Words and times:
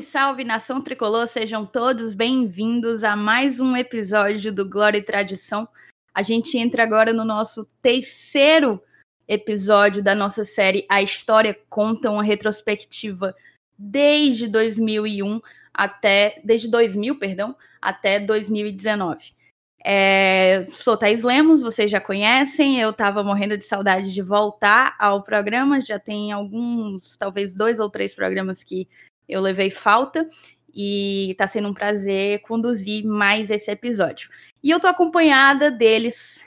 Salve, 0.00 0.02
salve, 0.02 0.44
nação 0.44 0.80
tricolor, 0.80 1.26
sejam 1.26 1.64
todos 1.64 2.14
bem-vindos 2.14 3.04
a 3.04 3.16
mais 3.16 3.60
um 3.60 3.76
episódio 3.76 4.52
do 4.52 4.68
Glória 4.68 4.98
e 4.98 5.02
Tradição. 5.02 5.68
A 6.14 6.22
gente 6.22 6.58
entra 6.58 6.82
agora 6.82 7.12
no 7.12 7.24
nosso 7.24 7.66
terceiro 7.82 8.82
episódio 9.28 10.02
da 10.02 10.14
nossa 10.14 10.44
série 10.44 10.86
A 10.88 11.02
História 11.02 11.58
Conta, 11.68 12.10
uma 12.10 12.22
retrospectiva 12.22 13.34
desde 13.78 14.48
2001 14.48 15.40
até 15.72 16.40
desde 16.44 16.68
2000, 16.68 17.18
perdão, 17.18 17.56
até 17.80 18.18
2019. 18.20 19.32
É, 19.82 20.66
sou 20.70 20.96
Thais 20.96 21.22
Lemos, 21.22 21.62
vocês 21.62 21.90
já 21.90 22.00
conhecem. 22.00 22.78
Eu 22.78 22.90
estava 22.90 23.22
morrendo 23.22 23.56
de 23.56 23.64
saudade 23.64 24.12
de 24.12 24.22
voltar 24.22 24.94
ao 24.98 25.22
programa. 25.22 25.80
Já 25.80 25.98
tem 25.98 26.32
alguns, 26.32 27.16
talvez 27.16 27.54
dois 27.54 27.78
ou 27.78 27.88
três 27.88 28.14
programas 28.14 28.62
que 28.62 28.86
eu 29.30 29.40
levei 29.40 29.70
falta. 29.70 30.28
E 30.72 31.32
está 31.32 31.46
sendo 31.46 31.68
um 31.68 31.74
prazer 31.74 32.42
conduzir 32.42 33.04
mais 33.04 33.50
esse 33.50 33.70
episódio. 33.70 34.30
E 34.62 34.70
eu 34.70 34.78
tô 34.78 34.86
acompanhada 34.86 35.70
deles. 35.70 36.44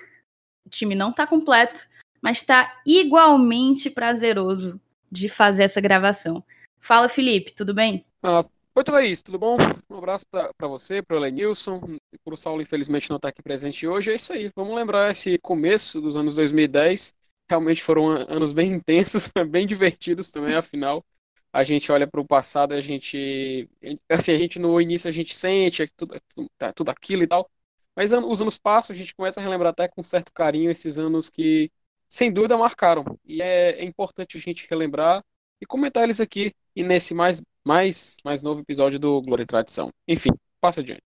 O 0.66 0.70
time 0.70 0.96
não 0.96 1.10
está 1.10 1.28
completo, 1.28 1.86
mas 2.22 2.38
está 2.38 2.82
igualmente 2.86 3.90
prazeroso 3.90 4.80
de 5.12 5.28
fazer 5.28 5.64
essa 5.64 5.82
gravação. 5.82 6.42
Fala, 6.80 7.10
Felipe, 7.10 7.54
tudo 7.54 7.74
bem? 7.74 8.06
Ah, 8.24 8.46
Oi, 8.76 8.84
Thaís, 8.84 9.22
tudo 9.22 9.38
bom? 9.38 9.56
Um 9.88 9.98
abraço 10.00 10.26
para 10.32 10.68
você, 10.68 11.00
para 11.00 11.16
o 11.16 11.20
Lenilson, 11.20 11.80
para 12.26 12.34
o 12.34 12.38
Saulo, 12.38 12.60
infelizmente, 12.60 13.08
não 13.08 13.18
estar 13.18 13.28
tá 13.28 13.30
aqui 13.30 13.44
presente 13.44 13.86
hoje. 13.86 14.12
É 14.12 14.16
isso 14.16 14.34
aí, 14.34 14.52
vamos 14.56 14.76
lembrar 14.76 15.12
esse 15.12 15.38
começo 15.38 16.02
dos 16.02 16.18
anos 16.18 16.34
2010. 16.36 17.14
Realmente 17.48 17.84
foram 17.84 18.08
anos 18.10 18.52
bem 18.52 18.72
intensos, 18.74 19.32
bem 19.48 19.68
divertidos 19.68 20.32
também, 20.32 20.56
afinal. 20.56 21.06
A 21.54 21.64
gente 21.64 21.92
olha 21.92 22.08
para 22.08 22.20
o 22.20 22.26
passado, 22.26 22.74
a 22.74 22.82
gente. 22.82 23.70
Assim, 24.10 24.32
a 24.32 24.38
gente 24.38 24.58
no 24.58 24.82
início 24.82 25.08
a 25.08 25.12
gente 25.12 25.36
sente 25.36 25.88
tudo, 25.96 26.16
é 26.16 26.20
tudo, 26.34 26.50
tá, 26.58 26.74
tudo 26.74 26.90
aquilo 26.90 27.24
e 27.24 27.28
tal. 27.28 27.48
Mas 27.96 28.12
os 28.12 28.42
anos 28.42 28.58
passam, 28.58 28.94
a 28.96 28.98
gente 28.98 29.14
começa 29.14 29.40
a 29.40 29.44
relembrar 29.44 29.72
até 29.72 29.88
com 29.88 30.04
certo 30.04 30.34
carinho 30.34 30.72
esses 30.72 30.98
anos 30.98 31.30
que, 31.30 31.72
sem 32.10 32.34
dúvida, 32.34 32.58
marcaram. 32.58 33.06
E 33.24 33.40
é, 33.40 33.82
é 33.82 33.86
importante 33.86 34.36
a 34.36 34.40
gente 34.40 34.68
relembrar 34.68 35.24
e 35.62 35.66
comentar 35.66 36.04
eles 36.04 36.20
aqui 36.20 36.54
e 36.76 36.84
nesse 36.84 37.14
mais, 37.14 37.40
mais, 37.64 38.18
mais 38.26 38.42
novo 38.42 38.62
episódio 38.62 39.00
do 39.00 39.22
Glória 39.22 39.44
e 39.44 39.46
Tradição. 39.46 39.92
Enfim, 40.08 40.32
passa 40.60 40.82
adiante. 40.82 41.04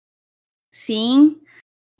Sim, 0.74 1.40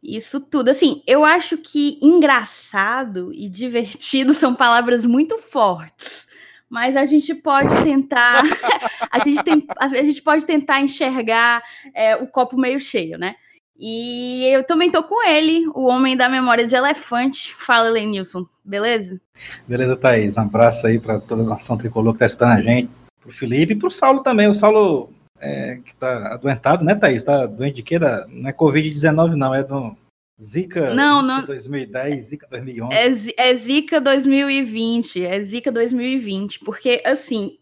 isso 0.02 0.42
tudo. 0.42 0.70
Assim, 0.70 1.04
eu 1.06 1.24
acho 1.24 1.60
que 1.60 2.00
engraçado 2.02 3.32
e 3.34 3.48
divertido 3.50 4.34
são 4.34 4.56
palavras 4.56 5.06
muito 5.06 5.38
fortes. 5.38 6.31
Mas 6.72 6.96
a 6.96 7.04
gente 7.04 7.36
pode 7.36 7.84
tentar. 7.84 8.44
a, 9.12 9.28
gente 9.28 9.44
tem, 9.44 9.68
a 9.78 9.88
gente 9.90 10.22
pode 10.22 10.46
tentar 10.46 10.80
enxergar 10.80 11.62
é, 11.94 12.16
o 12.16 12.26
copo 12.26 12.58
meio 12.58 12.80
cheio, 12.80 13.18
né? 13.18 13.36
E 13.78 14.46
eu 14.46 14.64
também 14.64 14.90
tô 14.90 15.04
com 15.04 15.28
ele, 15.28 15.68
o 15.76 15.88
homem 15.88 16.16
da 16.16 16.30
memória 16.30 16.66
de 16.66 16.74
elefante. 16.74 17.54
Fala, 17.56 17.90
Lenilson, 17.90 18.46
beleza? 18.64 19.20
Beleza, 19.68 19.98
Thaís. 19.98 20.38
Um 20.38 20.44
abraço 20.44 20.88
aí 20.88 20.98
para 20.98 21.20
toda 21.20 21.42
a 21.42 21.46
nação 21.46 21.78
tricolor 21.78 22.14
que 22.14 22.20
tá 22.20 22.26
escutando 22.26 22.54
a 22.54 22.62
gente. 22.62 22.90
Pro 23.20 23.34
Felipe 23.34 23.74
e 23.74 23.76
pro 23.76 23.92
Saulo 23.92 24.24
também. 24.24 24.48
O 24.48 24.54
Saulo 24.54 25.10
é, 25.42 25.78
que 25.84 25.94
tá 25.96 26.36
adoentado, 26.36 26.86
né, 26.86 26.96
Thaís? 26.96 27.22
Tá 27.22 27.46
doente 27.48 27.76
de 27.76 27.84
quê? 27.84 28.00
Não 28.00 28.48
é 28.48 28.54
Covid-19, 28.54 29.34
não, 29.34 29.54
é 29.54 29.62
do 29.62 29.98
Zika, 30.42 30.94
não, 30.94 31.22
Zika 31.22 31.28
não... 31.28 31.46
2010, 31.46 32.24
Zika 32.24 32.48
2011. 32.50 33.34
É, 33.38 33.50
é 33.50 33.56
Zika 33.56 34.02
2020, 34.02 35.24
é 35.24 35.42
Zika 35.44 35.72
2020, 35.72 36.60
porque, 36.62 37.02
assim, 37.06 37.60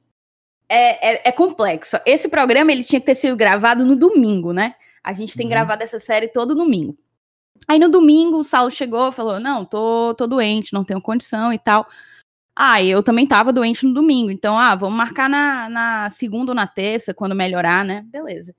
é, 0.69 1.13
é, 1.13 1.21
é 1.25 1.31
complexo. 1.31 1.97
Esse 2.05 2.29
programa, 2.29 2.71
ele 2.71 2.83
tinha 2.83 2.99
que 3.01 3.05
ter 3.05 3.15
sido 3.15 3.35
gravado 3.35 3.83
no 3.83 3.95
domingo, 3.95 4.53
né? 4.53 4.75
A 5.03 5.11
gente 5.11 5.35
tem 5.35 5.45
uhum. 5.45 5.49
gravado 5.49 5.83
essa 5.83 5.99
série 5.99 6.29
todo 6.29 6.55
domingo. 6.55 6.97
Aí 7.67 7.77
no 7.77 7.89
domingo 7.89 8.37
o 8.37 8.43
Saulo 8.43 8.71
chegou 8.71 9.09
e 9.09 9.11
falou: 9.11 9.39
Não, 9.39 9.65
tô, 9.65 10.13
tô 10.15 10.25
doente, 10.25 10.73
não 10.73 10.83
tenho 10.83 11.01
condição 11.01 11.51
e 11.51 11.59
tal. 11.59 11.85
Ah, 12.55 12.83
eu 12.83 13.01
também 13.03 13.25
tava 13.25 13.53
doente 13.53 13.85
no 13.85 13.93
domingo, 13.93 14.29
então, 14.31 14.59
ah, 14.59 14.75
vamos 14.75 14.97
marcar 14.97 15.29
na, 15.29 15.69
na 15.69 16.09
segunda 16.09 16.51
ou 16.51 16.55
na 16.55 16.67
terça, 16.67 17.13
quando 17.13 17.33
melhorar, 17.33 17.85
né? 17.85 18.03
Beleza. 18.07 18.53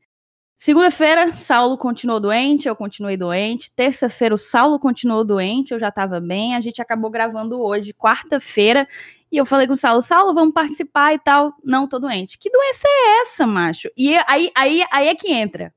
Segunda-feira, 0.62 1.32
Saulo 1.32 1.78
continuou 1.78 2.20
doente, 2.20 2.68
eu 2.68 2.76
continuei 2.76 3.16
doente. 3.16 3.72
Terça-feira, 3.74 4.34
o 4.34 4.38
Saulo 4.38 4.78
continuou 4.78 5.24
doente, 5.24 5.72
eu 5.72 5.78
já 5.78 5.90
tava 5.90 6.20
bem. 6.20 6.54
A 6.54 6.60
gente 6.60 6.82
acabou 6.82 7.10
gravando 7.10 7.58
hoje, 7.62 7.94
quarta-feira, 7.94 8.86
e 9.32 9.38
eu 9.38 9.46
falei 9.46 9.66
com 9.66 9.72
o 9.72 9.76
Saulo, 9.76 10.02
Saulo, 10.02 10.34
vamos 10.34 10.52
participar 10.52 11.14
e 11.14 11.18
tal. 11.18 11.54
Não, 11.64 11.88
tô 11.88 11.98
doente. 11.98 12.36
Que 12.36 12.50
doença 12.50 12.86
é 12.86 13.22
essa, 13.22 13.46
macho? 13.46 13.88
E 13.96 14.14
aí, 14.28 14.52
aí, 14.54 14.84
aí 14.92 15.08
é 15.08 15.14
que 15.14 15.32
entra. 15.32 15.72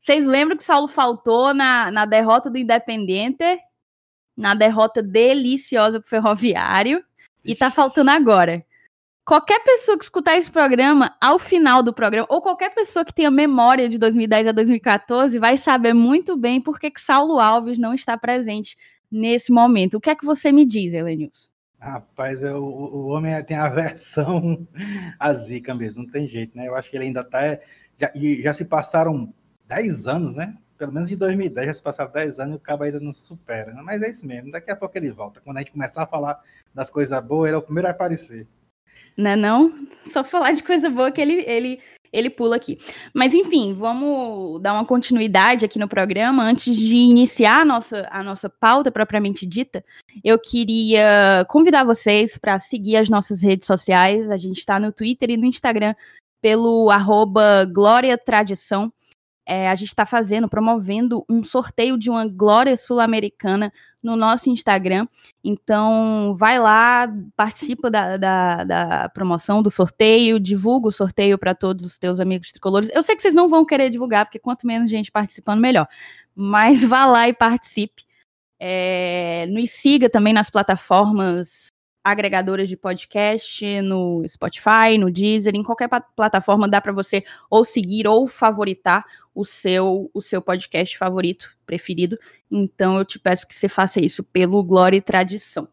Vocês 0.00 0.24
lembram 0.24 0.56
que 0.56 0.62
Saulo 0.62 0.86
faltou 0.86 1.52
na, 1.52 1.90
na 1.90 2.04
derrota 2.04 2.48
do 2.48 2.56
Independente, 2.56 3.58
na 4.36 4.54
derrota 4.54 5.02
deliciosa 5.02 5.98
pro 5.98 6.08
Ferroviário, 6.08 7.04
e 7.44 7.56
tá 7.56 7.68
faltando 7.68 8.10
agora. 8.12 8.64
Qualquer 9.24 9.64
pessoa 9.64 9.96
que 9.96 10.04
escutar 10.04 10.36
esse 10.36 10.50
programa 10.50 11.16
ao 11.18 11.38
final 11.38 11.82
do 11.82 11.94
programa, 11.94 12.26
ou 12.28 12.42
qualquer 12.42 12.74
pessoa 12.74 13.06
que 13.06 13.14
tenha 13.14 13.30
memória 13.30 13.88
de 13.88 13.96
2010 13.96 14.48
a 14.48 14.52
2014, 14.52 15.38
vai 15.38 15.56
saber 15.56 15.94
muito 15.94 16.36
bem 16.36 16.60
por 16.60 16.78
que, 16.78 16.90
que 16.90 17.00
Saulo 17.00 17.40
Alves 17.40 17.78
não 17.78 17.94
está 17.94 18.18
presente 18.18 18.76
nesse 19.10 19.50
momento. 19.50 19.94
O 19.94 20.00
que 20.00 20.10
é 20.10 20.14
que 20.14 20.26
você 20.26 20.52
me 20.52 20.66
diz, 20.66 20.92
Elenilson? 20.92 21.48
Rapaz, 21.78 22.42
é, 22.42 22.54
o, 22.54 23.06
homem 23.06 23.42
tem 23.44 23.56
aversão 23.56 24.66
à 25.18 25.32
zica 25.32 25.74
mesmo, 25.74 26.02
não 26.02 26.10
tem 26.10 26.28
jeito, 26.28 26.54
né? 26.54 26.68
Eu 26.68 26.74
acho 26.74 26.90
que 26.90 26.96
ele 26.96 27.06
ainda 27.06 27.24
tá. 27.24 27.58
Já, 27.96 28.10
já 28.42 28.52
se 28.52 28.66
passaram 28.66 29.32
10 29.66 30.06
anos, 30.06 30.36
né? 30.36 30.54
Pelo 30.76 30.92
menos 30.92 31.08
de 31.08 31.16
2010 31.16 31.66
já 31.68 31.72
se 31.72 31.82
passaram 31.82 32.12
10 32.12 32.40
anos 32.40 32.54
e 32.54 32.56
o 32.56 32.60
cabo 32.60 32.84
ainda 32.84 33.00
não 33.00 33.12
supera. 33.12 33.72
Né? 33.72 33.80
Mas 33.82 34.02
é 34.02 34.10
isso 34.10 34.26
mesmo, 34.26 34.50
daqui 34.50 34.70
a 34.70 34.76
pouco 34.76 34.98
ele 34.98 35.10
volta. 35.10 35.40
Quando 35.40 35.56
a 35.56 35.60
gente 35.60 35.72
começar 35.72 36.02
a 36.02 36.06
falar 36.06 36.42
das 36.74 36.90
coisas 36.90 37.18
boas, 37.24 37.48
ele 37.48 37.56
é 37.56 37.58
o 37.58 37.62
primeiro 37.62 37.88
a 37.88 37.90
aparecer. 37.90 38.46
Não 39.16 39.30
é 39.30 39.36
não? 39.36 39.72
Só 40.04 40.24
falar 40.24 40.52
de 40.52 40.62
coisa 40.62 40.90
boa 40.90 41.10
que 41.10 41.20
ele, 41.20 41.44
ele, 41.46 41.80
ele 42.12 42.28
pula 42.28 42.56
aqui. 42.56 42.78
Mas 43.12 43.34
enfim, 43.34 43.72
vamos 43.72 44.60
dar 44.60 44.72
uma 44.72 44.84
continuidade 44.84 45.64
aqui 45.64 45.78
no 45.78 45.88
programa. 45.88 46.44
Antes 46.44 46.76
de 46.76 46.94
iniciar 46.94 47.60
a 47.60 47.64
nossa, 47.64 48.08
a 48.10 48.22
nossa 48.22 48.48
pauta 48.48 48.90
propriamente 48.90 49.46
dita, 49.46 49.84
eu 50.22 50.38
queria 50.38 51.46
convidar 51.48 51.84
vocês 51.84 52.36
para 52.36 52.58
seguir 52.58 52.96
as 52.96 53.08
nossas 53.08 53.42
redes 53.42 53.66
sociais. 53.66 54.30
A 54.30 54.36
gente 54.36 54.58
está 54.58 54.78
no 54.78 54.92
Twitter 54.92 55.30
e 55.30 55.36
no 55.36 55.46
Instagram 55.46 55.94
pelo 56.42 56.90
arroba 56.90 57.64
Glória 57.64 58.18
Tradição 58.18 58.92
é, 59.46 59.68
a 59.68 59.74
gente 59.74 59.88
está 59.88 60.06
fazendo, 60.06 60.48
promovendo 60.48 61.24
um 61.28 61.44
sorteio 61.44 61.98
de 61.98 62.08
uma 62.08 62.26
Glória 62.26 62.76
Sul-Americana 62.76 63.72
no 64.02 64.16
nosso 64.16 64.48
Instagram. 64.48 65.06
Então, 65.42 66.34
vai 66.34 66.58
lá, 66.58 67.06
participa 67.36 67.90
da, 67.90 68.16
da, 68.16 68.64
da 68.64 69.08
promoção 69.10 69.62
do 69.62 69.70
sorteio, 69.70 70.40
divulga 70.40 70.88
o 70.88 70.92
sorteio 70.92 71.38
para 71.38 71.54
todos 71.54 71.84
os 71.84 71.98
teus 71.98 72.20
amigos 72.20 72.52
tricolores. 72.52 72.88
Eu 72.92 73.02
sei 73.02 73.14
que 73.14 73.22
vocês 73.22 73.34
não 73.34 73.48
vão 73.48 73.64
querer 73.64 73.90
divulgar, 73.90 74.24
porque 74.24 74.38
quanto 74.38 74.66
menos 74.66 74.90
gente 74.90 75.12
participando, 75.12 75.60
melhor. 75.60 75.86
Mas 76.34 76.82
vá 76.82 77.04
lá 77.04 77.28
e 77.28 77.34
participe. 77.34 78.04
É, 78.58 79.46
nos 79.50 79.70
siga 79.70 80.08
também 80.08 80.32
nas 80.32 80.48
plataformas 80.48 81.73
agregadoras 82.04 82.68
de 82.68 82.76
podcast, 82.76 83.80
no 83.80 84.22
Spotify, 84.28 84.98
no 84.98 85.10
Deezer, 85.10 85.54
em 85.56 85.62
qualquer 85.62 85.88
plataforma 86.14 86.68
dá 86.68 86.78
para 86.78 86.92
você 86.92 87.24
ou 87.48 87.64
seguir 87.64 88.06
ou 88.06 88.26
favoritar 88.26 89.04
o 89.34 89.44
seu 89.44 90.10
o 90.12 90.20
seu 90.20 90.42
podcast 90.42 90.98
favorito, 90.98 91.50
preferido. 91.64 92.18
Então 92.50 92.98
eu 92.98 93.04
te 93.04 93.18
peço 93.18 93.48
que 93.48 93.54
você 93.54 93.68
faça 93.68 94.00
isso 94.00 94.22
pelo 94.22 94.62
Glória 94.62 94.98
e 94.98 95.00
Tradição. 95.00 95.66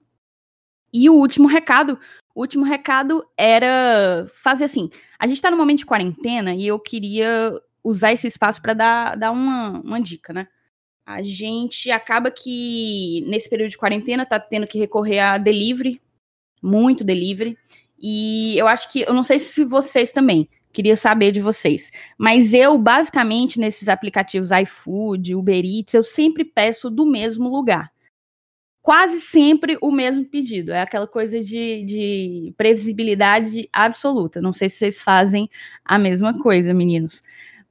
E 0.94 1.10
o 1.10 1.14
último 1.14 1.48
recado, 1.48 2.00
o 2.34 2.42
último 2.42 2.64
recado 2.64 3.26
era 3.38 4.26
fazer 4.34 4.66
assim, 4.66 4.90
a 5.20 5.28
gente 5.28 5.38
está 5.38 5.52
no 5.52 5.58
momento 5.58 5.80
de 5.80 5.86
quarentena 5.86 6.56
e 6.56 6.68
eu 6.68 6.80
queria 6.80 7.62
usar 7.84 8.14
esse 8.14 8.28
espaço 8.28 8.62
para 8.62 8.74
dar, 8.74 9.18
dar 9.18 9.32
uma, 9.32 9.82
uma 9.82 10.02
dica, 10.02 10.32
né? 10.32 10.48
A 11.06 11.24
gente 11.24 11.92
acaba 11.92 12.30
que 12.32 13.26
nesse 13.28 13.50
período 13.50 13.72
de 13.72 13.78
quarentena 13.78 14.26
tá 14.26 14.40
tendo 14.40 14.68
que 14.68 14.78
recorrer 14.78 15.20
a 15.20 15.38
delivery 15.38 16.00
muito 16.62 17.04
delivery. 17.04 17.58
E 18.00 18.58
eu 18.58 18.68
acho 18.68 18.92
que, 18.92 19.02
eu 19.02 19.14
não 19.14 19.24
sei 19.24 19.40
se 19.40 19.64
vocês 19.64 20.12
também, 20.12 20.50
queria 20.72 20.96
saber 20.96 21.32
de 21.32 21.40
vocês. 21.40 21.92
Mas 22.18 22.54
eu, 22.54 22.78
basicamente, 22.78 23.60
nesses 23.60 23.90
aplicativos 23.90 24.52
iFood, 24.52 25.36
Uber 25.36 25.64
Eats, 25.64 25.94
eu 25.94 26.04
sempre 26.04 26.44
peço 26.44 26.90
do 26.90 27.06
mesmo 27.06 27.50
lugar. 27.50 27.92
Quase 28.82 29.22
sempre 29.22 29.78
o 29.80 29.92
mesmo 29.92 30.26
pedido. 30.26 30.72
É 30.72 30.82
aquela 30.82 31.08
coisa 31.08 31.40
de, 31.40 31.84
de 31.84 32.54
previsibilidade 32.58 33.70
absoluta. 33.72 34.42
Não 34.42 34.54
sei 34.54 34.70
se 34.70 34.78
vocês 34.78 35.02
fazem 35.02 35.48
a 35.86 36.00
mesma 36.00 36.40
coisa, 36.40 36.74
meninos. 36.74 37.22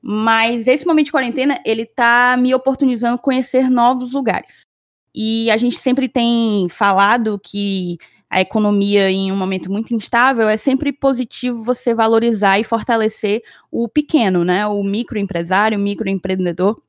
Mas 0.00 0.68
esse 0.68 0.86
momento 0.86 1.06
de 1.06 1.12
quarentena, 1.12 1.60
ele 1.66 1.84
tá 1.84 2.36
me 2.38 2.54
oportunizando 2.54 3.18
conhecer 3.18 3.68
novos 3.68 4.12
lugares. 4.12 4.66
E 5.12 5.50
a 5.50 5.56
gente 5.56 5.76
sempre 5.76 6.08
tem 6.08 6.68
falado 6.68 7.40
que 7.42 7.98
a 8.30 8.40
economia 8.40 9.10
em 9.10 9.32
um 9.32 9.36
momento 9.36 9.70
muito 9.70 9.92
instável, 9.92 10.48
é 10.48 10.56
sempre 10.56 10.92
positivo 10.92 11.64
você 11.64 11.92
valorizar 11.92 12.60
e 12.60 12.64
fortalecer 12.64 13.42
o 13.72 13.88
pequeno, 13.88 14.44
né? 14.44 14.64
O 14.66 14.84
microempresário, 14.84 15.76
o 15.76 15.82
microempreendedor. 15.82 16.80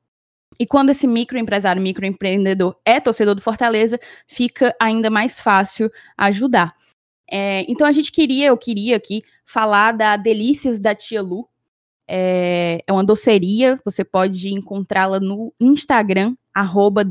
E 0.59 0.67
quando 0.67 0.91
esse 0.91 1.07
microempresário, 1.07 1.81
microempreendedor 1.81 2.75
é 2.85 2.99
torcedor 2.99 3.33
do 3.33 3.41
Fortaleza, 3.41 3.99
fica 4.27 4.75
ainda 4.79 5.09
mais 5.09 5.39
fácil 5.39 5.91
ajudar. 6.15 6.75
É, 7.31 7.65
então 7.67 7.88
a 7.88 7.91
gente 7.91 8.11
queria, 8.11 8.47
eu 8.47 8.57
queria 8.57 8.95
aqui 8.97 9.23
falar 9.43 9.93
da 9.93 10.15
Delícias 10.17 10.79
da 10.79 10.93
Tia 10.93 11.23
Lu. 11.23 11.49
É, 12.07 12.83
é 12.85 12.93
uma 12.93 13.03
doceria, 13.03 13.79
você 13.83 14.03
pode 14.03 14.53
encontrá-la 14.53 15.19
no 15.19 15.51
Instagram, 15.59 16.35
arroba. 16.53 17.03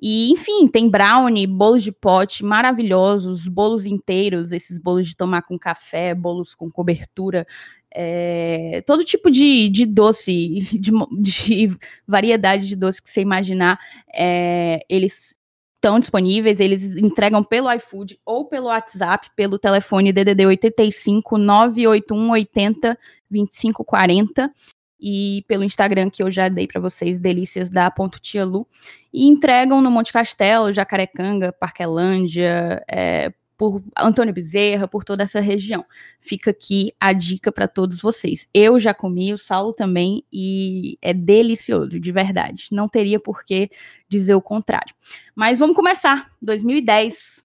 E, 0.00 0.30
enfim, 0.30 0.66
tem 0.66 0.88
brownie, 0.88 1.46
bolos 1.46 1.82
de 1.82 1.92
pote 1.92 2.42
maravilhosos, 2.44 3.46
bolos 3.46 3.84
inteiros, 3.84 4.50
esses 4.50 4.78
bolos 4.78 5.08
de 5.08 5.16
tomar 5.16 5.42
com 5.42 5.58
café, 5.58 6.14
bolos 6.14 6.54
com 6.54 6.70
cobertura, 6.70 7.46
é, 7.92 8.82
todo 8.86 9.04
tipo 9.04 9.30
de, 9.30 9.68
de 9.68 9.84
doce, 9.84 10.60
de, 10.72 10.90
de, 11.18 11.76
variedade 12.06 12.66
de 12.66 12.76
doce 12.76 13.02
que 13.02 13.10
você 13.10 13.20
imaginar, 13.20 13.78
é, 14.14 14.80
eles 14.88 15.38
estão 15.76 15.98
disponíveis, 15.98 16.60
eles 16.60 16.96
entregam 16.96 17.42
pelo 17.42 17.72
iFood 17.72 18.18
ou 18.24 18.46
pelo 18.46 18.66
WhatsApp, 18.66 19.30
pelo 19.34 19.58
telefone 19.58 20.12
DDD 20.12 20.46
85 20.46 21.38
981 21.38 22.30
80 22.30 22.98
25 23.30 23.84
40 23.84 24.52
e 25.00 25.44
pelo 25.48 25.64
Instagram 25.64 26.10
que 26.10 26.22
eu 26.22 26.30
já 26.30 26.48
dei 26.48 26.66
para 26.66 26.80
vocês, 26.80 27.18
delícias 27.18 27.70
da 27.70 27.92
Tia 28.20 28.44
Lu, 28.44 28.66
e 29.12 29.26
entregam 29.26 29.80
no 29.80 29.90
Monte 29.90 30.12
Castelo, 30.12 30.72
Jacarecanga, 30.72 31.52
Parquelândia, 31.52 32.84
é, 32.88 33.32
por 33.60 33.82
Antônio 33.94 34.32
Bezerra, 34.32 34.88
por 34.88 35.04
toda 35.04 35.22
essa 35.22 35.38
região. 35.38 35.84
Fica 36.18 36.50
aqui 36.50 36.94
a 36.98 37.12
dica 37.12 37.52
para 37.52 37.68
todos 37.68 38.00
vocês. 38.00 38.48
Eu 38.54 38.78
já 38.78 38.94
comi, 38.94 39.34
o 39.34 39.38
Saulo 39.38 39.74
também, 39.74 40.24
e 40.32 40.96
é 41.02 41.12
delicioso, 41.12 42.00
de 42.00 42.10
verdade. 42.10 42.68
Não 42.72 42.88
teria 42.88 43.20
por 43.20 43.44
que 43.44 43.68
dizer 44.08 44.34
o 44.34 44.40
contrário. 44.40 44.94
Mas 45.34 45.58
vamos 45.58 45.76
começar. 45.76 46.30
2010. 46.40 47.44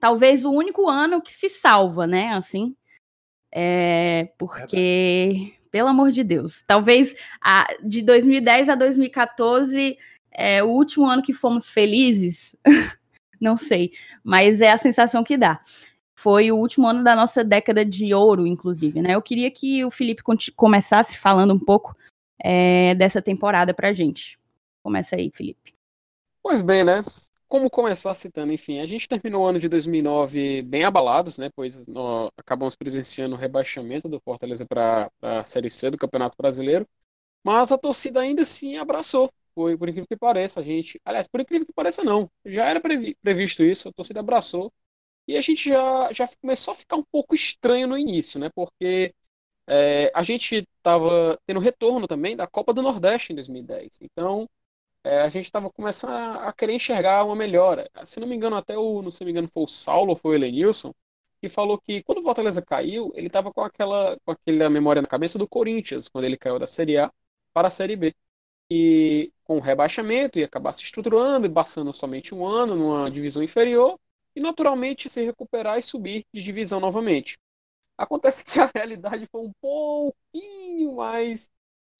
Talvez 0.00 0.44
o 0.44 0.50
único 0.50 0.88
ano 0.88 1.22
que 1.22 1.32
se 1.32 1.48
salva, 1.48 2.08
né? 2.08 2.30
Assim. 2.30 2.74
É 3.54 4.30
porque 4.36 5.52
pelo 5.70 5.88
amor 5.88 6.10
de 6.10 6.24
Deus. 6.24 6.62
Talvez 6.66 7.14
a, 7.40 7.66
de 7.82 8.02
2010 8.02 8.68
a 8.68 8.74
2014, 8.74 9.98
é, 10.32 10.62
o 10.62 10.68
último 10.68 11.06
ano 11.06 11.22
que 11.22 11.32
fomos 11.32 11.68
felizes, 11.70 12.56
não 13.40 13.56
sei, 13.56 13.92
mas 14.22 14.60
é 14.60 14.70
a 14.70 14.76
sensação 14.76 15.24
que 15.24 15.36
dá. 15.36 15.60
Foi 16.14 16.52
o 16.52 16.56
último 16.56 16.86
ano 16.86 17.02
da 17.02 17.16
nossa 17.16 17.42
década 17.42 17.84
de 17.84 18.12
ouro, 18.12 18.46
inclusive, 18.46 19.00
né? 19.00 19.14
Eu 19.14 19.22
queria 19.22 19.50
que 19.50 19.84
o 19.84 19.90
Felipe 19.90 20.22
começasse 20.54 21.16
falando 21.16 21.54
um 21.54 21.58
pouco 21.58 21.96
é, 22.38 22.94
dessa 22.94 23.22
temporada 23.22 23.72
pra 23.72 23.94
gente. 23.94 24.38
Começa 24.82 25.16
aí, 25.16 25.30
Felipe. 25.34 25.72
Pois 26.42 26.60
bem, 26.60 26.84
né? 26.84 27.02
Como 27.50 27.68
começar 27.68 28.14
citando, 28.14 28.52
enfim, 28.52 28.78
a 28.80 28.86
gente 28.86 29.08
terminou 29.08 29.42
o 29.44 29.46
ano 29.46 29.58
de 29.58 29.68
2009 29.68 30.62
bem 30.62 30.84
abalados, 30.84 31.36
né, 31.36 31.50
pois 31.54 31.84
nós 31.88 32.30
acabamos 32.36 32.76
presenciando 32.76 33.34
o 33.34 33.38
rebaixamento 33.38 34.08
do 34.08 34.20
Fortaleza 34.20 34.64
para 34.64 35.10
a 35.20 35.42
Série 35.42 35.68
C 35.68 35.90
do 35.90 35.98
Campeonato 35.98 36.36
Brasileiro, 36.38 36.88
mas 37.44 37.72
a 37.72 37.78
torcida 37.78 38.20
ainda 38.20 38.42
assim 38.42 38.76
abraçou, 38.78 39.32
foi 39.54 39.76
por 39.76 39.88
incrível 39.88 40.06
que 40.08 40.16
pareça, 40.16 40.60
a 40.60 40.64
gente, 40.64 41.00
aliás, 41.04 41.26
por 41.28 41.40
incrível 41.40 41.66
que 41.66 41.72
pareça 41.72 42.04
não, 42.04 42.30
já 42.46 42.66
era 42.68 42.80
previ, 42.80 43.16
previsto 43.22 43.64
isso, 43.64 43.88
a 43.88 43.92
torcida 43.92 44.20
abraçou, 44.20 44.72
e 45.28 45.36
a 45.36 45.40
gente 45.40 45.68
já, 45.70 46.12
já 46.12 46.28
começou 46.40 46.72
a 46.72 46.76
ficar 46.76 46.96
um 46.96 47.04
pouco 47.12 47.34
estranho 47.34 47.88
no 47.88 47.98
início, 47.98 48.40
né, 48.40 48.50
porque 48.54 49.14
é, 49.68 50.12
a 50.14 50.22
gente 50.22 50.68
estava 50.78 51.38
tendo 51.46 51.60
retorno 51.60 52.06
também 52.06 52.36
da 52.36 52.46
Copa 52.46 52.72
do 52.74 52.82
Nordeste 52.82 53.32
em 53.32 53.36
2010, 53.36 53.98
então 54.02 54.48
é, 55.04 55.22
a 55.22 55.28
gente 55.28 55.44
estava 55.44 55.70
começando 55.70 56.10
a, 56.12 56.52
querer 56.52 56.74
enxergar 56.74 57.24
uma 57.24 57.34
melhora. 57.36 57.90
Se 58.04 58.20
não 58.20 58.26
me 58.28 58.36
engano, 58.36 58.56
até 58.56 58.76
o, 58.76 59.02
não 59.02 59.10
se 59.10 59.24
me 59.24 59.30
engano, 59.30 59.48
foi 59.52 59.64
o 59.64 59.66
Saulo 59.66 60.10
ou 60.10 60.16
foi 60.16 60.32
o 60.32 60.34
Elenilson, 60.34 60.94
que 61.40 61.48
falou 61.48 61.80
que 61.80 62.02
quando 62.02 62.18
o 62.18 62.22
Fortaleza 62.22 62.62
caiu, 62.62 63.12
ele 63.14 63.28
estava 63.28 63.52
com 63.52 63.62
aquela 63.62 64.18
com 64.24 64.32
aquela 64.32 64.68
memória 64.70 65.02
na 65.02 65.08
cabeça 65.08 65.38
do 65.38 65.48
Corinthians, 65.48 66.08
quando 66.08 66.24
ele 66.26 66.36
caiu 66.36 66.58
da 66.58 66.66
Série 66.66 66.98
A 66.98 67.12
para 67.52 67.68
a 67.68 67.70
Série 67.70 67.96
B. 67.96 68.14
E 68.70 69.32
com 69.44 69.58
o 69.58 69.60
rebaixamento, 69.60 70.38
ia 70.38 70.46
acabar 70.46 70.72
se 70.72 70.82
estruturando 70.82 71.46
e 71.46 71.50
passando 71.50 71.92
somente 71.94 72.34
um 72.34 72.46
ano 72.46 72.76
numa 72.76 73.10
divisão 73.10 73.42
inferior, 73.42 73.98
e 74.34 74.40
naturalmente 74.40 75.08
se 75.08 75.24
recuperar 75.24 75.78
e 75.78 75.82
subir 75.82 76.24
de 76.32 76.42
divisão 76.42 76.80
novamente. 76.80 77.38
Acontece 77.98 78.44
que 78.46 78.60
a 78.60 78.70
realidade 78.74 79.26
foi 79.26 79.42
um 79.42 79.52
pouquinho 79.60 80.96
mais 80.96 81.50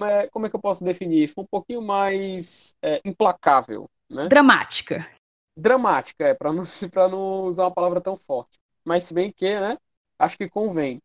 é, 0.05 0.29
como 0.29 0.47
é 0.47 0.50
que 0.50 0.56
eu 0.56 0.61
posso 0.61 0.85
definir? 0.85 1.29
Foi 1.29 1.44
um 1.44 1.47
pouquinho 1.47 1.82
mais 1.82 2.75
é, 2.82 3.00
implacável, 3.05 3.88
né? 4.08 4.29
Dramática. 4.29 5.08
Dramática, 5.56 6.29
é, 6.29 6.35
para 6.35 6.52
não, 6.52 6.62
não 7.11 7.43
usar 7.44 7.64
uma 7.64 7.75
palavra 7.75 8.00
tão 8.00 8.17
forte. 8.17 8.58
Mas 8.85 9.05
se 9.05 9.14
bem 9.14 9.31
que, 9.31 9.58
né, 9.58 9.79
acho 10.19 10.37
que 10.37 10.49
convém. 10.49 11.00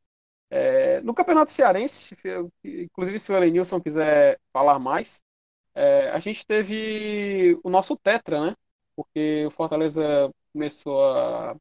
É, 0.50 1.02
no 1.02 1.14
Campeonato 1.14 1.52
Cearense, 1.52 2.16
inclusive 2.64 3.20
se 3.20 3.32
o 3.32 3.36
Elenilson 3.36 3.82
quiser 3.82 4.40
falar 4.54 4.80
mais, 4.80 5.22
é, 5.74 6.10
a 6.12 6.20
gente 6.20 6.46
teve 6.46 7.60
o 7.64 7.70
nosso 7.70 7.98
Tetra, 7.98 8.46
né? 8.46 8.56
Porque 8.96 9.46
o 9.46 9.52
Fortaleza 9.52 10.32
começou 10.54 11.04
a. 11.10 11.56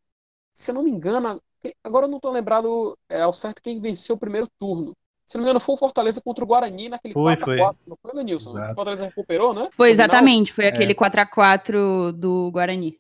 Se 0.55 0.71
eu 0.71 0.77
não 0.77 0.85
me 0.85 0.91
engano, 0.91 1.43
agora 1.83 2.07
eu 2.07 2.11
não 2.11 2.19
estou 2.19 2.31
lembrado 2.33 2.97
é, 3.09 3.23
ao 3.23 3.33
certo 3.33 3.61
quem 3.61 3.81
venceu 3.81 4.15
o 4.15 4.19
primeiro 4.19 4.47
turno. 4.59 4.95
Se 5.27 5.37
não 5.37 5.43
me 5.43 5.49
engano, 5.49 5.61
foi 5.61 5.75
o 5.75 5.79
Fortaleza 5.79 6.21
contra 6.21 6.45
o 6.45 6.47
Guarani 6.47 6.89
naquele 6.89 7.15
4x4. 7.15 7.77
Não 7.87 7.97
foi, 8.01 8.13
Lenilson? 8.15 8.51
O 8.51 8.75
Fortaleza 8.75 9.07
recuperou, 9.07 9.55
né? 9.55 9.69
Foi, 9.71 9.91
exatamente. 9.91 10.53
Foi 10.53 10.67
aquele 10.67 10.93
é. 10.93 10.95
4x4 10.95 12.13
do 12.13 12.51
Guarani. 12.51 12.99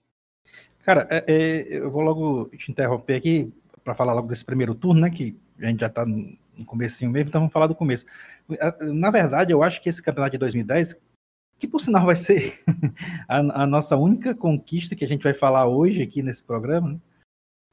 Cara, 0.84 1.06
é, 1.10 1.24
é, 1.26 1.76
eu 1.78 1.90
vou 1.90 2.02
logo 2.02 2.46
te 2.56 2.70
interromper 2.70 3.16
aqui 3.16 3.52
para 3.82 3.94
falar 3.94 4.14
logo 4.14 4.28
desse 4.28 4.44
primeiro 4.44 4.74
turno, 4.74 5.02
né? 5.02 5.10
Que 5.10 5.36
a 5.60 5.66
gente 5.66 5.80
já 5.80 5.86
está 5.86 6.06
no 6.06 6.64
comecinho 6.64 7.10
mesmo, 7.10 7.28
então 7.28 7.40
vamos 7.42 7.52
falar 7.52 7.66
do 7.66 7.74
começo. 7.74 8.06
Na 8.80 9.10
verdade, 9.10 9.52
eu 9.52 9.62
acho 9.62 9.82
que 9.82 9.88
esse 9.88 10.02
campeonato 10.02 10.32
de 10.32 10.38
2010, 10.38 10.98
que 11.58 11.68
por 11.68 11.80
sinal 11.80 12.06
vai 12.06 12.16
ser 12.16 12.58
a, 13.28 13.62
a 13.62 13.66
nossa 13.66 13.96
única 13.96 14.34
conquista 14.34 14.96
que 14.96 15.04
a 15.04 15.08
gente 15.08 15.22
vai 15.22 15.34
falar 15.34 15.66
hoje 15.66 16.02
aqui 16.02 16.22
nesse 16.22 16.44
programa, 16.44 16.92
né? 16.92 16.98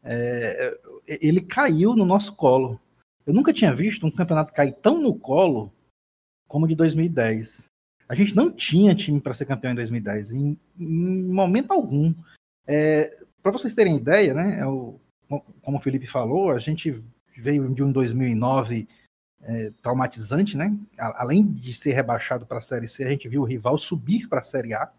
é, 0.03 0.79
ele 1.07 1.41
caiu 1.41 1.95
no 1.95 2.05
nosso 2.05 2.35
colo. 2.35 2.79
Eu 3.25 3.33
nunca 3.33 3.53
tinha 3.53 3.73
visto 3.73 4.05
um 4.05 4.11
campeonato 4.11 4.53
cair 4.53 4.73
tão 4.73 4.99
no 4.99 5.15
colo 5.15 5.71
como 6.47 6.65
o 6.65 6.67
de 6.67 6.75
2010. 6.75 7.67
A 8.09 8.15
gente 8.15 8.35
não 8.35 8.51
tinha 8.51 8.93
time 8.93 9.21
para 9.21 9.33
ser 9.33 9.45
campeão 9.45 9.71
em 9.71 9.75
2010, 9.75 10.33
em, 10.33 10.59
em 10.77 11.23
momento 11.23 11.71
algum. 11.71 12.13
É, 12.67 13.15
para 13.41 13.51
vocês 13.51 13.73
terem 13.73 13.95
ideia, 13.95 14.33
né, 14.33 14.59
é 14.59 14.65
o, 14.65 14.99
como 15.61 15.77
o 15.77 15.81
Felipe 15.81 16.07
falou, 16.07 16.51
a 16.51 16.59
gente 16.59 17.01
veio 17.37 17.73
de 17.73 17.81
um 17.81 17.91
2009 17.91 18.87
é, 19.43 19.71
traumatizante, 19.81 20.57
né? 20.57 20.77
Além 20.97 21.47
de 21.47 21.73
ser 21.73 21.93
rebaixado 21.93 22.45
para 22.45 22.57
a 22.57 22.61
Série 22.61 22.87
C, 22.87 23.03
a 23.03 23.09
gente 23.09 23.27
viu 23.27 23.41
o 23.41 23.45
rival 23.45 23.77
subir 23.77 24.27
para 24.27 24.39
a 24.39 24.43
Série 24.43 24.73
A 24.73 24.91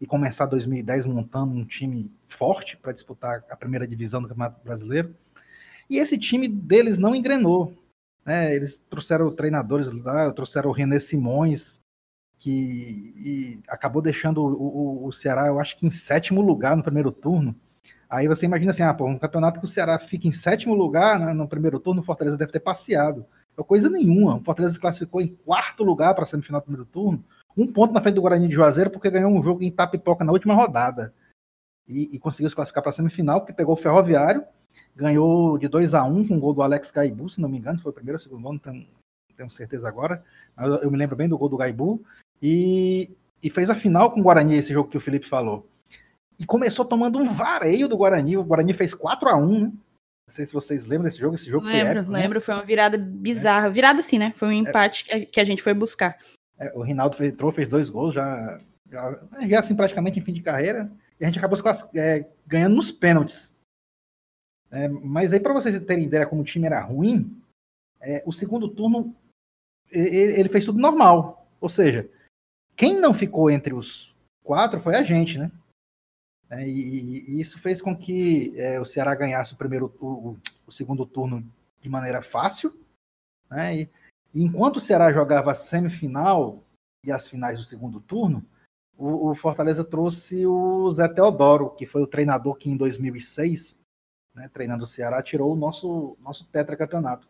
e 0.00 0.06
começar 0.06 0.46
2010 0.46 1.06
montando 1.06 1.52
um 1.54 1.64
time 1.64 2.10
forte 2.26 2.76
para 2.76 2.92
disputar 2.92 3.44
a 3.50 3.56
primeira 3.56 3.86
divisão 3.86 4.22
do 4.22 4.28
Campeonato 4.28 4.62
Brasileiro. 4.64 5.14
E 5.88 5.98
esse 5.98 6.18
time 6.18 6.48
deles 6.48 6.98
não 6.98 7.14
engrenou. 7.14 7.74
Né? 8.24 8.54
Eles 8.54 8.78
trouxeram 8.78 9.30
treinadores 9.30 9.90
lá, 10.02 10.32
trouxeram 10.32 10.70
o 10.70 10.72
René 10.72 10.98
Simões, 10.98 11.80
que 12.38 13.60
acabou 13.68 14.02
deixando 14.02 14.42
o, 14.42 14.52
o, 14.52 15.06
o, 15.06 15.12
Ceará, 15.12 15.46
eu 15.46 15.58
acho 15.58 15.76
que 15.76 15.86
em 15.86 15.90
sétimo 15.90 16.40
lugar 16.40 16.76
no 16.76 16.82
primeiro 16.82 17.10
turno. 17.10 17.54
Aí 18.08 18.28
você 18.28 18.46
imagina 18.46 18.70
assim, 18.70 18.82
ah, 18.82 18.94
pô, 18.94 19.06
um 19.06 19.18
campeonato 19.18 19.58
que 19.58 19.64
o 19.64 19.68
Ceará 19.68 19.98
fica 19.98 20.28
em 20.28 20.32
sétimo 20.32 20.74
lugar 20.74 21.18
né, 21.18 21.32
no 21.32 21.48
primeiro 21.48 21.80
turno, 21.80 22.00
o 22.00 22.04
Fortaleza 22.04 22.36
deve 22.36 22.52
ter 22.52 22.60
passeado. 22.60 23.24
É 23.58 23.62
coisa 23.62 23.88
nenhuma. 23.88 24.36
O 24.36 24.44
Fortaleza 24.44 24.74
se 24.74 24.80
classificou 24.80 25.20
em 25.20 25.28
quarto 25.28 25.82
lugar 25.82 26.14
para 26.14 26.24
a 26.24 26.26
semifinal 26.26 26.60
do 26.60 26.64
primeiro 26.64 26.86
turno, 26.86 27.24
um 27.56 27.66
ponto 27.66 27.94
na 27.94 28.00
frente 28.00 28.16
do 28.16 28.22
Guarani 28.22 28.48
de 28.48 28.54
Juazeiro, 28.54 28.90
porque 28.90 29.10
ganhou 29.10 29.30
um 29.30 29.42
jogo 29.42 29.62
em 29.62 29.70
Tapipoca 29.70 30.24
na 30.24 30.32
última 30.32 30.54
rodada. 30.54 31.14
E, 31.88 32.14
e 32.14 32.18
conseguiu 32.18 32.48
se 32.48 32.56
classificar 32.56 32.82
para 32.82 32.90
a 32.90 32.92
semifinal, 32.92 33.40
porque 33.40 33.52
pegou 33.52 33.74
o 33.74 33.78
Ferroviário 33.78 34.44
ganhou 34.94 35.58
de 35.58 35.68
2 35.68 35.94
a 35.94 36.04
1 36.04 36.16
um, 36.16 36.26
com 36.26 36.36
o 36.36 36.40
gol 36.40 36.54
do 36.54 36.62
Alex 36.62 36.90
Gaibu, 36.90 37.28
se 37.28 37.40
não 37.40 37.48
me 37.48 37.58
engano, 37.58 37.78
foi 37.78 37.90
o 37.90 37.94
primeiro 37.94 38.16
ou 38.16 38.18
segundo 38.18 38.42
gol, 38.42 38.52
não 38.52 38.58
tenho, 38.58 38.76
não 38.76 39.36
tenho 39.36 39.50
certeza 39.50 39.88
agora, 39.88 40.22
mas 40.56 40.82
eu, 40.82 40.90
me 40.90 40.96
lembro 40.96 41.16
bem 41.16 41.28
do 41.28 41.38
gol 41.38 41.48
do 41.48 41.56
Gaibu, 41.56 42.02
e, 42.42 43.10
e 43.42 43.50
fez 43.50 43.70
a 43.70 43.74
final 43.74 44.10
com 44.10 44.20
o 44.20 44.22
Guarani, 44.22 44.56
esse 44.56 44.72
jogo 44.72 44.88
que 44.88 44.96
o 44.96 45.00
Felipe 45.00 45.26
falou. 45.26 45.66
E 46.38 46.44
começou 46.44 46.84
tomando 46.84 47.18
um 47.18 47.32
vareio 47.32 47.88
do 47.88 47.96
Guarani, 47.96 48.36
o 48.36 48.44
Guarani 48.44 48.74
fez 48.74 48.94
4 48.94 49.28
a 49.28 49.36
1 49.36 49.60
né? 49.60 49.72
Não 50.26 50.34
sei 50.34 50.46
se 50.46 50.54
vocês 50.54 50.86
lembram 50.86 51.04
desse 51.04 51.20
jogo, 51.20 51.34
esse 51.34 51.50
jogo 51.50 51.66
lembro, 51.66 51.80
foi 51.80 51.90
épico, 51.90 52.10
né? 52.10 52.18
Lembro, 52.18 52.38
né? 52.38 52.40
foi 52.40 52.54
uma 52.54 52.64
virada 52.64 52.96
bizarra, 52.96 53.68
virada 53.68 54.00
assim, 54.00 54.18
né? 54.18 54.32
Foi 54.34 54.48
um 54.48 54.52
é. 54.52 54.56
empate 54.56 55.04
é, 55.10 55.26
que 55.26 55.38
a 55.38 55.44
gente 55.44 55.62
foi 55.62 55.74
buscar. 55.74 56.16
É, 56.58 56.72
o 56.74 56.82
Rinaldo 56.82 57.14
fez, 57.14 57.30
entrou, 57.30 57.52
fez 57.52 57.68
dois 57.68 57.90
gols, 57.90 58.14
já, 58.14 58.58
já, 58.90 59.20
já 59.46 59.60
assim 59.60 59.76
praticamente 59.76 60.18
em 60.18 60.22
fim 60.22 60.32
de 60.32 60.40
carreira, 60.40 60.90
a 61.24 61.28
gente 61.28 61.38
acabou 61.38 61.58
é, 61.94 62.26
ganhando 62.46 62.76
nos 62.76 62.92
pênaltis. 62.92 63.56
É, 64.70 64.88
mas 64.88 65.32
aí, 65.32 65.40
para 65.40 65.52
vocês 65.52 65.78
terem 65.80 66.04
ideia 66.04 66.26
como 66.26 66.42
o 66.42 66.44
time 66.44 66.66
era 66.66 66.80
ruim, 66.80 67.40
é, 68.00 68.22
o 68.26 68.32
segundo 68.32 68.68
turno 68.68 69.14
ele, 69.90 70.38
ele, 70.38 70.48
fez 70.48 70.64
tudo 70.64 70.78
normal. 70.78 71.46
Ou 71.60 71.68
seja, 71.68 72.10
quem 72.76 72.98
não 72.98 73.14
ficou 73.14 73.50
entre 73.50 73.72
os 73.72 74.14
quatro 74.42 74.80
foi 74.80 74.96
a 74.96 75.02
gente, 75.02 75.38
né? 75.38 75.50
É, 76.50 76.66
e, 76.68 77.30
e, 77.30 77.40
isso 77.40 77.58
fez 77.58 77.80
com 77.80 77.96
que 77.96 78.52
é, 78.58 78.78
o 78.78 78.84
Ceará 78.84 79.14
ganhasse 79.14 79.54
o 79.54 79.56
primeiro 79.56 79.94
o, 80.00 80.36
o, 80.66 80.72
segundo 80.72 81.06
turno 81.06 81.44
de 81.80 81.88
maneira 81.88 82.20
fácil. 82.20 82.76
Né? 83.50 83.82
E, 83.82 83.90
enquanto 84.34 84.76
o 84.76 84.80
Ceará 84.80 85.12
jogava 85.12 85.52
a 85.52 85.54
semifinal 85.54 86.62
e 87.04 87.10
as 87.10 87.28
finais 87.28 87.58
do 87.58 87.64
segundo 87.64 88.00
turno, 88.00 88.44
o, 88.96 89.30
o, 89.30 89.34
Fortaleza 89.34 89.84
trouxe 89.84 90.46
o 90.46 90.90
Zé 90.90 91.08
Teodoro, 91.08 91.70
que 91.70 91.86
foi 91.86 92.02
o 92.02 92.06
treinador 92.06 92.54
que 92.56 92.70
em 92.70 92.76
2006, 92.76 93.78
né, 94.34 94.48
treinando 94.52 94.84
o 94.84 94.86
Ceará, 94.86 95.22
tirou 95.22 95.52
o 95.52 95.56
nosso, 95.56 96.16
nosso 96.20 96.46
tetracampeonato. 96.46 97.28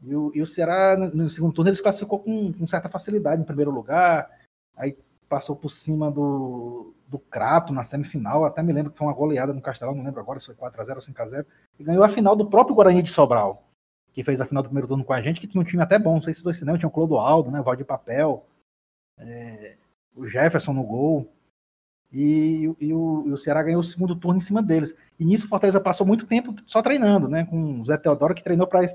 E 0.00 0.14
o, 0.14 0.30
e 0.34 0.40
o 0.40 0.46
Ceará, 0.46 0.96
no 0.96 1.28
segundo 1.28 1.52
turno, 1.52 1.68
ele 1.68 1.76
se 1.76 1.82
classificou 1.82 2.20
com, 2.20 2.52
com 2.52 2.66
certa 2.68 2.88
facilidade 2.88 3.42
em 3.42 3.46
primeiro 3.46 3.70
lugar, 3.70 4.30
aí 4.76 4.96
passou 5.28 5.56
por 5.56 5.70
cima 5.70 6.10
do, 6.10 6.94
do 7.06 7.18
Crato 7.18 7.72
na 7.72 7.82
semifinal, 7.82 8.44
até 8.44 8.62
me 8.62 8.72
lembro 8.72 8.92
que 8.92 8.98
foi 8.98 9.06
uma 9.06 9.12
goleada 9.12 9.52
no 9.52 9.60
Castelão, 9.60 9.94
não 9.94 10.04
lembro 10.04 10.20
agora 10.20 10.38
se 10.38 10.46
foi 10.46 10.54
4x0 10.54 10.94
ou 10.94 11.00
5x0, 11.00 11.46
e 11.78 11.84
ganhou 11.84 12.04
a 12.04 12.08
final 12.08 12.36
do 12.36 12.48
próprio 12.48 12.74
Guarani 12.74 13.02
de 13.02 13.10
Sobral, 13.10 13.64
que 14.12 14.22
fez 14.22 14.40
a 14.40 14.46
final 14.46 14.62
do 14.62 14.68
primeiro 14.68 14.88
turno 14.88 15.04
com 15.04 15.12
a 15.12 15.20
gente, 15.20 15.40
que 15.40 15.46
tinha 15.46 15.60
um 15.60 15.64
time 15.64 15.82
até 15.82 15.98
bom, 15.98 16.14
não 16.14 16.22
sei 16.22 16.32
se 16.32 16.42
foi 16.42 16.54
cinema, 16.54 16.78
tinha 16.78 16.88
o 16.88 16.92
Clodoaldo, 16.92 17.50
né, 17.50 17.60
o 17.60 17.64
Valdir 17.64 17.84
Papel, 17.84 18.46
é, 19.18 19.76
o 20.18 20.26
Jefferson 20.26 20.72
no 20.72 20.82
gol, 20.82 21.32
e, 22.12 22.62
e, 22.80 22.92
o, 22.92 23.24
e, 23.26 23.32
o, 23.32 23.36
Ceará 23.36 23.62
ganhou 23.62 23.80
o 23.80 23.84
segundo 23.84 24.16
turno 24.16 24.38
em 24.38 24.42
cima 24.42 24.62
deles. 24.62 24.96
E 25.18 25.24
nisso 25.24 25.44
o 25.44 25.48
Fortaleza 25.48 25.80
passou 25.80 26.06
muito 26.06 26.26
tempo 26.26 26.54
só 26.66 26.80
treinando, 26.80 27.28
né? 27.28 27.44
Com 27.44 27.80
o 27.80 27.84
Zé 27.84 27.98
Teodoro 27.98 28.34
que 28.34 28.42
treinou 28.42 28.66
para 28.66 28.86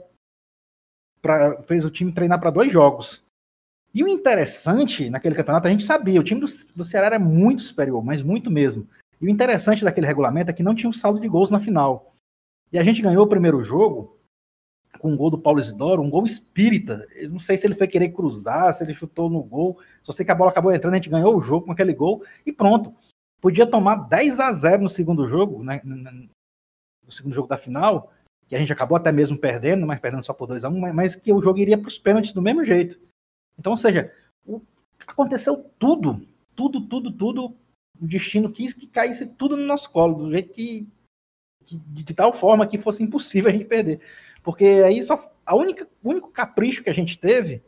fez 1.63 1.85
o 1.85 1.89
time 1.89 2.11
treinar 2.11 2.39
para 2.39 2.51
dois 2.51 2.71
jogos. 2.71 3.23
E 3.93 4.03
o 4.03 4.07
interessante 4.07 5.09
naquele 5.09 5.35
campeonato, 5.35 5.67
a 5.67 5.69
gente 5.69 5.83
sabia, 5.83 6.19
o 6.19 6.23
time 6.23 6.41
do, 6.41 6.47
do 6.75 6.83
Ceará 6.83 7.07
era 7.07 7.19
muito 7.19 7.61
superior, 7.61 8.03
mas 8.03 8.23
muito 8.23 8.49
mesmo. 8.49 8.87
E 9.21 9.25
o 9.25 9.29
interessante 9.29 9.83
daquele 9.83 10.07
regulamento 10.07 10.49
é 10.49 10.53
que 10.53 10.63
não 10.63 10.75
tinha 10.75 10.89
um 10.89 10.93
saldo 10.93 11.19
de 11.19 11.27
gols 11.27 11.51
na 11.51 11.59
final. 11.59 12.13
E 12.71 12.79
a 12.79 12.83
gente 12.83 13.01
ganhou 13.01 13.23
o 13.23 13.29
primeiro 13.29 13.61
jogo 13.61 14.17
com 14.99 15.11
um 15.11 15.17
gol 15.17 15.29
do 15.29 15.37
Paulo 15.37 15.59
Isidoro, 15.59 16.01
um 16.01 16.09
gol 16.09 16.25
espírita. 16.25 17.07
Eu 17.15 17.29
não 17.29 17.39
sei 17.39 17.57
se 17.57 17.67
ele 17.67 17.75
foi 17.75 17.87
querer 17.87 18.09
cruzar, 18.09 18.73
se 18.73 18.83
ele 18.83 18.93
chutou 18.93 19.29
no 19.29 19.41
gol. 19.43 19.77
Só 20.01 20.11
sei 20.11 20.25
que 20.25 20.31
a 20.31 20.35
bola 20.35 20.51
acabou 20.51 20.71
entrando, 20.71 20.93
a 20.93 20.97
gente 20.97 21.09
ganhou 21.09 21.35
o 21.35 21.41
jogo 21.41 21.65
com 21.65 21.71
aquele 21.71 21.93
gol 21.93 22.23
e 22.45 22.51
pronto. 22.51 22.93
Podia 23.41 23.67
tomar 23.67 24.07
10 24.07 24.39
a 24.39 24.53
0 24.53 24.83
no 24.83 24.89
segundo 24.89 25.27
jogo, 25.27 25.63
né, 25.63 25.81
no 25.83 27.11
segundo 27.11 27.33
jogo 27.33 27.47
da 27.47 27.57
final, 27.57 28.13
que 28.47 28.55
a 28.55 28.59
gente 28.59 28.71
acabou 28.71 28.95
até 28.95 29.11
mesmo 29.11 29.37
perdendo, 29.37 29.85
mas 29.85 29.99
perdendo 29.99 30.23
só 30.23 30.33
por 30.33 30.47
2 30.47 30.63
a 30.63 30.69
1 30.69 30.93
mas 30.93 31.15
que 31.15 31.33
o 31.33 31.41
jogo 31.41 31.59
iria 31.59 31.77
para 31.77 31.89
os 31.89 31.99
pênaltis 31.99 32.31
do 32.31 32.41
mesmo 32.41 32.63
jeito. 32.63 32.97
Então, 33.59 33.73
ou 33.73 33.77
seja, 33.77 34.13
aconteceu 35.05 35.69
tudo, 35.77 36.25
tudo, 36.55 36.87
tudo, 36.87 37.11
tudo. 37.11 37.55
O 38.01 38.07
destino 38.07 38.51
quis 38.51 38.73
que 38.73 38.87
caísse 38.87 39.27
tudo 39.35 39.55
no 39.55 39.65
nosso 39.65 39.91
colo, 39.91 40.15
do 40.15 40.31
jeito 40.31 40.53
que 40.53 40.87
de, 41.65 42.03
de, 42.03 42.13
tal 42.13 42.33
forma 42.33 42.67
que 42.67 42.77
fosse 42.77 43.03
impossível 43.03 43.49
a 43.49 43.53
gente 43.53 43.65
perder. 43.65 43.99
Porque 44.41 44.65
aí 44.85 45.01
só 45.03 45.31
a 45.45 45.55
única, 45.55 45.87
o 46.03 46.09
único 46.09 46.29
capricho 46.29 46.83
que 46.83 46.89
a 46.89 46.93
gente 46.93 47.17
teve 47.17 47.61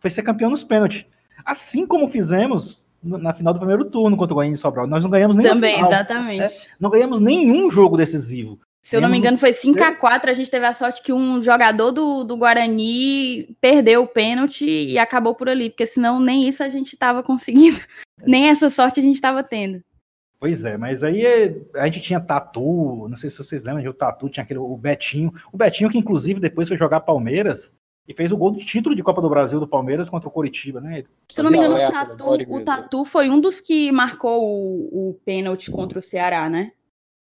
foi 0.00 0.10
ser 0.10 0.22
campeão 0.22 0.50
nos 0.50 0.64
pênaltis. 0.64 1.06
Assim 1.44 1.86
como 1.86 2.08
fizemos 2.08 2.86
na 3.02 3.32
final 3.32 3.52
do 3.52 3.60
primeiro 3.60 3.84
turno 3.84 4.16
contra 4.16 4.34
o 4.34 4.36
Goiânia 4.36 4.54
e 4.54 4.58
Sobral. 4.58 4.86
Nós 4.86 5.04
não 5.04 5.10
ganhamos 5.10 5.36
nem 5.36 5.46
Também, 5.46 5.76
final, 5.76 5.90
exatamente. 5.90 6.40
Né? 6.40 6.50
Não 6.80 6.90
ganhamos 6.90 7.20
nenhum 7.20 7.70
jogo 7.70 7.96
decisivo. 7.96 8.58
Se 8.82 8.94
eu 8.94 9.00
não 9.00 9.08
me 9.08 9.18
engano, 9.18 9.36
foi 9.36 9.52
5 9.52 9.82
a 9.82 9.92
4 9.92 10.30
A 10.30 10.34
gente 10.34 10.48
teve 10.48 10.64
a 10.64 10.72
sorte 10.72 11.02
que 11.02 11.12
um 11.12 11.42
jogador 11.42 11.90
do, 11.90 12.22
do 12.22 12.36
Guarani 12.36 13.56
perdeu 13.60 14.04
o 14.04 14.06
pênalti 14.06 14.64
e 14.64 14.96
acabou 14.96 15.34
por 15.34 15.48
ali, 15.48 15.70
porque 15.70 15.86
senão 15.86 16.20
nem 16.20 16.46
isso 16.46 16.62
a 16.62 16.68
gente 16.68 16.92
estava 16.92 17.20
conseguindo. 17.20 17.80
Nem 18.24 18.48
essa 18.48 18.70
sorte 18.70 18.98
a 18.98 19.02
gente 19.02 19.16
estava 19.16 19.42
tendo. 19.42 19.82
Pois 20.38 20.64
é, 20.64 20.76
mas 20.76 21.02
aí 21.02 21.24
é, 21.24 21.56
a 21.76 21.86
gente 21.86 22.00
tinha 22.00 22.20
Tatu, 22.20 23.08
não 23.08 23.16
sei 23.16 23.30
se 23.30 23.38
vocês 23.38 23.64
lembram, 23.64 23.88
o 23.90 23.94
Tatu 23.94 24.28
tinha 24.28 24.44
aquele, 24.44 24.58
o 24.58 24.76
Betinho, 24.76 25.32
o 25.50 25.56
Betinho 25.56 25.88
que 25.88 25.96
inclusive 25.96 26.40
depois 26.40 26.68
foi 26.68 26.76
jogar 26.76 27.00
Palmeiras 27.00 27.74
e 28.06 28.14
fez 28.14 28.30
o 28.32 28.36
gol 28.36 28.52
de 28.52 28.64
título 28.64 28.94
de 28.94 29.02
Copa 29.02 29.22
do 29.22 29.30
Brasil 29.30 29.58
do 29.58 29.66
Palmeiras 29.66 30.08
contra 30.10 30.28
o 30.28 30.32
Coritiba, 30.32 30.80
né? 30.80 31.02
Se 31.28 31.40
eu 31.40 31.44
não 31.44 31.50
me 31.50 31.56
engano, 31.56 31.74
o 31.74 31.90
Tatu, 31.90 32.54
o 32.54 32.64
Tatu 32.64 33.04
foi 33.04 33.30
um 33.30 33.40
dos 33.40 33.60
que 33.60 33.90
marcou 33.90 34.44
o, 34.44 35.10
o 35.10 35.14
pênalti 35.24 35.70
contra 35.70 35.98
o 35.98 36.02
Ceará, 36.02 36.48
né? 36.48 36.72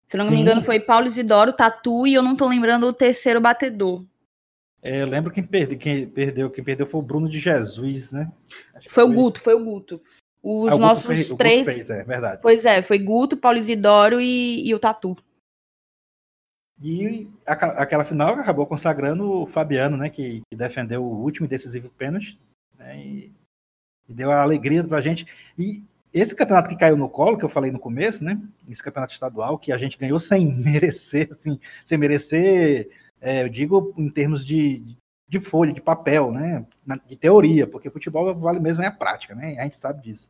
Se 0.07 0.17
eu 0.17 0.19
não 0.19 0.27
Sim. 0.27 0.35
me 0.35 0.41
engano, 0.41 0.65
foi 0.65 0.81
Paulo 0.81 1.07
Isidoro, 1.07 1.53
Tatu 1.53 2.07
e 2.07 2.15
eu 2.15 2.23
não 2.23 2.35
tô 2.35 2.49
lembrando 2.49 2.87
o 2.87 2.93
terceiro 2.93 3.41
batedor. 3.41 4.05
É, 4.83 5.03
eu 5.03 5.07
lembro 5.07 5.31
quem, 5.31 5.45
perde, 5.45 5.77
quem 5.77 6.09
perdeu, 6.09 6.51
quem 6.51 6.65
perdeu 6.65 6.87
foi 6.87 7.01
o 7.01 7.05
Bruno 7.05 7.29
de 7.29 7.39
Jesus, 7.39 8.11
né? 8.11 8.33
Foi, 8.89 8.89
foi, 8.89 9.05
o 9.05 9.13
Guto, 9.13 9.41
foi 9.41 9.55
o 9.55 9.65
Guto. 9.65 10.01
Os 10.43 10.73
ah, 10.73 10.79
nossos 10.79 11.07
fez, 11.07 11.29
três. 11.35 11.65
Fez, 11.65 11.91
é 11.91 12.03
verdade. 12.03 12.41
Pois 12.43 12.65
é, 12.65 12.83
foi 12.83 12.99
Guto, 12.99 13.37
Paulo 13.37 13.59
Isidoro 13.59 14.21
e, 14.21 14.67
e 14.67 14.75
o 14.75 14.79
Tatu. 14.79 15.17
E 16.83 17.29
a, 17.47 17.53
aquela 17.53 18.05
final 18.05 18.35
acabou 18.35 18.67
consagrando 18.67 19.43
o 19.43 19.47
Fabiano, 19.47 19.97
né? 19.97 20.11
Que, 20.11 20.43
que 20.51 20.57
defendeu 20.57 21.05
o 21.05 21.23
último 21.23 21.47
e 21.47 21.49
decisivo 21.49 21.91
pênalti. 21.91 22.41
Né, 22.77 22.99
e, 22.99 23.33
e, 24.09 24.13
deu 24.13 24.33
a 24.33 24.43
alegria 24.43 24.83
pra 24.83 25.01
gente. 25.01 25.25
E 25.57 25.85
esse 26.13 26.35
campeonato 26.35 26.69
que 26.69 26.77
caiu 26.77 26.97
no 26.97 27.09
colo, 27.09 27.39
que 27.39 27.45
eu 27.45 27.49
falei 27.49 27.71
no 27.71 27.79
começo, 27.79 28.25
né? 28.25 28.37
Esse 28.69 28.83
campeonato 28.83 29.13
estadual, 29.13 29.59
que 29.59 29.71
a 29.71 29.79
gente 29.79 29.97
ganhou 29.97 30.19
sem 30.19 30.45
merecer, 30.59 31.29
assim, 31.31 31.61
sem 31.85 31.97
merecer, 31.97 32.91
é, 33.21 33.45
eu 33.45 33.49
digo 33.49 33.95
em 33.97 34.11
termos 34.11 34.45
de, 34.45 34.97
de 35.33 35.41
folha, 35.41 35.73
de 35.73 35.81
papel, 35.81 36.31
né? 36.31 36.67
De 37.07 37.17
teoria, 37.17 37.67
porque 37.67 37.89
futebol 37.89 38.35
vale 38.35 38.61
mesmo 38.61 38.85
é 38.85 38.89
a 38.89 38.93
prática, 38.93 39.35
né? 39.35 39.59
A 39.59 39.63
gente 39.63 39.79
sabe 39.79 40.03
disso. 40.03 40.29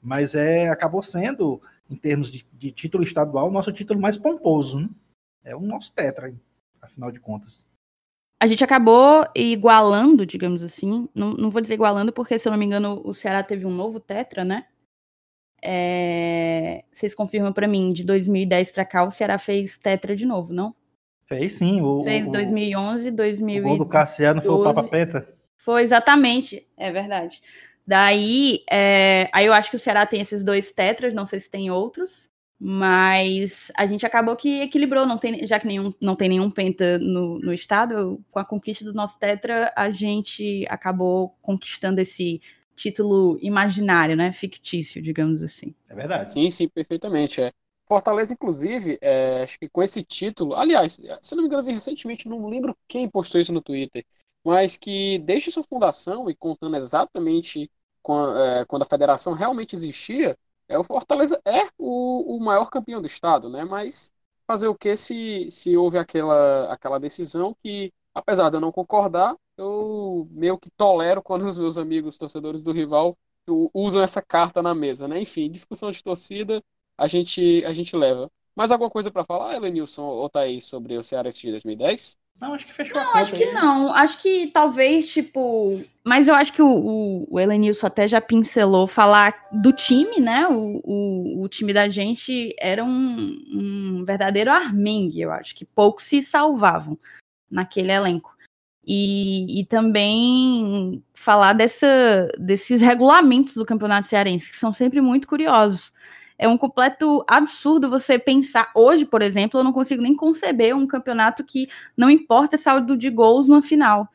Mas 0.00 0.36
é, 0.36 0.68
acabou 0.68 1.02
sendo, 1.02 1.60
em 1.90 1.96
termos 1.96 2.30
de, 2.30 2.46
de 2.52 2.70
título 2.70 3.02
estadual, 3.02 3.48
o 3.48 3.50
nosso 3.50 3.72
título 3.72 4.00
mais 4.00 4.16
pomposo, 4.16 4.78
né? 4.78 4.88
É 5.42 5.56
o 5.56 5.60
nosso 5.60 5.92
tetra, 5.92 6.32
afinal 6.80 7.10
de 7.10 7.18
contas. 7.18 7.68
A 8.40 8.46
gente 8.46 8.62
acabou 8.62 9.26
igualando, 9.34 10.24
digamos 10.24 10.62
assim. 10.62 11.08
Não, 11.12 11.32
não 11.32 11.50
vou 11.50 11.60
dizer 11.60 11.74
igualando, 11.74 12.12
porque, 12.12 12.38
se 12.38 12.46
eu 12.46 12.52
não 12.52 12.58
me 12.58 12.66
engano, 12.66 13.02
o 13.04 13.12
Ceará 13.12 13.42
teve 13.42 13.66
um 13.66 13.74
novo 13.74 13.98
tetra, 13.98 14.44
né? 14.44 14.66
É... 15.60 16.84
Vocês 16.92 17.16
confirmam 17.16 17.52
para 17.52 17.66
mim, 17.66 17.92
de 17.92 18.04
2010 18.04 18.70
para 18.70 18.84
cá, 18.84 19.02
o 19.02 19.10
Ceará 19.10 19.40
fez 19.40 19.76
tetra 19.76 20.14
de 20.14 20.24
novo, 20.24 20.52
não? 20.52 20.72
Fez 21.26 21.54
sim. 21.54 21.82
O, 21.82 22.02
Fez 22.02 22.28
2011, 22.30 23.10
2012. 23.10 23.58
O 23.58 23.68
gol 23.68 23.78
do 23.84 23.90
Cassiano 23.90 24.40
foi 24.40 24.54
o 24.54 24.62
Papa 24.62 24.84
Peta? 24.84 25.28
Foi, 25.56 25.82
exatamente. 25.82 26.66
É 26.76 26.90
verdade. 26.90 27.42
Daí, 27.86 28.64
é, 28.70 29.28
aí 29.32 29.46
eu 29.46 29.52
acho 29.52 29.70
que 29.70 29.76
o 29.76 29.78
Ceará 29.78 30.04
tem 30.06 30.20
esses 30.20 30.42
dois 30.42 30.72
tetras, 30.72 31.14
não 31.14 31.26
sei 31.26 31.38
se 31.38 31.50
tem 31.50 31.70
outros, 31.70 32.28
mas 32.58 33.70
a 33.76 33.86
gente 33.86 34.04
acabou 34.04 34.34
que 34.34 34.62
equilibrou, 34.62 35.06
não 35.06 35.18
tem, 35.18 35.46
já 35.46 35.60
que 35.60 35.66
nenhum, 35.66 35.92
não 36.00 36.16
tem 36.16 36.28
nenhum 36.28 36.50
penta 36.50 36.98
no, 36.98 37.38
no 37.38 37.52
estado, 37.52 38.20
com 38.30 38.40
a 38.40 38.44
conquista 38.44 38.84
do 38.84 38.92
nosso 38.92 39.18
tetra, 39.18 39.72
a 39.76 39.90
gente 39.90 40.66
acabou 40.68 41.36
conquistando 41.40 42.00
esse 42.00 42.40
título 42.74 43.38
imaginário, 43.40 44.16
né, 44.16 44.32
fictício, 44.32 45.00
digamos 45.00 45.42
assim. 45.42 45.74
É 45.88 45.94
verdade. 45.94 46.32
Sim, 46.32 46.50
sim, 46.50 46.68
perfeitamente, 46.68 47.40
é. 47.40 47.52
Fortaleza, 47.88 48.32
inclusive, 48.32 48.98
é, 49.00 49.42
acho 49.44 49.58
que 49.58 49.68
com 49.68 49.82
esse 49.82 50.02
título, 50.02 50.54
aliás, 50.54 51.00
se 51.22 51.34
não 51.36 51.42
me 51.42 51.48
engano, 51.48 51.62
vi 51.62 51.72
recentemente, 51.72 52.28
não 52.28 52.46
lembro 52.48 52.76
quem 52.88 53.08
postou 53.08 53.40
isso 53.40 53.52
no 53.52 53.62
Twitter, 53.62 54.04
mas 54.44 54.76
que 54.76 55.18
desde 55.20 55.50
sua 55.52 55.62
fundação 55.64 56.28
e 56.30 56.34
contando 56.34 56.76
exatamente 56.76 57.70
é, 58.38 58.64
quando 58.66 58.82
a 58.82 58.86
federação 58.86 59.32
realmente 59.34 59.74
existia, 59.74 60.38
é, 60.68 60.78
o 60.78 60.84
Fortaleza 60.84 61.40
é 61.44 61.68
o, 61.78 62.36
o 62.36 62.40
maior 62.40 62.70
campeão 62.70 63.00
do 63.00 63.06
estado, 63.06 63.48
né? 63.48 63.64
Mas 63.64 64.12
fazer 64.46 64.68
o 64.68 64.74
que 64.76 64.96
se, 64.96 65.50
se 65.50 65.76
houve 65.76 65.98
aquela, 65.98 66.72
aquela 66.72 66.98
decisão 67.00 67.56
que, 67.62 67.92
apesar 68.14 68.50
de 68.50 68.56
eu 68.56 68.60
não 68.60 68.72
concordar, 68.72 69.36
eu 69.56 70.28
meio 70.30 70.58
que 70.58 70.70
tolero 70.70 71.22
quando 71.22 71.42
os 71.46 71.58
meus 71.58 71.78
amigos 71.78 72.18
torcedores 72.18 72.62
do 72.62 72.72
rival 72.72 73.16
usam 73.72 74.02
essa 74.02 74.20
carta 74.22 74.62
na 74.62 74.74
mesa, 74.74 75.06
né? 75.08 75.20
Enfim, 75.20 75.50
discussão 75.50 75.90
de 75.90 76.02
torcida, 76.02 76.62
a 76.98 77.06
gente, 77.06 77.64
a 77.64 77.72
gente 77.72 77.96
leva. 77.96 78.30
Mais 78.54 78.72
alguma 78.72 78.90
coisa 78.90 79.10
para 79.10 79.24
falar, 79.24 79.54
Elenilson 79.54 80.02
ou 80.02 80.30
Thaís, 80.30 80.64
sobre 80.64 80.96
o 80.96 81.04
Ceará 81.04 81.28
de 81.28 81.50
2010? 81.50 82.16
Não, 82.40 82.52
acho 82.52 82.66
que 82.66 82.72
fechou 82.72 83.00
não, 83.00 83.14
a 83.14 83.18
acho 83.18 83.34
que 83.34 83.44
aí. 83.44 83.52
não. 83.52 83.94
Acho 83.94 84.22
que 84.22 84.46
talvez, 84.48 85.10
tipo. 85.10 85.70
Mas 86.04 86.28
eu 86.28 86.34
acho 86.34 86.52
que 86.52 86.62
o, 86.62 86.68
o, 86.68 87.26
o 87.30 87.40
Elenilson 87.40 87.86
até 87.86 88.06
já 88.06 88.20
pincelou 88.20 88.86
falar 88.86 89.48
do 89.52 89.72
time, 89.72 90.20
né? 90.20 90.46
O, 90.46 90.80
o, 90.84 91.42
o 91.42 91.48
time 91.48 91.72
da 91.72 91.88
gente 91.88 92.54
era 92.58 92.84
um, 92.84 93.16
um 93.52 94.04
verdadeiro 94.04 94.50
armengue, 94.50 95.20
eu 95.20 95.30
acho, 95.30 95.54
que 95.54 95.64
poucos 95.64 96.04
se 96.04 96.20
salvavam 96.20 96.98
naquele 97.50 97.92
elenco. 97.92 98.34
E, 98.86 99.60
e 99.60 99.64
também 99.64 101.02
falar 101.12 101.54
dessa, 101.54 102.30
desses 102.38 102.80
regulamentos 102.80 103.54
do 103.54 103.66
Campeonato 103.66 104.06
Cearense, 104.06 104.50
que 104.50 104.56
são 104.56 104.72
sempre 104.72 105.00
muito 105.00 105.26
curiosos. 105.26 105.92
É 106.38 106.46
um 106.46 106.58
completo 106.58 107.24
absurdo 107.26 107.88
você 107.88 108.18
pensar. 108.18 108.70
Hoje, 108.74 109.04
por 109.06 109.22
exemplo, 109.22 109.60
eu 109.60 109.64
não 109.64 109.72
consigo 109.72 110.02
nem 110.02 110.14
conceber 110.14 110.76
um 110.76 110.86
campeonato 110.86 111.44
que 111.44 111.68
não 111.96 112.10
importa 112.10 112.58
saldo 112.58 112.96
de 112.96 113.08
gols 113.10 113.46
no 113.46 113.62
final. 113.62 114.08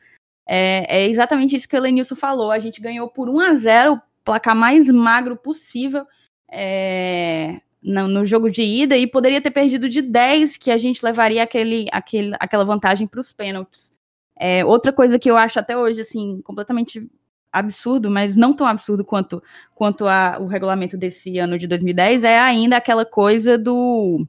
É, 0.46 0.98
é 0.98 1.08
exatamente 1.08 1.56
isso 1.56 1.68
que 1.68 1.76
o 1.76 1.78
Elenilson 1.78 2.16
falou. 2.16 2.50
A 2.50 2.58
gente 2.58 2.80
ganhou 2.80 3.08
por 3.08 3.28
1 3.28 3.40
a 3.40 3.54
0 3.54 3.92
o 3.94 4.00
placar 4.24 4.54
mais 4.54 4.88
magro 4.88 5.36
possível. 5.36 6.06
É, 6.50 7.60
no, 7.82 8.06
no, 8.06 8.26
jogo 8.26 8.50
de 8.50 8.62
ida 8.62 8.96
e 8.96 9.06
poderia 9.06 9.40
ter 9.40 9.50
perdido 9.50 9.88
de 9.88 10.02
10, 10.02 10.56
que 10.58 10.70
a 10.70 10.78
gente 10.78 11.02
levaria 11.02 11.42
aquele, 11.42 11.88
aquele, 11.90 12.36
aquela 12.38 12.64
vantagem 12.64 13.06
para 13.06 13.20
os 13.20 13.32
pênaltis. 13.32 13.92
É, 14.38 14.64
outra 14.64 14.92
coisa 14.92 15.18
que 15.18 15.30
eu 15.30 15.36
acho 15.36 15.58
até 15.58 15.76
hoje, 15.76 16.00
assim, 16.00 16.40
completamente 16.42 17.08
absurdo, 17.52 18.10
mas 18.10 18.34
não 18.34 18.54
tão 18.54 18.66
absurdo 18.66 19.04
quanto, 19.04 19.42
quanto 19.74 20.06
a, 20.06 20.38
o 20.40 20.46
regulamento 20.46 20.96
desse 20.96 21.38
ano 21.38 21.58
de 21.58 21.66
2010, 21.66 22.24
é 22.24 22.38
ainda 22.38 22.76
aquela 22.76 23.04
coisa 23.04 23.58
do 23.58 24.26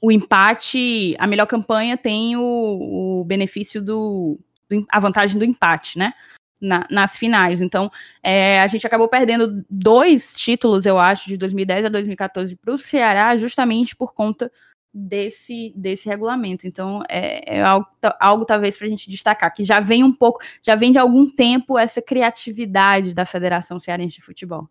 o 0.00 0.10
empate, 0.10 1.14
a 1.16 1.28
melhor 1.28 1.46
campanha 1.46 1.96
tem 1.96 2.36
o, 2.36 3.20
o 3.20 3.24
benefício 3.24 3.80
do, 3.80 4.36
do, 4.68 4.84
a 4.90 4.98
vantagem 4.98 5.38
do 5.38 5.44
empate, 5.44 5.96
né? 5.96 6.12
Na, 6.60 6.86
nas 6.90 7.16
finais. 7.16 7.60
Então, 7.60 7.90
é, 8.22 8.60
a 8.60 8.66
gente 8.66 8.86
acabou 8.86 9.08
perdendo 9.08 9.64
dois 9.70 10.34
títulos, 10.34 10.86
eu 10.86 10.98
acho, 10.98 11.28
de 11.28 11.36
2010 11.36 11.84
a 11.84 11.88
2014 11.88 12.56
para 12.56 12.74
o 12.74 12.78
Ceará, 12.78 13.36
justamente 13.36 13.94
por 13.94 14.12
conta 14.12 14.50
desse, 14.92 15.72
desse 15.76 16.08
regulamento. 16.08 16.66
Então, 16.66 17.02
é, 17.08 17.58
é 17.58 17.62
algo, 17.62 17.86
algo, 18.20 18.44
talvez 18.44 18.76
para 18.76 18.86
a 18.86 18.90
gente 18.90 19.10
destacar, 19.10 19.52
que 19.52 19.64
já 19.64 19.80
vem 19.80 20.04
um 20.04 20.12
pouco, 20.12 20.40
já 20.62 20.74
vem 20.74 20.92
de 20.92 20.98
algum 20.98 21.28
tempo 21.28 21.78
essa 21.78 22.02
criatividade 22.02 23.14
da 23.14 23.24
Federação 23.24 23.80
Cearense 23.80 24.16
de 24.16 24.22
Futebol. 24.22 24.68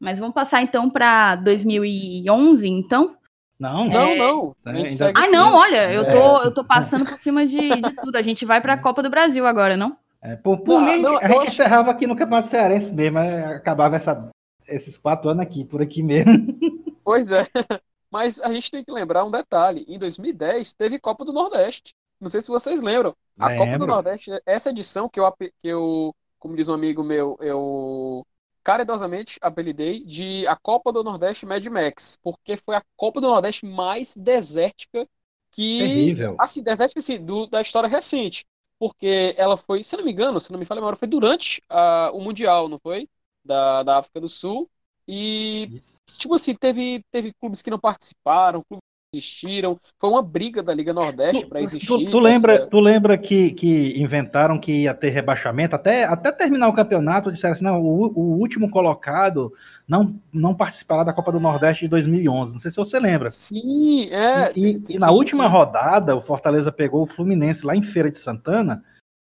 Mas 0.00 0.18
vamos 0.18 0.34
passar 0.34 0.62
então 0.62 0.88
para 0.90 1.36
2011, 1.36 2.68
então? 2.68 3.16
Não, 3.58 3.86
é... 3.86 4.16
não, 4.16 4.16
não. 4.16 4.56
É, 4.66 4.88
ah, 5.14 5.28
não, 5.28 5.54
olha, 5.54 5.92
eu 5.92 6.04
tô, 6.04 6.42
eu 6.42 6.52
tô 6.52 6.64
passando 6.64 7.04
por 7.04 7.18
cima 7.18 7.46
de, 7.46 7.56
de 7.56 7.92
tudo. 8.02 8.16
A 8.16 8.22
gente 8.22 8.44
vai 8.44 8.60
para 8.60 8.74
a 8.74 8.78
Copa 8.78 9.02
do 9.02 9.10
Brasil 9.10 9.46
agora, 9.46 9.76
não? 9.76 9.96
É, 10.20 10.36
por, 10.36 10.58
por 10.58 10.80
não, 10.80 10.86
mim, 10.86 11.02
não, 11.02 11.18
a 11.18 11.28
gente 11.28 11.38
acho... 11.38 11.48
encerrava 11.48 11.90
aqui 11.90 12.06
no 12.06 12.16
Campeonato 12.16 12.48
Cearense 12.48 12.94
mesmo, 12.94 13.18
acabava 13.18 13.96
essa, 13.96 14.30
esses 14.66 14.98
quatro 14.98 15.28
anos 15.28 15.42
aqui, 15.42 15.64
por 15.64 15.82
aqui 15.82 16.02
mesmo. 16.02 16.58
Pois 17.04 17.30
é. 17.30 17.46
Mas 18.14 18.40
a 18.40 18.52
gente 18.52 18.70
tem 18.70 18.84
que 18.84 18.92
lembrar 18.92 19.24
um 19.24 19.30
detalhe: 19.30 19.84
em 19.88 19.98
2010 19.98 20.72
teve 20.74 21.00
Copa 21.00 21.24
do 21.24 21.32
Nordeste. 21.32 21.92
Não 22.20 22.28
sei 22.28 22.40
se 22.40 22.46
vocês 22.46 22.80
lembram. 22.80 23.12
A 23.36 23.48
Lembro. 23.48 23.64
Copa 23.66 23.78
do 23.78 23.86
Nordeste, 23.88 24.30
essa 24.46 24.70
edição 24.70 25.08
que 25.08 25.18
eu, 25.18 25.32
que 25.32 25.52
eu, 25.64 26.14
como 26.38 26.54
diz 26.54 26.68
um 26.68 26.74
amigo 26.74 27.02
meu, 27.02 27.36
eu 27.40 28.24
caridosamente 28.62 29.36
apelidei 29.42 30.04
de 30.04 30.46
a 30.46 30.54
Copa 30.54 30.92
do 30.92 31.02
Nordeste 31.02 31.44
Mad 31.44 31.66
Max, 31.66 32.16
porque 32.22 32.56
foi 32.56 32.76
a 32.76 32.84
Copa 32.96 33.20
do 33.20 33.26
Nordeste 33.26 33.66
mais 33.66 34.16
desértica 34.16 35.08
que. 35.50 35.80
Terrível. 35.80 36.36
Assim, 36.38 36.62
desértica 36.62 37.00
assim, 37.00 37.18
do, 37.18 37.48
da 37.48 37.62
história 37.62 37.88
recente. 37.88 38.46
Porque 38.78 39.34
ela 39.36 39.56
foi, 39.56 39.82
se 39.82 39.96
não 39.96 40.04
me 40.04 40.12
engano, 40.12 40.40
se 40.40 40.52
não 40.52 40.58
me 40.60 40.64
falha 40.64 40.78
a 40.78 40.82
memória, 40.82 40.96
foi 40.96 41.08
durante 41.08 41.60
a, 41.68 42.12
o 42.14 42.20
Mundial, 42.20 42.68
não 42.68 42.78
foi? 42.78 43.08
Da, 43.44 43.82
da 43.82 43.98
África 43.98 44.20
do 44.20 44.28
Sul. 44.28 44.70
E, 45.06 45.68
Isso. 45.78 45.98
tipo 46.18 46.34
assim, 46.34 46.54
teve, 46.54 47.04
teve 47.10 47.32
clubes 47.40 47.60
que 47.60 47.70
não 47.70 47.78
participaram, 47.78 48.62
clubes 48.66 48.84
que 49.12 49.18
existiram. 49.18 49.78
Foi 50.00 50.10
uma 50.10 50.22
briga 50.22 50.62
da 50.62 50.72
Liga 50.74 50.92
Nordeste 50.92 51.46
para 51.46 51.60
existir. 51.60 51.86
Tu, 51.86 52.10
tu 52.10 52.18
lembra, 52.18 52.54
essa... 52.54 52.66
tu 52.66 52.80
lembra 52.80 53.18
que, 53.18 53.52
que 53.52 54.00
inventaram 54.00 54.58
que 54.58 54.82
ia 54.82 54.94
ter 54.94 55.10
rebaixamento? 55.10 55.76
Até, 55.76 56.04
até 56.04 56.32
terminar 56.32 56.68
o 56.68 56.74
campeonato, 56.74 57.30
disseram 57.30 57.52
assim: 57.52 57.64
não, 57.64 57.80
o, 57.80 58.12
o 58.18 58.38
último 58.38 58.70
colocado 58.70 59.52
não, 59.86 60.18
não 60.32 60.54
participará 60.54 61.04
da 61.04 61.12
Copa 61.12 61.30
do 61.30 61.40
Nordeste 61.40 61.84
de 61.84 61.90
2011. 61.90 62.54
Não 62.54 62.60
sei 62.60 62.70
se 62.70 62.76
você 62.76 62.98
lembra. 62.98 63.28
Sim, 63.28 64.08
é. 64.10 64.52
E, 64.56 64.82
e, 64.88 64.94
e 64.94 64.98
na 64.98 65.08
sim, 65.08 65.14
última 65.14 65.44
sim. 65.44 65.50
rodada, 65.50 66.16
o 66.16 66.22
Fortaleza 66.22 66.72
pegou 66.72 67.02
o 67.02 67.06
Fluminense 67.06 67.66
lá 67.66 67.76
em 67.76 67.82
Feira 67.82 68.10
de 68.10 68.18
Santana. 68.18 68.82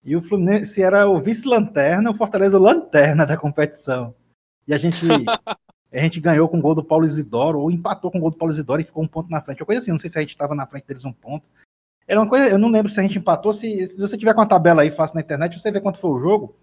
E 0.05 0.15
o 0.15 0.23
Fluminense 0.23 0.81
era 0.81 1.09
o 1.09 1.21
vice-lanterna, 1.21 2.11
o 2.11 2.15
Fortaleza 2.15 2.57
o 2.57 2.63
lanterna 2.63 3.27
da 3.27 3.37
competição. 3.37 4.15
E 4.67 4.75
a 4.75 4.79
gente, 4.79 5.07
a 5.93 5.99
gente 5.99 6.21
ganhou 6.21 6.49
com 6.49 6.59
o 6.59 6.63
gol 6.63 6.75
do 6.75 6.85
Paulo 6.85 7.05
Isidoro, 7.05 7.61
ou 7.61 7.71
empatou 7.71 8.11
com 8.11 8.19
o 8.19 8.21
gol 8.21 8.31
do 8.31 8.37
Paulo 8.37 8.53
Isidoro 8.53 8.81
e 8.81 8.85
ficou 8.85 9.03
um 9.03 9.09
ponto 9.09 9.31
na 9.31 9.41
frente. 9.41 9.61
Uma 9.61 9.67
coisa 9.67 9.81
assim, 9.81 9.91
não 9.91 9.99
sei 9.99 10.11
se 10.11 10.19
a 10.19 10.21
gente 10.21 10.31
estava 10.31 10.55
na 10.55 10.67
frente 10.67 10.87
deles 10.87 11.05
um 11.05 11.13
ponto. 11.13 11.47
Era 12.07 12.21
uma 12.21 12.29
coisa, 12.29 12.49
eu 12.49 12.59
não 12.59 12.71
lembro 12.71 12.91
se 12.91 13.01
a 13.01 13.03
gente 13.03 13.19
empatou, 13.19 13.53
se, 13.53 13.89
se 13.89 13.99
você 13.99 14.17
tiver 14.17 14.35
com 14.35 14.41
a 14.41 14.47
tabela 14.47 14.83
aí 14.83 14.91
fácil 14.91 15.17
na 15.17 15.21
internet, 15.21 15.59
você 15.59 15.71
vê 15.73 15.81
quanto 15.81 15.99
foi 15.99 16.11
o 16.11 16.21
jogo. 16.21 16.57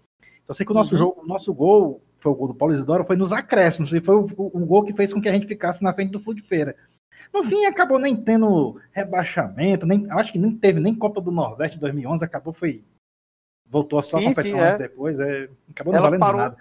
Eu 0.48 0.54
sei 0.54 0.64
que 0.64 0.72
o 0.72 0.74
nosso 0.74 0.94
uhum. 0.94 0.98
jogo, 0.98 1.22
o 1.22 1.26
nosso 1.26 1.52
gol, 1.52 2.02
foi 2.16 2.32
o 2.32 2.34
gol 2.34 2.48
do 2.48 2.54
Paulo 2.54 2.72
Isidoro, 2.72 3.04
foi 3.04 3.16
nos 3.16 3.32
acréscimos, 3.32 3.92
e 3.92 4.00
foi 4.00 4.16
o, 4.16 4.26
o, 4.36 4.62
o, 4.62 4.66
gol 4.66 4.84
que 4.84 4.92
fez 4.92 5.12
com 5.12 5.20
que 5.20 5.28
a 5.28 5.32
gente 5.32 5.46
ficasse 5.46 5.82
na 5.82 5.92
frente 5.92 6.12
do 6.12 6.20
Flu 6.20 6.34
de 6.34 6.42
Feira. 6.42 6.76
No 7.32 7.42
fim, 7.42 7.64
acabou 7.64 7.98
nem 7.98 8.16
tendo 8.16 8.80
rebaixamento, 8.92 9.86
nem, 9.86 10.06
acho 10.10 10.32
que 10.32 10.38
nem 10.38 10.54
teve 10.54 10.80
nem 10.80 10.94
Copa 10.94 11.20
do 11.20 11.30
Nordeste 11.30 11.78
2011, 11.78 12.24
acabou 12.24 12.52
foi 12.52 12.84
voltou 13.66 14.00
só 14.02 14.18
sim, 14.18 14.24
a 14.24 14.28
competição 14.28 14.58
sim, 14.58 14.64
é. 14.64 14.78
depois, 14.78 15.18
é, 15.18 15.48
acabou 15.70 15.92
não 15.92 15.98
Ela 15.98 16.08
valendo 16.08 16.20
parou, 16.20 16.40
nada. 16.40 16.56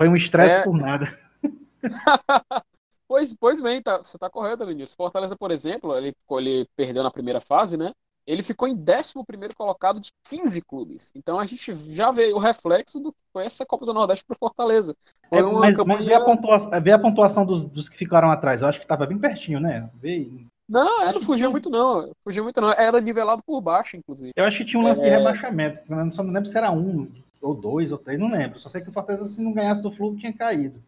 Foi 0.00 0.08
um 0.08 0.16
estresse 0.16 0.60
é... 0.60 0.62
por 0.62 0.74
nada. 0.74 1.06
pois, 3.06 3.36
pois 3.38 3.60
bem, 3.60 3.82
tá, 3.82 3.98
você 3.98 4.16
está 4.16 4.30
correto, 4.30 4.64
Vinícius. 4.64 4.94
Fortaleza, 4.94 5.36
por 5.36 5.50
exemplo, 5.50 5.94
ele, 5.94 6.16
ele 6.38 6.66
perdeu 6.74 7.02
na 7.02 7.10
primeira 7.10 7.38
fase, 7.38 7.76
né? 7.76 7.92
Ele 8.26 8.42
ficou 8.42 8.66
em 8.66 8.72
11 8.72 9.12
colocado 9.54 10.00
de 10.00 10.10
15 10.24 10.62
clubes. 10.62 11.12
Então 11.14 11.38
a 11.38 11.44
gente 11.44 11.74
já 11.92 12.10
vê 12.10 12.32
o 12.32 12.38
reflexo 12.38 12.98
do 12.98 13.12
que 13.12 13.18
foi 13.30 13.44
essa 13.44 13.66
Copa 13.66 13.84
do 13.84 13.92
Nordeste 13.92 14.24
para 14.24 14.38
Fortaleza. 14.38 14.96
É, 15.30 15.42
mas, 15.42 15.76
campanha... 15.76 15.96
mas 15.98 16.04
vê, 16.06 16.14
a 16.14 16.24
pontuação, 16.24 16.82
vê 16.82 16.92
a 16.92 16.98
pontuação 16.98 17.44
dos, 17.44 17.66
dos 17.66 17.90
que 17.90 17.96
ficaram 17.98 18.30
atrás. 18.30 18.62
Eu 18.62 18.68
acho 18.68 18.78
que 18.78 18.86
estava 18.86 19.04
bem 19.04 19.18
pertinho, 19.18 19.60
né? 19.60 19.90
Vê... 19.96 20.30
Não, 20.66 21.02
ela 21.02 21.12
não 21.12 21.20
fugiu 21.20 21.50
muito, 21.50 21.68
não. 21.68 22.10
Fugiu 22.24 22.42
muito, 22.42 22.58
não. 22.58 22.72
Era 22.72 23.02
nivelado 23.02 23.42
por 23.42 23.60
baixo, 23.60 23.98
inclusive. 23.98 24.32
Eu 24.34 24.44
acho 24.44 24.58
que 24.58 24.64
tinha 24.64 24.80
um 24.80 24.84
lance 24.84 25.02
é... 25.02 25.04
de 25.04 25.10
rebaixamento. 25.10 25.82
Só 26.10 26.22
não 26.22 26.32
lembro 26.32 26.48
se 26.48 26.56
era 26.56 26.70
um, 26.70 27.10
ou 27.40 27.54
dois, 27.54 27.92
ou 27.92 27.98
três, 27.98 28.18
não 28.18 28.30
lembro. 28.30 28.58
Só 28.58 28.68
sei 28.68 28.82
que 28.82 28.90
o 28.90 28.92
Fortaleza, 28.92 29.24
se 29.24 29.42
não 29.42 29.52
ganhasse 29.52 29.82
do 29.82 29.90
Fluminense, 29.90 30.20
tinha 30.20 30.36
caído. 30.36 30.82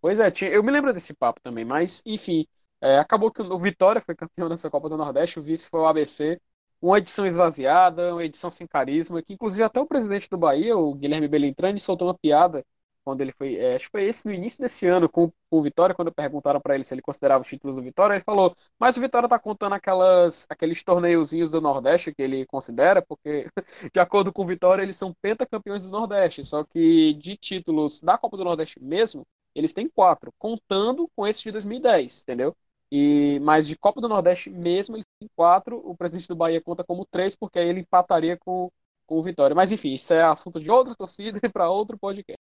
Pois 0.00 0.18
é, 0.18 0.30
tinha, 0.30 0.50
eu 0.50 0.62
me 0.62 0.72
lembro 0.72 0.92
desse 0.92 1.14
papo 1.14 1.40
também, 1.40 1.64
mas, 1.64 2.02
enfim, 2.04 2.46
é, 2.80 2.98
acabou 2.98 3.30
que 3.30 3.40
o 3.40 3.58
Vitória 3.58 4.00
foi 4.00 4.14
campeão 4.14 4.48
dessa 4.48 4.68
Copa 4.68 4.88
do 4.88 4.96
Nordeste, 4.96 5.38
o 5.38 5.42
vice 5.42 5.68
foi 5.70 5.80
o 5.80 5.86
ABC. 5.86 6.40
Uma 6.80 6.98
edição 6.98 7.24
esvaziada, 7.24 8.12
uma 8.12 8.24
edição 8.24 8.50
sem 8.50 8.66
carisma, 8.66 9.22
que 9.22 9.34
inclusive 9.34 9.62
até 9.62 9.80
o 9.80 9.86
presidente 9.86 10.28
do 10.28 10.36
Bahia, 10.36 10.76
o 10.76 10.92
Guilherme 10.94 11.28
Belintrani, 11.28 11.78
soltou 11.78 12.08
uma 12.08 12.18
piada 12.18 12.64
quando 13.04 13.20
ele 13.20 13.32
foi, 13.32 13.56
é, 13.56 13.76
acho 13.76 13.86
que 13.86 13.90
foi 13.90 14.04
esse 14.04 14.26
no 14.26 14.32
início 14.34 14.60
desse 14.60 14.86
ano 14.86 15.08
com, 15.08 15.28
com 15.50 15.58
o 15.58 15.62
Vitória, 15.62 15.94
quando 15.94 16.12
perguntaram 16.12 16.60
para 16.60 16.74
ele 16.74 16.84
se 16.84 16.94
ele 16.94 17.02
considerava 17.02 17.42
os 17.42 17.48
títulos 17.48 17.76
do 17.76 17.82
Vitória, 17.82 18.14
ele 18.14 18.24
falou: 18.24 18.56
"Mas 18.78 18.96
o 18.96 19.00
Vitória 19.00 19.28
tá 19.28 19.38
contando 19.38 19.74
aquelas 19.74 20.46
aqueles 20.50 20.82
torneiozinhos 20.82 21.50
do 21.50 21.60
Nordeste 21.60 22.14
que 22.14 22.22
ele 22.22 22.46
considera, 22.46 23.02
porque 23.02 23.46
de 23.92 24.00
acordo 24.00 24.32
com 24.32 24.42
o 24.42 24.46
Vitória, 24.46 24.82
eles 24.82 24.96
são 24.96 25.14
pentacampeões 25.20 25.84
do 25.84 25.90
Nordeste, 25.90 26.44
só 26.44 26.64
que 26.64 27.14
de 27.14 27.36
títulos 27.36 28.00
da 28.00 28.16
Copa 28.18 28.36
do 28.36 28.44
Nordeste 28.44 28.82
mesmo, 28.82 29.26
eles 29.54 29.72
têm 29.74 29.88
quatro, 29.88 30.32
contando 30.38 31.08
com 31.16 31.26
esse 31.26 31.42
de 31.42 31.50
2010, 31.52 32.22
entendeu? 32.22 32.56
E 32.90 33.38
mas 33.40 33.66
de 33.66 33.76
Copa 33.76 34.00
do 34.00 34.08
Nordeste 34.08 34.50
mesmo, 34.50 34.96
eles 34.96 35.06
têm 35.18 35.28
quatro, 35.34 35.78
o 35.84 35.96
presidente 35.96 36.28
do 36.28 36.36
Bahia 36.36 36.60
conta 36.60 36.84
como 36.84 37.06
três, 37.06 37.34
porque 37.34 37.58
aí 37.58 37.68
ele 37.68 37.80
empataria 37.80 38.36
com 38.36 38.70
com 39.06 39.18
o 39.18 39.22
Vitória. 39.22 39.54
Mas 39.54 39.72
enfim, 39.72 39.92
isso 39.94 40.12
é 40.14 40.22
assunto 40.22 40.60
de 40.60 40.70
outra 40.70 40.94
torcida 40.94 41.38
e 41.42 41.48
para 41.48 41.68
outro 41.70 41.98
podcast. 41.98 42.41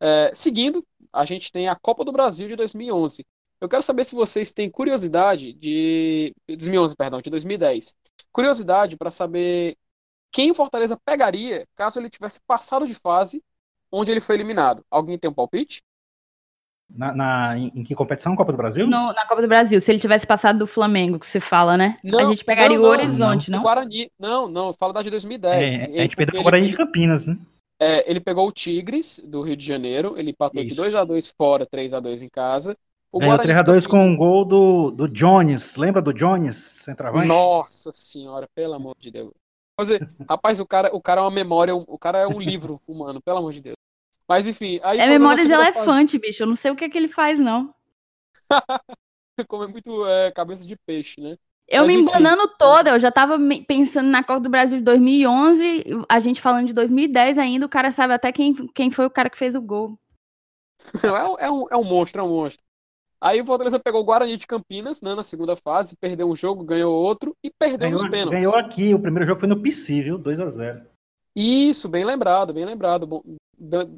É, 0.00 0.30
seguindo, 0.34 0.84
a 1.12 1.24
gente 1.24 1.50
tem 1.50 1.68
a 1.68 1.76
Copa 1.76 2.04
do 2.04 2.12
Brasil 2.12 2.48
de 2.48 2.56
2011. 2.56 3.24
Eu 3.60 3.68
quero 3.68 3.82
saber 3.82 4.04
se 4.04 4.14
vocês 4.14 4.52
têm 4.52 4.70
curiosidade 4.70 5.52
de 5.54 6.34
2011, 6.46 6.94
perdão, 6.94 7.22
de 7.22 7.30
2010. 7.30 7.94
Curiosidade 8.30 8.96
para 8.96 9.10
saber 9.10 9.76
quem 10.30 10.50
o 10.50 10.54
Fortaleza 10.54 10.98
pegaria 11.04 11.66
caso 11.74 11.98
ele 11.98 12.10
tivesse 12.10 12.40
passado 12.46 12.86
de 12.86 12.94
fase 12.94 13.42
onde 13.90 14.10
ele 14.10 14.20
foi 14.20 14.34
eliminado. 14.34 14.84
Alguém 14.90 15.18
tem 15.18 15.30
um 15.30 15.34
palpite? 15.34 15.82
Na, 16.88 17.14
na 17.14 17.58
em, 17.58 17.72
em, 17.74 17.82
que 17.82 17.94
competição? 17.94 18.36
Copa 18.36 18.52
do 18.52 18.58
Brasil? 18.58 18.86
No, 18.86 19.12
na 19.12 19.26
Copa 19.26 19.42
do 19.42 19.48
Brasil, 19.48 19.80
se 19.80 19.90
ele 19.90 19.98
tivesse 19.98 20.26
passado 20.26 20.58
do 20.58 20.66
Flamengo, 20.66 21.18
que 21.18 21.26
se 21.26 21.40
fala, 21.40 21.76
né? 21.76 21.96
Não, 22.04 22.20
a 22.20 22.24
gente 22.24 22.44
pegaria 22.44 22.78
não, 22.78 22.84
o 22.84 22.88
Horizonte, 22.88 23.50
não? 23.50 23.58
não? 23.58 23.64
Guarani, 23.64 24.12
não, 24.18 24.48
não, 24.48 24.72
falo 24.72 24.92
da 24.92 25.02
de 25.02 25.10
2010. 25.10 25.74
É, 25.74 25.84
a 25.84 26.02
gente 26.02 26.16
perdeu 26.16 26.40
o 26.40 26.44
Guarani 26.44 26.68
de 26.68 26.76
Campinas, 26.76 27.26
né? 27.26 27.36
É, 27.78 28.10
ele 28.10 28.20
pegou 28.20 28.48
o 28.48 28.52
Tigres 28.52 29.18
do 29.18 29.42
Rio 29.42 29.56
de 29.56 29.66
Janeiro, 29.66 30.14
ele 30.16 30.30
empatou 30.30 30.62
Isso. 30.62 30.74
de 30.74 30.80
2x2 30.80 31.32
fora, 31.36 31.66
3x2 31.66 32.22
em 32.22 32.28
casa. 32.28 32.76
O 33.12 33.18
Ganhou 33.18 33.38
3x2 33.38 33.86
com 33.86 34.06
um 34.06 34.16
gol 34.16 34.44
do, 34.44 34.90
do 34.90 35.08
Jones, 35.08 35.76
lembra 35.76 36.02
do 36.02 36.12
Jones, 36.12 36.56
centroavante? 36.56 37.26
Nossa 37.26 37.92
senhora, 37.92 38.48
pelo 38.54 38.74
amor 38.74 38.96
de 38.98 39.10
Deus. 39.10 39.32
Dizer, 39.78 40.00
rapaz, 40.28 40.58
o 40.58 40.66
cara, 40.66 40.90
o 40.94 41.00
cara 41.00 41.20
é 41.20 41.24
uma 41.24 41.30
memória, 41.30 41.74
o 41.74 41.98
cara 41.98 42.20
é 42.20 42.26
um 42.26 42.38
livro 42.40 42.80
humano, 42.86 43.20
pelo 43.20 43.38
amor 43.38 43.52
de 43.52 43.60
Deus. 43.60 43.76
Mas 44.28 44.46
enfim. 44.46 44.80
Aí 44.82 44.98
é 44.98 45.06
memória 45.06 45.44
de 45.44 45.52
elefante, 45.52 46.12
fase... 46.12 46.18
bicho. 46.18 46.42
Eu 46.42 46.46
não 46.46 46.56
sei 46.56 46.70
o 46.70 46.76
que, 46.76 46.84
é 46.84 46.88
que 46.88 46.98
ele 46.98 47.08
faz, 47.08 47.38
não. 47.38 47.74
Come 49.48 49.66
muito 49.68 50.06
é, 50.06 50.32
cabeça 50.32 50.66
de 50.66 50.76
peixe, 50.76 51.20
né? 51.20 51.36
Eu 51.68 51.84
Mas, 51.84 51.94
me 51.96 52.00
embanando 52.00 52.42
enfim. 52.44 52.54
toda, 52.58 52.90
eu 52.90 52.98
já 52.98 53.10
tava 53.10 53.36
pensando 53.66 54.08
na 54.08 54.22
Copa 54.22 54.40
do 54.40 54.48
Brasil 54.48 54.78
de 54.78 54.84
2011, 54.84 55.84
a 56.08 56.20
gente 56.20 56.40
falando 56.40 56.66
de 56.68 56.72
2010 56.72 57.38
ainda, 57.38 57.66
o 57.66 57.68
cara 57.68 57.90
sabe 57.90 58.14
até 58.14 58.30
quem, 58.30 58.54
quem 58.68 58.90
foi 58.90 59.06
o 59.06 59.10
cara 59.10 59.28
que 59.28 59.38
fez 59.38 59.54
o 59.54 59.60
gol. 59.60 59.98
é, 61.02 61.46
é, 61.46 61.50
um, 61.50 61.66
é 61.70 61.76
um 61.76 61.84
monstro, 61.84 62.20
é 62.20 62.24
um 62.24 62.28
monstro. 62.28 62.64
Aí 63.20 63.40
o 63.40 63.46
Fortaleza 63.46 63.80
pegou 63.80 64.00
o 64.02 64.04
Guarani 64.04 64.36
de 64.36 64.46
Campinas, 64.46 65.02
né, 65.02 65.14
na 65.14 65.22
segunda 65.22 65.56
fase, 65.56 65.96
perdeu 65.96 66.30
um 66.30 66.36
jogo, 66.36 66.62
ganhou 66.62 66.94
outro 66.94 67.34
e 67.42 67.50
perdeu 67.50 67.78
Ganhou, 67.78 67.92
nos 67.92 68.08
pênaltis. 68.08 68.38
ganhou 68.38 68.54
aqui, 68.56 68.94
o 68.94 69.00
primeiro 69.00 69.26
jogo 69.26 69.40
foi 69.40 69.48
no 69.48 69.60
PC, 69.60 70.02
viu? 70.02 70.18
2x0. 70.18 70.86
Isso, 71.34 71.88
bem 71.88 72.04
lembrado, 72.04 72.52
bem 72.52 72.64
lembrado. 72.64 73.06
Bom, 73.06 73.22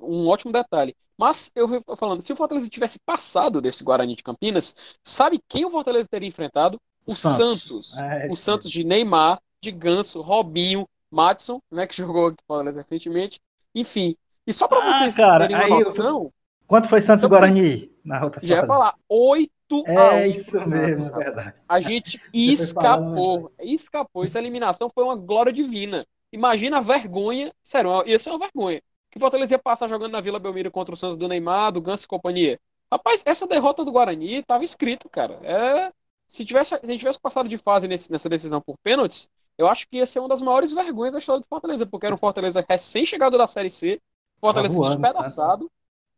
um 0.03 0.27
ótimo 0.29 0.53
detalhe. 0.53 0.97
Mas 1.17 1.51
eu 1.55 1.67
vou 1.67 1.97
falando, 1.97 2.23
se 2.23 2.33
o 2.33 2.37
Fortaleza 2.37 2.69
tivesse 2.71 2.99
passado 3.05 3.61
desse 3.61 3.83
Guarani 3.83 4.15
de 4.15 4.23
Campinas, 4.23 4.75
sabe 5.05 5.41
quem 5.49 5.65
o 5.65 5.71
Fortaleza 5.71 6.09
teria 6.09 6.29
enfrentado? 6.29 6.81
O 7.09 7.13
O 7.13 7.15
Santos. 7.15 7.63
Santos. 7.63 7.99
É, 7.99 8.29
o 8.29 8.33
isso 8.35 8.43
Santos 8.43 8.71
de 8.71 8.85
Neymar, 8.85 9.41
de 9.63 9.71
Ganso, 9.73 10.21
Robinho, 10.21 10.87
Madison, 11.11 11.61
né, 11.71 11.87
que 11.87 11.95
jogou 11.97 12.29
aqui 12.29 12.43
Fortaleza 12.47 12.81
recentemente. 12.81 13.41
Enfim. 13.75 14.17
E 14.47 14.53
só 14.53 14.69
para 14.69 14.91
Ah, 14.91 14.95
vocês 14.95 15.17
cara, 15.17 15.47
terem 15.47 15.57
uma 15.57 15.65
aí 15.65 15.71
eu- 15.71 15.77
noção, 15.79 16.33
Quanto 16.67 16.87
foi 16.89 17.01
Santos 17.01 17.25
Então, 17.25 17.31
Guarani 17.39 17.91
na 18.05 18.23
outra 18.25 18.47
já 18.47 18.57
ia 18.57 18.61
fase? 18.61 18.69
falar 18.69 18.95
8 19.09 19.85
a 19.87 19.91
1 19.91 20.13
É 20.19 20.29
isso 20.29 20.53
mesmo, 20.69 21.05
Santos, 21.05 21.11
é 21.11 21.25
verdade. 21.25 21.63
A 21.69 21.81
gente 21.81 22.19
falando, 22.35 22.35
escapou, 22.35 23.53
escapou. 23.61 24.25
Essa 24.25 24.39
eliminação 24.39 24.91
foi 24.95 25.03
uma 25.05 25.17
glória 25.17 25.51
divina. 25.53 26.07
Imagina 26.31 26.77
a 26.79 26.81
vergonha, 26.81 27.53
sério, 27.63 28.07
ia 28.07 28.19
ser 28.19 28.31
uma 28.31 28.39
vergonha. 28.39 28.83
Que 29.11 29.17
o 29.17 29.21
Fortaleza 29.21 29.55
ia 29.55 29.59
passar 29.59 29.89
jogando 29.89 30.13
na 30.13 30.21
Vila 30.21 30.39
Belmiro 30.39 30.71
contra 30.71 30.93
o 30.95 30.97
Santos 30.97 31.17
do 31.17 31.27
Neymar, 31.27 31.73
do 31.73 31.81
Ganso 31.81 32.05
e 32.05 32.09
companhia. 32.09 32.61
Rapaz, 32.93 33.23
essa 33.27 33.47
derrota 33.47 33.83
do 33.85 33.93
Guarani 33.93 34.43
tava 34.43 34.63
escrito, 34.65 35.09
cara. 35.09 35.39
É, 35.43 35.91
se, 36.29 36.45
tivesse, 36.45 36.77
se 36.77 36.81
a 36.83 36.87
gente 36.87 37.01
tivesse 37.01 37.19
passado 37.21 37.49
de 37.49 37.57
fase 37.59 37.89
nesse- 37.89 38.13
nessa 38.13 38.29
decisão 38.29 38.61
por 38.61 38.77
pênaltis, 38.85 39.29
eu 39.57 39.67
acho 39.67 39.89
que 39.89 39.97
ia 39.97 40.07
ser 40.07 40.21
uma 40.21 40.29
das 40.29 40.41
maiores 40.43 40.73
vergonhas 40.73 41.15
da 41.15 41.19
história 41.19 41.41
do 41.41 41.49
Fortaleza, 41.49 41.85
porque 41.87 42.07
era 42.07 42.15
o 42.15 42.19
Fortaleza 42.19 42.65
recém-chegado 42.69 43.37
da 43.37 43.47
Série 43.47 43.71
C, 43.71 44.01
Fortaleza 44.41 44.75
voando, 44.75 45.01
despedaçado, 45.01 45.71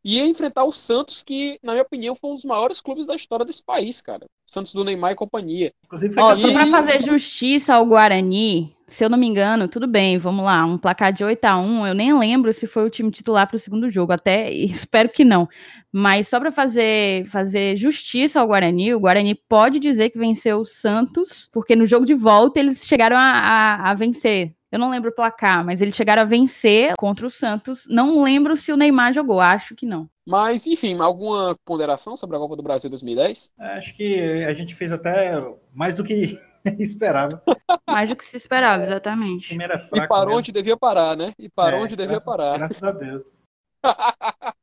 e 0.05 0.17
ia 0.17 0.27
enfrentar 0.27 0.65
o 0.65 0.73
Santos, 0.73 1.23
que, 1.23 1.59
na 1.63 1.73
minha 1.73 1.83
opinião, 1.83 2.15
foi 2.17 2.31
um 2.31 2.35
dos 2.35 2.45
maiores 2.45 2.81
clubes 2.81 3.07
da 3.07 3.15
história 3.15 3.45
desse 3.45 3.63
país, 3.65 4.01
cara. 4.01 4.25
O 4.49 4.53
Santos 4.53 4.73
do 4.73 4.85
Neymar 4.85 5.13
e 5.13 5.15
companhia. 5.17 5.73
Inclusive 5.85 6.13
foi 6.13 6.23
Ó, 6.23 6.37
só 6.37 6.53
pra 6.53 6.67
E- 6.67 6.71
fazer 6.71 7.03
justiça 7.03 7.75
ao 7.75 7.87
Guarani, 7.87 8.75
se 8.91 9.05
eu 9.05 9.09
não 9.09 9.17
me 9.17 9.27
engano, 9.27 9.69
tudo 9.69 9.87
bem, 9.87 10.19
vamos 10.19 10.45
lá, 10.45 10.65
um 10.65 10.77
placar 10.77 11.13
de 11.13 11.23
8 11.23 11.45
a 11.45 11.57
1 11.57 11.87
eu 11.87 11.95
nem 11.95 12.19
lembro 12.19 12.53
se 12.53 12.67
foi 12.67 12.85
o 12.85 12.91
time 12.91 13.11
titular 13.11 13.47
pro 13.49 13.59
segundo 13.59 13.89
jogo, 13.89 14.13
até 14.13 14.51
espero 14.53 15.09
que 15.09 15.25
não. 15.25 15.49
Mas 15.93 16.27
só 16.29 16.41
pra 16.41 16.51
fazer, 16.51 17.25
fazer 17.27 17.77
justiça 17.77 18.41
ao 18.41 18.49
Guarani, 18.49 18.93
o 18.93 19.01
Guarani 19.01 19.35
pode 19.35 19.79
dizer 19.79 20.11
que 20.11 20.19
venceu 20.19 20.59
o 20.59 20.65
Santos, 20.65 21.49
porque 21.53 21.77
no 21.77 21.87
jogo 21.87 22.05
de 22.05 22.15
volta 22.15 22.59
eles 22.59 22.85
chegaram 22.85 23.17
a, 23.17 23.21
a, 23.21 23.91
a 23.91 23.95
vencer. 23.95 24.53
Eu 24.73 24.79
não 24.79 24.91
lembro 24.91 25.11
o 25.11 25.15
placar, 25.15 25.65
mas 25.65 25.81
eles 25.81 25.97
chegaram 25.97 26.23
a 26.23 26.25
vencer 26.25 26.95
contra 26.97 27.27
o 27.27 27.31
Santos. 27.31 27.87
Não 27.89 28.23
lembro 28.23 28.57
se 28.57 28.73
o 28.73 28.77
Neymar 28.77 29.13
jogou, 29.13 29.41
acho 29.41 29.75
que 29.75 29.85
não. 29.85 30.09
Mas, 30.25 30.65
enfim, 30.67 30.97
alguma 31.01 31.57
ponderação 31.65 32.17
sobre 32.17 32.37
a 32.37 32.39
Copa 32.39 32.55
do 32.55 32.63
Brasil 32.63 32.89
2010? 32.89 33.53
Acho 33.59 33.97
que 33.97 34.45
a 34.45 34.55
gente 34.55 34.75
fez 34.77 34.93
até 34.93 35.43
mais 35.75 35.97
do 35.97 36.05
que 36.05 36.39
esperava. 36.79 37.43
Mais 37.87 38.09
do 38.09 38.17
que 38.17 38.25
se 38.25 38.37
esperava, 38.37 38.83
exatamente. 38.85 39.49
Primeira 39.49 39.77
E 39.77 39.81
fraca. 39.81 40.09
parou 40.09 40.27
mesmo. 40.27 40.39
onde 40.39 40.53
devia 40.53 40.77
parar, 40.77 41.17
né? 41.17 41.33
E 41.39 41.49
parou 41.49 41.81
É, 41.81 41.83
onde 41.85 41.97
devia 41.97 42.09
graças- 42.19 42.25
parar. 42.27 42.59
Graças 42.59 42.83
a 42.83 42.93
Deus. 42.93 43.39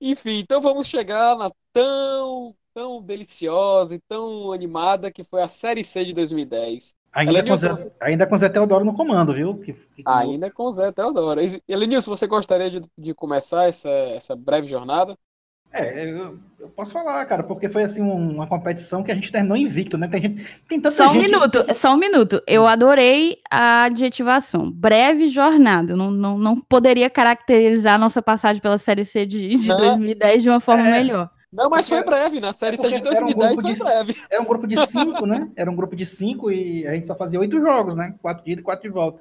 Enfim, 0.00 0.38
então 0.38 0.60
vamos 0.60 0.86
chegar 0.86 1.36
na 1.36 1.50
tão, 1.72 2.54
tão 2.72 3.02
deliciosa 3.02 3.94
e 3.94 4.00
tão 4.08 4.50
animada 4.52 5.10
que 5.12 5.22
foi 5.22 5.42
a 5.42 5.48
Série 5.48 5.84
C 5.84 6.04
de 6.04 6.14
2010. 6.14 6.94
Ainda 7.12 7.32
com, 7.32 7.38
Elenilson, 7.38 7.78
Zé, 7.78 7.92
ainda 8.00 8.26
com 8.26 8.36
Zé 8.36 8.48
Teodoro 8.48 8.84
no 8.84 8.94
comando, 8.94 9.32
viu? 9.34 9.58
Que, 9.60 9.72
que- 9.72 10.02
Ainda 10.06 10.50
com 10.50 10.64
o 10.64 10.72
Zé 10.72 10.90
Teodoro. 10.90 11.40
Elenilson, 11.68 12.10
você 12.10 12.26
gostaria 12.26 12.70
de, 12.70 12.82
de 12.98 13.14
começar 13.14 13.68
essa, 13.68 13.88
essa 13.90 14.34
breve 14.34 14.66
jornada? 14.66 15.16
É, 15.74 16.08
eu, 16.10 16.38
eu 16.60 16.68
posso 16.68 16.92
falar, 16.92 17.24
cara, 17.26 17.42
porque 17.42 17.68
foi 17.68 17.82
assim 17.82 18.00
um- 18.00 18.34
uma 18.36 18.46
competição 18.46 19.02
que 19.02 19.10
a 19.10 19.14
gente 19.14 19.32
terminou 19.32 19.56
invicto, 19.56 19.98
né? 19.98 20.06
Tem, 20.08 20.20
gente, 20.22 20.44
tem 20.68 20.80
tanta 20.80 20.92
Só 20.94 21.10
um 21.10 21.14
gente. 21.14 21.30
minuto, 21.30 21.64
só 21.74 21.94
um 21.94 21.96
minuto. 21.96 22.40
Eu 22.46 22.66
adorei 22.66 23.38
a 23.50 23.84
adjetivação. 23.84 24.70
Breve 24.70 25.28
jornada. 25.28 25.96
Não, 25.96 26.10
não, 26.10 26.38
não 26.38 26.60
poderia 26.60 27.10
caracterizar 27.10 27.94
a 27.94 27.98
nossa 27.98 28.22
passagem 28.22 28.62
pela 28.62 28.78
Série 28.78 29.04
C 29.04 29.26
de, 29.26 29.56
de 29.56 29.68
Não. 29.68 29.76
2010 29.76 30.42
de 30.44 30.48
uma 30.48 30.60
forma 30.60 30.86
É. 30.86 30.90
melhor. 30.92 31.28
Não, 31.52 31.70
mas 31.70 31.88
Porque- 31.88 32.02
foi 32.02 32.12
breve. 32.12 32.40
Na 32.40 32.52
Série 32.52 32.74
É 32.74 32.78
C 32.78 32.88
de 32.90 32.94
porque 33.00 33.16
era 33.16 33.24
um 33.26 33.28
2010 33.32 33.54
grupo 33.62 33.62
foi 33.62 33.72
de, 33.74 33.78
breve. 34.04 34.22
era 34.30 34.42
um 34.42 34.44
grupo 34.44 34.66
de 34.66 34.86
cinco, 34.86 35.26
né? 35.26 35.48
Era 35.56 35.70
um 35.70 35.76
grupo 35.76 35.94
de 35.96 36.04
cinco 36.06 36.50
e 36.50 36.86
a 36.86 36.94
gente 36.94 37.06
só 37.06 37.14
fazia 37.14 37.38
oito 37.40 37.60
jogos, 37.60 37.96
né? 37.96 38.14
Quatro 38.20 38.44
de 38.44 38.52
ida 38.52 38.60
e 38.60 38.64
quatro 38.64 38.82
de 38.88 38.92
volta. 38.94 39.20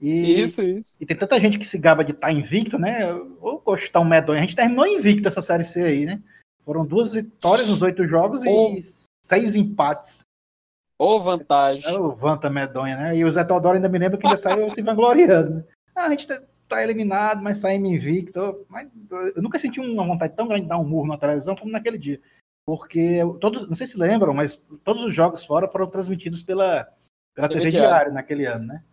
E, 0.00 0.40
Isso, 0.40 0.62
isso. 0.62 0.96
e 0.98 1.04
tem 1.04 1.16
tanta 1.16 1.38
gente 1.38 1.58
que 1.58 1.66
se 1.66 1.76
gaba 1.76 2.02
de 2.02 2.12
estar 2.12 2.32
invicto, 2.32 2.78
né? 2.78 3.12
Ou 3.40 3.60
gostar 3.60 4.00
um 4.00 4.04
medonho. 4.04 4.38
A 4.38 4.42
gente 4.42 4.56
terminou 4.56 4.86
invicto 4.86 5.28
essa 5.28 5.42
série 5.42 5.62
C 5.62 5.82
aí, 5.82 6.06
né? 6.06 6.22
Foram 6.64 6.86
duas 6.86 7.12
vitórias 7.12 7.68
nos 7.68 7.82
oito 7.82 8.06
jogos 8.06 8.42
e 8.44 8.82
seis 9.24 9.56
empates. 9.56 10.22
Ô, 10.98 11.18
vantagem. 11.18 11.90
É 11.90 11.98
o 11.98 12.12
Vanta 12.12 12.50
medonha, 12.50 12.96
né? 12.96 13.16
E 13.16 13.24
o 13.24 13.30
Zé 13.30 13.42
Teodoro 13.42 13.76
ainda 13.76 13.88
me 13.88 13.98
lembra 13.98 14.18
que 14.18 14.26
ainda 14.26 14.36
saiu 14.36 14.70
se 14.70 14.82
vangloriando. 14.82 15.54
Né? 15.54 15.64
Ah, 15.96 16.04
a 16.04 16.10
gente 16.10 16.26
tá, 16.26 16.42
tá 16.68 16.82
eliminado, 16.82 17.42
mas 17.42 17.56
saímos 17.56 17.90
invicto. 17.90 18.66
Mas 18.68 18.88
eu 19.34 19.42
nunca 19.42 19.58
senti 19.58 19.80
uma 19.80 20.06
vontade 20.06 20.36
tão 20.36 20.46
grande 20.46 20.64
de 20.64 20.68
dar 20.68 20.78
um 20.78 20.84
murro 20.84 21.06
na 21.06 21.16
televisão 21.16 21.56
como 21.56 21.72
naquele 21.72 21.96
dia. 21.96 22.20
Porque 22.66 23.20
todos, 23.40 23.66
não 23.66 23.74
sei 23.74 23.86
se 23.86 23.98
lembram, 23.98 24.34
mas 24.34 24.60
todos 24.84 25.02
os 25.02 25.14
jogos 25.14 25.42
fora 25.42 25.68
foram 25.68 25.86
transmitidos 25.88 26.42
pela, 26.42 26.86
pela 27.34 27.48
TV 27.48 27.60
TV. 27.60 27.70
Diário 27.70 28.12
naquele 28.12 28.44
ano, 28.44 28.66
né? 28.66 28.84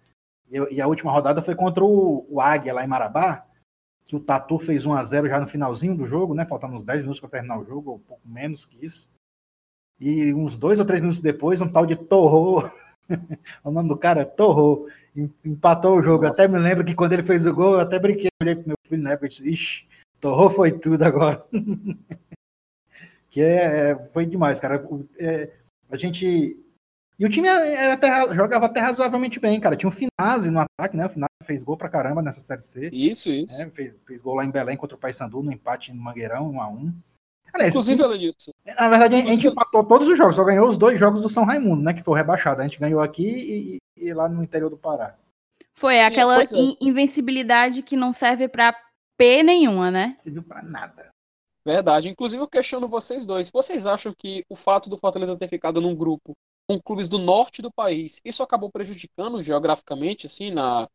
E, 0.50 0.82
a 0.82 0.88
última 0.88 1.12
rodada 1.12 1.42
foi 1.42 1.56
contra 1.56 1.84
o, 1.84 2.26
o 2.30 2.40
Águia 2.40 2.74
lá 2.74 2.84
em 2.84 2.88
Marabá, 2.88 3.46
que 4.06 4.16
o 4.16 4.20
Tatu 4.20 4.58
fez 4.60 4.86
1 4.86 4.94
a 4.94 5.04
0 5.04 5.28
já 5.28 5.40
no 5.40 5.48
finalzinho 5.48 5.96
do 5.96 6.06
jogo, 6.06 6.34
né? 6.34 6.46
Faltando 6.46 6.76
uns 6.76 6.86
10 6.86 7.02
minutos 7.02 7.20
para 7.20 7.30
terminar 7.30 7.60
o 7.60 7.66
jogo, 7.66 7.92
ou 7.92 8.00
pouco 8.00 8.28
menos 8.28 8.66
que 8.66 8.84
isso. 8.84 9.10
E 10.00 10.34
uns 10.34 10.58
dois 10.58 10.80
ou 10.80 10.86
três 10.86 11.02
minutos 11.02 11.20
depois, 11.20 11.60
um 11.60 11.68
tal 11.68 11.86
de 11.86 11.96
Torro, 11.96 12.72
o 13.64 13.72
nome 13.72 13.90
do 13.90 13.98
cara 13.98 14.22
é 14.22 14.26
Torro, 14.26 14.88
em- 15.16 15.34
empatou 15.44 15.98
o 15.98 16.02
jogo. 16.02 16.24
Nossa. 16.26 16.44
Até 16.44 16.54
me 16.54 16.60
lembro 16.64 16.86
que 16.86 16.96
quando 16.96 17.14
ele 17.14 17.24
fez 17.24 17.46
o 17.46 17.54
gol, 17.54 17.74
eu 17.74 17.80
até 17.82 18.00
brinquei, 18.00 18.30
olhei 18.42 18.56
pro 18.56 18.68
meu 18.68 18.78
filho 18.86 19.04
na 19.04 19.12
época 19.12 19.26
e 19.26 19.30
disse, 19.30 19.50
ixi, 19.50 19.88
Torro 20.22 20.50
foi 20.50 20.72
tudo 20.72 21.04
agora. 21.04 21.44
que 23.30 23.42
é, 23.42 23.92
é- 23.92 23.96
foi 24.14 24.26
demais, 24.26 24.60
cara. 24.60 24.86
É, 25.20 25.52
a 25.90 25.98
gente. 25.98 26.58
E 27.20 27.26
o 27.26 27.30
time 27.30 27.48
era 27.48 27.94
até 27.94 28.36
jogava 28.36 28.68
até 28.68 28.80
razoavelmente 28.80 29.40
bem, 29.40 29.60
cara. 29.60 29.76
Tinha 29.76 29.90
o 29.90 29.92
Finazzi 29.92 30.52
no 30.52 30.60
ataque, 30.60 30.96
né? 30.96 31.06
O 31.06 31.10
Finazzi 31.10 31.28
fez 31.44 31.64
gol 31.64 31.76
pra 31.76 31.90
caramba 31.90 32.22
nessa 32.22 32.40
Série 32.40 32.62
C. 32.62 32.90
Isso, 32.94 33.30
isso. 33.30 33.58
né? 33.58 33.72
Fez, 33.74 33.94
fez 34.06 34.22
gol 34.22 34.36
lá 34.36 34.46
em 34.46 34.52
Belém 34.52 34.78
contra 34.78 34.96
o 34.96 35.00
Paysandu, 35.00 35.42
no 35.42 35.52
empate 35.52 35.92
no 35.94 36.02
Mangueirão, 36.02 36.50
1 36.52 36.62
a 36.62 36.68
1 36.70 36.94
Aliás, 37.54 37.74
Inclusive, 37.74 38.04
Elenilson, 38.04 38.52
na 38.66 38.90
verdade, 38.90 39.16
a 39.16 39.22
gente 39.22 39.48
empatou 39.48 39.84
todos 39.84 40.08
os 40.08 40.18
jogos, 40.18 40.36
só 40.36 40.44
ganhou 40.44 40.70
os 40.70 40.78
dois 40.78 41.00
jogos 41.00 41.22
do 41.24 41.30
São 41.30 41.44
Raimundo, 41.46 41.82
né? 41.82 41.94
Que 41.94 42.04
foi 42.04 42.14
o 42.14 42.18
rebaixado. 42.18 42.62
A 42.62 42.68
gente 42.68 42.80
ganhou 42.80 43.00
aqui 43.02 43.24
e, 43.26 43.76
e- 43.78 44.06
e 44.10 44.14
lá 44.14 44.28
no 44.30 44.44
interior 44.44 44.70
do 44.70 44.78
Pará. 44.78 45.16
Foi 45.74 46.02
aquela 46.02 46.42
é. 46.42 46.46
in- 46.54 46.78
invencibilidade 46.82 47.82
que 47.82 47.96
não 47.96 48.14
serve 48.14 48.48
pra 48.48 48.76
P 49.18 49.42
nenhuma, 49.44 49.90
né? 49.90 50.08
Não 50.10 50.18
serviu 50.18 50.44
pra 50.44 50.62
nada. 50.62 51.10
Verdade. 51.66 52.10
Inclusive, 52.10 52.44
eu 52.44 52.48
questiono 52.48 52.88
vocês 52.88 53.26
dois. 53.26 53.50
Vocês 53.50 53.88
acham 53.88 54.14
que 54.16 54.44
o 54.50 54.56
fato 54.56 54.90
do 54.90 54.98
Fortaleza 54.98 55.36
ter 55.38 55.48
ficado 55.48 55.82
num 55.82 55.96
grupo 55.96 56.34
com 56.68 56.80
clubes 56.82 57.08
do 57.08 57.18
norte 57.18 57.62
do 57.62 57.72
país, 57.72 58.22
isso 58.26 58.44
acabou 58.44 58.70
prejudicando 58.70 59.42
geograficamente, 59.42 60.26
assim, 60.26 60.52
na 60.52 60.88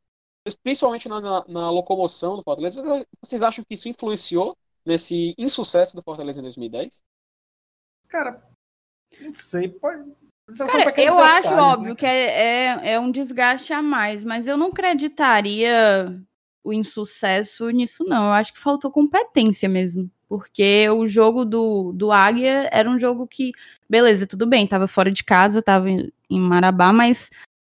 principalmente 0.63 1.09
na, 1.09 1.21
na- 1.21 1.45
na 1.49 1.71
locomoção 1.71 2.37
do 2.37 2.43
Fortaleza? 2.43 2.83
Vocês- 2.83 3.07
Vocês 3.23 3.43
acham 3.43 3.65
que 3.65 3.75
isso 3.75 3.89
influenciou 3.89 4.57
nesse 4.85 5.35
insucesso 5.39 5.95
do 5.97 6.03
Fortaleza 6.03 6.41
em 6.41 6.43
2010? 6.43 7.01
Cara, 8.09 8.43
não 9.21 9.33
sei. 9.35 9.69
Pode... 9.69 10.13
Cara, 10.59 11.01
eu 11.01 11.19
acho 11.19 11.43
detalhes, 11.49 11.65
óbvio 11.65 11.91
né? 11.91 11.95
que 11.95 12.05
é, 12.05 12.27
é, 12.27 12.93
é 12.95 13.01
um 13.01 13.11
desgaste 13.11 13.73
a 13.73 13.81
mais, 13.81 14.25
mas 14.25 14.47
eu 14.49 14.57
não 14.57 14.69
acreditaria 14.69 16.21
o 16.65 16.73
insucesso 16.73 17.71
nisso, 17.71 18.05
não. 18.05 18.27
Eu 18.27 18.33
acho 18.33 18.53
que 18.53 18.61
faltou 18.61 18.91
competência 18.91 19.69
mesmo. 19.69 20.11
Porque 20.33 20.88
o 20.88 21.07
jogo 21.07 21.45
do, 21.45 21.92
do 21.92 22.11
Águia 22.11 22.66
era 22.73 22.88
um 22.88 22.99
jogo 22.99 23.27
que, 23.27 23.53
beleza, 23.87 24.27
tudo 24.27 24.47
bem, 24.47 24.66
tava 24.66 24.87
fora 24.87 25.11
de 25.11 25.23
casa, 25.23 25.61
tava 25.61 25.90
em, 25.90 26.11
em 26.31 26.40
Marabá, 26.40 26.90
mas 26.90 27.29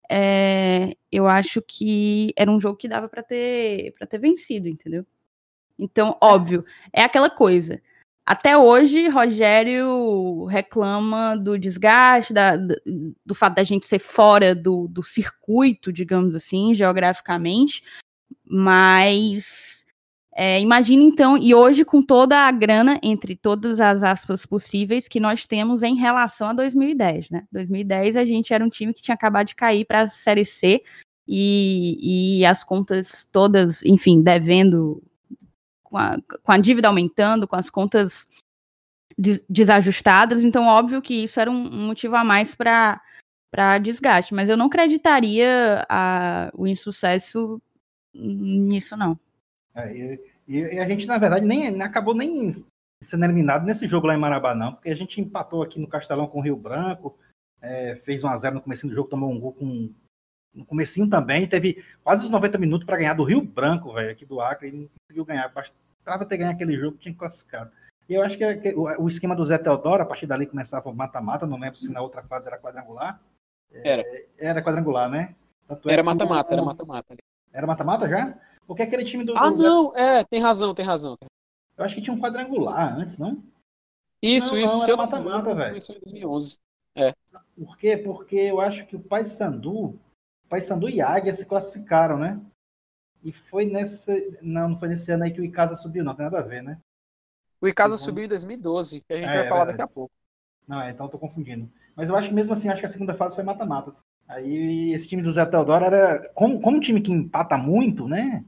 é, 0.08 0.96
eu 1.10 1.26
acho 1.26 1.60
que 1.60 2.32
era 2.36 2.48
um 2.48 2.60
jogo 2.60 2.76
que 2.76 2.86
dava 2.86 3.08
pra 3.08 3.24
ter, 3.24 3.92
pra 3.98 4.06
ter 4.06 4.18
vencido, 4.18 4.68
entendeu? 4.68 5.04
Então, 5.76 6.16
óbvio, 6.20 6.64
é 6.92 7.02
aquela 7.02 7.28
coisa. 7.28 7.82
Até 8.24 8.56
hoje, 8.56 9.08
Rogério 9.08 10.44
reclama 10.44 11.36
do 11.36 11.58
desgaste, 11.58 12.32
da- 12.32 12.54
do, 12.54 12.76
do 13.26 13.34
fato 13.34 13.56
da 13.56 13.64
gente 13.64 13.84
ser 13.84 13.98
fora 13.98 14.54
do, 14.54 14.86
do 14.86 15.02
circuito, 15.02 15.92
digamos 15.92 16.36
assim, 16.36 16.72
geograficamente. 16.72 17.82
Mas 18.44 19.83
é, 20.36 20.60
imagina 20.60 21.02
então, 21.04 21.38
e 21.38 21.54
hoje 21.54 21.84
com 21.84 22.02
toda 22.02 22.36
a 22.36 22.50
grana, 22.50 22.98
entre 23.02 23.36
todas 23.36 23.80
as 23.80 24.02
aspas 24.02 24.44
possíveis, 24.44 25.06
que 25.06 25.20
nós 25.20 25.46
temos 25.46 25.84
em 25.84 25.94
relação 25.94 26.48
a 26.48 26.52
2010, 26.52 27.30
né? 27.30 27.46
2010 27.52 28.16
a 28.16 28.24
gente 28.24 28.52
era 28.52 28.64
um 28.64 28.68
time 28.68 28.92
que 28.92 29.00
tinha 29.00 29.14
acabado 29.14 29.46
de 29.46 29.54
cair 29.54 29.84
para 29.84 30.02
a 30.02 30.08
Série 30.08 30.44
C 30.44 30.82
e, 31.28 32.40
e 32.40 32.44
as 32.44 32.64
contas 32.64 33.28
todas, 33.30 33.84
enfim, 33.84 34.22
devendo 34.22 35.00
com 35.84 35.96
a, 35.96 36.16
com 36.42 36.50
a 36.50 36.58
dívida 36.58 36.88
aumentando, 36.88 37.46
com 37.46 37.54
as 37.54 37.70
contas 37.70 38.26
desajustadas, 39.48 40.42
então 40.42 40.66
óbvio 40.66 41.00
que 41.00 41.14
isso 41.22 41.38
era 41.38 41.48
um 41.48 41.86
motivo 41.86 42.16
a 42.16 42.24
mais 42.24 42.54
para 42.54 43.00
para 43.52 43.78
desgaste, 43.78 44.34
mas 44.34 44.50
eu 44.50 44.56
não 44.56 44.66
acreditaria 44.66 45.86
a, 45.88 46.50
o 46.54 46.66
insucesso 46.66 47.62
nisso 48.12 48.96
não. 48.96 49.16
É, 49.74 49.92
e, 49.92 50.20
e, 50.46 50.78
a 50.78 50.88
gente 50.88 51.06
na 51.06 51.18
verdade 51.18 51.44
nem 51.44 51.82
acabou 51.82 52.14
nem 52.14 52.50
sendo 53.02 53.24
eliminado 53.24 53.64
nesse 53.64 53.86
jogo 53.86 54.06
lá 54.06 54.14
em 54.14 54.18
Marabá 54.18 54.54
não, 54.54 54.74
porque 54.74 54.90
a 54.90 54.94
gente 54.94 55.20
empatou 55.20 55.62
aqui 55.62 55.80
no 55.80 55.88
Castelão 55.88 56.26
com 56.26 56.38
o 56.38 56.42
Rio 56.42 56.56
Branco, 56.56 57.18
é, 57.60 57.96
fez 57.96 58.22
1 58.22 58.28
a 58.28 58.36
0 58.36 58.54
no 58.54 58.60
começo 58.60 58.86
do 58.86 58.94
jogo, 58.94 59.08
tomou 59.08 59.30
um 59.30 59.40
gol 59.40 59.52
com 59.52 59.92
no 60.54 60.64
comecinho 60.64 61.10
também, 61.10 61.48
teve 61.48 61.84
quase 62.02 62.24
os 62.24 62.30
90 62.30 62.56
minutos 62.58 62.86
para 62.86 62.96
ganhar 62.96 63.14
do 63.14 63.24
Rio 63.24 63.42
Branco, 63.42 63.92
velho, 63.92 64.12
aqui 64.12 64.24
do 64.24 64.40
Acre, 64.40 64.68
e 64.68 64.72
não 64.72 64.88
conseguiu 64.88 65.24
ganhar, 65.24 65.48
bastava 65.48 66.24
ter 66.24 66.36
ganho 66.36 66.52
aquele 66.52 66.76
jogo, 66.78 66.96
tinha 66.96 67.14
classificado. 67.14 67.72
E 68.08 68.14
eu 68.14 68.22
acho 68.22 68.38
que, 68.38 68.54
que 68.56 68.74
o, 68.74 69.02
o, 69.02 69.08
esquema 69.08 69.34
do 69.34 69.44
Zé 69.44 69.58
Teodoro, 69.58 70.02
a 70.02 70.06
partir 70.06 70.26
dali 70.26 70.46
começava 70.46 70.88
o 70.88 70.94
mata-mata, 70.94 71.46
não 71.46 71.58
lembro 71.58 71.78
se 71.78 71.90
na 71.90 72.00
outra 72.00 72.22
fase 72.22 72.46
era 72.46 72.58
quadrangular. 72.58 73.20
Era. 73.72 74.02
É, 74.02 74.26
era 74.38 74.62
quadrangular, 74.62 75.10
né? 75.10 75.34
Tanto 75.66 75.88
é 75.88 75.92
era 75.94 76.02
mata-mata, 76.02 76.52
era 76.52 76.62
mata-mata. 76.62 77.16
Era 77.52 77.66
mata-mata 77.66 78.08
já? 78.08 78.38
Porque 78.66 78.82
aquele 78.82 79.04
time 79.04 79.24
do. 79.24 79.36
Ah, 79.36 79.50
do 79.50 79.56
não, 79.56 79.96
é, 79.96 80.24
tem 80.24 80.40
razão, 80.40 80.74
tem 80.74 80.84
razão. 80.84 81.16
Eu 81.76 81.84
acho 81.84 81.94
que 81.94 82.02
tinha 82.02 82.14
um 82.14 82.20
quadrangular 82.20 82.98
antes, 82.98 83.18
não? 83.18 83.42
Isso, 84.22 84.54
não, 84.54 84.62
isso. 84.62 84.78
Não, 84.78 84.84
era 84.84 84.96
mata-mata, 84.96 85.54
velho. 85.54 85.68
Começou 85.70 85.96
em 85.96 86.00
2011. 86.00 86.58
É. 86.94 87.12
Por 87.56 87.76
quê? 87.76 87.96
Porque 87.96 88.36
eu 88.36 88.60
acho 88.60 88.86
que 88.86 88.96
o 88.96 89.00
Paysandu, 89.00 89.98
Paysandu 90.48 90.88
e 90.88 91.02
Águia 91.02 91.34
se 91.34 91.44
classificaram, 91.44 92.18
né? 92.18 92.40
E 93.22 93.32
foi 93.32 93.66
nesse. 93.66 94.38
Não, 94.40 94.70
não 94.70 94.76
foi 94.76 94.88
nesse 94.88 95.10
ano 95.10 95.24
aí 95.24 95.30
que 95.30 95.40
o 95.40 95.44
Icasa 95.44 95.74
subiu, 95.74 96.04
não 96.04 96.14
tem 96.14 96.24
nada 96.24 96.38
a 96.38 96.42
ver, 96.42 96.62
né? 96.62 96.78
O 97.60 97.68
Icasa 97.68 97.96
subiu 97.96 98.24
em 98.24 98.28
2012, 98.28 99.00
que 99.00 99.12
a 99.12 99.16
gente 99.16 99.30
é, 99.30 99.36
vai 99.36 99.46
é 99.46 99.48
falar 99.48 99.64
daqui 99.64 99.82
a 99.82 99.86
pouco. 99.86 100.12
Não, 100.66 100.80
é, 100.80 100.90
então 100.90 101.06
eu 101.06 101.10
tô 101.10 101.18
confundindo. 101.18 101.70
Mas 101.96 102.08
eu 102.08 102.16
acho 102.16 102.28
que 102.28 102.34
mesmo 102.34 102.52
assim, 102.52 102.68
acho 102.68 102.80
que 102.80 102.86
a 102.86 102.90
segunda 102.90 103.14
fase 103.14 103.34
foi 103.34 103.44
mata-matas. 103.44 104.04
Aí 104.28 104.92
esse 104.92 105.08
time 105.08 105.22
do 105.22 105.32
Zé 105.32 105.44
Teodoro 105.46 105.84
era. 105.84 106.28
Como, 106.34 106.60
como 106.60 106.76
um 106.76 106.80
time 106.80 107.00
que 107.00 107.12
empata 107.12 107.56
muito, 107.56 108.08
né? 108.08 108.44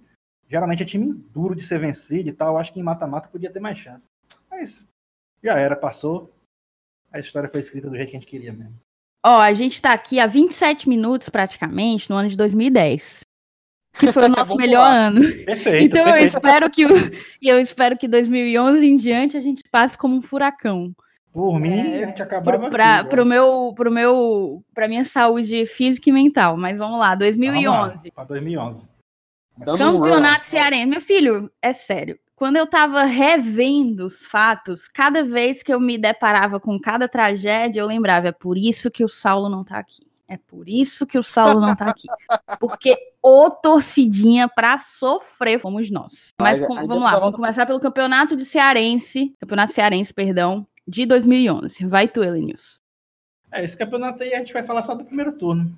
Geralmente 0.48 0.82
é 0.82 0.86
time 0.86 1.12
duro 1.12 1.54
de 1.54 1.62
ser 1.62 1.78
vencido 1.78 2.28
e 2.28 2.32
tal. 2.32 2.56
Acho 2.56 2.72
que 2.72 2.80
em 2.80 2.84
mata-mata 2.84 3.28
podia 3.28 3.50
ter 3.50 3.60
mais 3.60 3.78
chance. 3.78 4.06
Mas 4.50 4.86
já 5.42 5.58
era, 5.58 5.76
passou. 5.76 6.32
A 7.12 7.18
história 7.18 7.48
foi 7.48 7.60
escrita 7.60 7.88
do 7.88 7.96
jeito 7.96 8.10
que 8.10 8.16
a 8.16 8.20
gente 8.20 8.30
queria 8.30 8.52
mesmo. 8.52 8.74
Ó, 9.24 9.40
a 9.40 9.52
gente 9.54 9.80
tá 9.82 9.92
aqui 9.92 10.20
há 10.20 10.26
27 10.26 10.88
minutos 10.88 11.28
praticamente 11.28 12.08
no 12.08 12.16
ano 12.16 12.28
de 12.28 12.36
2010 12.36 13.26
que 13.98 14.12
foi 14.12 14.24
o 14.24 14.28
nosso 14.36 14.54
melhor 14.56 14.86
ano. 14.86 15.20
Perfeito. 15.20 15.84
Então 15.84 16.04
perfeito. 16.04 16.06
eu 16.06 16.26
espero 16.26 16.70
que 16.70 16.82
eu 17.42 17.60
espero 17.60 17.96
que 17.96 18.06
2011 18.06 18.86
em 18.86 18.96
diante 18.96 19.36
a 19.36 19.40
gente 19.40 19.62
passe 19.70 19.96
como 19.96 20.16
um 20.16 20.22
furacão. 20.22 20.94
Por 21.32 21.60
mim, 21.60 21.78
é, 21.78 22.04
a 22.04 22.06
gente 22.06 22.22
acabava 22.22 22.70
para 22.70 23.04
pro 23.04 23.24
meu 23.24 23.72
pro 23.76 23.90
meu 23.90 24.64
para 24.74 24.88
minha 24.88 25.04
saúde 25.04 25.66
física 25.66 26.08
e 26.08 26.12
mental, 26.12 26.56
mas 26.56 26.78
vamos 26.78 26.98
lá, 26.98 27.14
2011. 27.14 28.10
Para 28.10 28.24
2011. 28.24 28.95
Campeonato 29.64 30.44
Cearense. 30.44 30.86
Meu 30.86 31.00
filho, 31.00 31.50
é 31.62 31.72
sério. 31.72 32.18
Quando 32.34 32.56
eu 32.56 32.66
tava 32.66 33.04
revendo 33.04 34.04
os 34.04 34.26
fatos, 34.26 34.88
cada 34.88 35.24
vez 35.24 35.62
que 35.62 35.72
eu 35.72 35.80
me 35.80 35.96
deparava 35.96 36.60
com 36.60 36.78
cada 36.78 37.08
tragédia, 37.08 37.80
eu 37.80 37.86
lembrava, 37.86 38.28
é 38.28 38.32
por 38.32 38.58
isso 38.58 38.90
que 38.90 39.02
o 39.02 39.08
Saulo 39.08 39.48
não 39.48 39.64
tá 39.64 39.78
aqui. 39.78 40.06
É 40.28 40.36
por 40.36 40.68
isso 40.68 41.06
que 41.06 41.16
o 41.16 41.22
Saulo 41.22 41.60
não 41.60 41.74
tá 41.74 41.90
aqui. 41.90 42.08
Porque 42.58 42.96
o 43.22 43.48
torcidinha 43.48 44.48
pra 44.48 44.76
sofrer 44.76 45.58
fomos 45.58 45.90
nós. 45.90 46.34
Mas 46.40 46.60
com, 46.60 46.74
vamos 46.74 47.02
lá, 47.04 47.18
vamos 47.18 47.36
começar 47.36 47.64
pelo 47.64 47.80
campeonato 47.80 48.36
de 48.36 48.44
Cearense, 48.44 49.34
campeonato 49.40 49.72
Cearense, 49.72 50.12
perdão, 50.12 50.66
de 50.86 51.06
2011. 51.06 51.86
Vai 51.86 52.08
tu, 52.08 52.22
Elenius. 52.22 52.80
É, 53.52 53.64
esse 53.64 53.78
campeonato 53.78 54.22
aí 54.22 54.34
a 54.34 54.38
gente 54.38 54.52
vai 54.52 54.64
falar 54.64 54.82
só 54.82 54.94
do 54.94 55.04
primeiro 55.04 55.32
turno. 55.32 55.74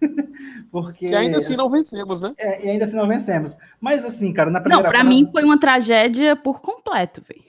Porque. 0.70 1.08
Que 1.08 1.14
ainda 1.14 1.38
assim 1.38 1.56
não 1.56 1.70
vencemos, 1.70 2.20
né? 2.20 2.34
É, 2.38 2.66
e 2.66 2.70
ainda 2.70 2.84
assim 2.84 2.96
não 2.96 3.08
vencemos. 3.08 3.56
Mas 3.80 4.04
assim, 4.04 4.32
cara, 4.32 4.50
na 4.50 4.60
primeira 4.60 4.82
Não, 4.82 4.90
pra 4.90 5.00
fase... 5.00 5.08
mim 5.08 5.28
foi 5.30 5.44
uma 5.44 5.58
tragédia 5.58 6.36
por 6.36 6.60
completo, 6.60 7.22
velho. 7.26 7.44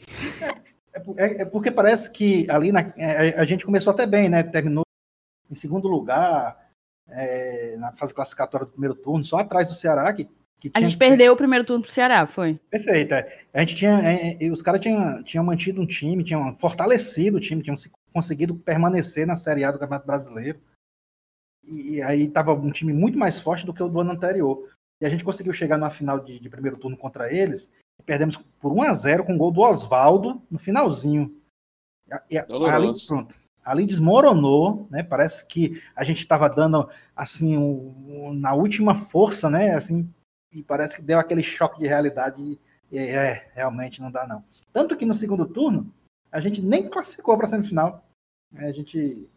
É, 0.94 1.24
é, 1.24 1.42
é, 1.42 1.46
porque 1.46 1.72
parece 1.72 2.10
que 2.12 2.50
ali 2.50 2.72
na, 2.72 2.92
é, 2.98 3.40
a 3.40 3.46
gente 3.46 3.66
começou 3.66 3.92
até 3.92 4.06
bem, 4.06 4.30
né? 4.30 4.44
Terminou 4.44 4.84
em 5.50 5.56
segundo 5.56 5.88
lugar 5.88 6.58
é, 7.10 7.76
na 7.78 7.92
fase 7.94 8.14
classificatória 8.14 8.66
do 8.66 8.72
primeiro 8.72 8.96
turno, 8.96 9.24
só 9.24 9.38
atrás 9.38 9.70
do 9.70 9.76
Ceará, 9.76 10.12
que, 10.14 10.28
que 10.60 10.72
A 10.74 10.82
gente 10.82 10.98
perdeu 10.98 11.34
o 11.34 11.38
primeiro 11.38 11.66
turno 11.66 11.84
pro 11.84 11.92
Ceará, 11.92 12.26
foi? 12.26 12.60
Perfeito. 12.70 13.14
É. 13.14 13.46
A 13.54 13.60
gente 13.60 13.76
tinha. 13.76 14.00
É, 14.02 14.46
é 14.46 14.50
os 14.50 14.62
caras 14.62 14.82
tinham, 14.82 15.24
tinham 15.24 15.44
mantido 15.44 15.82
um 15.82 15.88
time, 15.88 16.24
tinham 16.24 16.56
fortalecido 16.56 17.38
o 17.38 17.42
time, 17.42 17.62
tinham 17.62 17.78
conseguido 18.14 18.56
permanecer 18.56 19.28
na 19.28 19.36
Série 19.36 19.64
A 19.64 19.72
do 19.72 19.80
Campeonato 19.80 20.08
Brasileiro. 20.08 20.60
E, 21.68 21.96
e 21.96 22.02
aí 22.02 22.24
estava 22.24 22.54
um 22.54 22.72
time 22.72 22.94
muito 22.94 23.18
mais 23.18 23.40
forte 23.40 23.66
do 23.66 23.74
que 23.74 23.84
o 23.84 23.90
do 23.90 24.00
ano 24.00 24.12
anterior. 24.12 24.70
E 25.02 25.06
a 25.06 25.10
gente 25.10 25.24
conseguiu 25.24 25.54
chegar 25.54 25.78
na 25.78 25.90
final 25.90 26.20
de, 26.20 26.40
de 26.40 26.50
primeiro 26.50 26.78
turno 26.78 26.98
contra 26.98 27.32
eles. 27.32 27.72
E 28.00 28.04
perdemos 28.04 28.38
por 28.60 28.72
1 28.72 28.82
a 28.84 28.94
0 28.94 29.26
com 29.26 29.36
o 29.36 29.38
gol 29.38 29.52
do 29.52 29.62
Oswaldo 29.62 30.42
no 30.50 30.58
finalzinho. 30.58 31.36
E, 32.32 32.36
e, 32.36 32.40
ali, 32.40 32.92
pronto 33.06 33.36
ali 33.68 33.86
desmoronou, 33.86 34.88
né? 34.90 35.04
Parece 35.04 35.46
que 35.46 35.82
a 35.94 36.06
gente 36.06 36.20
estava 36.20 36.48
dando 36.48 36.90
assim 37.14 37.58
um, 37.58 37.94
um, 38.08 38.34
na 38.34 38.54
última 38.54 38.96
força, 38.96 39.50
né? 39.50 39.76
Assim, 39.76 40.10
e 40.54 40.64
parece 40.64 40.96
que 40.96 41.02
deu 41.02 41.20
aquele 41.20 41.44
choque 41.44 41.78
de 41.78 41.86
realidade 41.86 42.58
e 42.90 42.98
é, 42.98 43.52
realmente 43.54 44.02
não 44.02 44.10
dá 44.10 44.26
não. 44.26 44.42
Tanto 44.72 44.96
que 44.96 45.06
no 45.06 45.14
segundo 45.14 45.46
turno 45.46 45.94
a 46.32 46.40
gente 46.40 46.62
nem 46.62 46.90
classificou 46.90 47.36
para 47.36 47.46
a 47.46 47.50
semifinal. 47.50 48.08
Né? 48.54 48.68
A 48.68 48.72
gente 48.72 49.30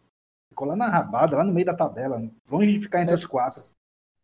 ficou 0.51 0.67
lá 0.67 0.75
na 0.75 0.87
rabada, 0.87 1.37
lá 1.37 1.43
no 1.43 1.53
meio 1.53 1.65
da 1.65 1.73
tabela, 1.73 2.21
longe 2.49 2.73
de 2.73 2.79
ficar 2.79 2.99
entre 2.99 3.11
Sétimo, 3.11 3.25
os 3.25 3.25
quatro. 3.25 3.61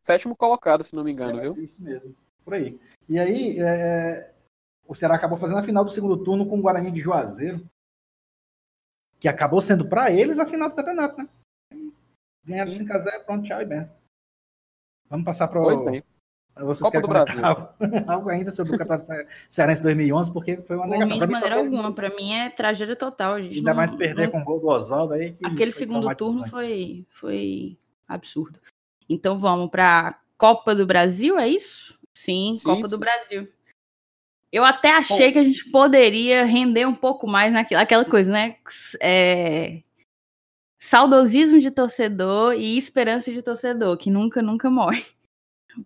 Sétimo 0.03 0.35
colocado, 0.35 0.83
se 0.83 0.95
não 0.95 1.03
me 1.03 1.11
engano, 1.11 1.39
é, 1.39 1.41
viu? 1.43 1.57
Isso 1.57 1.81
mesmo, 1.81 2.15
por 2.43 2.53
aí. 2.53 2.79
E 3.09 3.17
aí 3.17 3.59
é, 3.59 4.33
o 4.85 4.93
Ceará 4.93 5.15
acabou 5.15 5.37
fazendo 5.37 5.59
a 5.59 5.63
final 5.63 5.83
do 5.83 5.91
segundo 5.91 6.23
turno 6.23 6.47
com 6.47 6.59
o 6.59 6.61
Guarani 6.61 6.91
de 6.91 6.99
Juazeiro 6.99 7.65
que 9.19 9.27
acabou 9.27 9.61
sendo 9.61 9.87
para 9.87 10.11
eles 10.11 10.39
a 10.39 10.45
final 10.45 10.69
do 10.69 10.75
campeonato, 10.75 11.17
né? 11.17 11.29
Ganharam 12.45 12.71
5x0, 12.71 13.25
pronto, 13.25 13.45
tchau 13.45 13.61
e 13.61 13.65
benção. 13.65 14.01
Vamos 15.09 15.25
passar 15.25 15.47
para 15.47 15.61
Pois 15.61 15.81
bem. 15.81 16.03
Vocês 16.59 16.79
Copa 16.79 17.01
do 17.01 17.07
Brasil. 17.07 17.41
Algo 18.07 18.29
ainda 18.29 18.51
sobre 18.51 18.75
o 18.75 18.77
Campeonato 18.77 19.05
Cearense 19.49 19.83
2011, 19.83 20.33
porque 20.33 20.57
foi 20.57 20.75
uma 20.75 20.87
negação. 20.87 21.17
Mim, 21.17 21.25
de 21.25 21.31
maneira 21.31 21.57
alguma, 21.57 21.93
para 21.93 22.09
mim 22.09 22.33
é 22.33 22.49
tragédia 22.49 22.95
total. 22.95 23.35
A 23.35 23.41
gente 23.41 23.57
Ainda 23.57 23.71
não, 23.71 23.77
mais 23.77 23.93
perder 23.93 24.25
não... 24.25 24.31
com 24.31 24.41
o 24.41 24.43
gol 24.43 24.59
do 24.59 24.67
Oswaldo 24.67 25.13
aí. 25.13 25.35
Aquele 25.43 25.71
segundo 25.71 26.13
turno 26.15 26.47
foi, 26.49 27.05
foi 27.09 27.77
absurdo. 28.07 28.59
Então 29.09 29.37
vamos 29.37 29.69
para 29.69 30.19
Copa 30.37 30.75
do 30.75 30.85
Brasil, 30.85 31.37
é 31.39 31.47
isso? 31.47 31.97
Sim, 32.13 32.51
sim 32.53 32.63
Copa 32.67 32.85
sim. 32.87 32.95
do 32.95 32.99
Brasil. 32.99 33.47
Eu 34.51 34.63
até 34.63 34.91
achei 34.91 35.27
Bom, 35.27 35.33
que 35.33 35.39
a 35.39 35.43
gente 35.43 35.69
poderia 35.71 36.45
render 36.45 36.85
um 36.85 36.95
pouco 36.95 37.27
mais 37.27 37.51
naquela 37.51 37.81
aquela 37.81 38.05
coisa, 38.05 38.31
né? 38.31 38.55
É, 39.01 39.81
saudosismo 40.77 41.59
de 41.59 41.71
torcedor 41.71 42.53
e 42.53 42.77
esperança 42.77 43.31
de 43.31 43.41
torcedor, 43.41 43.97
que 43.97 44.09
nunca, 44.09 44.41
nunca 44.41 44.69
morre. 44.69 45.05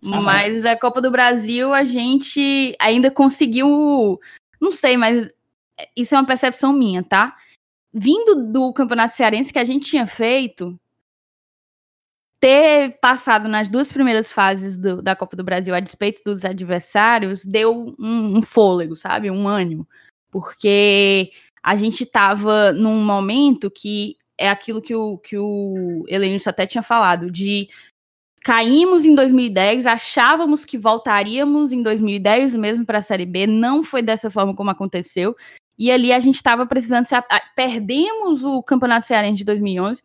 Mas 0.01 0.65
a 0.65 0.77
Copa 0.77 1.01
do 1.01 1.11
Brasil 1.11 1.73
a 1.73 1.83
gente 1.83 2.75
ainda 2.79 3.09
conseguiu. 3.09 4.19
Não 4.59 4.71
sei, 4.71 4.95
mas 4.95 5.27
isso 5.95 6.13
é 6.13 6.17
uma 6.17 6.27
percepção 6.27 6.71
minha, 6.71 7.03
tá? 7.03 7.35
Vindo 7.93 8.51
do 8.51 8.71
Campeonato 8.71 9.13
Cearense 9.13 9.51
que 9.51 9.59
a 9.59 9.65
gente 9.65 9.89
tinha 9.89 10.05
feito, 10.05 10.79
ter 12.41 12.97
passado 12.99 13.47
nas 13.47 13.69
duas 13.69 13.91
primeiras 13.91 14.31
fases 14.31 14.77
do, 14.77 15.01
da 15.01 15.15
Copa 15.15 15.37
do 15.37 15.43
Brasil 15.43 15.75
a 15.75 15.79
despeito 15.79 16.23
dos 16.25 16.43
adversários 16.43 17.45
deu 17.45 17.93
um, 17.99 18.37
um 18.37 18.41
fôlego, 18.41 18.95
sabe? 18.95 19.29
Um 19.29 19.47
ânimo. 19.47 19.87
Porque 20.31 21.31
a 21.61 21.75
gente 21.75 22.03
estava 22.03 22.73
num 22.73 23.03
momento 23.03 23.69
que 23.69 24.17
é 24.37 24.49
aquilo 24.49 24.81
que 24.81 24.95
o, 24.95 25.19
que 25.19 25.37
o 25.37 26.03
Helenilson 26.07 26.49
até 26.49 26.65
tinha 26.65 26.81
falado, 26.81 27.29
de 27.29 27.69
caímos 28.43 29.05
em 29.05 29.13
2010, 29.13 29.85
achávamos 29.85 30.65
que 30.65 30.77
voltaríamos 30.77 31.71
em 31.71 31.81
2010 31.81 32.55
mesmo 32.55 32.85
para 32.85 32.97
a 32.97 33.01
Série 33.01 33.25
B, 33.25 33.45
não 33.47 33.83
foi 33.83 34.01
dessa 34.01 34.29
forma 34.29 34.55
como 34.55 34.69
aconteceu, 34.69 35.35
e 35.77 35.91
ali 35.91 36.11
a 36.11 36.19
gente 36.19 36.35
estava 36.35 36.65
precisando, 36.65 37.05
se, 37.05 37.15
perdemos 37.55 38.43
o 38.43 38.61
Campeonato 38.61 39.05
Cearense 39.05 39.37
de 39.37 39.45
2011, 39.45 40.03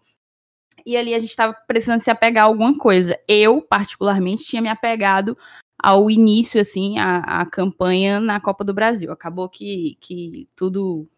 e 0.85 0.97
ali 0.97 1.15
a 1.15 1.19
gente 1.19 1.31
estava 1.31 1.53
precisando 1.67 2.01
se 2.01 2.11
apegar 2.11 2.45
a 2.45 2.47
alguma 2.47 2.77
coisa. 2.79 3.19
Eu, 3.27 3.61
particularmente, 3.61 4.45
tinha 4.45 4.63
me 4.63 4.69
apegado 4.69 5.37
ao 5.83 6.09
início, 6.09 6.61
assim, 6.61 6.99
a, 6.99 7.19
a 7.19 7.47
campanha 7.47 8.21
na 8.21 8.41
Copa 8.41 8.65
do 8.65 8.73
Brasil. 8.73 9.11
Acabou 9.11 9.49
que, 9.49 9.99
que 10.01 10.49
tudo 10.55 11.09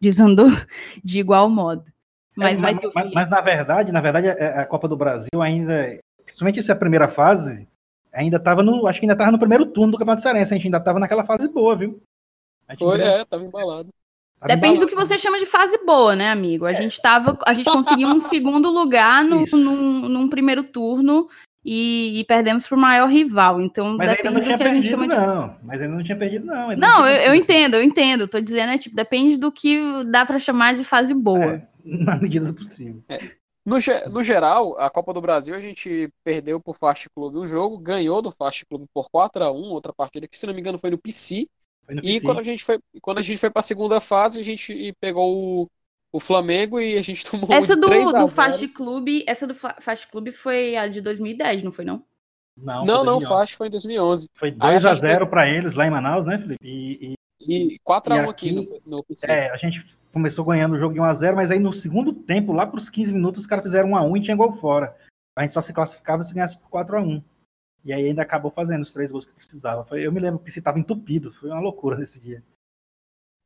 desandou 0.00 0.46
de 1.02 1.18
igual 1.18 1.48
modo. 1.48 1.84
Mas, 2.36 2.58
é, 2.58 2.62
mas, 2.62 2.78
mas, 2.94 3.12
mas, 3.12 3.30
na 3.30 3.40
verdade, 3.40 3.90
na 3.90 4.00
verdade, 4.02 4.28
é, 4.28 4.60
a 4.60 4.66
Copa 4.66 4.86
do 4.86 4.96
Brasil 4.96 5.40
ainda, 5.40 5.98
principalmente 6.26 6.58
essa 6.58 6.76
primeira 6.76 7.08
fase, 7.08 7.66
ainda 8.12 8.36
estava 8.36 8.62
no, 8.62 8.86
acho 8.86 9.00
que 9.00 9.06
ainda 9.06 9.14
estava 9.14 9.32
no 9.32 9.38
primeiro 9.38 9.64
turno 9.66 9.92
do 9.92 9.98
Campeonato 9.98 10.22
Cearense, 10.22 10.52
a 10.52 10.56
gente 10.56 10.66
ainda 10.66 10.78
estava 10.78 10.98
naquela 10.98 11.24
fase 11.24 11.48
boa, 11.48 11.74
viu? 11.74 12.02
Foi, 12.78 13.00
ainda, 13.00 13.18
é, 13.18 13.22
estava 13.22 13.44
embalado. 13.44 13.88
Tava 14.38 14.54
Depende 14.54 14.80
do 14.80 14.84
embalado. 14.84 14.88
que 14.88 15.14
você 15.14 15.18
chama 15.18 15.38
de 15.38 15.46
fase 15.46 15.78
boa, 15.86 16.14
né, 16.14 16.28
amigo? 16.30 16.66
A 16.66 16.72
gente 16.72 17.00
tava, 17.00 17.38
a 17.46 17.54
gente 17.54 17.70
conseguiu 17.70 18.08
um 18.08 18.20
segundo 18.20 18.68
lugar 18.70 19.24
no, 19.24 19.44
num, 19.52 20.08
num 20.08 20.28
primeiro 20.28 20.62
turno 20.64 21.28
e, 21.64 22.20
e 22.20 22.24
perdemos 22.24 22.66
pro 22.66 22.76
maior 22.76 23.08
rival. 23.08 23.60
Então 23.60 23.96
Mas 23.96 24.10
ainda 24.10 24.22
depende 24.22 24.34
não 24.34 24.40
do 24.40 24.44
tinha 24.44 24.56
que 24.58 24.62
a 24.62 24.68
gente 24.68 24.88
perdido, 24.88 24.90
chama 24.90 25.08
de. 25.08 25.14
não. 25.16 25.56
Mas 25.62 25.80
ainda 25.80 25.96
não 25.96 26.04
tinha 26.04 26.18
perdido, 26.18 26.44
não. 26.46 26.70
ainda 26.70 26.86
Não, 26.86 26.96
tinha 27.02 27.08
eu, 27.08 27.14
eu 27.14 27.18
perdido. 27.18 27.42
entendo, 27.42 27.74
eu 27.74 27.82
entendo. 27.82 28.28
Tô 28.28 28.40
dizendo, 28.40 28.72
é 28.72 28.78
tipo, 28.78 28.94
depende 28.94 29.36
do 29.36 29.50
que 29.50 29.78
dá 30.10 30.24
pra 30.26 30.38
chamar 30.38 30.74
de 30.74 30.84
fase 30.84 31.14
boa. 31.14 31.44
É, 31.44 31.68
na 31.84 32.16
medida 32.16 32.46
do 32.46 32.54
possível. 32.54 33.02
No, 33.66 33.80
ge- 33.80 34.04
no 34.08 34.22
geral, 34.22 34.78
a 34.78 34.88
Copa 34.88 35.12
do 35.12 35.20
Brasil 35.20 35.54
a 35.54 35.60
gente 35.60 36.08
perdeu 36.22 36.60
pro 36.60 36.72
Fast 36.72 37.10
Club 37.10 37.34
um 37.36 37.46
jogo, 37.46 37.78
ganhou 37.78 38.22
do 38.22 38.30
Fast 38.30 38.64
Club 38.66 38.86
por 38.94 39.10
4 39.10 39.42
a 39.44 39.50
1 39.52 39.70
outra 39.70 39.92
partida 39.92 40.28
que, 40.28 40.38
se 40.38 40.46
não 40.46 40.54
me 40.54 40.60
engano, 40.60 40.78
foi 40.78 40.90
no 40.90 40.98
PC. 40.98 41.48
Foi 41.84 41.94
no 41.96 42.02
E 42.02 42.14
PC. 42.14 42.26
quando 42.26 42.38
a 42.38 42.42
gente 42.44 42.64
foi, 42.64 42.78
quando 43.02 43.18
a 43.18 43.22
gente 43.22 43.38
foi 43.38 43.50
para 43.50 43.60
a 43.60 43.64
segunda 43.64 44.00
fase, 44.00 44.40
a 44.40 44.44
gente 44.44 44.94
pegou 45.00 45.64
o, 45.64 45.70
o 46.12 46.20
Flamengo 46.20 46.80
e 46.80 46.96
a 46.96 47.02
gente 47.02 47.24
tomou 47.28 47.48
Essa 47.50 47.74
de 47.74 47.80
do, 47.80 47.88
3 47.88 48.14
a 48.14 48.18
do 48.20 48.28
0. 48.28 48.28
Fast 48.28 48.68
Club, 48.68 49.08
essa 49.26 49.46
do 49.46 49.54
Fa- 49.54 49.76
Fast 49.80 50.06
Club 50.08 50.30
foi 50.30 50.76
a 50.76 50.86
de 50.86 51.00
2010, 51.00 51.62
não 51.64 51.72
foi 51.72 51.84
não? 51.84 52.04
Não, 52.56 52.86
Não, 52.86 52.98
foi 52.98 53.04
não, 53.04 53.20
2011. 53.20 53.28
Fast 53.40 53.56
foi 53.56 53.66
em 53.66 53.70
2011. 53.70 54.28
Foi 54.34 54.50
Aí 54.60 54.76
a 54.76 54.78
2 54.78 54.84
a 54.86 54.94
gente 54.94 55.00
0 55.00 55.26
para 55.28 55.48
eles 55.48 55.74
lá 55.74 55.86
em 55.86 55.90
Manaus, 55.90 56.26
né, 56.26 56.38
Felipe? 56.38 56.58
E, 56.62 57.14
e, 57.48 57.74
E 57.74 57.78
4 57.80 58.12
a 58.12 58.16
E 58.18 58.20
1 58.26 58.30
aqui, 58.30 58.48
aqui- 58.50 58.80
no, 58.86 58.96
no 58.98 59.04
PC. 59.04 59.30
é, 59.30 59.50
a 59.50 59.56
gente 59.56 59.96
começou 60.12 60.44
ganhando 60.44 60.74
o 60.74 60.78
jogo 60.78 60.94
de 60.94 61.00
1 61.00 61.04
a 61.04 61.14
0 61.14 61.36
mas 61.36 61.50
aí 61.50 61.58
no 61.58 61.72
segundo 61.72 62.12
tempo, 62.12 62.52
lá 62.52 62.66
para 62.66 62.78
os 62.78 62.88
15 62.90 63.12
minutos, 63.12 63.40
os 63.42 63.46
caras 63.46 63.64
fizeram 63.64 63.90
1 63.90 63.96
a 63.96 64.02
1 64.02 64.16
e 64.16 64.22
tinha 64.22 64.36
gol 64.36 64.52
fora. 64.52 64.96
A 65.36 65.42
gente 65.42 65.52
só 65.54 65.60
se 65.60 65.72
classificava 65.72 66.22
se 66.24 66.34
ganhasse 66.34 66.58
por 66.58 66.68
4 66.70 66.96
a 66.96 67.00
1 67.02 67.22
E 67.84 67.92
aí 67.92 68.06
ainda 68.06 68.22
acabou 68.22 68.50
fazendo 68.50 68.82
os 68.82 68.92
três 68.92 69.12
gols 69.12 69.26
que 69.26 69.34
precisava. 69.34 69.84
Foi, 69.84 70.04
eu 70.04 70.10
me 70.10 70.18
lembro 70.18 70.40
que 70.40 70.48
o 70.48 70.48
estava 70.48 70.78
entupido. 70.78 71.30
Foi 71.32 71.50
uma 71.50 71.60
loucura 71.60 71.96
nesse 71.96 72.20
dia. 72.20 72.42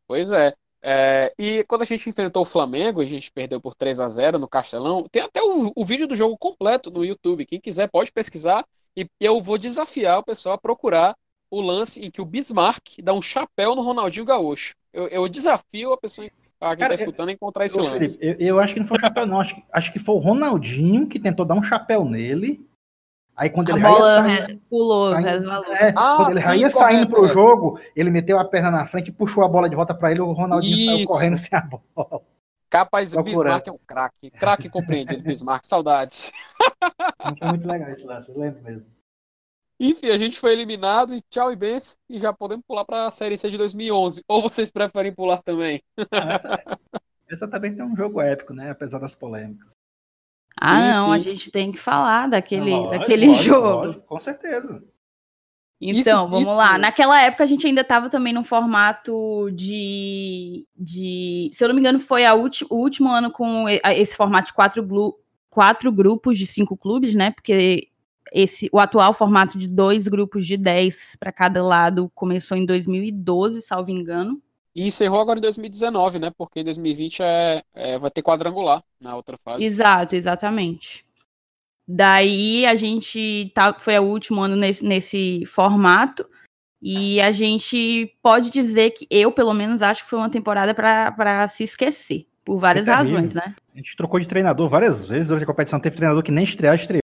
Pois 0.07 0.31
é. 0.31 0.55
É, 0.83 1.35
E 1.39 1.63
quando 1.65 1.83
a 1.83 1.85
gente 1.85 2.09
enfrentou 2.09 2.43
o 2.43 2.47
Flamengo, 2.47 3.01
a 3.01 3.05
gente 3.05 3.31
perdeu 3.31 3.61
por 3.61 3.75
3 3.75 4.01
a 4.01 4.09
0 4.09 4.39
no 4.39 4.49
Castelão. 4.49 5.07
Tem 5.11 5.23
até 5.23 5.43
o, 5.43 5.73
o 5.77 5.85
vídeo 5.85 6.07
do 6.07 6.17
jogo 6.17 6.39
completo 6.39 6.91
no 6.91 7.05
YouTube. 7.05 7.45
Quem 7.45 7.61
quiser 7.61 7.89
pode 7.91 8.11
pesquisar. 8.13 8.65
E 8.97 9.07
eu 9.21 9.41
vou 9.41 9.59
desafiar 9.59 10.19
o 10.21 10.25
pessoal 10.25 10.55
a 10.55 10.59
procurar 10.59 11.15
o 11.51 11.61
lance 11.61 12.01
em 12.05 12.11
que 12.11 12.21
o 12.21 12.25
Bismarck 12.25 13.01
dá 13.03 13.13
um 13.13 13.21
chapéu 13.23 13.75
no 13.75 13.83
Ronaldinho 13.83 14.25
Gaúcho. 14.25 14.75
Eu, 14.93 15.09
eu 15.09 15.29
desafio 15.29 15.93
a 15.93 15.97
pessoa 15.99 16.29
a 16.61 16.77
quem 16.77 16.85
está 16.85 16.95
escutando 16.95 17.29
a 17.31 17.33
encontrar 17.33 17.65
esse 17.65 17.81
Ô, 17.81 17.85
lance. 17.85 18.19
Felipe, 18.19 18.43
eu, 18.43 18.49
eu 18.57 18.61
acho 18.61 18.75
que 18.75 18.81
não 18.81 18.87
foi 18.87 18.99
o 18.99 19.01
chapéu, 19.01 19.27
não. 19.27 19.41
Acho 19.41 19.55
que, 19.55 19.65
acho 19.73 19.93
que 19.93 19.99
foi 19.99 20.15
o 20.15 20.19
Ronaldinho 20.19 21.07
que 21.09 21.19
tentou 21.19 21.45
dar 21.47 21.55
um 21.55 21.63
chapéu 21.63 22.05
nele. 22.05 22.65
Aí 23.37 23.49
quando 23.49 23.71
A 23.71 23.73
ele 23.73 23.81
já 23.81 23.89
ia 23.89 23.95
bola 23.95 24.15
saindo- 24.23 24.61
pulou, 24.69 25.11
saindo- 25.11 25.29
resvalou. 25.29 25.73
É, 25.73 25.95
Ah, 25.97 26.17
quando 26.17 26.31
ele 26.33 26.41
já 26.41 26.53
sim, 26.53 26.59
ia 26.59 26.71
saindo 26.71 27.09
pro 27.09 27.25
é. 27.25 27.29
jogo, 27.29 27.81
ele 27.97 28.11
meteu 28.11 28.39
a 28.39 28.45
perna 28.45 28.71
na 28.71 28.87
frente 28.87 29.09
e 29.09 29.13
puxou 29.13 29.43
a 29.43 29.49
bola 29.49 29.69
de 29.71 29.75
volta 29.77 29.95
para 29.95 30.11
ele. 30.11 30.21
O 30.21 30.33
Ronaldinho 30.33 30.77
saiu 30.77 30.97
Isso. 30.99 31.07
correndo 31.07 31.37
sem 31.37 31.59
a 31.59 31.63
bola. 31.63 32.21
Capaz, 32.69 33.15
o. 33.15 33.23
Bismarck 33.23 33.67
é 33.67 33.73
um 33.73 33.79
craque. 33.87 34.31
Craque 34.31 34.69
compreendido, 34.69 35.23
Bismarck. 35.25 35.65
Saudades. 35.65 36.31
Não 37.25 37.35
foi 37.35 37.49
muito 37.49 37.67
legal 37.67 37.89
esse 37.89 38.05
lance, 38.05 38.31
eu 38.31 38.39
lembro 38.39 38.63
mesmo. 38.63 38.93
Enfim, 39.83 40.09
a 40.09 40.19
gente 40.19 40.39
foi 40.39 40.53
eliminado 40.53 41.15
e 41.15 41.23
tchau 41.31 41.51
e 41.51 41.57
benção. 41.57 41.97
E 42.09 42.19
já 42.19 42.33
podemos 42.35 42.65
pular 42.67 42.85
para 42.85 43.07
a 43.07 43.11
Série 43.11 43.39
C 43.39 43.49
de 43.51 43.57
2011. 43.57 44.23
Ou 44.29 44.43
vocês 44.43 44.71
preferem 44.71 45.13
pular 45.15 45.43
também? 45.43 45.83
Não, 45.97 46.31
essa, 46.31 46.79
essa 47.31 47.49
também 47.49 47.75
tem 47.75 47.83
um 47.85 47.97
jogo 47.97 48.21
épico, 48.21 48.53
né? 48.53 48.71
Apesar 48.71 48.99
das 48.99 49.15
polêmicas. 49.17 49.71
Ah, 50.61 50.93
Sim, 50.93 50.99
não, 50.99 51.13
a 51.13 51.19
sim. 51.19 51.25
gente 51.31 51.51
tem 51.51 51.73
que 51.73 51.79
falar 51.79 52.29
daquele, 52.29 52.71
Não, 52.71 52.83
lógico, 52.83 52.99
daquele 52.99 53.27
lógico, 53.27 53.45
jogo. 53.45 53.67
lógico, 53.69 54.05
com 54.07 54.21
certeza. 54.21 54.85
Então, 55.81 56.25
Isso- 56.25 56.31
vamos 56.31 56.49
isso- 56.51 56.59
lá. 56.59 56.77
Naquela 56.77 57.23
época 57.23 57.45
a 57.45 57.47
gente 57.47 57.67
ainda 57.67 57.81
estava 57.81 58.11
também 58.11 58.35
num 58.35 58.45
formato 58.45 59.49
de, 59.55 60.67
de. 60.77 61.51
Se 61.55 61.65
eu 61.65 61.69
não 61.69 61.75
me 61.75 61.81
engano, 61.81 61.99
foi 61.99 62.27
a 62.27 62.35
ulti- 62.35 62.67
o 62.69 62.75
último 62.77 63.09
ano 63.11 63.31
com 63.33 63.65
a- 63.83 63.95
esse 63.95 64.15
formato 64.15 64.49
de 64.49 64.53
quatro, 64.53 64.83
glu- 64.85 65.19
quatro 65.49 65.91
grupos 65.91 66.37
de 66.37 66.47
cinco 66.47 66.77
clubes, 66.77 67.15
né? 67.15 67.31
Porque 67.31 67.89
esse, 68.33 68.69
o 68.73 68.79
atual 68.79 69.13
formato 69.13 69.59
de 69.59 69.69
dois 69.69 70.07
grupos 70.09 70.47
de 70.47 70.57
dez 70.57 71.17
para 71.19 71.33
cada 71.33 71.63
lado 71.63 72.11
começou 72.15 72.57
em 72.57 72.65
2012, 72.65 73.63
salvo 73.63 73.91
engano. 73.91 74.41
E 74.75 74.87
encerrou 74.87 75.21
agora 75.21 75.39
em 75.39 75.43
2019, 75.43 76.19
né? 76.19 76.31
Porque 76.37 76.61
em 76.61 76.65
2020 76.65 77.23
é, 77.23 77.63
é- 77.75 77.99
vai 77.99 78.11
ter 78.11 78.23
quadrangular 78.23 78.83
na 79.01 79.17
outra 79.17 79.37
fase. 79.37 79.65
Exato, 79.65 80.15
exatamente. 80.15 81.05
Daí 81.87 82.65
a 82.67 82.77
gente 82.77 83.51
tá, 83.53 83.75
foi 83.79 83.99
o 83.99 84.05
último 84.05 84.41
ano 84.41 84.55
nesse, 84.55 84.85
nesse 84.85 85.45
formato. 85.47 86.25
E 86.81 87.21
a 87.21 87.31
gente 87.31 88.17
pode 88.23 88.51
dizer 88.51 88.93
que 88.93 89.07
eu, 89.11 89.31
pelo 89.31 89.53
menos, 89.53 89.83
acho 89.83 90.05
que 90.05 90.09
foi 90.09 90.19
uma 90.19 90.31
temporada 90.31 90.73
para 90.73 91.49
se 91.49 91.65
esquecer. 91.65 92.27
Por 92.43 92.59
várias 92.59 92.87
razões, 92.87 93.35
né? 93.35 93.55
A 93.75 93.77
gente 93.77 93.95
trocou 93.97 94.19
de 94.19 94.27
treinador 94.27 94.69
várias 94.69 95.05
vezes 95.05 95.29
durante 95.29 95.43
a 95.43 95.47
competição. 95.47 95.79
Teve 95.79 95.97
treinador 95.97 96.23
que 96.23 96.33
nem 96.33 96.45
estrear, 96.45 96.75
estreou. 96.75 97.01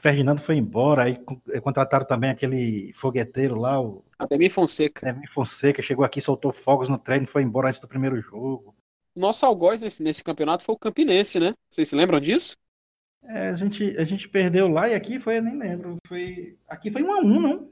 Ferdinando 0.00 0.40
foi 0.40 0.56
embora, 0.56 1.02
aí 1.04 1.18
eh, 1.50 1.60
contrataram 1.60 2.06
também 2.06 2.30
aquele 2.30 2.92
fogueteiro 2.94 3.56
lá, 3.58 3.80
o 3.80 4.04
Ademir 4.16 4.52
Fonseca. 4.52 5.00
Kevin 5.04 5.26
Fonseca, 5.26 5.82
chegou 5.82 6.04
aqui, 6.04 6.20
soltou 6.20 6.52
fogos 6.52 6.88
no 6.88 6.96
treino, 6.96 7.26
foi 7.26 7.42
embora 7.42 7.68
antes 7.68 7.80
do 7.80 7.88
primeiro 7.88 8.20
jogo. 8.20 8.74
O 9.16 9.20
nosso 9.20 9.44
algoz 9.44 9.82
nesse, 9.82 10.00
nesse 10.02 10.22
campeonato 10.22 10.62
foi 10.62 10.74
o 10.76 10.78
Campinense, 10.78 11.40
né? 11.40 11.52
Vocês 11.68 11.88
se 11.88 11.96
lembram 11.96 12.20
disso? 12.20 12.56
É, 13.24 13.48
a, 13.48 13.54
gente, 13.56 13.96
a 13.98 14.04
gente 14.04 14.28
perdeu 14.28 14.68
lá 14.68 14.88
e 14.88 14.94
aqui 14.94 15.18
foi, 15.18 15.38
eu 15.38 15.42
nem 15.42 15.58
lembro. 15.58 15.96
Foi, 16.06 16.56
aqui 16.68 16.90
foi 16.92 17.02
um 17.02 17.12
a 17.12 17.18
um, 17.18 17.40
não? 17.40 17.70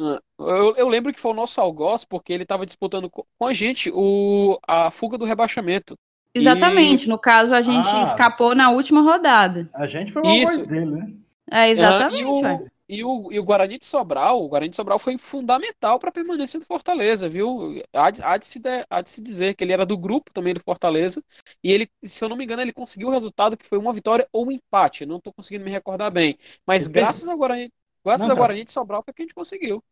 Ah, 0.00 0.20
Eu, 0.40 0.74
eu 0.76 0.88
lembro 0.88 1.12
que 1.12 1.20
foi 1.20 1.30
o 1.32 1.34
nosso 1.34 1.60
algoz 1.60 2.06
porque 2.06 2.32
ele 2.32 2.44
estava 2.44 2.64
disputando 2.64 3.10
co- 3.10 3.26
com 3.38 3.46
a 3.46 3.52
gente 3.52 3.90
o, 3.94 4.58
a 4.66 4.90
fuga 4.90 5.18
do 5.18 5.26
rebaixamento. 5.26 5.94
Exatamente. 6.34 7.06
No 7.08 7.18
caso, 7.18 7.54
a 7.54 7.60
gente 7.60 7.86
Ah. 7.88 8.02
escapou 8.04 8.54
na 8.54 8.70
última 8.70 9.02
rodada. 9.02 9.68
A 9.74 9.86
gente 9.86 10.10
foi 10.10 10.22
o 10.22 10.26
algoz 10.26 10.66
dele, 10.66 10.86
né? 10.86 11.12
É, 11.50 11.68
exatamente. 11.70 12.44
Ah, 12.44 12.58
e, 12.58 12.64
o, 12.64 12.70
e, 12.88 13.04
o, 13.04 13.32
e 13.32 13.38
o 13.38 13.44
Guarani 13.44 13.78
de 13.78 13.84
Sobral, 13.84 14.42
o 14.42 14.48
Guarani 14.48 14.70
de 14.70 14.76
Sobral 14.76 14.98
foi 14.98 15.16
fundamental 15.18 15.98
para 15.98 16.08
a 16.08 16.12
permanência 16.12 16.58
do 16.58 16.66
Fortaleza, 16.66 17.28
viu? 17.28 17.82
Há 17.92 18.10
de, 18.10 18.22
há, 18.22 18.36
de 18.36 18.46
se 18.46 18.60
de- 18.60 18.86
há 18.88 19.00
de 19.02 19.10
se 19.10 19.20
dizer 19.22 19.54
que 19.54 19.62
ele 19.64 19.72
era 19.72 19.84
do 19.86 19.96
grupo 19.96 20.32
também 20.32 20.54
do 20.54 20.60
Fortaleza, 20.60 21.22
e 21.62 21.70
ele, 21.72 21.90
se 22.04 22.24
eu 22.24 22.28
não 22.28 22.36
me 22.36 22.44
engano, 22.44 22.62
ele 22.62 22.72
conseguiu 22.72 23.08
o 23.08 23.10
resultado 23.10 23.56
que 23.56 23.66
foi 23.66 23.78
uma 23.78 23.92
vitória 23.92 24.28
ou 24.32 24.46
um 24.46 24.52
empate, 24.52 25.06
não 25.06 25.16
estou 25.18 25.32
conseguindo 25.32 25.64
me 25.64 25.70
recordar 25.70 26.10
bem. 26.10 26.36
Mas 26.66 26.84
Ele 26.84 26.92
graças 26.94 27.28
ao 27.28 27.36
Guarani, 27.36 27.72
graças 28.04 28.28
Não, 28.28 28.34
ao. 28.34 28.36
Guarani 28.36 28.64
de 28.64 28.72
Sobral 28.72 29.02
foi 29.04 29.12
que 29.14 29.22
a 29.22 29.24
gente 29.24 29.34
conseguiu. 29.34 29.82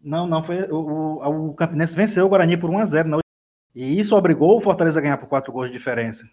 Não, 0.00 0.26
não, 0.26 0.42
foi. 0.42 0.56
O, 0.70 0.76
o, 1.20 1.48
o 1.50 1.54
Campinense 1.54 1.96
venceu 1.96 2.26
o 2.26 2.28
Guarani 2.28 2.56
por 2.58 2.70
1x0. 2.70 3.08
na 3.08 3.16
última- 3.16 3.22
E 3.74 3.98
isso 3.98 4.16
obrigou 4.16 4.56
o 4.58 4.60
Fortaleza 4.60 4.98
a 5.00 5.02
ganhar 5.02 5.18
por 5.18 5.28
4 5.28 5.52
gols 5.52 5.68
de 5.68 5.74
diferença. 5.76 6.24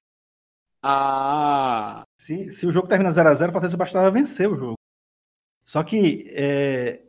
Ah, 0.81 2.03
Se, 2.17 2.45
se 2.45 2.65
o 2.65 2.71
jogo 2.71 2.87
termina 2.87 3.09
0x0, 3.09 3.49
o 3.49 3.51
Fortaleza 3.51 3.77
bastava 3.77 4.11
vencer 4.11 4.49
o 4.49 4.55
jogo. 4.57 4.75
Só 5.65 5.83
que. 5.83 6.25
é, 6.31 7.03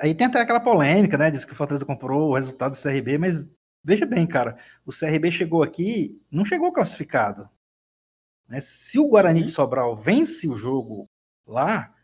aí 0.00 0.14
tem 0.14 0.26
até 0.26 0.40
aquela 0.40 0.60
polêmica, 0.60 1.18
né? 1.18 1.30
Diz 1.30 1.44
que 1.44 1.52
o 1.52 1.56
Fortaleza 1.56 1.84
comprou 1.86 2.30
o 2.30 2.34
resultado 2.34 2.72
do 2.72 2.82
CRB, 2.82 3.18
mas 3.18 3.44
veja 3.84 4.06
bem, 4.06 4.26
cara. 4.26 4.58
O 4.84 4.90
CRB 4.92 5.30
chegou 5.30 5.62
aqui, 5.62 6.20
não 6.30 6.44
chegou 6.44 6.72
classificado. 6.72 7.48
né? 8.48 8.60
Se 8.60 8.98
o 8.98 9.08
Guarani 9.08 9.42
de 9.42 9.50
Sobral 9.50 9.96
vence 9.96 10.48
o 10.48 10.54
jogo 10.56 11.08
lá 11.46 11.94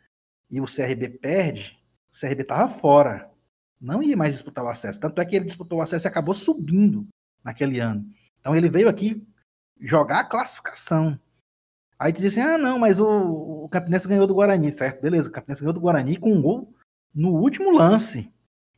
e 0.50 0.60
o 0.60 0.66
CRB 0.66 1.08
perde, 1.10 1.78
o 2.12 2.18
CRB 2.20 2.44
tava 2.44 2.68
fora. 2.68 3.30
Não 3.80 4.02
ia 4.02 4.16
mais 4.16 4.34
disputar 4.34 4.64
o 4.64 4.68
acesso. 4.68 5.00
Tanto 5.00 5.20
é 5.20 5.24
que 5.26 5.34
ele 5.36 5.44
disputou 5.46 5.78
o 5.78 5.82
acesso 5.82 6.06
e 6.06 6.08
acabou 6.08 6.34
subindo 6.34 7.08
naquele 7.44 7.80
ano. 7.80 8.06
Então 8.40 8.54
ele 8.54 8.68
veio 8.68 8.88
aqui 8.88 9.26
jogar 9.82 10.20
a 10.20 10.24
classificação. 10.24 11.18
Aí 11.98 12.12
tu 12.12 12.20
diz 12.20 12.32
assim, 12.36 12.40
ah, 12.48 12.58
não, 12.58 12.78
mas 12.78 12.98
o, 12.98 13.06
o 13.64 13.68
Campinense 13.68 14.08
ganhou 14.08 14.26
do 14.26 14.34
Guarani, 14.34 14.72
certo? 14.72 15.00
Beleza, 15.02 15.28
o 15.28 15.32
Campinense 15.32 15.60
ganhou 15.60 15.72
do 15.74 15.80
Guarani 15.80 16.16
com 16.16 16.32
um 16.32 16.42
gol 16.42 16.72
no 17.14 17.30
último 17.36 17.70
lance. 17.70 18.32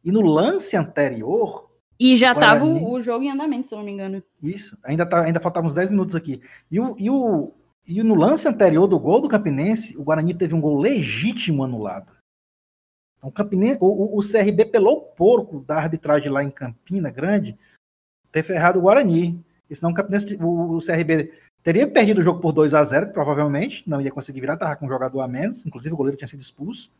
E 0.04 0.12
no 0.12 0.20
lance 0.20 0.76
anterior, 0.76 1.70
E 1.98 2.16
já 2.16 2.34
tava 2.34 2.60
Guarani. 2.66 2.84
o, 2.84 2.92
o 2.92 3.00
jogo 3.00 3.24
em 3.24 3.30
andamento, 3.30 3.66
se 3.66 3.74
eu 3.74 3.78
não 3.78 3.84
me 3.84 3.92
engano. 3.92 4.22
isso, 4.42 4.76
ainda, 4.82 5.06
tá, 5.06 5.22
ainda 5.22 5.40
faltavam 5.40 5.68
uns 5.68 5.74
10 5.74 5.88
minutos 5.90 6.14
aqui. 6.14 6.42
E, 6.70 6.78
o, 6.78 6.94
e, 6.98 7.08
o, 7.08 7.52
e 7.88 8.02
no 8.02 8.14
lance 8.14 8.46
anterior 8.46 8.86
do 8.86 8.98
gol 8.98 9.20
do 9.22 9.28
Campinense, 9.28 9.96
o 9.96 10.04
Guarani 10.04 10.34
teve 10.34 10.54
um 10.54 10.60
gol 10.60 10.76
legítimo 10.78 11.64
anulado. 11.64 12.12
Então, 13.16 13.30
o, 13.30 13.32
Campinense, 13.32 13.78
o, 13.80 13.86
o- 13.86 14.18
o 14.18 14.20
CRB 14.20 14.66
pelou 14.66 14.98
o 14.98 15.02
porco 15.14 15.60
da 15.60 15.76
arbitragem 15.76 16.30
lá 16.30 16.44
em 16.44 16.50
Campina 16.50 17.10
Grande 17.10 17.58
ter 18.30 18.42
ferrado 18.42 18.78
o 18.78 18.82
Guarani. 18.82 19.42
E 19.74 19.76
senão 19.76 19.90
o, 19.90 19.94
Campinense, 19.94 20.36
o, 20.40 20.76
o 20.76 20.78
CRB 20.78 21.32
teria 21.62 21.90
perdido 21.90 22.20
o 22.20 22.22
jogo 22.22 22.40
por 22.40 22.52
2 22.52 22.72
a 22.74 22.84
0 22.84 23.08
provavelmente, 23.12 23.82
não 23.88 24.00
ia 24.00 24.12
conseguir 24.12 24.40
virar, 24.40 24.54
estava 24.54 24.76
com 24.76 24.86
um 24.86 24.88
jogador 24.88 25.20
a 25.20 25.26
menos, 25.28 25.66
inclusive 25.66 25.92
o 25.92 25.96
goleiro 25.96 26.16
tinha 26.16 26.28
sido 26.28 26.40
expulso. 26.40 26.90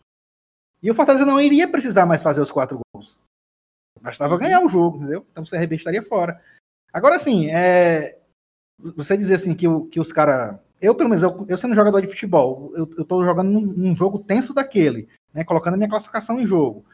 E 0.82 0.90
o 0.90 0.94
Fortaleza 0.94 1.24
não 1.24 1.40
iria 1.40 1.68
precisar 1.70 2.04
mais 2.04 2.22
fazer 2.22 2.42
os 2.42 2.50
quatro 2.50 2.80
gols. 2.92 3.18
Bastava 4.00 4.36
ganhar 4.36 4.60
o 4.60 4.68
jogo, 4.68 4.98
entendeu? 4.98 5.24
Então 5.30 5.44
o 5.44 5.48
CRB 5.48 5.76
estaria 5.76 6.02
fora. 6.02 6.42
Agora, 6.92 7.14
assim, 7.16 7.48
é, 7.50 8.18
você 8.78 9.16
dizer 9.16 9.34
assim 9.34 9.54
que, 9.54 9.66
o- 9.68 9.86
que 9.86 10.00
os 10.00 10.12
caras. 10.12 10.58
Eu, 10.82 10.94
pelo 10.94 11.08
menos, 11.08 11.22
eu, 11.22 11.46
eu 11.48 11.56
sendo 11.56 11.74
jogador 11.74 12.00
de 12.00 12.08
futebol, 12.08 12.72
eu, 12.74 12.90
eu 12.98 13.04
tô 13.04 13.24
jogando 13.24 13.50
num, 13.50 13.60
num 13.62 13.96
jogo 13.96 14.18
tenso 14.18 14.52
daquele, 14.52 15.08
né? 15.32 15.44
Colocando 15.44 15.74
a 15.74 15.76
minha 15.76 15.88
classificação 15.88 16.40
em 16.40 16.46
jogo. 16.46 16.84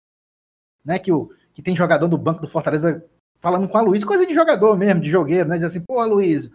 né? 0.83 0.97
Que, 0.97 1.11
o, 1.11 1.29
que 1.53 1.61
tem 1.61 1.75
jogador 1.75 2.07
do 2.07 2.17
banco 2.17 2.41
do 2.41 2.47
Fortaleza 2.47 3.05
falando 3.39 3.67
com 3.67 3.77
a 3.77 3.81
Luiz, 3.81 4.03
coisa 4.03 4.25
de 4.25 4.33
jogador 4.33 4.77
mesmo, 4.77 5.01
de 5.01 5.09
jogueiro, 5.09 5.49
né? 5.49 5.55
Diz 5.57 5.65
assim, 5.65 5.81
pô, 5.81 6.03
Luiz, 6.05 6.49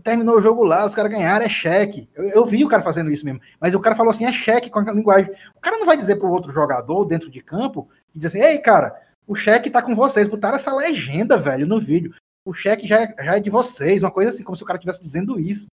terminou 0.00 0.36
o 0.36 0.42
jogo 0.42 0.64
lá, 0.64 0.84
os 0.84 0.94
caras 0.94 1.10
ganharam, 1.10 1.44
é 1.44 1.48
cheque. 1.48 2.08
Eu, 2.14 2.24
eu, 2.24 2.46
vi 2.46 2.64
o 2.64 2.68
cara 2.68 2.82
fazendo 2.82 3.10
isso 3.10 3.24
mesmo. 3.24 3.40
Mas 3.60 3.74
o 3.74 3.80
cara 3.80 3.96
falou 3.96 4.10
assim, 4.10 4.24
é 4.24 4.32
cheque 4.32 4.70
com 4.70 4.78
a 4.78 4.92
linguagem. 4.92 5.30
O 5.54 5.60
cara 5.60 5.78
não 5.78 5.86
vai 5.86 5.96
dizer 5.96 6.16
para 6.16 6.28
o 6.28 6.32
outro 6.32 6.52
jogador 6.52 7.04
dentro 7.04 7.30
de 7.30 7.40
campo 7.40 7.88
e 8.14 8.18
dizer 8.18 8.38
assim, 8.38 8.46
ei, 8.46 8.58
cara, 8.58 8.94
o 9.26 9.34
cheque 9.34 9.70
tá 9.70 9.82
com 9.82 9.94
vocês. 9.94 10.28
Botaram 10.28 10.56
essa 10.56 10.74
legenda, 10.74 11.36
velho, 11.36 11.66
no 11.66 11.80
vídeo. 11.80 12.14
O 12.44 12.52
cheque 12.52 12.86
já 12.86 13.02
é, 13.02 13.14
já 13.24 13.36
é 13.36 13.40
de 13.40 13.50
vocês, 13.50 14.02
uma 14.02 14.10
coisa 14.10 14.30
assim, 14.30 14.44
como 14.44 14.56
se 14.56 14.62
o 14.62 14.66
cara 14.66 14.76
estivesse 14.76 15.00
dizendo 15.00 15.38
isso. 15.38 15.66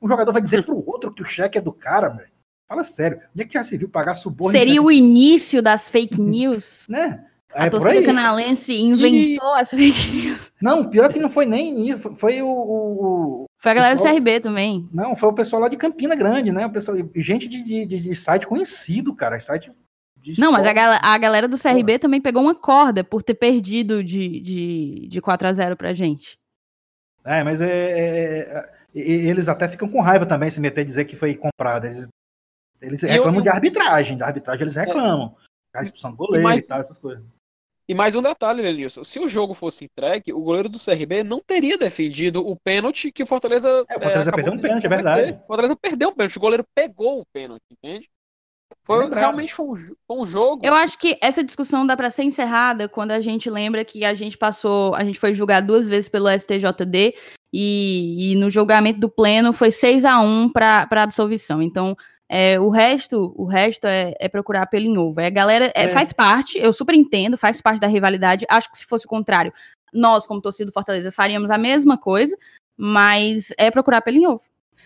Um 0.00 0.08
jogador 0.08 0.32
vai 0.32 0.42
dizer 0.42 0.64
pro 0.64 0.84
outro 0.86 1.12
que 1.12 1.22
o 1.22 1.26
cheque 1.26 1.58
é 1.58 1.60
do 1.60 1.72
cara, 1.72 2.08
velho. 2.08 2.30
Fala 2.68 2.84
sério. 2.84 3.20
Onde 3.34 3.44
é 3.44 3.46
que 3.46 3.54
já 3.54 3.64
se 3.64 3.76
viu 3.76 3.88
pagar 3.88 4.14
suborno? 4.14 4.56
Seria 4.56 4.82
o 4.82 4.90
início 4.90 5.62
das 5.62 5.88
fake 5.88 6.20
news? 6.20 6.86
né? 6.88 7.24
A 7.54 7.66
é 7.66 7.70
torcida 7.70 8.04
canalense 8.04 8.74
inventou 8.76 9.56
e... 9.56 9.60
as 9.60 9.70
fake 9.70 10.10
news. 10.10 10.52
Não, 10.60 10.88
pior 10.88 11.12
que 11.12 11.18
não 11.18 11.28
foi 11.28 11.46
nem 11.46 11.88
isso, 11.88 12.14
foi 12.14 12.42
o, 12.42 12.48
o 12.48 13.46
foi 13.56 13.72
a 13.72 13.74
galera 13.74 13.96
pessoal, 13.96 14.14
do 14.14 14.16
CRB 14.16 14.40
também. 14.40 14.88
Não, 14.92 15.16
foi 15.16 15.28
o 15.28 15.34
pessoal 15.34 15.62
lá 15.62 15.68
de 15.68 15.76
Campina 15.76 16.14
Grande, 16.14 16.52
né? 16.52 16.66
O 16.66 16.70
pessoal, 16.70 16.96
gente 17.16 17.48
de, 17.48 17.62
de, 17.62 17.86
de 17.86 18.14
site 18.14 18.46
conhecido, 18.46 19.14
cara. 19.14 19.40
Site 19.40 19.70
não, 20.36 20.52
mas 20.52 20.66
a, 20.66 20.72
gal 20.72 20.98
a 21.02 21.18
galera 21.18 21.48
do 21.48 21.58
CRB 21.58 21.94
Pô. 21.94 21.98
também 22.00 22.20
pegou 22.20 22.42
uma 22.42 22.54
corda 22.54 23.02
por 23.02 23.22
ter 23.22 23.34
perdido 23.34 24.04
de, 24.04 24.40
de, 24.40 25.08
de 25.08 25.20
4 25.20 25.48
a 25.48 25.52
0 25.52 25.76
pra 25.76 25.94
gente. 25.94 26.36
É, 27.24 27.42
mas 27.42 27.62
é, 27.62 27.68
é, 27.68 28.40
é 28.40 28.78
eles 28.94 29.48
até 29.48 29.68
ficam 29.68 29.88
com 29.88 30.00
raiva 30.00 30.26
também 30.26 30.50
se 30.50 30.60
meter 30.60 30.82
e 30.82 30.84
dizer 30.84 31.04
que 31.04 31.16
foi 31.16 31.34
comprado. 31.34 31.86
Eles, 31.86 32.08
eles 32.80 33.02
reclamam 33.02 33.36
eu, 33.36 33.42
de 33.42 33.48
arbitragem. 33.48 34.16
De 34.16 34.22
arbitragem 34.22 34.62
eles 34.62 34.76
é. 34.76 34.80
reclamam. 34.80 35.34
É. 35.74 35.78
A 35.78 35.82
expulsão 35.82 36.10
do 36.10 36.16
goleiro 36.16 36.40
e, 36.40 36.44
mais, 36.44 36.64
e 36.64 36.68
tal, 36.68 36.80
essas 36.80 36.98
coisas. 36.98 37.24
E 37.88 37.94
mais 37.94 38.14
um 38.14 38.20
detalhe, 38.20 38.60
Lenilson. 38.60 39.02
Se 39.02 39.18
o 39.18 39.26
jogo 39.26 39.54
fosse 39.54 39.86
entregue, 39.86 40.30
o 40.30 40.40
goleiro 40.40 40.68
do 40.68 40.78
CRB 40.78 41.24
não 41.24 41.40
teria 41.40 41.78
defendido 41.78 42.46
o 42.46 42.54
pênalti 42.54 43.10
que 43.10 43.22
o 43.22 43.26
Fortaleza. 43.26 43.68
É, 43.88 43.96
o 43.96 44.00
Fortaleza 44.00 44.30
é, 44.30 44.34
perdeu 44.34 44.52
um 44.52 44.58
pênalti, 44.58 44.84
é 44.84 44.88
verdade. 44.90 45.32
O 45.32 45.46
Fortaleza 45.46 45.74
perdeu 45.74 46.08
um 46.10 46.14
pênalti, 46.14 46.36
o 46.36 46.40
goleiro 46.40 46.66
pegou 46.74 47.20
o 47.20 47.26
pênalti, 47.32 47.64
entende? 47.72 48.10
Foi, 48.84 49.06
é 49.06 49.14
realmente 49.14 49.54
foi 49.54 49.66
um, 49.66 49.76
foi 49.76 50.16
um, 50.18 50.24
jogo. 50.26 50.66
Eu 50.66 50.74
acho 50.74 50.98
que 50.98 51.18
essa 51.22 51.42
discussão 51.42 51.86
dá 51.86 51.96
para 51.96 52.10
ser 52.10 52.24
encerrada 52.24 52.90
quando 52.90 53.12
a 53.12 53.20
gente 53.20 53.48
lembra 53.48 53.82
que 53.86 54.04
a 54.04 54.12
gente 54.12 54.36
passou, 54.36 54.94
a 54.94 55.02
gente 55.02 55.18
foi 55.18 55.34
julgar 55.34 55.62
duas 55.62 55.88
vezes 55.88 56.10
pelo 56.10 56.28
STJD 56.28 57.14
e, 57.50 58.32
e 58.32 58.34
no 58.36 58.50
julgamento 58.50 59.00
do 59.00 59.08
pleno 59.08 59.54
foi 59.54 59.70
6 59.70 60.04
a 60.04 60.20
1 60.20 60.52
para 60.52 60.86
absolvição. 60.90 61.62
Então, 61.62 61.96
é, 62.28 62.60
o 62.60 62.68
resto, 62.68 63.32
o 63.36 63.46
resto 63.46 63.86
é, 63.86 64.14
é, 64.20 64.28
procurar 64.28 64.66
pelo 64.66 64.84
em 64.84 64.98
ovo. 64.98 65.20
É, 65.20 65.26
a 65.26 65.30
galera 65.30 65.72
é, 65.74 65.84
é. 65.84 65.88
faz 65.88 66.12
parte, 66.12 66.58
eu 66.58 66.72
super 66.72 66.94
entendo, 66.94 67.38
faz 67.38 67.60
parte 67.60 67.80
da 67.80 67.86
rivalidade. 67.86 68.44
Acho 68.48 68.70
que 68.70 68.78
se 68.78 68.84
fosse 68.84 69.06
o 69.06 69.08
contrário, 69.08 69.52
nós, 69.92 70.26
como 70.26 70.42
torcida 70.42 70.66
do 70.66 70.72
Fortaleza, 70.72 71.10
faríamos 71.10 71.50
a 71.50 71.56
mesma 71.56 71.96
coisa, 71.96 72.36
mas 72.76 73.52
é 73.56 73.70
procurar 73.70 74.02
pelo 74.02 74.18
em 74.18 74.26
ovo. 74.26 74.42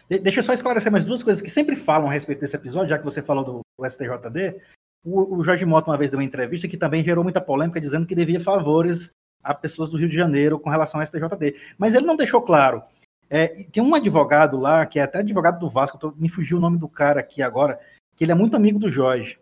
Deixa 0.08 0.40
eu 0.40 0.44
só 0.44 0.52
esclarecer 0.52 0.90
mais 0.90 1.06
duas 1.06 1.22
coisas 1.22 1.42
que 1.42 1.50
sempre 1.50 1.76
falam 1.76 2.08
a 2.08 2.12
respeito 2.12 2.40
desse 2.40 2.56
episódio, 2.56 2.90
já 2.90 2.98
que 2.98 3.04
você 3.04 3.22
falou 3.22 3.44
do, 3.44 3.60
do 3.78 3.90
STJD. 3.90 4.56
O, 5.04 5.36
o, 5.36 5.42
Jorge 5.42 5.64
Mota 5.64 5.90
uma 5.90 5.98
vez 5.98 6.10
deu 6.10 6.18
uma 6.18 6.24
entrevista 6.24 6.68
que 6.68 6.76
também 6.76 7.02
gerou 7.02 7.24
muita 7.24 7.40
polêmica, 7.40 7.80
dizendo 7.80 8.06
que 8.06 8.14
devia 8.14 8.40
favores 8.40 9.10
a 9.42 9.52
pessoas 9.52 9.90
do 9.90 9.96
Rio 9.96 10.08
de 10.08 10.14
Janeiro 10.14 10.58
com 10.58 10.70
relação 10.70 11.00
ao 11.00 11.06
STJD. 11.06 11.56
Mas 11.76 11.94
ele 11.94 12.06
não 12.06 12.16
deixou 12.16 12.40
claro. 12.40 12.82
É, 13.34 13.48
tem 13.48 13.82
um 13.82 13.94
advogado 13.94 14.58
lá, 14.58 14.84
que 14.84 14.98
é 14.98 15.02
até 15.04 15.20
advogado 15.20 15.58
do 15.58 15.66
Vasco, 15.66 15.96
tô, 15.96 16.12
me 16.18 16.28
fugiu 16.28 16.58
o 16.58 16.60
nome 16.60 16.76
do 16.76 16.86
cara 16.86 17.20
aqui 17.20 17.40
agora, 17.40 17.80
que 18.14 18.24
ele 18.24 18.32
é 18.32 18.34
muito 18.34 18.54
amigo 18.54 18.78
do 18.78 18.90
Jorge. 18.90 19.38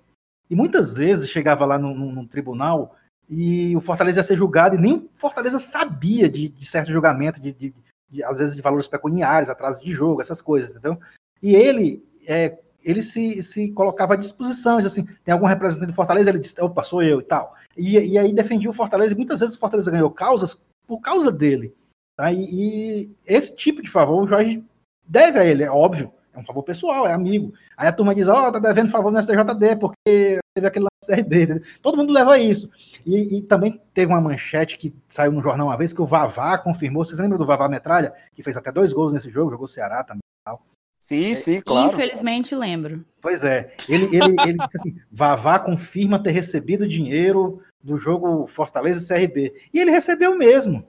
E 0.48 0.54
muitas 0.54 0.96
vezes 0.96 1.28
chegava 1.28 1.64
lá 1.64 1.76
no, 1.76 1.92
no, 1.92 2.12
no 2.12 2.24
tribunal 2.24 2.94
e 3.28 3.76
o 3.76 3.80
Fortaleza 3.80 4.20
ia 4.20 4.22
ser 4.22 4.36
julgado 4.36 4.76
e 4.76 4.78
nem 4.78 4.92
o 4.94 5.10
Fortaleza 5.12 5.58
sabia 5.58 6.30
de, 6.30 6.48
de 6.50 6.64
certo 6.64 6.92
julgamento, 6.92 7.40
de, 7.40 7.52
de, 7.52 7.74
de, 8.08 8.22
às 8.22 8.38
vezes 8.38 8.54
de 8.54 8.62
valores 8.62 8.86
pecuniários, 8.86 9.50
atraso 9.50 9.82
de 9.82 9.92
jogo, 9.92 10.20
essas 10.20 10.40
coisas, 10.40 10.70
entendeu? 10.70 10.96
E 11.42 11.56
ele, 11.56 12.00
é, 12.28 12.60
ele 12.84 13.02
se, 13.02 13.42
se 13.42 13.72
colocava 13.72 14.14
à 14.14 14.16
disposição, 14.16 14.78
assim, 14.78 15.04
tem 15.24 15.32
algum 15.32 15.46
representante 15.46 15.88
do 15.88 15.96
Fortaleza, 15.96 16.30
ele 16.30 16.38
disse, 16.38 16.60
opa, 16.62 16.84
sou 16.84 17.02
eu 17.02 17.18
e 17.18 17.24
tal. 17.24 17.56
E, 17.76 17.98
e 17.98 18.16
aí 18.16 18.32
defendia 18.32 18.70
o 18.70 18.72
Fortaleza, 18.72 19.14
e 19.14 19.16
muitas 19.16 19.40
vezes 19.40 19.56
o 19.56 19.58
Fortaleza 19.58 19.90
ganhou 19.90 20.12
causas 20.12 20.56
por 20.86 21.00
causa 21.00 21.32
dele. 21.32 21.74
Tá? 22.20 22.30
E, 22.30 22.44
e 22.44 23.10
esse 23.26 23.56
tipo 23.56 23.82
de 23.82 23.90
favor 23.90 24.22
o 24.22 24.28
Jorge 24.28 24.62
deve 25.08 25.38
a 25.38 25.44
ele, 25.46 25.64
é 25.64 25.70
óbvio, 25.70 26.12
é 26.34 26.38
um 26.38 26.44
favor 26.44 26.62
pessoal, 26.62 27.06
é 27.06 27.14
amigo. 27.14 27.54
Aí 27.74 27.88
a 27.88 27.92
turma 27.94 28.14
diz, 28.14 28.28
ó, 28.28 28.48
oh, 28.48 28.52
tá 28.52 28.58
devendo 28.58 28.90
favor 28.90 29.10
no 29.10 29.22
STJD, 29.22 29.76
porque 29.80 30.38
teve 30.54 30.66
aquele 30.66 30.84
CRB. 31.02 31.62
Todo 31.80 31.96
mundo 31.96 32.12
leva 32.12 32.38
isso. 32.38 32.70
E, 33.06 33.38
e, 33.38 33.42
também 33.42 33.80
teve 33.94 34.12
uma 34.12 34.20
manchete 34.20 34.76
que 34.76 34.94
saiu 35.08 35.32
no 35.32 35.42
jornal 35.42 35.68
uma 35.68 35.78
vez 35.78 35.94
que 35.94 36.02
o 36.02 36.06
Vavá 36.06 36.58
confirmou. 36.58 37.06
Vocês 37.06 37.18
lembram 37.18 37.38
do 37.38 37.46
Vavá 37.46 37.70
Metralha? 37.70 38.12
Que 38.34 38.42
fez 38.42 38.54
até 38.54 38.70
dois 38.70 38.92
gols 38.92 39.14
nesse 39.14 39.30
jogo, 39.30 39.52
jogou 39.52 39.66
Ceará 39.66 40.04
também. 40.04 40.20
Tal. 40.44 40.60
Sim, 41.00 41.34
sim, 41.34 41.62
claro. 41.62 41.88
Infelizmente 41.88 42.54
lembro. 42.54 43.02
Pois 43.22 43.44
é. 43.44 43.72
Ele, 43.88 44.04
ele, 44.14 44.36
ele 44.42 44.58
disse 44.58 44.76
assim: 44.76 44.94
Vavá 45.10 45.58
confirma 45.58 46.22
ter 46.22 46.32
recebido 46.32 46.86
dinheiro 46.86 47.62
do 47.82 47.96
jogo 47.96 48.46
Fortaleza 48.46 49.02
e 49.02 49.26
CRB. 49.26 49.54
E 49.72 49.80
ele 49.80 49.90
recebeu 49.90 50.36
mesmo. 50.36 50.86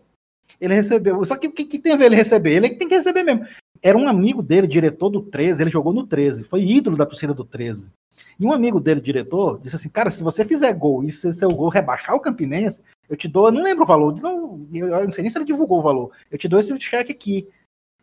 Ele 0.59 0.73
recebeu. 0.73 1.25
Só 1.25 1.35
que 1.35 1.47
o 1.47 1.51
que, 1.51 1.65
que, 1.65 1.79
tem 1.79 1.93
a 1.93 1.95
ver 1.95 2.05
ele 2.05 2.15
receber? 2.15 2.55
Ele 2.55 2.69
tem 2.69 2.87
que 2.87 2.95
receber 2.95 3.23
mesmo. 3.23 3.45
Era 3.81 3.97
um 3.97 4.07
amigo 4.07 4.43
dele, 4.43 4.67
diretor 4.67 5.09
do 5.09 5.21
13, 5.21 5.63
ele 5.63 5.71
jogou 5.71 5.91
no 5.91 6.05
13, 6.05 6.43
foi 6.43 6.61
ídolo 6.61 6.95
da 6.95 7.05
torcida 7.05 7.33
do 7.33 7.43
13. 7.43 7.91
E 8.39 8.45
um 8.45 8.53
amigo 8.53 8.79
dele, 8.79 9.01
diretor, 9.01 9.59
disse 9.59 9.75
assim: 9.75 9.89
Cara, 9.89 10.11
se 10.11 10.23
você 10.23 10.45
fizer 10.45 10.71
gol 10.73 11.03
e 11.03 11.11
se 11.11 11.31
seu 11.33 11.49
gol 11.49 11.69
rebaixar 11.69 12.15
o 12.15 12.19
Campinense, 12.19 12.81
eu 13.09 13.15
te 13.15 13.27
dou, 13.27 13.47
eu 13.47 13.51
não 13.51 13.63
lembro 13.63 13.83
o 13.83 13.87
valor, 13.87 14.15
não, 14.21 14.67
eu 14.73 15.03
não 15.03 15.11
sei 15.11 15.23
nem 15.23 15.29
se 15.29 15.37
ele 15.37 15.45
divulgou 15.45 15.79
o 15.79 15.83
valor, 15.83 16.11
eu 16.29 16.37
te 16.37 16.47
dou 16.47 16.59
esse 16.59 16.79
cheque 16.79 17.11
aqui. 17.11 17.47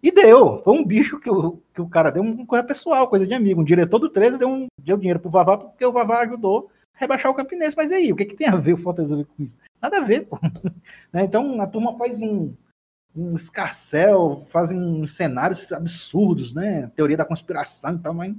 E 0.01 0.12
deu, 0.12 0.59
foi 0.59 0.74
um 0.74 0.84
bicho 0.84 1.18
que 1.18 1.28
o, 1.28 1.59
que 1.74 1.80
o 1.80 1.88
cara 1.88 2.11
deu, 2.11 2.22
uma 2.22 2.46
coisa 2.46 2.62
pessoal, 2.62 3.09
coisa 3.09 3.26
de 3.26 3.34
amigo. 3.34 3.61
Um 3.61 3.64
diretor 3.64 3.99
do 3.99 4.09
13 4.09 4.38
deu, 4.38 4.49
um, 4.49 4.66
deu 4.80 4.96
dinheiro 4.96 5.18
pro 5.18 5.30
Vavá 5.30 5.57
porque 5.57 5.84
o 5.84 5.90
Vavá 5.90 6.20
ajudou 6.20 6.70
rebaixar 6.99 7.30
o 7.30 7.34
Campinense. 7.34 7.76
Mas 7.76 7.90
aí, 7.90 8.12
o 8.12 8.16
que, 8.16 8.24
que 8.24 8.36
tem 8.36 8.49
a 8.49 8.57
ver 8.57 8.74
o 8.74 8.78
Fortaleza 8.78 9.16
com 9.24 9.42
isso? 9.42 9.59
Nada 9.80 9.99
a 9.99 10.03
ver, 10.03 10.26
pô. 10.26 10.38
Né, 11.12 11.24
então 11.24 11.61
a 11.61 11.66
turma 11.66 11.96
faz 11.96 12.20
um, 12.22 12.55
um 13.16 13.34
escarcel, 13.34 14.44
fazem 14.49 15.07
cenários 15.07 15.72
absurdos, 15.72 16.55
né? 16.55 16.90
Teoria 16.94 17.16
da 17.16 17.24
conspiração 17.24 17.94
e 17.94 17.99
tal, 17.99 18.12
mas 18.12 18.34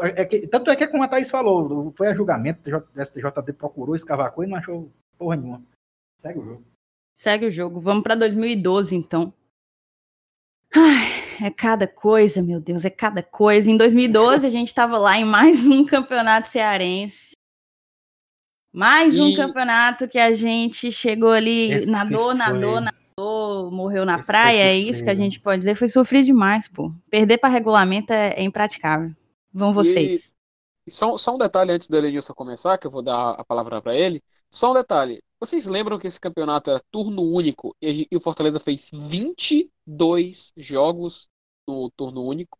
é 0.00 0.24
que, 0.24 0.46
tanto 0.46 0.70
é 0.70 0.76
que, 0.76 0.86
como 0.86 1.02
a 1.02 1.08
Thaís 1.08 1.30
falou, 1.30 1.92
foi 1.96 2.08
a 2.08 2.14
julgamento, 2.14 2.70
o 2.70 3.04
STJD 3.04 3.52
procurou, 3.52 3.94
escavacou 3.94 4.44
e 4.44 4.46
não 4.46 4.56
achou 4.56 4.90
porra 5.18 5.36
nenhuma. 5.36 5.62
Segue 6.16 6.38
o 6.38 6.44
jogo. 6.44 6.64
Segue 7.14 7.46
o 7.46 7.50
jogo. 7.50 7.80
Vamos 7.80 8.02
para 8.02 8.14
2012, 8.14 8.96
então. 8.96 9.34
Ai, 10.74 11.46
é 11.46 11.50
cada 11.50 11.86
coisa, 11.86 12.40
meu 12.40 12.60
Deus, 12.60 12.84
é 12.84 12.90
cada 12.90 13.22
coisa. 13.22 13.70
Em 13.70 13.76
2012, 13.76 14.46
a 14.46 14.50
gente 14.50 14.68
estava 14.68 14.96
lá 14.96 15.18
em 15.18 15.24
mais 15.24 15.66
um 15.66 15.84
campeonato 15.84 16.48
cearense. 16.48 17.31
Mais 18.72 19.16
e... 19.16 19.20
um 19.20 19.34
campeonato 19.34 20.08
que 20.08 20.18
a 20.18 20.32
gente 20.32 20.90
chegou 20.90 21.30
ali, 21.30 21.72
Esse 21.72 21.90
nadou, 21.90 22.28
foi... 22.28 22.34
nadou, 22.34 22.80
nadou, 22.80 23.70
morreu 23.70 24.06
na 24.06 24.18
Esse 24.18 24.26
praia. 24.26 24.62
É 24.62 24.76
isso 24.76 25.04
que 25.04 25.10
a 25.10 25.14
gente 25.14 25.38
pode 25.38 25.58
dizer. 25.60 25.74
Foi 25.74 25.88
sofrer 25.88 26.22
demais, 26.22 26.68
pô. 26.68 26.90
Perder 27.10 27.38
para 27.38 27.50
regulamento 27.50 28.12
é, 28.12 28.30
é 28.30 28.42
impraticável. 28.42 29.14
Vão 29.52 29.72
vocês. 29.74 30.34
E, 30.86 30.90
só, 30.90 31.16
só, 31.18 31.34
um 31.34 31.38
detalhe 31.38 31.72
antes 31.72 31.88
do 31.88 31.96
Elenilson 31.96 32.32
começar, 32.32 32.78
que 32.78 32.86
eu 32.86 32.90
vou 32.90 33.02
dar 33.02 33.32
a 33.32 33.44
palavra 33.44 33.82
para 33.82 33.94
ele. 33.94 34.22
Só 34.50 34.70
um 34.70 34.74
detalhe. 34.74 35.22
Vocês 35.38 35.66
lembram 35.66 35.98
que 35.98 36.06
esse 36.06 36.20
campeonato 36.20 36.70
era 36.70 36.82
turno 36.90 37.22
único 37.22 37.76
e, 37.82 38.06
e 38.10 38.16
o 38.16 38.20
Fortaleza 38.20 38.58
fez 38.58 38.90
22 38.92 40.52
jogos 40.56 41.28
no 41.68 41.90
turno 41.90 42.24
único? 42.24 42.58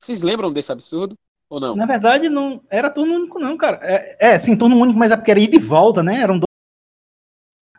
Vocês 0.00 0.22
lembram 0.22 0.52
desse 0.52 0.70
absurdo? 0.70 1.16
Ou 1.48 1.60
não? 1.60 1.76
Na 1.76 1.86
verdade, 1.86 2.28
não 2.28 2.62
era 2.70 2.90
turno 2.90 3.14
único, 3.14 3.38
não, 3.38 3.56
cara. 3.56 3.78
É, 3.82 4.34
é 4.34 4.38
sim, 4.38 4.56
turno 4.56 4.76
único, 4.76 4.98
mas 4.98 5.12
é 5.12 5.16
porque 5.16 5.30
era 5.30 5.40
ida 5.40 5.56
e 5.56 5.60
volta, 5.60 6.02
né? 6.02 6.20
Eram 6.20 6.40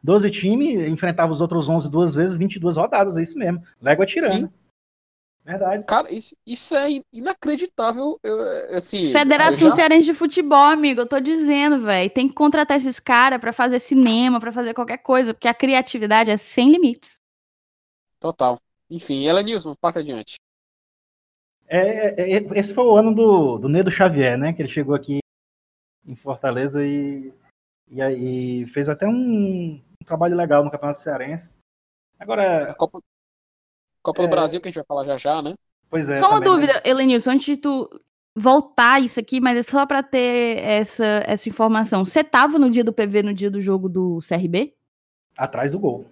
12 0.03 0.29
times, 0.31 0.87
enfrentava 0.87 1.33
os 1.33 1.41
outros 1.41 1.67
11 1.67 1.89
duas 1.89 2.13
vezes, 2.15 2.37
22 2.37 2.77
rodadas, 2.77 3.17
é 3.17 3.21
isso 3.21 3.37
mesmo. 3.37 3.63
Légua 3.81 4.05
tirando. 4.05 4.47
Sim. 4.47 4.53
Verdade. 5.43 5.83
Cara, 5.83 6.11
isso, 6.11 6.35
isso 6.45 6.75
é 6.75 6.87
inacreditável. 7.13 8.19
Eu, 8.23 8.75
assim, 8.75 9.11
Federação 9.11 9.69
já... 9.69 9.75
Cearense 9.75 10.05
de 10.05 10.13
Futebol, 10.13 10.57
amigo, 10.57 11.01
eu 11.01 11.07
tô 11.07 11.19
dizendo, 11.19 11.83
velho. 11.83 12.09
Tem 12.09 12.27
que 12.27 12.33
contratar 12.33 12.77
esses 12.77 12.99
caras 12.99 13.39
para 13.39 13.53
fazer 13.53 13.79
cinema, 13.79 14.39
para 14.39 14.51
fazer 14.51 14.73
qualquer 14.73 14.97
coisa, 14.97 15.35
porque 15.35 15.47
a 15.47 15.53
criatividade 15.53 16.31
é 16.31 16.37
sem 16.37 16.71
limites. 16.71 17.17
Total. 18.19 18.59
Enfim, 18.89 19.27
ela 19.27 19.43
Nilson, 19.43 19.75
passa 19.75 19.99
adiante. 19.99 20.37
É, 21.67 22.21
é, 22.21 22.37
é, 22.37 22.59
esse 22.59 22.73
foi 22.73 22.83
o 22.85 22.95
ano 22.95 23.13
do, 23.13 23.57
do 23.57 23.69
Nedo 23.69 23.91
Xavier, 23.91 24.37
né? 24.37 24.53
Que 24.53 24.61
ele 24.61 24.69
chegou 24.69 24.95
aqui 24.95 25.19
em 26.05 26.15
Fortaleza 26.15 26.85
e, 26.85 27.33
e, 27.89 28.61
e 28.61 28.67
fez 28.67 28.87
até 28.89 29.07
um, 29.07 29.11
um, 29.11 30.05
trabalho 30.05 30.35
legal 30.35 30.63
no 30.63 30.71
Campeonato 30.71 30.99
Cearense. 30.99 31.57
Agora. 32.19 32.71
A 32.71 32.75
Copa, 32.75 32.99
Copa 34.01 34.21
é... 34.21 34.25
do 34.25 34.29
Brasil, 34.29 34.61
que 34.61 34.67
a 34.67 34.71
gente 34.71 34.75
vai 34.75 34.85
falar 34.85 35.05
já 35.05 35.17
já, 35.17 35.41
né? 35.41 35.55
Pois 35.89 36.09
é. 36.09 36.17
Só 36.17 36.29
uma 36.29 36.39
também, 36.39 36.53
dúvida, 36.53 36.73
né? 36.73 36.81
Elenilson, 36.83 37.31
antes 37.31 37.45
de 37.45 37.57
tu 37.57 37.89
voltar 38.35 39.01
isso 39.01 39.19
aqui, 39.19 39.39
mas 39.39 39.57
é 39.57 39.63
só 39.63 39.85
para 39.85 40.03
ter 40.03 40.59
essa, 40.59 41.23
essa 41.25 41.47
informação. 41.47 42.05
Você 42.05 42.23
tava 42.23 42.59
no 42.59 42.69
dia 42.69 42.83
do 42.83 42.93
PV, 42.93 43.23
no 43.23 43.33
dia 43.33 43.49
do 43.49 43.61
jogo 43.61 43.87
do 43.87 44.19
CRB? 44.19 44.75
Atrás 45.37 45.71
do 45.71 45.79
gol. 45.79 46.05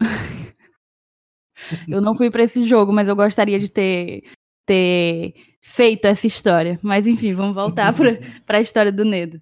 eu 1.88 2.00
não 2.00 2.16
fui 2.16 2.30
para 2.30 2.42
esse 2.42 2.64
jogo, 2.64 2.92
mas 2.92 3.08
eu 3.08 3.14
gostaria 3.14 3.58
de 3.58 3.68
ter, 3.68 4.24
ter 4.66 5.34
feito 5.60 6.06
essa 6.06 6.26
história. 6.26 6.78
Mas 6.82 7.06
enfim, 7.06 7.32
vamos 7.32 7.54
voltar 7.54 7.92
para 8.46 8.58
a 8.58 8.60
história 8.60 8.92
do 8.92 9.04
Nedo. 9.04 9.40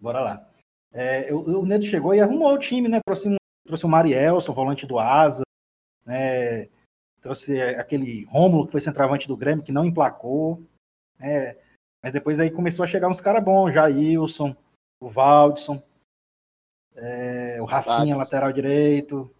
Bora 0.00 0.20
lá. 0.20 0.48
É, 0.92 1.32
o, 1.32 1.60
o, 1.60 1.66
Nedo 1.66 1.84
chegou 1.84 2.14
e 2.14 2.20
arrumou 2.20 2.52
o 2.54 2.58
time, 2.58 2.88
né? 2.88 3.00
Trouxe, 3.06 3.28
um, 3.28 3.36
trouxe 3.66 3.84
o 3.84 3.88
Marielson, 3.88 4.52
volante 4.52 4.86
do 4.86 4.98
Asa, 4.98 5.42
né? 6.04 6.68
trouxe 7.20 7.60
aquele 7.60 8.24
Rômulo, 8.24 8.66
que 8.66 8.72
foi 8.72 8.80
centroavante 8.80 9.28
do 9.28 9.36
Grêmio, 9.36 9.64
que 9.64 9.72
não 9.72 9.84
emplacou. 9.84 10.62
Né? 11.18 11.56
Mas 12.02 12.12
depois 12.12 12.40
aí 12.40 12.50
começou 12.50 12.84
a 12.84 12.86
chegar 12.86 13.08
uns 13.08 13.20
caras 13.20 13.44
bons, 13.44 13.72
Jailson, 13.72 14.56
o 15.00 15.08
Valdson, 15.08 15.82
é, 16.94 17.58
o 17.60 17.64
Rafinha, 17.64 18.16
lateral 18.16 18.52
direito. 18.52 19.30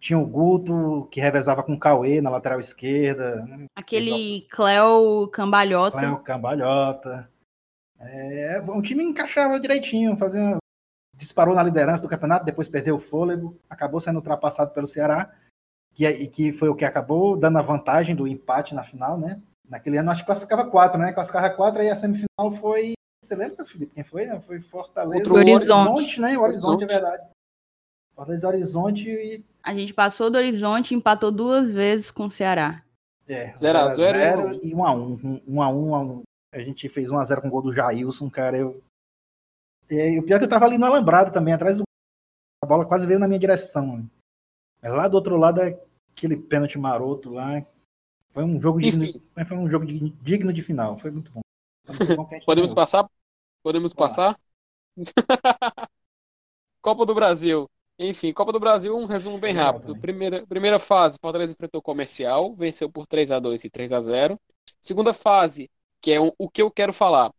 Tinha 0.00 0.18
o 0.18 0.26
Guto, 0.26 1.06
que 1.10 1.20
revezava 1.20 1.62
com 1.62 1.74
o 1.74 1.78
Cauê 1.78 2.22
na 2.22 2.30
lateral 2.30 2.58
esquerda. 2.58 3.44
Né? 3.44 3.66
Aquele 3.76 4.42
Cléo 4.48 5.28
Cambalhota. 5.28 5.98
Cléo 5.98 6.18
Cambalhota. 6.20 7.30
É, 7.98 8.62
o 8.66 8.80
time 8.80 9.04
encaixava 9.04 9.60
direitinho, 9.60 10.16
fazia, 10.16 10.56
disparou 11.14 11.54
na 11.54 11.62
liderança 11.62 12.04
do 12.04 12.08
campeonato, 12.08 12.46
depois 12.46 12.66
perdeu 12.66 12.94
o 12.94 12.98
fôlego, 12.98 13.60
acabou 13.68 14.00
sendo 14.00 14.16
ultrapassado 14.16 14.70
pelo 14.70 14.86
Ceará, 14.86 15.30
que, 15.92 16.06
é, 16.06 16.26
que 16.26 16.50
foi 16.50 16.70
o 16.70 16.74
que 16.74 16.86
acabou 16.86 17.36
dando 17.36 17.58
a 17.58 17.62
vantagem 17.62 18.16
do 18.16 18.26
empate 18.26 18.74
na 18.74 18.82
final, 18.82 19.18
né? 19.18 19.38
Naquele 19.68 19.98
ano 19.98 20.10
acho 20.10 20.22
que 20.22 20.26
classificava 20.26 20.68
quatro, 20.68 20.98
né? 20.98 21.12
Classificava 21.12 21.50
quatro, 21.50 21.82
aí 21.82 21.90
a 21.90 21.96
semifinal 21.96 22.50
foi. 22.58 22.94
Você 23.22 23.34
lembra, 23.34 23.66
Felipe? 23.66 23.94
Quem 23.94 24.02
foi? 24.02 24.26
Foi 24.40 24.60
Fortaleza. 24.60 25.18
Outro 25.18 25.34
Horizonte. 25.34 25.88
Horizonte, 25.88 26.20
né? 26.22 26.38
O 26.38 26.42
Horizonte, 26.42 26.84
Horizonte, 26.84 26.84
é 26.84 26.86
verdade. 26.86 27.28
Fortaleza 28.20 28.48
Horizonte 28.48 29.08
e. 29.08 29.42
A 29.62 29.74
gente 29.74 29.94
passou 29.94 30.30
do 30.30 30.36
Horizonte 30.36 30.92
e 30.92 30.96
empatou 30.96 31.32
duas 31.32 31.72
vezes 31.72 32.10
com 32.10 32.26
o 32.26 32.30
Ceará. 32.30 32.84
É, 33.26 33.50
0x0 33.54 34.60
e 34.62 34.74
1x1. 34.74 35.42
1x1, 35.48 36.22
a 36.52 36.58
gente 36.58 36.86
fez 36.90 37.10
1x0 37.10 37.40
com 37.40 37.48
o 37.48 37.50
gol 37.50 37.62
do 37.62 37.72
Jailson, 37.72 38.28
cara. 38.28 38.58
Eu... 38.58 38.82
E 39.88 40.18
o 40.18 40.22
pior 40.22 40.36
é 40.36 40.38
que 40.38 40.44
eu 40.44 40.48
tava 40.50 40.66
ali 40.66 40.76
no 40.76 40.84
alambrado 40.84 41.32
também, 41.32 41.54
atrás 41.54 41.78
do. 41.78 41.84
A 42.62 42.66
bola 42.66 42.84
quase 42.84 43.06
veio 43.06 43.18
na 43.18 43.26
minha 43.26 43.40
direção. 43.40 44.06
Mas 44.82 44.92
lá 44.92 45.08
do 45.08 45.14
outro 45.14 45.38
lado, 45.38 45.62
é 45.62 45.80
aquele 46.12 46.36
pênalti 46.36 46.78
maroto 46.78 47.30
lá. 47.30 47.64
Foi 48.34 48.44
um 48.44 48.60
jogo 48.60 48.80
digno, 48.80 49.06
foi 49.46 49.56
um 49.56 49.70
jogo 49.70 49.86
digno 49.86 50.52
de 50.52 50.60
final. 50.60 50.98
Foi 50.98 51.10
muito 51.10 51.32
bom. 51.32 51.40
Muito 51.88 52.16
bom 52.16 52.28
Podemos 52.44 52.74
passar? 52.74 53.08
Podemos 53.62 53.94
passar? 53.94 54.38
Copa 56.82 57.06
do 57.06 57.14
Brasil. 57.14 57.66
Enfim, 58.02 58.32
Copa 58.32 58.50
do 58.50 58.58
Brasil, 58.58 58.96
um 58.96 59.04
resumo 59.04 59.38
bem 59.38 59.52
rápido. 59.52 59.94
Primeira, 59.94 60.46
primeira 60.46 60.78
fase, 60.78 61.18
Fortaleza 61.20 61.52
enfrentou 61.52 61.80
o 61.80 61.82
Comercial, 61.82 62.54
venceu 62.54 62.88
por 62.90 63.06
3 63.06 63.30
a 63.30 63.38
2 63.38 63.64
e 63.64 63.70
3 63.70 63.92
a 63.92 64.00
0 64.00 64.40
Segunda 64.80 65.12
fase, 65.12 65.70
que 66.00 66.10
é 66.10 66.18
o, 66.18 66.34
o 66.38 66.48
que 66.48 66.62
eu 66.62 66.70
quero 66.70 66.94
falar. 66.94 67.30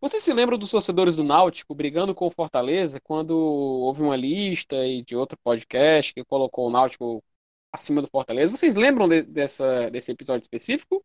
Você 0.00 0.18
se 0.18 0.32
lembra 0.32 0.56
dos 0.56 0.70
torcedores 0.70 1.16
do 1.16 1.24
Náutico 1.24 1.74
brigando 1.74 2.14
com 2.14 2.26
o 2.26 2.30
Fortaleza 2.30 2.98
quando 2.98 3.36
houve 3.36 4.02
uma 4.02 4.16
lista 4.16 4.86
e 4.86 5.02
de 5.02 5.14
outro 5.14 5.36
podcast 5.44 6.14
que 6.14 6.24
colocou 6.24 6.66
o 6.66 6.70
Náutico 6.70 7.22
acima 7.70 8.00
do 8.00 8.08
Fortaleza? 8.08 8.50
Vocês 8.50 8.74
lembram 8.74 9.06
de, 9.06 9.20
dessa, 9.20 9.90
desse 9.90 10.12
episódio 10.12 10.44
específico? 10.44 11.04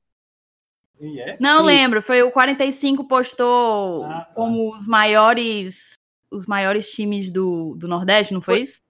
Yeah. 1.02 1.36
Não 1.38 1.60
Sim. 1.60 1.66
lembro, 1.66 2.02
foi 2.02 2.24
o 2.24 2.32
45 2.32 3.06
postou 3.10 4.06
ah, 4.06 4.22
tá. 4.22 4.34
como 4.36 4.74
os 4.74 4.88
maiores 4.88 5.96
os 6.32 6.46
maiores 6.46 6.90
times 6.90 7.30
do, 7.30 7.76
do 7.76 7.90
Nordeste, 7.90 8.34
não 8.34 8.40
foi, 8.40 8.56
foi 8.56 8.62
isso? 8.62 8.81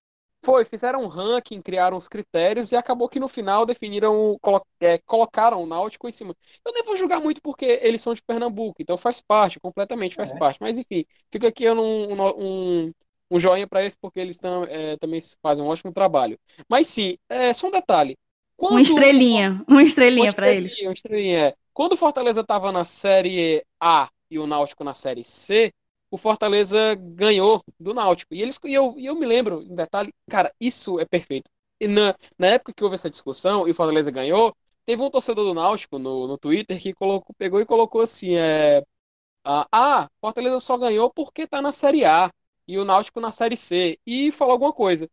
Foi, 0.44 0.66
fizeram 0.66 1.04
um 1.04 1.08
ranking, 1.08 1.62
criaram 1.62 1.96
os 1.96 2.08
critérios 2.08 2.72
e 2.72 2.76
acabou 2.76 3.08
que 3.08 3.20
no 3.20 3.28
final 3.28 3.64
definiram, 3.66 4.38
colo 4.42 4.66
é, 4.80 4.98
colocaram 5.00 5.62
o 5.62 5.68
Náutico 5.68 6.08
em 6.08 6.12
cima. 6.12 6.36
Eu 6.66 6.74
nem 6.74 6.84
vou 6.84 6.98
julgar 6.98 7.20
muito 7.20 7.42
porque 7.42 7.80
eles 7.84 8.02
são 8.02 8.14
de 8.14 8.24
Pernambuco, 8.24 8.82
então 8.82 8.98
faz 8.98 9.22
parte, 9.22 9.60
completamente 9.60 10.16
faz 10.16 10.32
é. 10.32 10.38
parte. 10.38 10.58
Mas 10.60 10.80
enfim, 10.80 11.06
fica 11.32 11.48
aqui 11.48 11.70
um, 11.70 12.14
um, 12.38 12.94
um 13.30 13.40
joinha 13.40 13.68
para 13.68 13.82
eles 13.82 13.96
porque 13.96 14.20
eles 14.20 14.40
tam, 14.40 14.64
é, 14.64 14.98
também 14.98 15.20
fazem 15.44 15.64
um 15.64 15.68
ótimo 15.68 15.94
trabalho. 15.94 16.40
Mas 16.68 16.88
sim, 16.88 17.18
é, 17.30 17.54
só 17.54 17.68
um 17.68 17.72
detalhe. 17.72 18.18
Quando... 18.58 18.74
Uma 18.74 18.82
estrelinha, 18.82 19.64
uma 19.68 19.84
estrelinha 19.84 20.34
para 20.34 20.52
eles. 20.52 20.76
Uma 20.82 20.94
estrelinha, 20.94 21.40
é. 21.48 21.56
Quando 21.74 21.94
o 21.94 21.98
Fortaleza 21.98 22.42
estava 22.42 22.72
na 22.72 22.84
Série 22.84 23.64
A 23.80 24.10
e 24.30 24.38
o 24.38 24.48
Náutico 24.48 24.84
na 24.84 24.94
Série 24.94 25.24
C, 25.24 25.72
o 26.12 26.18
Fortaleza 26.18 26.96
ganhou 26.96 27.64
do 27.80 27.94
Náutico. 27.94 28.36
E, 28.36 28.42
eles, 28.42 28.60
e, 28.66 28.74
eu, 28.74 28.96
e 28.98 29.06
eu 29.06 29.16
me 29.16 29.26
lembro, 29.26 29.64
em 29.64 29.76
detalhe, 29.76 30.14
cara, 30.30 30.54
isso 30.60 31.00
é 31.00 31.06
perfeito. 31.06 31.50
E 31.80 31.88
na, 31.88 32.16
na 32.38 32.48
época 32.48 32.74
que 32.74 32.84
houve 32.84 32.96
essa 32.96 33.10
discussão 33.10 33.68
e 33.68 33.72
o 33.72 33.76
Fortaleza 33.76 34.12
ganhou, 34.12 34.56
teve 34.86 35.02
um 35.02 35.10
torcedor 35.10 35.46
do 35.46 35.54
Náutico 35.54 35.98
no, 35.98 36.28
no 36.28 36.38
Twitter 36.38 36.80
que 36.82 36.94
colocou, 36.94 37.34
pegou 37.38 37.62
e 37.62 37.66
colocou 37.66 38.02
assim: 38.02 38.36
é, 38.36 38.84
ah, 39.44 40.10
Fortaleza 40.20 40.60
só 40.60 40.78
ganhou 40.78 41.10
porque 41.12 41.48
tá 41.48 41.62
na 41.62 41.72
Série 41.72 42.06
A 42.06 42.32
e 42.68 42.78
o 42.78 42.86
Náutico 42.86 43.20
na 43.20 43.32
Série 43.32 43.58
C. 43.58 44.00
E 44.06 44.32
falou 44.32 44.54
alguma 44.54 44.74
coisa. 44.74 45.10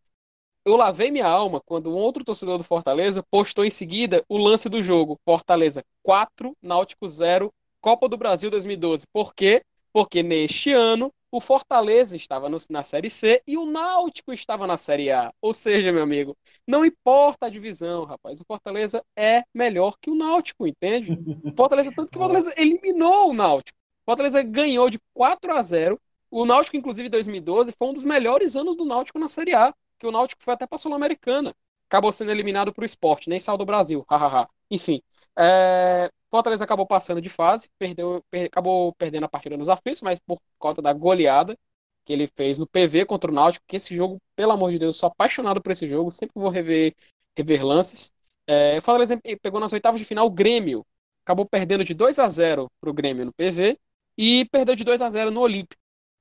Eu 0.64 0.76
lavei 0.76 1.10
minha 1.10 1.26
alma 1.26 1.60
quando 1.64 1.90
um 1.90 1.96
outro 1.96 2.24
torcedor 2.24 2.58
do 2.58 2.64
Fortaleza 2.64 3.22
postou 3.30 3.64
em 3.64 3.70
seguida 3.70 4.24
o 4.28 4.36
lance 4.38 4.68
do 4.68 4.82
jogo: 4.82 5.18
Fortaleza 5.24 5.84
4, 6.02 6.56
Náutico 6.62 7.08
0, 7.08 7.52
Copa 7.80 8.08
do 8.08 8.16
Brasil 8.16 8.50
2012. 8.50 9.06
Por 9.12 9.34
quê? 9.34 9.62
Porque 9.98 10.22
neste 10.22 10.72
ano 10.72 11.12
o 11.28 11.40
Fortaleza 11.40 12.14
estava 12.14 12.48
no, 12.48 12.56
na 12.70 12.84
Série 12.84 13.10
C 13.10 13.42
e 13.44 13.56
o 13.58 13.66
Náutico 13.66 14.32
estava 14.32 14.64
na 14.64 14.76
Série 14.76 15.10
A. 15.10 15.32
Ou 15.42 15.52
seja, 15.52 15.90
meu 15.90 16.04
amigo, 16.04 16.36
não 16.64 16.84
importa 16.84 17.46
a 17.46 17.48
divisão, 17.48 18.04
rapaz, 18.04 18.40
o 18.40 18.44
Fortaleza 18.44 19.04
é 19.16 19.42
melhor 19.52 19.96
que 20.00 20.08
o 20.08 20.14
Náutico, 20.14 20.68
entende? 20.68 21.18
O 21.42 21.50
Fortaleza, 21.58 21.90
tanto 21.92 22.12
que 22.12 22.16
o 22.16 22.20
Fortaleza 22.20 22.54
eliminou 22.56 23.30
o 23.30 23.34
Náutico. 23.34 23.76
O 24.06 24.12
Fortaleza 24.12 24.40
ganhou 24.40 24.88
de 24.88 25.00
4 25.12 25.52
a 25.52 25.60
0. 25.60 26.00
O 26.30 26.44
Náutico, 26.44 26.76
inclusive, 26.76 27.08
em 27.08 27.10
2012, 27.10 27.72
foi 27.76 27.88
um 27.88 27.92
dos 27.92 28.04
melhores 28.04 28.54
anos 28.54 28.76
do 28.76 28.84
Náutico 28.84 29.18
na 29.18 29.28
Série 29.28 29.52
A, 29.52 29.74
que 29.98 30.06
o 30.06 30.12
Náutico 30.12 30.44
foi 30.44 30.54
até 30.54 30.64
para 30.64 30.76
a 30.76 30.78
Sul-Americana. 30.78 31.52
Acabou 31.88 32.12
sendo 32.12 32.30
eliminado 32.30 32.72
para 32.72 32.82
o 32.82 32.86
esporte, 32.86 33.28
nem 33.28 33.40
saiu 33.40 33.58
do 33.58 33.66
Brasil. 33.66 34.06
Hahaha. 34.08 34.48
Enfim, 34.70 35.02
é... 35.38 36.10
Fortaleza 36.30 36.64
acabou 36.64 36.86
passando 36.86 37.22
de 37.22 37.28
fase, 37.28 37.70
perdeu, 37.78 38.22
per, 38.30 38.46
acabou 38.46 38.92
perdendo 38.94 39.24
a 39.24 39.28
partida 39.28 39.56
nos 39.56 39.68
aflitos, 39.68 40.02
mas 40.02 40.18
por 40.18 40.38
conta 40.58 40.82
da 40.82 40.92
goleada 40.92 41.56
que 42.04 42.12
ele 42.12 42.26
fez 42.26 42.58
no 42.58 42.66
PV 42.66 43.04
contra 43.04 43.30
o 43.30 43.34
Náutico, 43.34 43.64
que 43.66 43.76
esse 43.76 43.94
jogo, 43.94 44.18
pelo 44.34 44.52
amor 44.52 44.70
de 44.70 44.78
Deus, 44.78 44.96
sou 44.96 45.08
apaixonado 45.08 45.60
por 45.60 45.72
esse 45.72 45.86
jogo, 45.86 46.10
sempre 46.10 46.32
vou 46.40 46.48
rever, 46.48 46.94
rever 47.36 47.62
lances. 47.64 48.12
É, 48.46 48.80
Fortaleza 48.80 49.20
pegou 49.42 49.60
nas 49.60 49.74
oitavas 49.74 50.00
de 50.00 50.06
final 50.06 50.26
o 50.26 50.30
Grêmio, 50.30 50.86
acabou 51.22 51.44
perdendo 51.44 51.84
de 51.84 51.92
2 51.92 52.18
a 52.18 52.28
0 52.28 52.66
para 52.80 52.90
o 52.90 52.94
Grêmio 52.94 53.26
no 53.26 53.32
PV 53.32 53.78
e 54.16 54.46
perdeu 54.46 54.74
de 54.74 54.84
2 54.84 55.02
a 55.02 55.10
0 55.10 55.30
no 55.30 55.40
Olímpico. 55.40 55.80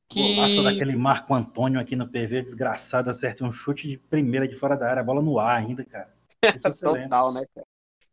Que... 0.10 0.36
Golaço 0.36 0.64
daquele 0.64 0.96
Marco 0.98 1.34
Antônio 1.34 1.80
aqui 1.80 1.96
no 1.96 2.08
PV, 2.08 2.42
desgraçado, 2.42 3.10
acerta 3.10 3.46
um 3.46 3.52
chute 3.52 3.88
de 3.88 3.98
primeira 3.98 4.46
de 4.46 4.56
fora 4.56 4.76
da 4.76 4.90
área, 4.90 5.04
bola 5.04 5.22
no 5.22 5.40
ar 5.40 5.58
ainda, 5.58 5.86
cara. 5.86 6.14
Total, 6.82 7.32
né, 7.32 7.46
cara? 7.56 7.68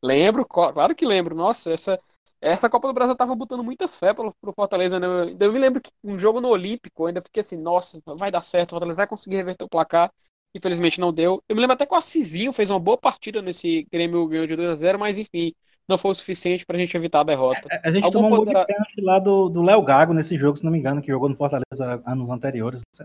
Lembro, 0.04 0.44
claro 0.44 0.94
que 0.94 1.06
lembro. 1.06 1.34
Nossa, 1.34 1.72
essa, 1.72 1.98
essa 2.38 2.68
Copa 2.68 2.86
do 2.86 2.92
Brasil 2.92 3.16
tava 3.16 3.34
botando 3.34 3.64
muita 3.64 3.88
fé 3.88 4.12
pro, 4.12 4.34
pro 4.38 4.52
Fortaleza. 4.52 5.00
Né? 5.00 5.06
Eu 5.40 5.50
me 5.50 5.58
lembro 5.58 5.80
que 5.80 5.90
um 6.04 6.18
jogo 6.18 6.42
no 6.42 6.48
Olímpico, 6.48 7.04
eu 7.04 7.06
ainda 7.06 7.22
fiquei 7.22 7.40
assim, 7.40 7.56
nossa, 7.56 7.98
vai 8.04 8.30
dar 8.30 8.42
certo, 8.42 8.70
o 8.70 8.74
Fortaleza 8.74 8.98
vai 8.98 9.06
conseguir 9.06 9.36
reverter 9.36 9.64
o 9.64 9.68
placar. 9.68 10.12
Infelizmente 10.54 11.00
não 11.00 11.10
deu. 11.10 11.42
Eu 11.48 11.56
me 11.56 11.62
lembro 11.62 11.72
até 11.72 11.86
que 11.86 11.94
o 11.94 11.96
Assisinho 11.96 12.52
fez 12.52 12.68
uma 12.68 12.78
boa 12.78 12.98
partida 12.98 13.40
nesse 13.40 13.88
Grêmio 13.90 14.28
ganhou 14.28 14.46
de 14.46 14.54
2 14.54 14.68
a 14.68 14.74
0 14.74 14.98
mas 14.98 15.18
enfim, 15.18 15.52
não 15.88 15.96
foi 15.96 16.10
o 16.10 16.14
suficiente 16.14 16.66
pra 16.66 16.78
gente 16.78 16.94
evitar 16.94 17.20
a 17.20 17.24
derrota. 17.24 17.66
A, 17.72 17.88
a 17.88 17.92
gente 17.92 18.04
Algum 18.04 18.22
tomou 18.22 18.38
poderá... 18.38 18.66
muito 18.68 19.04
lá 19.04 19.18
do 19.18 19.62
Léo 19.62 19.82
Gago 19.82 20.12
nesse 20.12 20.36
jogo, 20.36 20.56
se 20.56 20.64
não 20.64 20.70
me 20.70 20.78
engano, 20.78 21.00
que 21.00 21.10
jogou 21.10 21.30
no 21.30 21.34
Fortaleza 21.34 22.02
anos 22.06 22.28
anteriores. 22.28 22.82
Você 22.92 23.04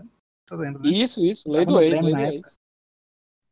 lembra, 0.52 0.82
né? 0.82 0.90
Isso, 0.90 1.24
isso, 1.24 1.50
lei 1.50 1.64
do 1.64 1.80
ex, 1.80 2.00
lei 2.00 2.14
do 2.14 2.20
ex. 2.20 2.58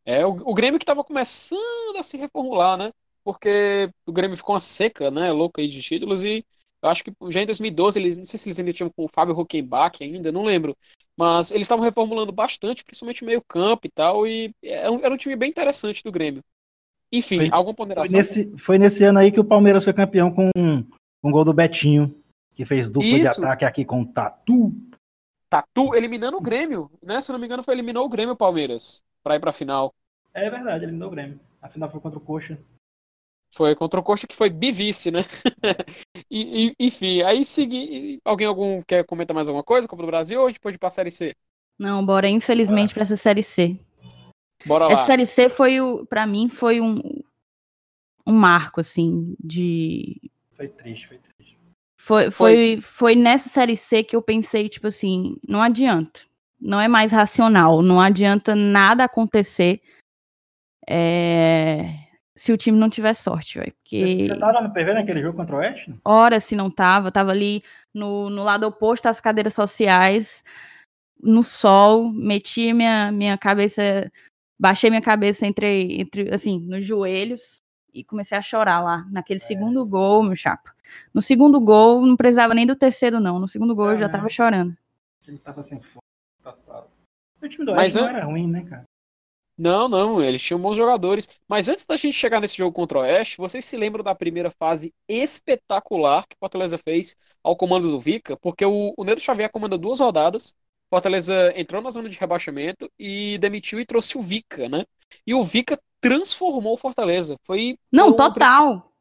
É, 0.04 0.24
o, 0.24 0.30
o 0.30 0.54
Grêmio 0.54 0.78
que 0.78 0.86
tava 0.86 1.02
começando 1.02 1.96
a 1.98 2.02
se 2.02 2.16
reformular, 2.18 2.76
né? 2.76 2.92
Porque 3.24 3.90
o 4.06 4.12
Grêmio 4.12 4.36
ficou 4.36 4.54
uma 4.54 4.60
seca, 4.60 5.10
né, 5.10 5.30
louca 5.32 5.60
aí 5.60 5.68
de 5.68 5.80
títulos 5.82 6.24
e 6.24 6.44
eu 6.80 6.88
acho 6.88 7.02
que 7.02 7.12
já 7.28 7.42
em 7.42 7.46
2012 7.46 7.98
eles, 7.98 8.16
não 8.16 8.24
sei 8.24 8.38
se 8.38 8.48
eles 8.48 8.58
ainda 8.58 8.72
tinham 8.72 8.90
com 8.90 9.04
o 9.04 9.08
Fábio 9.08 9.38
Huckenbach 9.38 10.02
ainda, 10.02 10.30
não 10.30 10.44
lembro, 10.44 10.76
mas 11.16 11.50
eles 11.50 11.64
estavam 11.64 11.84
reformulando 11.84 12.30
bastante, 12.30 12.84
principalmente 12.84 13.24
meio 13.24 13.42
campo 13.42 13.86
e 13.86 13.90
tal, 13.90 14.26
e 14.26 14.54
era 14.62 14.92
um, 14.92 15.00
era 15.00 15.12
um 15.12 15.16
time 15.16 15.34
bem 15.34 15.50
interessante 15.50 16.02
do 16.04 16.12
Grêmio. 16.12 16.42
Enfim, 17.12 17.38
foi, 17.38 17.50
alguma 17.50 17.74
ponderação? 17.74 18.08
Foi 18.08 18.16
nesse, 18.16 18.56
foi 18.56 18.78
nesse 18.78 19.04
ano 19.04 19.18
aí 19.18 19.32
que 19.32 19.40
o 19.40 19.44
Palmeiras 19.44 19.82
foi 19.82 19.92
campeão 19.92 20.30
com 20.30 20.50
um, 20.56 21.30
gol 21.30 21.44
do 21.44 21.52
Betinho, 21.52 22.14
que 22.54 22.64
fez 22.64 22.90
dupla 22.90 23.08
Isso. 23.08 23.40
de 23.40 23.44
ataque 23.44 23.64
aqui 23.64 23.84
com 23.84 24.02
o 24.02 24.06
Tatu. 24.06 24.72
Tatu 25.48 25.94
eliminando 25.94 26.36
o 26.36 26.40
Grêmio, 26.40 26.90
né? 27.02 27.20
Se 27.20 27.32
não 27.32 27.38
me 27.38 27.46
engano, 27.46 27.62
foi 27.62 27.74
eliminou 27.74 28.04
o 28.04 28.08
Grêmio 28.08 28.36
Palmeiras 28.36 29.02
para 29.22 29.36
ir 29.36 29.40
para 29.40 29.50
a 29.50 29.54
final. 29.54 29.92
É 30.34 30.48
verdade, 30.50 30.84
eliminou 30.84 31.08
o 31.08 31.10
Grêmio. 31.10 31.40
A 31.60 31.68
final 31.68 31.90
foi 31.90 32.00
contra 32.00 32.18
o 32.18 32.22
Coxa. 32.22 32.58
Foi 33.54 33.74
contra 33.74 33.98
o 33.98 34.02
Coxa 34.02 34.26
que 34.26 34.36
foi 34.36 34.50
bivice, 34.50 35.10
né? 35.10 35.24
e, 36.30 36.68
e, 36.68 36.74
enfim, 36.78 37.22
aí 37.22 37.44
segui. 37.44 38.20
Alguém 38.24 38.46
algum 38.46 38.82
quer 38.82 39.04
comentar 39.04 39.34
mais 39.34 39.48
alguma 39.48 39.64
coisa? 39.64 39.88
Copa 39.88 40.02
do 40.02 40.06
Brasil 40.06 40.40
ou 40.40 40.46
a 40.46 40.50
gente 40.50 40.60
pode 40.60 40.76
ir 40.76 40.78
pra 40.78 40.90
Série 40.90 41.10
C? 41.10 41.34
Não, 41.78 42.04
bora, 42.04 42.28
infelizmente, 42.28 42.92
para 42.92 43.04
essa 43.04 43.16
Série 43.16 43.42
C. 43.42 43.78
Bora 44.66 44.86
lá. 44.86 44.92
Essa 44.92 45.06
Série 45.06 45.26
C 45.26 45.48
foi, 45.48 45.80
o, 45.80 46.04
pra 46.06 46.26
mim, 46.26 46.48
foi 46.48 46.80
um, 46.80 47.00
um 48.26 48.32
marco, 48.32 48.80
assim, 48.80 49.34
de... 49.38 50.20
Foi 50.52 50.68
triste, 50.68 51.06
foi 51.06 51.18
triste. 51.18 51.58
Foi, 52.00 52.30
foi, 52.30 52.78
foi 52.80 53.14
nessa 53.14 53.48
Série 53.48 53.76
C 53.76 54.02
que 54.02 54.16
eu 54.16 54.22
pensei, 54.22 54.68
tipo 54.68 54.88
assim, 54.88 55.36
não 55.46 55.62
adianta. 55.62 56.22
Não 56.60 56.80
é 56.80 56.88
mais 56.88 57.12
racional, 57.12 57.82
não 57.82 58.00
adianta 58.00 58.54
nada 58.54 59.04
acontecer 59.04 59.80
é, 60.88 62.07
se 62.38 62.52
o 62.52 62.56
time 62.56 62.78
não 62.78 62.88
tiver 62.88 63.14
sorte, 63.14 63.58
velho. 63.58 63.72
Porque... 63.72 64.22
Você 64.22 64.38
tava 64.38 64.62
no 64.62 64.72
PV 64.72 64.94
naquele 64.94 65.20
jogo 65.20 65.36
contra 65.36 65.56
o 65.56 65.58
Oeste? 65.58 65.92
Ora, 66.04 66.38
se 66.38 66.54
não 66.54 66.70
tava, 66.70 67.10
tava 67.10 67.32
ali 67.32 67.64
no, 67.92 68.30
no 68.30 68.44
lado 68.44 68.64
oposto 68.64 69.06
às 69.06 69.20
cadeiras 69.20 69.54
sociais, 69.54 70.44
no 71.20 71.42
sol, 71.42 72.12
meti 72.12 72.72
minha, 72.72 73.10
minha 73.10 73.36
cabeça, 73.36 74.08
baixei 74.56 74.88
minha 74.88 75.02
cabeça 75.02 75.48
entre, 75.48 76.00
entre, 76.00 76.32
assim, 76.32 76.60
nos 76.60 76.86
joelhos 76.86 77.60
e 77.92 78.04
comecei 78.04 78.38
a 78.38 78.42
chorar 78.42 78.80
lá, 78.80 79.04
naquele 79.10 79.40
é. 79.40 79.42
segundo 79.42 79.84
gol, 79.84 80.22
meu 80.22 80.36
chapa. 80.36 80.72
No 81.12 81.20
segundo 81.20 81.60
gol, 81.60 82.06
não 82.06 82.14
precisava 82.14 82.54
nem 82.54 82.64
do 82.64 82.76
terceiro, 82.76 83.18
não. 83.18 83.40
No 83.40 83.48
segundo 83.48 83.74
gol, 83.74 83.90
eu 83.90 83.96
já 83.96 84.08
tava 84.08 84.28
chorando. 84.28 84.76
Ele 85.26 85.38
tava 85.38 85.60
sem 85.64 85.80
fome, 85.80 86.04
total. 86.40 86.88
O 87.42 87.48
time 87.48 87.64
do 87.64 87.72
Oeste 87.72 87.82
Mas, 87.82 87.94
não 87.96 88.16
era 88.16 88.24
ruim, 88.24 88.46
né, 88.46 88.62
cara? 88.62 88.84
Não, 89.58 89.88
não, 89.88 90.22
eles 90.22 90.40
tinham 90.40 90.60
bons 90.60 90.76
jogadores. 90.76 91.28
Mas 91.48 91.68
antes 91.68 91.84
da 91.84 91.96
gente 91.96 92.14
chegar 92.14 92.40
nesse 92.40 92.56
jogo 92.56 92.72
contra 92.72 92.98
o 92.98 93.00
Oeste, 93.00 93.38
vocês 93.38 93.64
se 93.64 93.76
lembram 93.76 94.04
da 94.04 94.14
primeira 94.14 94.52
fase 94.52 94.94
espetacular 95.08 96.24
que 96.28 96.36
o 96.36 96.38
Fortaleza 96.38 96.78
fez 96.78 97.16
ao 97.42 97.56
comando 97.56 97.90
do 97.90 97.98
Vica? 97.98 98.36
Porque 98.36 98.64
o, 98.64 98.94
o 98.96 99.04
Nedo 99.04 99.20
Xavier 99.20 99.50
comanda 99.50 99.76
duas 99.76 99.98
rodadas, 99.98 100.54
Fortaleza 100.88 101.52
entrou 101.56 101.82
na 101.82 101.90
zona 101.90 102.08
de 102.08 102.16
rebaixamento 102.16 102.88
e 102.96 103.36
demitiu 103.38 103.80
e 103.80 103.84
trouxe 103.84 104.16
o 104.16 104.22
Vica, 104.22 104.68
né? 104.68 104.84
E 105.26 105.34
o 105.34 105.42
Vica 105.42 105.78
transformou 106.00 106.74
o 106.74 106.78
Fortaleza. 106.78 107.36
Foi. 107.42 107.76
Não, 107.92 108.14
total. 108.14 108.92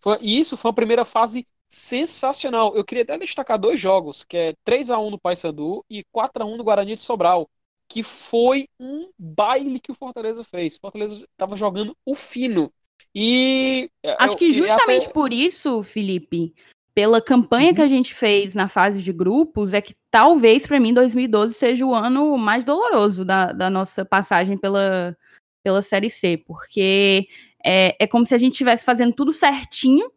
Foi, 0.00 0.18
e 0.20 0.40
isso 0.40 0.56
foi 0.56 0.70
uma 0.70 0.74
primeira 0.74 1.04
fase 1.04 1.46
sensacional. 1.68 2.74
Eu 2.74 2.84
queria 2.84 3.04
até 3.04 3.16
destacar 3.16 3.58
dois 3.58 3.78
jogos, 3.78 4.24
que 4.24 4.36
é 4.36 4.54
3 4.64 4.90
a 4.90 4.98
1 4.98 5.10
no 5.10 5.20
Paysandu 5.20 5.84
e 5.88 6.02
4 6.10 6.42
a 6.42 6.46
1 6.46 6.56
no 6.56 6.64
Guarani 6.64 6.96
de 6.96 7.02
Sobral 7.02 7.48
que 7.90 8.04
foi 8.04 8.68
um 8.78 9.10
baile 9.18 9.80
que 9.80 9.90
o 9.90 9.94
Fortaleza 9.94 10.44
fez. 10.44 10.76
O 10.76 10.80
Fortaleza 10.80 11.26
estava 11.32 11.56
jogando 11.56 11.94
o 12.06 12.14
fino. 12.14 12.72
E 13.12 13.90
acho 14.16 14.36
que 14.36 14.54
justamente 14.54 15.08
por 15.12 15.32
isso, 15.32 15.82
Felipe, 15.82 16.54
pela 16.94 17.20
campanha 17.20 17.70
uhum. 17.70 17.74
que 17.74 17.82
a 17.82 17.88
gente 17.88 18.14
fez 18.14 18.54
na 18.54 18.68
fase 18.68 19.02
de 19.02 19.12
grupos, 19.12 19.74
é 19.74 19.80
que 19.80 19.96
talvez 20.08 20.68
para 20.68 20.78
mim 20.78 20.94
2012 20.94 21.52
seja 21.54 21.84
o 21.84 21.92
ano 21.92 22.38
mais 22.38 22.64
doloroso 22.64 23.24
da, 23.24 23.46
da 23.46 23.68
nossa 23.68 24.04
passagem 24.04 24.56
pela, 24.56 25.16
pela 25.64 25.82
Série 25.82 26.10
C, 26.10 26.40
porque 26.46 27.26
é, 27.64 27.96
é 27.98 28.06
como 28.06 28.24
se 28.24 28.36
a 28.36 28.38
gente 28.38 28.52
estivesse 28.52 28.84
fazendo 28.84 29.12
tudo 29.12 29.32
certinho 29.32 30.12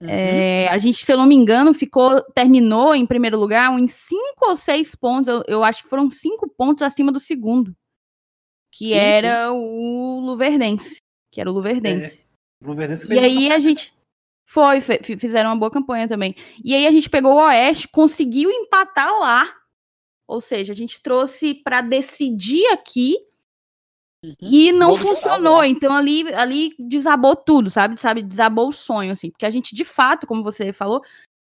Uhum. 0.00 0.08
É, 0.08 0.66
a 0.68 0.78
gente, 0.78 1.04
se 1.04 1.12
eu 1.12 1.16
não 1.18 1.26
me 1.26 1.34
engano, 1.34 1.74
ficou, 1.74 2.22
terminou 2.34 2.94
em 2.94 3.04
primeiro 3.04 3.38
lugar 3.38 3.78
em 3.78 3.86
cinco 3.86 4.48
ou 4.48 4.56
seis 4.56 4.94
pontos. 4.94 5.28
Eu, 5.28 5.42
eu 5.46 5.64
acho 5.64 5.82
que 5.82 5.88
foram 5.88 6.08
cinco 6.08 6.48
pontos 6.48 6.82
acima 6.82 7.12
do 7.12 7.20
segundo, 7.20 7.76
que 8.72 8.88
sim, 8.88 8.94
era 8.94 9.48
sim. 9.48 9.56
o 9.56 10.20
Luverdense, 10.20 10.96
que 11.30 11.40
era 11.40 11.50
o 11.50 11.52
Luverdense. 11.52 12.26
É, 12.62 12.66
Luverdense 12.66 13.12
e 13.12 13.18
aí 13.18 13.52
a 13.52 13.58
gente 13.58 13.92
foi, 14.46 14.80
fizeram 14.80 15.50
uma 15.50 15.56
boa 15.56 15.70
campanha 15.70 16.08
também. 16.08 16.34
E 16.64 16.74
aí 16.74 16.86
a 16.86 16.90
gente 16.90 17.10
pegou 17.10 17.34
o 17.34 17.46
Oeste, 17.46 17.86
conseguiu 17.86 18.50
empatar 18.50 19.12
lá. 19.18 19.54
Ou 20.26 20.40
seja, 20.40 20.72
a 20.72 20.76
gente 20.76 21.02
trouxe 21.02 21.54
para 21.54 21.80
decidir 21.80 22.66
aqui 22.68 23.16
Uhum. 24.22 24.34
E 24.42 24.70
não 24.72 24.96
funcionou, 24.96 25.64
então 25.64 25.94
ali, 25.94 26.32
ali 26.34 26.74
desabou 26.78 27.34
tudo, 27.34 27.70
sabe? 27.70 27.98
sabe? 27.98 28.22
Desabou 28.22 28.68
o 28.68 28.72
sonho, 28.72 29.12
assim, 29.12 29.30
porque 29.30 29.46
a 29.46 29.50
gente, 29.50 29.74
de 29.74 29.84
fato, 29.84 30.26
como 30.26 30.42
você 30.42 30.72
falou, 30.72 31.02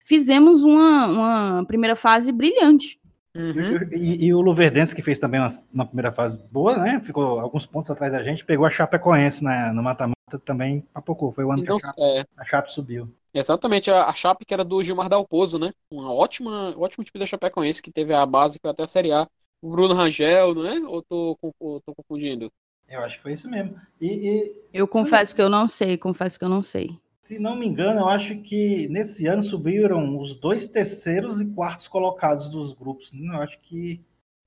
fizemos 0.04 0.62
uma, 0.62 1.06
uma 1.06 1.64
primeira 1.66 1.94
fase 1.94 2.32
brilhante. 2.32 2.98
Uhum. 3.36 3.78
E, 3.92 4.26
e, 4.26 4.34
o 4.34 4.40
Luverdense, 4.40 4.96
que 4.96 5.02
fez 5.02 5.18
também 5.18 5.38
uma, 5.38 5.48
uma, 5.72 5.86
primeira 5.86 6.10
fase 6.10 6.38
boa, 6.50 6.78
né? 6.78 7.00
Ficou 7.02 7.38
alguns 7.38 7.66
pontos 7.66 7.90
atrás 7.90 8.10
da 8.10 8.22
gente, 8.22 8.44
pegou 8.44 8.66
a 8.66 8.70
Chapecoense 8.70 9.44
né, 9.44 9.70
no 9.72 9.82
mata-mata 9.82 10.38
também, 10.42 10.80
papocou. 10.92 11.30
Foi 11.30 11.44
o 11.44 11.52
ano 11.52 11.62
então, 11.62 11.76
que 11.76 11.84
a 11.84 11.88
Chape, 11.88 12.00
é... 12.00 12.24
a 12.36 12.44
Chape, 12.44 12.72
subiu. 12.72 13.14
Exatamente, 13.34 13.90
a, 13.90 14.06
a 14.06 14.12
Chape 14.14 14.46
que 14.46 14.54
era 14.54 14.64
do 14.64 14.82
Gilmar 14.82 15.10
Dalpozo, 15.10 15.58
né? 15.58 15.70
Uma 15.92 16.12
ótima, 16.14 16.74
ótimo 16.78 17.04
time 17.04 17.20
da 17.20 17.26
Chapecoense, 17.26 17.82
que 17.82 17.92
teve 17.92 18.14
a 18.14 18.24
base, 18.24 18.58
foi 18.58 18.70
até 18.70 18.84
a 18.84 18.86
Série 18.86 19.12
A 19.12 19.28
Bruno 19.70 19.94
Rangel, 19.94 20.54
não 20.54 20.66
é? 20.66 20.80
Ou 20.80 21.02
tô, 21.02 21.38
ou 21.58 21.80
tô 21.80 21.94
confundindo? 21.94 22.50
Eu 22.88 23.00
acho 23.00 23.16
que 23.16 23.22
foi 23.22 23.32
isso 23.32 23.50
mesmo. 23.50 23.80
E, 24.00 24.06
e 24.06 24.56
eu 24.72 24.86
confesso 24.86 25.34
que 25.34 25.42
eu 25.42 25.48
não 25.48 25.66
sei, 25.66 25.98
confesso 25.98 26.38
que 26.38 26.44
eu 26.44 26.48
não 26.48 26.62
sei. 26.62 26.96
Se 27.20 27.40
não 27.40 27.56
me 27.56 27.66
engano, 27.66 28.00
eu 28.00 28.08
acho 28.08 28.36
que 28.36 28.86
nesse 28.88 29.26
ano 29.26 29.42
subiram 29.42 30.16
os 30.16 30.34
dois 30.38 30.68
terceiros 30.68 31.40
e 31.40 31.46
quartos 31.46 31.88
colocados 31.88 32.48
dos 32.48 32.72
grupos. 32.72 33.12
Eu 33.12 33.42
acho 33.42 33.58
que 33.60 34.00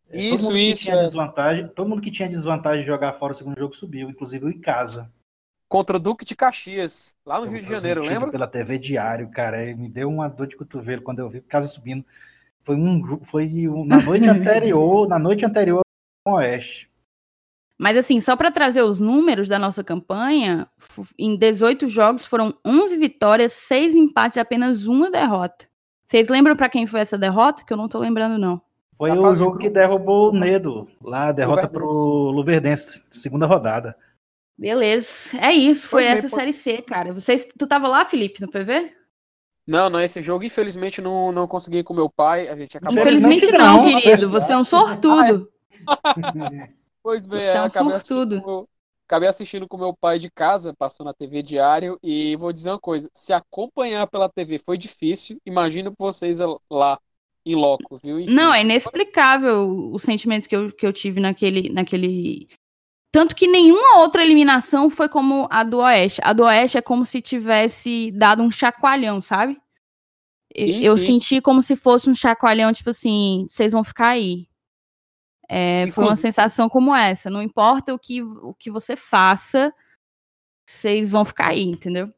é, 0.09 0.21
isso, 0.21 0.45
todo 0.45 0.53
mundo 0.53 0.57
isso, 0.57 0.79
que 0.79 0.85
tinha 0.85 0.95
é. 0.95 1.03
desvantagem, 1.03 1.67
todo 1.67 1.89
mundo 1.89 2.01
que 2.01 2.11
tinha 2.11 2.29
desvantagem 2.29 2.81
de 2.81 2.87
jogar 2.87 3.11
fora 3.13 3.33
o 3.33 3.35
segundo 3.35 3.59
jogo 3.59 3.75
subiu, 3.75 4.09
inclusive 4.09 4.45
o 4.45 4.49
Icasa. 4.49 5.11
Contra 5.67 5.97
o 5.97 5.99
Duque 5.99 6.23
de 6.23 6.35
Caxias, 6.35 7.15
lá 7.25 7.39
no 7.39 7.47
Rio 7.47 7.61
de 7.61 7.69
Janeiro, 7.69 8.01
lembra? 8.01 8.31
Pela 8.31 8.47
TV 8.47 8.79
Diário, 8.79 9.29
cara, 9.29 9.57
me 9.75 9.87
deu 9.87 10.09
uma 10.09 10.27
dor 10.27 10.47
de 10.47 10.55
cotovelo 10.55 11.01
quando 11.01 11.19
eu 11.19 11.29
vi 11.29 11.39
o 11.39 11.43
Casa 11.43 11.67
subindo. 11.67 12.03
Foi 12.61 12.75
um 12.75 13.23
foi 13.23 13.49
na 13.85 14.01
noite 14.01 14.27
anterior, 14.29 15.07
na 15.07 15.19
noite 15.19 15.45
anterior 15.45 15.81
ao 16.25 16.35
Oeste. 16.35 16.89
Mas 17.77 17.95
assim, 17.95 18.19
só 18.19 18.35
para 18.35 18.51
trazer 18.51 18.81
os 18.81 18.99
números 18.99 19.47
da 19.47 19.57
nossa 19.57 19.83
campanha, 19.83 20.67
em 21.17 21.37
18 21.37 21.87
jogos 21.87 22.25
foram 22.25 22.53
11 22.65 22.97
vitórias, 22.97 23.53
6 23.53 23.95
empates 23.95 24.35
e 24.35 24.39
apenas 24.39 24.85
uma 24.85 25.09
derrota. 25.09 25.65
Vocês 26.05 26.27
lembram 26.27 26.57
para 26.57 26.67
quem 26.67 26.85
foi 26.85 26.99
essa 26.99 27.17
derrota? 27.17 27.63
Que 27.63 27.71
eu 27.71 27.77
não 27.77 27.87
tô 27.87 27.97
lembrando 27.99 28.37
não. 28.37 28.61
Foi 28.97 29.11
o 29.11 29.33
jogo 29.33 29.57
que 29.57 29.69
derrubou 29.69 30.31
o 30.31 30.37
Nedo, 30.37 30.89
lá, 31.01 31.31
derrota 31.31 31.67
Luverdense. 31.67 31.71
pro 31.71 32.31
Luverdense, 32.31 33.03
segunda 33.09 33.45
rodada. 33.45 33.95
Beleza, 34.57 35.37
é 35.39 35.53
isso, 35.53 35.87
foi 35.87 36.03
pois 36.03 36.17
essa 36.17 36.27
bem, 36.27 36.35
série 36.35 36.53
C, 36.53 36.81
cara. 36.81 37.13
Vocês, 37.13 37.47
tu 37.57 37.65
tava 37.65 37.87
lá, 37.87 38.03
Felipe, 38.03 38.41
no 38.41 38.49
PV? 38.49 38.91
Não, 39.69 39.87
não, 39.87 40.01
esse 40.01 40.19
jogo, 40.19 40.43
infelizmente, 40.43 40.99
não, 40.99 41.31
não 41.31 41.47
consegui 41.47 41.83
com 41.83 41.93
meu 41.93 42.09
pai. 42.09 42.47
A 42.47 42.55
gente 42.55 42.75
acabou 42.75 42.99
Infelizmente 42.99 43.51
não, 43.51 43.85
não 43.85 44.01
querido. 44.01 44.27
Você 44.31 44.51
é 44.51 44.57
um 44.57 44.63
sortudo. 44.63 45.47
pois 47.03 47.23
bem, 47.23 47.39
Você 47.39 47.45
é 47.45 47.61
um 47.61 47.65
acabei, 47.65 47.91
sortudo. 47.91 48.35
Assistindo, 48.37 48.69
acabei 49.07 49.29
assistindo 49.29 49.67
com 49.67 49.77
meu 49.77 49.93
pai 49.93 50.17
de 50.17 50.27
casa, 50.31 50.73
passou 50.73 51.05
na 51.05 51.13
TV 51.13 51.43
diário, 51.43 51.99
e 52.01 52.35
vou 52.35 52.51
dizer 52.51 52.71
uma 52.71 52.79
coisa: 52.79 53.11
se 53.13 53.31
acompanhar 53.31 54.07
pela 54.07 54.27
TV 54.27 54.57
foi 54.57 54.75
difícil, 54.75 55.39
imagino 55.45 55.93
vocês 55.95 56.39
lá 56.67 56.99
em 57.45 57.53
loco, 57.53 57.99
viu? 58.03 58.19
Enfim. 58.19 58.33
Não, 58.33 58.51
é 58.51 58.61
inexplicável 58.61 59.69
o 59.69 59.99
sentimento 59.99 60.49
que 60.49 60.55
eu, 60.55 60.71
que 60.71 60.85
eu 60.85 60.91
tive 60.91 61.19
naquele, 61.19 61.69
naquele. 61.69 62.47
Tanto 63.11 63.35
que 63.35 63.47
nenhuma 63.47 63.97
outra 63.99 64.23
eliminação 64.23 64.89
foi 64.89 65.09
como 65.09 65.47
a 65.49 65.63
do 65.63 65.79
Oeste. 65.79 66.21
A 66.23 66.31
do 66.31 66.43
Oeste 66.43 66.77
é 66.77 66.81
como 66.81 67.05
se 67.05 67.21
tivesse 67.21 68.11
dado 68.11 68.43
um 68.43 68.51
chacoalhão, 68.51 69.21
sabe? 69.21 69.59
Sim, 70.55 70.81
eu 70.83 70.97
sim. 70.97 71.05
senti 71.05 71.41
como 71.41 71.61
se 71.61 71.75
fosse 71.75 72.09
um 72.09 72.15
chacoalhão, 72.15 72.71
tipo 72.73 72.89
assim, 72.89 73.45
vocês 73.47 73.71
vão 73.71 73.83
ficar 73.83 74.09
aí. 74.09 74.47
É, 75.47 75.87
foi 75.87 76.03
uma 76.03 76.15
sensação 76.15 76.69
como 76.69 76.95
essa. 76.95 77.29
Não 77.29 77.41
importa 77.41 77.93
o 77.93 77.99
que, 77.99 78.21
o 78.21 78.53
que 78.53 78.69
você 78.69 78.95
faça, 78.95 79.73
vocês 80.67 81.09
vão 81.09 81.25
ficar 81.25 81.47
aí, 81.49 81.63
entendeu? 81.63 82.13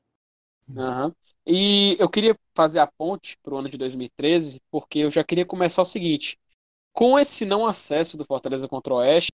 Uhum. 0.69 1.13
E 1.45 1.95
eu 1.99 2.09
queria 2.09 2.37
fazer 2.53 2.79
a 2.79 2.87
ponte 2.87 3.37
para 3.41 3.53
o 3.53 3.57
ano 3.57 3.69
de 3.69 3.77
2013, 3.77 4.61
porque 4.69 4.99
eu 4.99 5.11
já 5.11 5.23
queria 5.23 5.45
começar 5.45 5.81
o 5.81 5.85
seguinte: 5.85 6.37
com 6.91 7.17
esse 7.17 7.45
não 7.45 7.65
acesso 7.65 8.17
do 8.17 8.25
Fortaleza 8.25 8.67
contra 8.67 8.93
o 8.93 8.97
Oeste, 8.97 9.31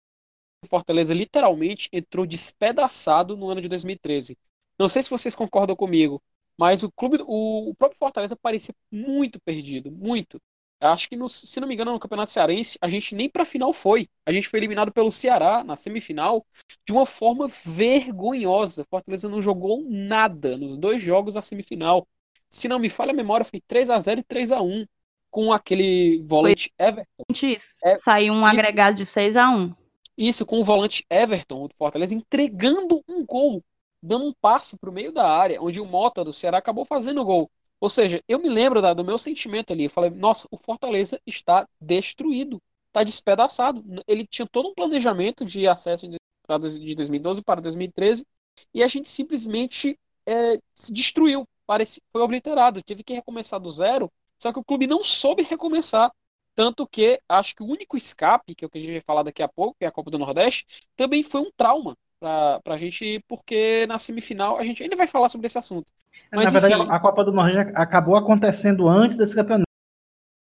Fortaleza 0.65 1.13
literalmente 1.13 1.89
entrou 1.93 2.25
despedaçado 2.25 3.37
no 3.37 3.49
ano 3.49 3.61
de 3.61 3.67
2013. 3.67 4.37
Não 4.77 4.89
sei 4.89 5.03
se 5.03 5.09
vocês 5.09 5.35
concordam 5.35 5.75
comigo, 5.75 6.21
mas 6.57 6.83
o 6.83 6.91
clube, 6.91 7.19
o, 7.25 7.69
o 7.69 7.75
próprio 7.75 7.99
Fortaleza 7.99 8.35
parecia 8.35 8.73
muito 8.91 9.39
perdido, 9.39 9.91
muito. 9.91 10.41
Acho 10.79 11.09
que, 11.09 11.15
no, 11.15 11.27
se 11.27 11.59
não 11.59 11.67
me 11.67 11.73
engano, 11.73 11.91
no 11.91 11.99
Campeonato 11.99 12.31
Cearense, 12.31 12.77
a 12.79 12.87
gente 12.87 13.15
nem 13.15 13.27
para 13.27 13.45
final 13.45 13.73
foi. 13.73 14.07
A 14.25 14.31
gente 14.31 14.47
foi 14.47 14.59
eliminado 14.59 14.91
pelo 14.91 15.11
Ceará 15.11 15.63
na 15.63 15.75
semifinal 15.75 16.45
de 16.85 16.93
uma 16.93 17.05
forma 17.05 17.47
vergonhosa. 17.47 18.85
Fortaleza 18.87 19.27
não 19.27 19.41
jogou 19.41 19.83
nada 19.89 20.55
nos 20.55 20.77
dois 20.77 21.01
jogos 21.01 21.33
da 21.33 21.41
semifinal. 21.41 22.07
Se 22.49 22.67
não 22.67 22.77
me 22.77 22.89
falha 22.89 23.11
a 23.11 23.15
memória, 23.15 23.43
foi 23.43 23.59
3 23.67 23.89
a 23.89 23.99
0 23.99 24.19
e 24.19 24.23
3 24.23 24.51
a 24.51 24.61
1 24.61 24.85
com 25.31 25.51
aquele 25.51 26.23
volante 26.25 26.71
Foi 26.77 26.87
Everton. 26.87 27.23
Isso. 27.29 27.73
É, 27.83 27.97
Saiu 27.97 28.33
um 28.33 28.45
agregado 28.45 28.97
de 28.97 29.05
6 29.05 29.35
a 29.35 29.49
1 29.49 29.86
Isso, 30.17 30.45
com 30.45 30.59
o 30.59 30.63
volante 30.63 31.05
Everton 31.09 31.67
do 31.67 31.75
Fortaleza 31.75 32.13
entregando 32.15 33.01
um 33.07 33.25
gol, 33.25 33.63
dando 34.01 34.25
um 34.25 34.33
passe 34.41 34.77
para 34.77 34.89
o 34.89 34.93
meio 34.93 35.11
da 35.11 35.29
área, 35.29 35.61
onde 35.61 35.79
o 35.79 35.85
Mota 35.85 36.23
do 36.23 36.33
Ceará 36.33 36.57
acabou 36.57 36.85
fazendo 36.85 37.21
o 37.21 37.25
gol. 37.25 37.51
Ou 37.79 37.89
seja, 37.89 38.21
eu 38.27 38.39
me 38.39 38.49
lembro 38.49 38.81
da, 38.81 38.93
do 38.93 39.05
meu 39.05 39.17
sentimento 39.17 39.71
ali. 39.71 39.83
Eu 39.85 39.89
falei, 39.89 40.09
nossa, 40.09 40.47
o 40.51 40.57
Fortaleza 40.57 41.19
está 41.25 41.67
destruído, 41.79 42.61
está 42.87 43.03
despedaçado. 43.03 43.83
Ele 44.07 44.25
tinha 44.25 44.47
todo 44.47 44.69
um 44.69 44.73
planejamento 44.73 45.45
de 45.45 45.67
acesso 45.67 46.07
de 46.07 46.95
2012 46.95 47.43
para 47.43 47.61
2013 47.61 48.25
e 48.73 48.83
a 48.83 48.87
gente 48.87 49.09
simplesmente 49.09 49.99
é, 50.25 50.59
se 50.73 50.91
destruiu, 50.93 51.47
parece, 51.65 52.01
foi 52.11 52.21
obliterado, 52.21 52.81
teve 52.81 53.03
que 53.03 53.13
recomeçar 53.13 53.59
do 53.59 53.69
zero. 53.69 54.11
Só 54.39 54.51
que 54.51 54.59
o 54.59 54.63
clube 54.63 54.87
não 54.87 55.03
soube 55.03 55.43
recomeçar. 55.43 56.11
Tanto 56.57 56.87
que 56.87 57.21
acho 57.29 57.55
que 57.55 57.61
o 57.61 57.67
único 57.67 57.95
escape, 57.95 58.55
que 58.55 58.65
é 58.65 58.67
o 58.67 58.69
que 58.71 58.79
a 58.79 58.81
gente 58.81 58.93
vai 58.93 59.01
falar 59.01 59.21
daqui 59.21 59.43
a 59.43 59.47
pouco, 59.47 59.75
que 59.77 59.85
é 59.85 59.87
a 59.87 59.91
Copa 59.91 60.09
do 60.09 60.17
Nordeste, 60.17 60.65
também 60.95 61.21
foi 61.21 61.41
um 61.41 61.51
trauma 61.55 61.95
para 62.19 62.73
a 62.73 62.77
gente, 62.77 63.23
porque 63.27 63.85
na 63.85 63.99
semifinal 63.99 64.57
a 64.57 64.63
gente 64.63 64.81
ainda 64.81 64.95
vai 64.95 65.05
falar 65.05 65.29
sobre 65.29 65.45
esse 65.45 65.59
assunto. 65.59 65.93
Mas, 66.31 66.51
Na 66.51 66.59
verdade, 66.59 66.81
enfim... 66.81 66.91
a 66.91 66.99
Copa 66.99 67.23
do 67.23 67.31
Nordeste 67.31 67.73
acabou 67.75 68.15
acontecendo 68.15 68.89
antes 68.89 69.15
desse 69.15 69.35
campeonato. 69.35 69.67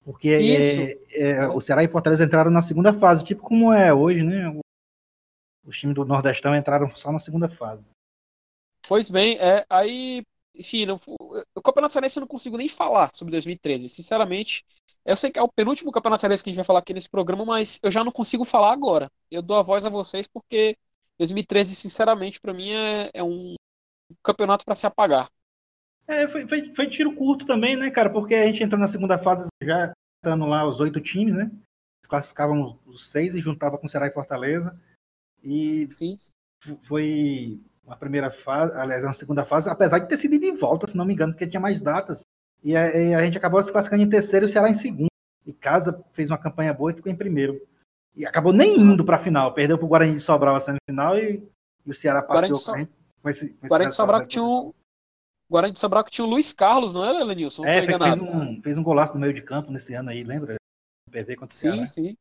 Porque 0.04 0.28
é, 0.28 1.18
é, 1.18 1.48
o 1.48 1.58
Ceará 1.62 1.82
e 1.82 1.88
Fortaleza 1.88 2.22
entraram 2.22 2.50
na 2.50 2.60
segunda 2.60 2.92
fase, 2.92 3.24
tipo 3.24 3.42
como 3.42 3.72
é 3.72 3.90
hoje, 3.90 4.22
né? 4.22 4.60
Os 5.64 5.78
times 5.78 5.94
do 5.94 6.04
Nordestão 6.04 6.54
entraram 6.54 6.94
só 6.94 7.10
na 7.10 7.18
segunda 7.18 7.48
fase. 7.48 7.92
Pois 8.86 9.08
bem, 9.08 9.38
é, 9.38 9.64
aí, 9.70 10.22
enfim, 10.54 10.86
não, 10.86 11.00
o 11.54 11.62
Campeonato 11.62 11.92
Cearense 11.92 12.18
eu 12.18 12.22
não 12.22 12.28
consigo 12.28 12.56
nem 12.56 12.68
falar 12.68 13.10
sobre 13.12 13.32
2013. 13.32 13.88
Sinceramente, 13.88 14.64
eu 15.04 15.16
sei 15.16 15.30
que 15.30 15.38
é 15.38 15.42
o 15.42 15.48
penúltimo 15.48 15.90
Campeonato 15.92 16.20
Cearense 16.20 16.42
que 16.42 16.50
a 16.50 16.52
gente 16.52 16.58
vai 16.58 16.64
falar 16.64 16.78
aqui 16.78 16.94
nesse 16.94 17.10
programa, 17.10 17.44
mas 17.44 17.80
eu 17.82 17.90
já 17.90 18.04
não 18.04 18.12
consigo 18.12 18.44
falar 18.44 18.72
agora. 18.72 19.10
Eu 19.30 19.42
dou 19.42 19.56
a 19.56 19.62
voz 19.62 19.84
a 19.84 19.90
vocês 19.90 20.26
porque 20.28 20.76
2013, 21.18 21.74
sinceramente, 21.74 22.40
para 22.40 22.54
mim 22.54 22.70
é, 22.70 23.10
é, 23.12 23.22
um 23.22 23.54
campeonato 24.22 24.64
para 24.64 24.76
se 24.76 24.86
apagar. 24.86 25.28
É, 26.06 26.28
foi, 26.28 26.46
foi, 26.46 26.74
foi, 26.74 26.86
tiro 26.88 27.14
curto 27.14 27.44
também, 27.44 27.76
né, 27.76 27.90
cara? 27.90 28.10
Porque 28.10 28.34
a 28.34 28.46
gente 28.46 28.62
entrou 28.62 28.80
na 28.80 28.88
segunda 28.88 29.18
fase 29.18 29.48
já 29.62 29.92
entrando 30.18 30.46
lá 30.46 30.66
os 30.66 30.80
oito 30.80 31.00
times, 31.00 31.34
né? 31.34 31.50
Classificavam 32.08 32.78
os 32.84 33.10
seis 33.10 33.34
e 33.34 33.40
juntava 33.40 33.78
com 33.78 33.88
Ceará 33.88 34.06
e 34.06 34.12
Fortaleza. 34.12 34.78
E 35.42 35.88
Sim. 35.90 36.16
foi 36.80 37.60
uma 37.86 37.96
primeira 37.96 38.30
fase, 38.30 38.72
aliás, 38.74 39.04
uma 39.04 39.12
segunda 39.12 39.44
fase, 39.44 39.68
apesar 39.68 39.98
de 39.98 40.08
ter 40.08 40.16
sido 40.16 40.38
de 40.38 40.52
volta, 40.52 40.86
se 40.86 40.96
não 40.96 41.04
me 41.04 41.12
engano, 41.12 41.32
porque 41.32 41.46
tinha 41.46 41.60
mais 41.60 41.80
datas. 41.80 42.22
E 42.62 42.74
a, 42.76 42.96
e 42.96 43.14
a 43.14 43.22
gente 43.22 43.36
acabou 43.36 43.62
se 43.62 43.70
classificando 43.70 44.02
em 44.02 44.08
terceiro 44.08 44.44
e 44.44 44.48
o 44.48 44.48
Ceará 44.48 44.70
em 44.70 44.74
segundo. 44.74 45.08
E 45.46 45.52
Casa 45.52 46.02
fez 46.12 46.30
uma 46.30 46.38
campanha 46.38 46.72
boa 46.72 46.90
e 46.90 46.94
ficou 46.94 47.12
em 47.12 47.16
primeiro. 47.16 47.60
E 48.16 48.24
acabou 48.24 48.52
nem 48.52 48.78
indo 48.78 49.04
para 49.04 49.16
a 49.16 49.18
final. 49.18 49.52
Perdeu 49.52 49.76
para 49.76 49.84
o 49.84 49.88
Guarani 49.88 50.16
de 50.16 50.22
Sobral 50.22 50.56
a 50.56 50.60
semifinal 50.60 51.18
e, 51.18 51.46
e 51.84 51.90
o 51.90 51.94
Ceará 51.94 52.22
passou 52.22 52.58
com, 52.58 52.78
gente, 52.78 52.92
com 53.22 53.28
esse, 53.28 53.50
com 53.50 53.68
Guarani 53.68 53.90
de 53.90 53.96
Sobral 53.96 54.20
que 54.22 54.28
tinha 54.28 54.44
um, 54.44 54.72
Guarani 55.50 55.74
de 55.74 55.78
Sobral 55.78 56.04
que 56.04 56.10
tinha 56.10 56.24
o 56.24 56.30
Luiz 56.30 56.52
Carlos, 56.52 56.94
não 56.94 57.04
era, 57.04 57.22
Lenilson? 57.22 57.66
É, 57.66 57.84
fez 57.84 58.20
um, 58.20 58.62
fez 58.62 58.78
um 58.78 58.82
golaço 58.82 59.14
no 59.14 59.20
meio 59.20 59.34
de 59.34 59.42
campo 59.42 59.70
nesse 59.70 59.92
ano 59.92 60.10
aí, 60.10 60.24
lembra? 60.24 60.56
PV 61.10 61.36
contra 61.36 61.54
o 61.54 61.56
Sim, 61.56 61.70
Ceará. 61.70 61.86
sim. 61.86 62.16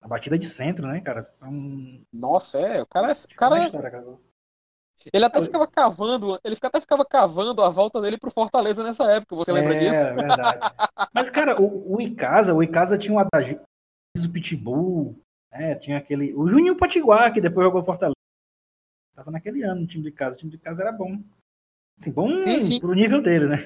A 0.00 0.08
batida 0.08 0.38
de 0.38 0.46
centro, 0.46 0.86
né, 0.86 1.00
cara? 1.02 1.30
Um... 1.42 2.02
Nossa, 2.10 2.58
é. 2.58 2.82
O 2.82 2.86
cara. 2.86 3.12
O 3.12 3.36
cara... 3.36 3.64
História, 3.66 4.18
ele 5.12 5.24
até 5.24 5.40
ficava 5.40 5.66
cavando, 5.66 6.38
ele 6.44 6.56
até 6.60 6.80
ficava 6.80 7.04
cavando 7.04 7.62
a 7.62 7.70
volta 7.70 8.00
dele 8.00 8.18
pro 8.18 8.30
Fortaleza 8.30 8.82
nessa 8.82 9.04
época, 9.10 9.36
você 9.36 9.52
lembra 9.52 9.74
é, 9.74 9.78
disso? 9.78 10.08
É, 10.08 10.14
verdade. 10.14 10.58
Mas, 11.14 11.30
cara, 11.30 11.60
o, 11.60 11.96
o 11.96 12.00
Icasa, 12.00 12.54
o 12.54 12.62
Icasa 12.62 12.98
tinha 12.98 13.14
um 13.14 13.18
Adagio, 13.18 13.60
o 14.16 14.28
Pitbull, 14.30 15.16
né? 15.50 15.74
Tinha 15.74 15.98
aquele. 15.98 16.32
O 16.34 16.46
Juninho 16.46 16.76
Potiguar, 16.76 17.32
que 17.32 17.40
depois 17.40 17.64
jogou 17.64 17.82
Fortaleza. 17.82 18.14
Tava 19.14 19.30
naquele 19.30 19.62
ano 19.62 19.82
no 19.82 19.86
time 19.86 20.04
de 20.04 20.12
casa. 20.12 20.34
O 20.34 20.38
time 20.38 20.50
de 20.50 20.58
casa 20.58 20.82
era 20.82 20.92
bom. 20.92 21.20
Assim, 22.00 22.12
bom 22.12 22.34
sim, 22.36 22.58
sim. 22.58 22.80
pro 22.80 22.94
nível 22.94 23.20
dele, 23.20 23.46
né? 23.46 23.58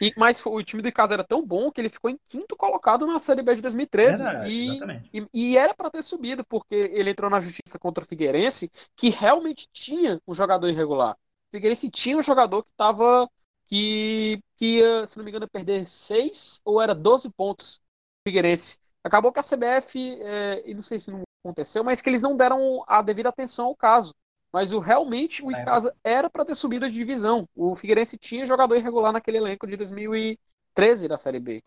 E, 0.00 0.14
mas 0.16 0.44
o 0.44 0.62
time 0.62 0.82
de 0.82 0.90
casa 0.90 1.12
era 1.12 1.22
tão 1.22 1.44
bom 1.44 1.70
que 1.70 1.78
ele 1.78 1.90
ficou 1.90 2.10
em 2.10 2.18
quinto 2.26 2.56
colocado 2.56 3.06
na 3.06 3.18
Série 3.18 3.42
B 3.42 3.54
de 3.54 3.60
2013. 3.60 4.26
Era, 4.26 4.48
e, 4.48 4.80
e, 5.12 5.28
e, 5.34 5.58
era 5.58 5.74
para 5.74 5.90
ter 5.90 6.02
subido, 6.02 6.42
porque 6.42 6.74
ele 6.74 7.10
entrou 7.10 7.30
na 7.30 7.38
justiça 7.38 7.78
contra 7.78 8.02
o 8.02 8.06
Figueirense, 8.06 8.70
que 8.96 9.10
realmente 9.10 9.68
tinha 9.70 10.18
um 10.26 10.34
jogador 10.34 10.68
irregular. 10.68 11.12
O 11.12 11.50
Figueirense 11.52 11.90
tinha 11.90 12.16
um 12.16 12.22
jogador 12.22 12.62
que 12.62 12.70
estava. 12.70 13.28
Que, 13.66 14.42
que 14.56 14.78
ia, 14.78 15.06
se 15.06 15.16
não 15.16 15.24
me 15.24 15.30
engano, 15.30 15.46
perder 15.46 15.86
seis 15.86 16.60
ou 16.64 16.80
era 16.80 16.94
12 16.94 17.30
pontos. 17.30 17.78
Figueirense. 18.26 18.80
Acabou 19.04 19.32
que 19.32 19.38
a 19.38 19.42
CBF, 19.42 20.16
é, 20.22 20.62
e 20.68 20.74
não 20.74 20.82
sei 20.82 20.98
se 20.98 21.10
não 21.10 21.22
aconteceu, 21.44 21.84
mas 21.84 22.00
que 22.00 22.08
eles 22.08 22.22
não 22.22 22.36
deram 22.36 22.82
a 22.86 23.00
devida 23.02 23.28
atenção 23.28 23.66
ao 23.66 23.76
caso. 23.76 24.14
Mas 24.52 24.72
o 24.72 24.80
realmente 24.80 25.44
o 25.44 25.50
Icasa 25.50 25.94
era 26.02 26.28
para 26.28 26.44
ter 26.44 26.54
subido 26.54 26.88
de 26.88 26.94
divisão. 26.94 27.48
O 27.54 27.74
Figueirense 27.76 28.18
tinha 28.18 28.44
jogador 28.44 28.76
irregular 28.76 29.12
naquele 29.12 29.38
elenco 29.38 29.66
de 29.66 29.76
2013 29.76 31.06
da 31.06 31.16
Série 31.16 31.38
B. 31.38 31.62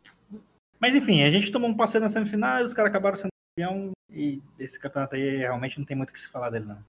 Mas 0.80 0.96
enfim, 0.96 1.24
a 1.24 1.32
gente 1.32 1.52
tomou 1.52 1.70
um 1.70 1.78
passeio 1.78 2.02
na 2.02 2.10
semifinal 2.10 2.60
e 2.60 2.64
os 2.64 2.74
caras 2.74 2.90
acabaram 2.90 3.16
sendo 3.16 3.32
campeão. 3.56 3.92
E 4.10 4.42
esse 4.60 4.80
campeonato 4.80 5.16
aí 5.16 5.38
realmente 5.38 5.80
não 5.80 5.86
tem 5.86 5.96
muito 5.96 6.10
o 6.10 6.14
que 6.14 6.20
se 6.20 6.28
falar 6.28 6.50
dele, 6.50 6.66
não. 6.66 6.84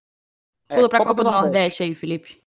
É, 0.68 0.76
Pula 0.76 0.88
pra 0.88 0.98
Copa, 0.98 1.10
Copa 1.10 1.24
do, 1.24 1.30
do 1.30 1.32
Nordeste. 1.32 1.52
Nordeste. 1.52 1.82
aí, 1.84 1.94
Felipe. 1.94 2.42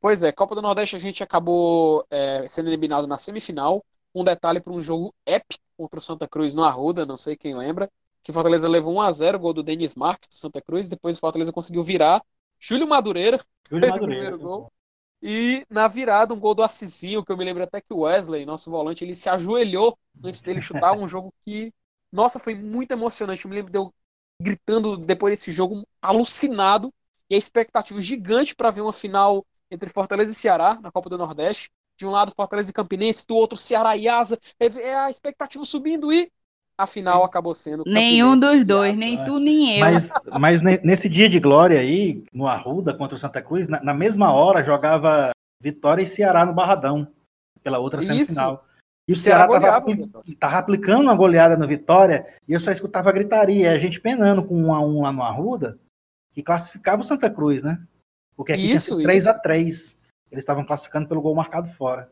Pois 0.00 0.24
é, 0.24 0.32
Copa 0.32 0.56
do 0.56 0.62
Nordeste 0.62 0.96
a 0.96 0.98
gente 0.98 1.22
acabou 1.22 2.04
é, 2.10 2.46
sendo 2.48 2.68
eliminado 2.68 3.06
na 3.06 3.16
semifinal. 3.16 3.84
Um 4.12 4.24
detalhe 4.24 4.60
para 4.60 4.72
um 4.72 4.80
jogo 4.80 5.14
épico 5.24 5.62
contra 5.76 5.98
o 6.00 6.02
Santa 6.02 6.26
Cruz 6.28 6.54
no 6.54 6.64
Arruda, 6.64 7.06
não 7.06 7.16
sei 7.16 7.36
quem 7.36 7.56
lembra, 7.56 7.88
que 8.22 8.30
o 8.30 8.34
Fortaleza 8.34 8.68
levou 8.68 8.94
1 8.94 9.00
a 9.00 9.12
0 9.12 9.38
gol 9.38 9.54
do 9.54 9.62
Denis 9.62 9.94
Marques 9.94 10.28
do 10.28 10.34
Santa 10.34 10.60
Cruz, 10.60 10.88
depois 10.88 11.16
o 11.16 11.20
Fortaleza 11.20 11.52
conseguiu 11.52 11.82
virar 11.82 12.22
Júlio 12.62 12.86
Madureira 12.86 13.44
Júlio 13.68 13.82
fez 13.82 13.92
Madureira, 13.94 14.22
o 14.22 14.38
primeiro 14.38 14.38
gol. 14.38 14.72
E 15.20 15.66
na 15.68 15.88
virada, 15.88 16.32
um 16.32 16.38
gol 16.38 16.54
do 16.54 16.62
Assisinho, 16.62 17.24
que 17.24 17.32
eu 17.32 17.36
me 17.36 17.44
lembro 17.44 17.62
até 17.62 17.80
que 17.80 17.92
o 17.92 18.00
Wesley, 18.00 18.46
nosso 18.46 18.70
volante, 18.70 19.04
ele 19.04 19.14
se 19.16 19.28
ajoelhou 19.28 19.98
antes 20.22 20.42
dele 20.42 20.60
chutar 20.62 20.96
um 20.96 21.08
jogo 21.08 21.34
que, 21.44 21.72
nossa, 22.10 22.38
foi 22.38 22.54
muito 22.54 22.92
emocionante. 22.92 23.44
Eu 23.44 23.50
me 23.50 23.56
lembro 23.56 23.72
de 23.72 23.78
eu 23.78 23.92
gritando 24.40 24.96
depois 24.96 25.38
desse 25.38 25.52
jogo, 25.52 25.86
alucinado, 26.00 26.92
e 27.28 27.34
a 27.34 27.38
expectativa 27.38 28.00
gigante 28.00 28.54
para 28.54 28.70
ver 28.70 28.80
uma 28.80 28.92
final 28.92 29.44
entre 29.70 29.88
Fortaleza 29.88 30.32
e 30.32 30.34
Ceará 30.34 30.78
na 30.80 30.90
Copa 30.90 31.08
do 31.08 31.18
Nordeste. 31.18 31.70
De 31.96 32.06
um 32.06 32.10
lado, 32.10 32.32
Fortaleza 32.34 32.70
e 32.70 32.74
Campinense, 32.74 33.26
do 33.26 33.36
outro, 33.36 33.56
Ceará 33.56 33.96
e 33.96 34.08
Asa. 34.08 34.38
É 34.58 34.94
a 34.94 35.10
expectativa 35.10 35.64
subindo 35.64 36.12
e 36.12 36.30
Afinal, 36.76 37.22
acabou 37.22 37.54
sendo. 37.54 37.84
Nenhum 37.86 38.38
dos 38.38 38.64
dois, 38.64 38.96
nem 38.96 39.22
tu 39.24 39.38
nem 39.38 39.78
eu. 39.78 39.80
Mas, 39.80 40.10
mas 40.40 40.62
nesse 40.62 41.08
dia 41.08 41.28
de 41.28 41.38
glória 41.38 41.78
aí, 41.78 42.24
no 42.32 42.46
Arruda 42.46 42.94
contra 42.94 43.14
o 43.14 43.18
Santa 43.18 43.42
Cruz, 43.42 43.68
na, 43.68 43.82
na 43.82 43.94
mesma 43.94 44.32
hora 44.32 44.64
jogava 44.64 45.30
Vitória 45.60 46.02
e 46.02 46.06
Ceará 46.06 46.44
no 46.44 46.52
Barradão, 46.52 47.06
pela 47.62 47.78
outra 47.78 48.02
semifinal. 48.02 48.54
Isso. 48.54 48.72
E 49.08 49.12
o 49.12 49.16
Ceará 49.16 49.48
estava 50.26 50.58
aplicando 50.58 51.02
uma 51.02 51.14
goleada 51.14 51.56
no 51.56 51.66
Vitória 51.66 52.26
e 52.46 52.52
eu 52.52 52.60
só 52.60 52.70
escutava 52.70 53.10
a 53.10 53.12
gritaria, 53.12 53.72
a 53.72 53.78
gente 53.78 54.00
penando 54.00 54.44
com 54.44 54.56
um 54.56 54.72
a 54.72 54.80
um 54.80 55.02
lá 55.02 55.12
no 55.12 55.22
Arruda, 55.22 55.78
que 56.32 56.42
classificava 56.42 57.02
o 57.02 57.04
Santa 57.04 57.28
Cruz, 57.28 57.62
né? 57.62 57.80
Porque 58.36 58.52
aqui 58.52 58.72
isso, 58.72 58.94
tinha 58.94 59.04
3 59.04 59.26
a 59.26 59.34
3 59.34 59.98
Eles 60.30 60.42
estavam 60.42 60.64
classificando 60.64 61.08
pelo 61.08 61.20
gol 61.20 61.34
marcado 61.34 61.68
fora. 61.68 62.10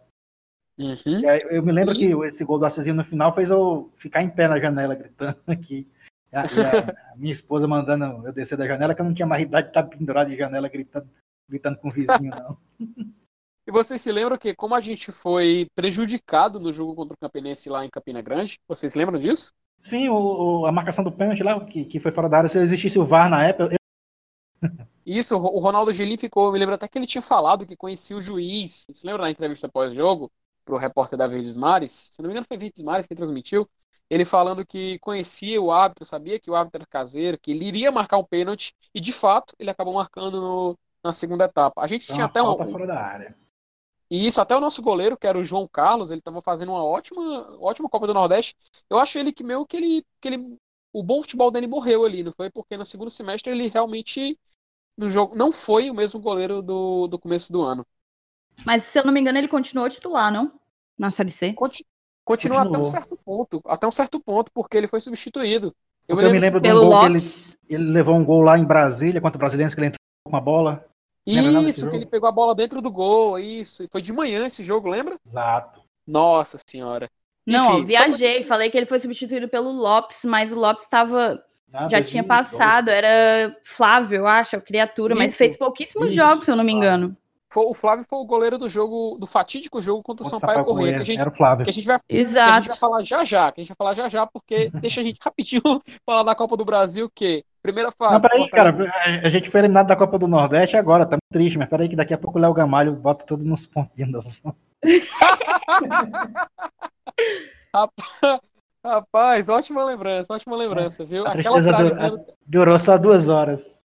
Uhum. 0.81 1.20
eu 1.51 1.62
me 1.62 1.72
lembro 1.72 1.95
e... 1.95 1.99
que 1.99 2.26
esse 2.26 2.43
gol 2.43 2.59
do 2.59 2.64
Assassino 2.64 2.97
no 2.97 3.05
final 3.05 3.35
fez 3.35 3.51
eu 3.51 3.93
ficar 3.95 4.22
em 4.22 4.31
pé 4.31 4.49
na 4.49 4.59
janela 4.59 4.95
gritando 4.95 5.37
aqui. 5.47 5.87
A, 6.33 6.43
a, 6.43 7.16
minha 7.16 7.33
esposa 7.33 7.68
mandando 7.68 8.26
eu 8.26 8.33
descer 8.33 8.57
da 8.57 8.66
janela, 8.66 8.95
que 8.95 9.01
eu 9.01 9.05
não 9.05 9.12
tinha 9.12 9.26
mais 9.26 9.43
idade 9.43 9.64
de 9.66 9.70
estar 9.70 9.83
pendurado 9.83 10.31
de 10.31 10.39
janela 10.39 10.68
gritando, 10.68 11.09
gritando 11.49 11.76
com 11.76 11.89
o 11.89 11.91
vizinho, 11.91 12.31
não. 12.31 12.57
E 13.66 13.72
vocês 13.72 14.03
se 14.03 14.11
lembram 14.11 14.37
que, 14.37 14.53
como 14.53 14.74
a 14.74 14.81
gente 14.81 15.12
foi 15.12 15.68
prejudicado 15.76 16.59
no 16.59 16.72
jogo 16.72 16.93
contra 16.95 17.14
o 17.14 17.16
Campinense 17.16 17.68
lá 17.68 17.85
em 17.85 17.91
Campina 17.91 18.20
Grande, 18.20 18.59
vocês 18.66 18.97
lembram 18.97 19.16
disso? 19.16 19.53
Sim, 19.78 20.09
o, 20.09 20.14
o, 20.62 20.66
a 20.66 20.72
marcação 20.72 21.05
do 21.05 21.12
pênalti 21.12 21.45
lá, 21.45 21.64
que, 21.64 21.85
que 21.85 22.01
foi 22.01 22.11
fora 22.11 22.28
da 22.28 22.39
área, 22.39 22.49
se 22.49 22.59
existisse 22.59 22.99
o 22.99 23.05
VAR 23.05 23.31
na 23.31 23.47
época. 23.47 23.72
Eu... 23.72 24.68
Isso, 25.07 25.37
o 25.37 25.59
Ronaldo 25.61 25.93
Gelim 25.93 26.16
ficou, 26.16 26.47
eu 26.47 26.53
me 26.53 26.59
lembro 26.59 26.74
até 26.74 26.89
que 26.89 26.99
ele 26.99 27.07
tinha 27.07 27.22
falado 27.22 27.64
que 27.64 27.76
conhecia 27.76 28.16
o 28.16 28.20
juiz. 28.20 28.87
Você 28.91 29.07
lembra 29.07 29.22
na 29.22 29.31
entrevista 29.31 29.68
pós-jogo? 29.68 30.33
Pro 30.71 30.79
repórter 30.79 31.18
da 31.18 31.27
Verdes 31.27 31.57
Mares, 31.57 32.11
se 32.12 32.23
não 32.23 32.29
me 32.29 32.33
engano 32.33 32.47
foi 32.47 32.57
Verdes 32.57 32.83
Mares 32.83 33.07
que 33.07 33.14
transmitiu, 33.14 33.68
ele 34.09 34.25
falando 34.25 34.64
que 34.64 34.99
conhecia 35.01 35.61
o 35.61 35.73
árbitro, 35.73 36.07
sabia 36.07 36.39
que 36.39 36.51
o 36.51 36.55
árbitro 36.55 36.79
era 36.79 36.87
caseiro, 36.87 37.39
que 37.39 37.51
ele 37.51 37.64
iria 37.64 37.91
marcar 37.91 38.18
um 38.18 38.25
pênalti, 38.25 38.75
e 38.95 39.01
de 39.01 39.12
fato 39.12 39.55
ele 39.59 39.71
acabou 39.71 39.95
marcando 39.95 40.41
no, 40.41 40.79
na 41.03 41.12
segunda 41.12 41.45
etapa. 41.45 41.81
A 41.83 41.87
gente 41.87 42.05
então, 42.05 42.14
tinha 42.14 42.27
até 42.27 42.43
um. 42.43 42.57
fora 42.66 42.87
da 42.87 43.01
área. 43.01 43.37
E 44.11 44.27
isso, 44.27 44.41
até 44.41 44.57
o 44.57 44.61
nosso 44.61 44.83
goleiro, 44.83 45.16
que 45.16 45.27
era 45.27 45.39
o 45.39 45.43
João 45.43 45.68
Carlos, 45.68 46.11
ele 46.11 46.18
estava 46.18 46.43
fazendo 46.43 46.73
uma 46.73 46.85
ótima, 46.85 47.23
ótima 47.61 47.89
Copa 47.89 48.09
do 48.09 48.14
Nordeste. 48.14 48.57
Eu 48.89 48.99
acho 48.99 49.16
ele 49.16 49.33
que 49.33 49.45
meio 49.45 49.64
que 49.64 49.77
ele, 49.77 50.07
que 50.21 50.29
ele. 50.29 50.59
O 50.93 51.05
bom 51.05 51.23
futebol 51.23 51.53
dele 51.53 51.68
morreu 51.68 52.05
ali, 52.05 52.25
não 52.25 52.33
foi? 52.33 52.51
Porque 52.51 52.77
no 52.77 52.85
segundo 52.85 53.11
semestre 53.11 53.53
ele 53.53 53.68
realmente. 53.68 54.39
No 54.97 55.09
jogo, 55.09 55.37
não 55.37 55.51
foi 55.53 55.89
o 55.89 55.95
mesmo 55.95 56.21
goleiro 56.21 56.61
do, 56.61 57.07
do 57.07 57.18
começo 57.18 57.53
do 57.53 57.62
ano. 57.62 57.87
Mas, 58.66 58.85
se 58.85 58.99
eu 58.99 59.05
não 59.05 59.12
me 59.12 59.21
engano, 59.21 59.39
ele 59.39 59.49
continuou 59.49 59.89
titular, 59.89 60.31
não? 60.31 60.60
Na 61.01 61.11
Série 61.11 61.30
C? 61.30 61.55
Continua 62.22 62.61
até 62.61 62.76
um 62.76 62.84
certo 62.84 63.16
ponto, 63.24 63.62
até 63.64 63.86
um 63.86 63.90
certo 63.90 64.20
ponto, 64.20 64.53
porque 64.53 64.76
ele 64.76 64.86
foi 64.86 65.01
substituído. 65.01 65.74
Eu, 66.07 66.14
me, 66.14 66.22
lembro, 66.22 66.28
eu 66.28 66.34
me 66.34 66.38
lembro 66.38 66.61
de 66.61 66.70
um 66.70 66.78
gol 66.78 67.01
que 67.01 67.07
ele, 67.07 67.24
ele 67.70 67.90
levou 67.90 68.14
um 68.16 68.24
gol 68.24 68.42
lá 68.42 68.59
em 68.59 68.64
Brasília 68.64 69.18
contra 69.18 69.38
o 69.38 69.40
Brasiliense 69.40 69.74
que 69.74 69.80
ele 69.80 69.86
entrou 69.86 69.98
com 70.28 70.36
a 70.36 70.40
bola. 70.40 70.84
Isso, 71.26 71.88
que 71.88 71.96
ele 71.96 72.05
pegou 72.05 72.28
a 72.28 72.32
bola 72.32 72.55
dentro 72.55 72.82
do 72.82 72.90
gol, 72.90 73.38
isso. 73.38 73.88
Foi 73.90 74.03
de 74.03 74.12
manhã 74.12 74.46
esse 74.46 74.62
jogo, 74.62 74.90
lembra? 74.90 75.16
Exato. 75.26 75.80
Nossa 76.07 76.59
senhora. 76.68 77.11
Não, 77.46 77.78
Enfim, 77.78 77.86
viajei, 77.86 78.42
só... 78.42 78.48
falei 78.48 78.68
que 78.68 78.76
ele 78.76 78.86
foi 78.86 79.01
substituído 79.01 79.48
pelo 79.48 79.70
Lopes, 79.70 80.22
mas 80.26 80.53
o 80.53 80.57
Lopes 80.57 80.84
estava. 80.84 81.42
Ah, 81.72 81.88
já 81.88 81.98
2012. 82.01 82.11
tinha 82.11 82.24
passado, 82.24 82.90
era 82.90 83.57
Flávio, 83.64 84.18
eu 84.18 84.26
acho, 84.26 84.57
a 84.57 84.61
criatura, 84.61 85.14
isso, 85.14 85.22
mas 85.22 85.36
fez 85.36 85.57
pouquíssimos 85.57 86.09
isso, 86.09 86.16
jogos, 86.16 86.44
se 86.44 86.51
eu 86.51 86.57
não 86.57 86.64
me 86.64 86.72
engano. 86.72 87.16
Foi, 87.53 87.64
o 87.64 87.74
Flávio 87.74 88.05
foi 88.09 88.18
o 88.20 88.24
goleiro 88.24 88.57
do 88.57 88.68
jogo, 88.68 89.16
do 89.18 89.26
fatídico 89.26 89.82
jogo 89.82 90.05
contra 90.05 90.24
o 90.24 90.28
Sampaio, 90.28 90.59
Sampaio 90.59 90.64
Correia. 90.64 90.96
Que 90.96 91.03
a 91.03 91.05
gente, 91.05 91.20
era 91.20 91.28
o 91.28 91.32
Flávio. 91.32 91.64
Que 91.64 91.70
a 91.70 91.72
gente 91.72 91.86
vai, 91.86 91.98
Exato. 92.09 92.51
a 92.51 92.61
gente 92.61 92.68
vai 92.68 92.76
falar 92.76 93.05
já 93.05 93.24
já, 93.24 93.51
que 93.51 93.61
a 93.61 93.64
gente 93.64 93.70
vai 93.70 93.76
falar 93.76 93.94
já 93.94 94.09
já, 94.09 94.24
porque 94.24 94.70
deixa 94.80 95.01
a 95.01 95.05
gente 95.05 95.18
rapidinho 95.20 95.62
falar 96.07 96.22
da 96.22 96.36
Copa 96.36 96.57
do 96.57 96.64
Brasil, 96.64 97.11
que 97.12 97.44
primeira 97.61 97.90
fase. 97.90 98.14
Não, 98.14 98.20
peraí, 98.20 98.48
cara, 98.48 98.72
a 99.24 99.28
gente 99.28 99.51
foi 99.51 99.62
eliminado 99.62 99.88
da 99.88 99.96
Copa 99.96 100.16
do 100.16 100.28
Nordeste 100.28 100.76
agora, 100.76 101.05
tá 101.05 101.18
triste, 101.32 101.59
mas 101.59 101.68
peraí 101.68 101.88
que 101.88 101.96
daqui 101.96 102.14
a 102.14 102.18
pouco 102.18 102.38
o 102.38 102.40
Léo 102.40 102.55
Gamalho 102.55 102.94
bota 102.94 103.26
tudo 103.26 103.44
nos 103.44 103.66
pontos 103.66 103.96
de 103.96 104.07
novo. 104.07 104.30
Rapaz, 108.84 109.48
ótima 109.48 109.84
lembrança, 109.84 110.32
ótima 110.32 110.57
lembrança, 110.57 111.05
viu? 111.05 111.26
A 111.26 111.32
aquela 111.32 111.61
travezinha... 111.61 112.11
Du... 112.11 112.24
Durou 112.46 112.78
só 112.78 112.96
duas 112.96 113.28
horas. 113.28 113.82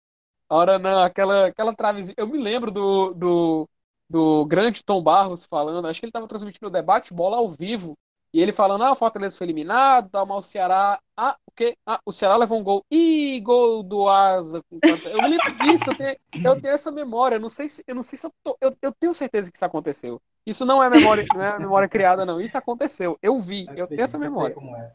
Ora, 0.51 0.79
não, 0.79 1.03
aquela, 1.03 1.47
aquela 1.47 1.75
travezinha. 1.75 2.15
Eu 2.19 2.27
me 2.27 2.37
lembro 2.37 2.73
do, 2.73 3.15
do, 3.15 3.69
do 4.09 4.45
grande 4.47 4.83
Tom 4.83 5.01
Barros 5.01 5.47
falando, 5.47 5.87
acho 5.87 6.01
que 6.01 6.07
ele 6.07 6.11
estava 6.11 6.27
transmitindo 6.27 6.67
o 6.67 6.71
debate 6.71 7.15
bola 7.15 7.37
ao 7.37 7.49
vivo, 7.49 7.97
e 8.33 8.41
ele 8.41 8.53
falando, 8.53 8.85
ah, 8.85 8.93
o 8.93 8.97
Fortaleza 8.97 9.37
foi 9.37 9.47
eliminado, 9.47 10.09
tal, 10.09 10.25
mas 10.25 10.47
o 10.47 10.49
Ceará. 10.49 11.01
Ah, 11.17 11.37
o 11.47 11.51
quê? 11.51 11.77
Ah, 11.85 12.01
o 12.05 12.13
Ceará 12.13 12.37
levou 12.37 12.61
um 12.61 12.65
gol. 12.65 12.85
Ih, 12.91 13.41
gol 13.41 13.83
do 13.83 14.09
Asa. 14.09 14.63
Eu 14.71 15.23
me 15.23 15.29
lembro 15.29 15.53
disso, 15.59 15.91
eu 15.91 15.97
tenho, 15.97 16.17
eu 16.45 16.61
tenho 16.61 16.75
essa 16.75 16.93
memória. 16.93 17.37
Eu 17.37 17.41
não 17.41 17.49
sei 17.49 17.69
se 17.69 17.83
eu 17.87 17.95
não 17.95 18.05
sei 18.05 18.17
se 18.19 18.27
eu, 18.27 18.33
tô, 18.43 18.57
eu, 18.61 18.77
eu 18.83 18.93
tenho 18.93 19.13
certeza 19.15 19.51
que 19.51 19.57
isso 19.57 19.65
aconteceu. 19.65 20.21
Isso 20.47 20.65
não 20.65 20.83
é 20.83 20.89
memória, 20.89 21.27
não 21.35 21.43
é 21.43 21.59
memória 21.59 21.89
criada, 21.89 22.25
não. 22.25 22.41
Isso 22.41 22.57
aconteceu. 22.57 23.19
Eu 23.21 23.37
vi, 23.37 23.67
eu 23.77 23.89
tenho 23.89 24.03
essa 24.03 24.19
memória. 24.19 24.55
É. 24.77 24.93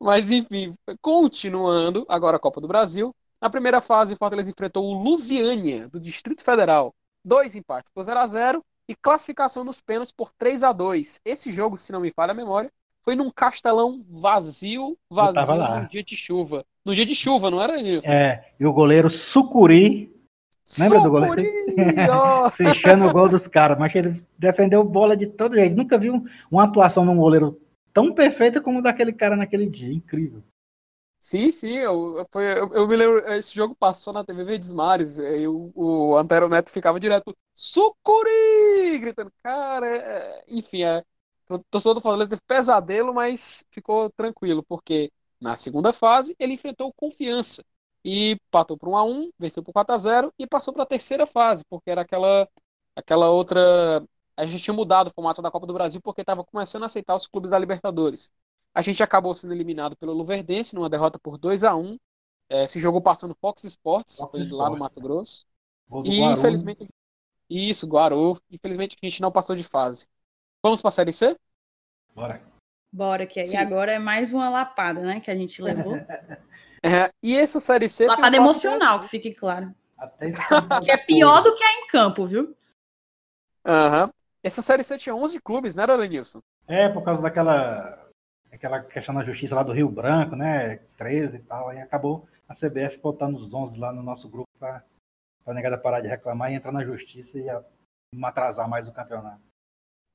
Mas 0.00 0.30
enfim, 0.30 0.74
continuando, 1.02 2.06
agora 2.08 2.38
a 2.38 2.40
Copa 2.40 2.62
do 2.62 2.68
Brasil. 2.68 3.14
Na 3.44 3.50
primeira 3.50 3.78
fase, 3.78 4.16
Fortaleza 4.16 4.48
enfrentou 4.48 4.86
o 4.86 5.02
Lusiânia, 5.02 5.86
do 5.88 6.00
Distrito 6.00 6.42
Federal. 6.42 6.94
Dois 7.22 7.54
empates 7.54 7.92
por 7.94 8.02
0 8.02 8.18
a 8.18 8.26
0 8.26 8.64
e 8.88 8.94
classificação 8.94 9.62
nos 9.62 9.82
pênaltis 9.82 10.12
por 10.12 10.32
3 10.32 10.62
a 10.64 10.72
2 10.72 11.20
Esse 11.22 11.52
jogo, 11.52 11.76
se 11.76 11.92
não 11.92 12.00
me 12.00 12.10
falha 12.10 12.30
a 12.30 12.34
memória, 12.34 12.72
foi 13.02 13.14
num 13.14 13.30
castelão 13.30 14.02
vazio, 14.08 14.96
vazio 15.10 15.82
no 15.82 15.88
dia 15.88 16.02
de 16.02 16.16
chuva. 16.16 16.64
No 16.82 16.94
dia 16.94 17.04
de 17.04 17.14
chuva, 17.14 17.50
não 17.50 17.60
era 17.60 17.78
isso? 17.78 18.08
É, 18.08 18.46
e 18.58 18.64
o 18.64 18.72
goleiro 18.72 19.10
Sucuri. 19.10 20.10
Lembra 20.80 21.00
do 21.02 21.10
goleiro? 21.10 21.36
Fechando 22.56 23.06
o 23.06 23.12
gol 23.12 23.28
dos 23.28 23.46
caras, 23.46 23.78
mas 23.78 23.94
ele 23.94 24.08
defendeu 24.38 24.82
bola 24.84 25.14
de 25.14 25.26
todo 25.26 25.54
jeito. 25.54 25.76
Nunca 25.76 25.98
vi 25.98 26.08
uma 26.50 26.64
atuação 26.64 27.04
num 27.04 27.18
goleiro 27.18 27.60
tão 27.92 28.10
perfeita 28.14 28.58
como 28.58 28.80
daquele 28.80 29.12
cara 29.12 29.36
naquele 29.36 29.68
dia. 29.68 29.92
Incrível. 29.92 30.42
Sim, 31.26 31.50
sim, 31.50 31.70
eu, 31.78 32.26
foi, 32.30 32.44
eu, 32.52 32.70
eu, 32.74 32.86
me 32.86 32.94
lembro, 32.96 33.18
esse 33.32 33.54
jogo 33.54 33.74
passou 33.74 34.12
na 34.12 34.22
TV 34.22 34.44
Verdes 34.44 34.70
Mares, 34.74 35.16
e 35.16 35.48
o, 35.48 35.72
o 35.74 36.16
Antero 36.18 36.50
Neto 36.50 36.70
ficava 36.70 37.00
direto, 37.00 37.34
Sucuri! 37.54 38.98
Gritando, 39.00 39.32
cara, 39.42 39.86
é... 39.86 40.44
enfim, 40.48 40.82
é, 40.82 41.02
o 41.48 41.58
torcedor 41.70 41.94
do 41.94 42.00
Fortaleza 42.02 42.28
teve 42.28 42.42
pesadelo, 42.46 43.14
mas 43.14 43.64
ficou 43.70 44.10
tranquilo, 44.10 44.62
porque 44.64 45.10
na 45.40 45.56
segunda 45.56 45.94
fase 45.94 46.36
ele 46.38 46.52
enfrentou 46.52 46.92
Confiança, 46.92 47.64
e 48.04 48.38
patou 48.50 48.76
por 48.76 48.90
1 48.90 48.96
a 48.96 49.04
1 49.04 49.30
venceu 49.38 49.62
por 49.62 49.72
4 49.72 49.94
a 49.94 49.98
0 49.98 50.34
e 50.38 50.46
passou 50.46 50.74
para 50.74 50.82
a 50.82 50.86
terceira 50.86 51.26
fase, 51.26 51.64
porque 51.70 51.90
era 51.90 52.02
aquela, 52.02 52.46
aquela 52.94 53.30
outra... 53.30 54.04
A 54.36 54.44
gente 54.44 54.62
tinha 54.62 54.74
mudado 54.74 55.06
o 55.08 55.10
formato 55.10 55.40
da 55.40 55.50
Copa 55.50 55.66
do 55.66 55.72
Brasil 55.72 56.02
porque 56.02 56.20
estava 56.20 56.44
começando 56.44 56.82
a 56.82 56.86
aceitar 56.86 57.14
os 57.14 57.26
clubes 57.26 57.52
da 57.52 57.58
Libertadores. 57.58 58.30
A 58.74 58.82
gente 58.82 59.02
acabou 59.02 59.32
sendo 59.32 59.54
eliminado 59.54 59.96
pelo 59.96 60.12
Luverdense 60.12 60.74
numa 60.74 60.90
derrota 60.90 61.18
por 61.18 61.38
2 61.38 61.62
a 61.62 61.76
1 61.76 61.96
é, 62.48 62.64
Esse 62.64 62.80
jogo 62.80 63.00
passou 63.00 63.28
no 63.28 63.36
Fox 63.36 63.62
Sports, 63.64 64.16
Fox 64.16 64.38
Sports 64.40 64.50
lá 64.50 64.70
no 64.70 64.78
Mato 64.78 65.00
Grosso. 65.00 65.46
E 66.04 66.20
Guaru. 66.20 66.38
infelizmente. 66.38 66.88
Isso, 67.48 67.86
Guaru. 67.86 68.38
Infelizmente 68.50 68.96
a 69.00 69.06
gente 69.06 69.22
não 69.22 69.30
passou 69.30 69.54
de 69.54 69.62
fase. 69.62 70.08
Vamos 70.62 70.82
para 70.82 70.88
a 70.88 70.92
Série 70.92 71.12
C? 71.12 71.36
Bora. 72.14 72.42
Bora, 72.90 73.26
que 73.26 73.40
aí 73.40 73.56
agora 73.56 73.92
é 73.92 73.98
mais 73.98 74.32
uma 74.32 74.48
lapada, 74.48 75.00
né? 75.00 75.20
Que 75.20 75.30
a 75.30 75.36
gente 75.36 75.60
levou. 75.60 75.94
é, 76.82 77.12
e 77.22 77.36
essa 77.36 77.60
Série 77.60 77.88
C. 77.88 78.06
Lapada 78.06 78.36
emocional, 78.36 79.00
que 79.00 79.08
fique 79.08 79.34
claro. 79.34 79.74
Até 79.96 80.30
que 80.82 80.90
é 80.90 80.96
pior 80.96 81.42
do 81.42 81.54
que 81.54 81.62
a 81.62 81.72
em 81.72 81.86
campo, 81.86 82.26
viu? 82.26 82.56
Aham. 83.64 84.04
Uhum. 84.06 84.10
Essa 84.42 84.60
Série 84.60 84.84
C 84.84 84.98
tinha 84.98 85.14
11 85.14 85.40
clubes, 85.40 85.74
né, 85.74 85.86
Lenilson? 85.86 86.40
É, 86.68 86.88
por 86.90 87.02
causa 87.02 87.22
daquela 87.22 88.03
aquela 88.64 88.82
questão 88.82 89.14
da 89.14 89.22
justiça 89.22 89.54
lá 89.54 89.62
do 89.62 89.72
Rio 89.72 89.90
Branco, 89.90 90.34
né? 90.34 90.76
13 90.96 91.36
e 91.36 91.42
tal, 91.42 91.68
aí 91.68 91.78
acabou 91.80 92.26
a 92.48 92.54
CBF 92.54 92.98
botando 92.98 93.36
os 93.36 93.52
11 93.52 93.78
lá 93.78 93.92
no 93.92 94.02
nosso 94.02 94.28
grupo 94.28 94.48
para 94.58 94.82
a 95.46 95.52
negada 95.52 95.76
parar 95.76 96.00
de 96.00 96.08
reclamar 96.08 96.50
e 96.50 96.54
entrar 96.54 96.72
na 96.72 96.84
justiça 96.84 97.38
e 97.38 97.44
não 98.14 98.26
atrasar 98.26 98.68
mais 98.68 98.88
o 98.88 98.92
campeonato. 98.92 99.42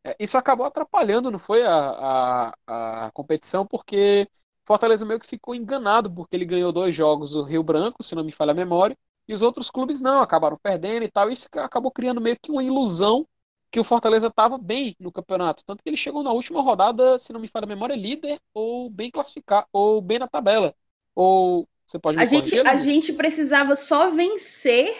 É, 0.04 0.16
isso 0.20 0.38
acabou 0.38 0.66
atrapalhando, 0.66 1.30
não 1.30 1.38
foi 1.38 1.64
a, 1.64 2.54
a, 2.68 3.06
a 3.06 3.12
competição, 3.12 3.66
porque 3.66 4.28
Fortaleza 4.66 5.06
meio 5.06 5.20
que 5.20 5.28
ficou 5.28 5.54
enganado, 5.54 6.12
porque 6.12 6.36
ele 6.36 6.46
ganhou 6.46 6.72
dois 6.72 6.96
jogos 6.96 7.32
do 7.32 7.44
Rio 7.44 7.62
Branco, 7.62 8.02
se 8.02 8.16
não 8.16 8.24
me 8.24 8.32
falha 8.32 8.52
a 8.52 8.56
memória, 8.56 8.98
e 9.28 9.34
os 9.34 9.42
outros 9.44 9.70
clubes 9.70 10.02
não, 10.02 10.22
acabaram 10.22 10.58
perdendo 10.58 11.04
e 11.04 11.12
tal. 11.12 11.30
Isso 11.30 11.48
acabou 11.56 11.92
criando 11.92 12.22
meio 12.22 12.38
que 12.42 12.52
uma 12.52 12.64
ilusão 12.64 13.28
que 13.72 13.80
o 13.80 13.84
Fortaleza 13.84 14.28
estava 14.28 14.58
bem 14.58 14.96
no 15.00 15.12
campeonato. 15.12 15.64
Tanto 15.64 15.84
que 15.84 15.90
ele 15.90 15.98
chegou 15.98 16.24
na 16.24 16.32
última 16.32 16.62
rodada, 16.62 17.20
se 17.20 17.32
não 17.32 17.40
me 17.40 17.48
falha 17.48 17.66
a 17.66 17.68
memória, 17.68 17.96
líder 17.96 18.40
ou 18.54 18.90
bem 18.90 19.12
classificado, 19.12 19.68
ou 19.72 20.02
bem 20.02 20.20
na 20.20 20.28
tabela. 20.28 20.74
Ou 21.16 21.68
você 21.86 22.00
pode 22.00 22.18
me 22.18 22.24
a 22.24 22.26
gente 22.26 22.60
A 22.60 22.76
gente 22.76 23.14
precisava 23.14 23.76
só 23.76 24.10
vencer. 24.10 24.96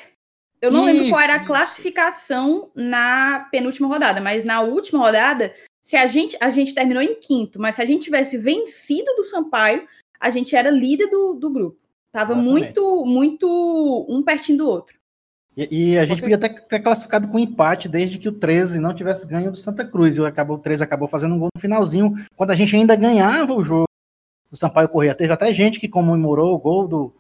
Eu 0.62 0.72
não 0.72 0.88
isso, 0.88 0.98
lembro 0.98 1.10
qual 1.10 1.22
era 1.22 1.36
a 1.36 1.46
classificação 1.46 2.58
isso. 2.58 2.72
na 2.76 3.48
penúltima 3.52 3.88
rodada, 3.88 4.20
mas 4.20 4.44
na 4.44 4.62
última 4.62 5.00
rodada, 5.00 5.54
se 5.82 5.96
a 5.96 6.06
gente 6.06 6.38
a 6.42 6.50
gente 6.50 6.76
terminou 6.76 7.02
em 7.02 7.16
quinto, 7.16 7.60
mas 7.60 7.78
se 7.78 7.82
a 7.82 7.86
gente 7.86 8.04
tivesse 8.04 8.38
vencido 8.38 9.16
do 9.16 9.24
Sampaio, 9.24 9.88
a 10.20 10.30
gente 10.30 10.56
era 10.56 10.70
líder 10.70 11.08
do, 11.08 11.34
do 11.36 11.50
grupo. 11.50 11.80
Tava 12.12 12.36
muito 12.36 13.06
muito 13.06 14.06
um 14.10 14.22
pertinho 14.22 14.58
do 14.58 14.68
outro. 14.68 14.99
E, 15.60 15.92
e 15.92 15.98
a 15.98 16.06
gente 16.06 16.20
Você... 16.20 16.22
podia 16.22 16.38
até 16.38 16.48
ter 16.48 16.80
classificado 16.80 17.28
com 17.28 17.38
empate 17.38 17.90
desde 17.90 18.18
que 18.18 18.30
o 18.30 18.32
13 18.32 18.80
não 18.80 18.96
tivesse 18.96 19.28
ganho 19.28 19.52
do 19.52 19.58
Santa 19.58 19.84
Cruz. 19.84 20.16
E 20.16 20.26
acabou, 20.26 20.56
o 20.56 20.60
13 20.60 20.86
acabou 20.86 21.10
fazendo 21.10 21.36
um 21.36 21.40
gol 21.40 21.50
no 21.54 21.60
finalzinho, 21.60 22.14
quando 22.38 22.52
a 22.52 22.56
gente 22.56 22.74
ainda 22.74 22.96
ganhava 22.96 23.54
o 23.54 23.62
jogo 23.62 23.84
do 24.50 24.56
Sampaio 24.56 24.88
Correia. 24.88 25.14
Teve 25.14 25.34
até 25.34 25.52
gente 25.52 25.78
que 25.78 25.90
comemorou 25.90 26.56
o 26.56 26.60
gol 26.60 26.88
do, 26.88 27.14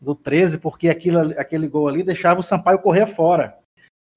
do 0.00 0.12
13, 0.12 0.58
porque 0.58 0.88
aquilo, 0.88 1.38
aquele 1.38 1.68
gol 1.68 1.86
ali 1.86 2.02
deixava 2.02 2.40
o 2.40 2.42
Sampaio 2.42 2.80
Correia 2.80 3.06
fora. 3.06 3.56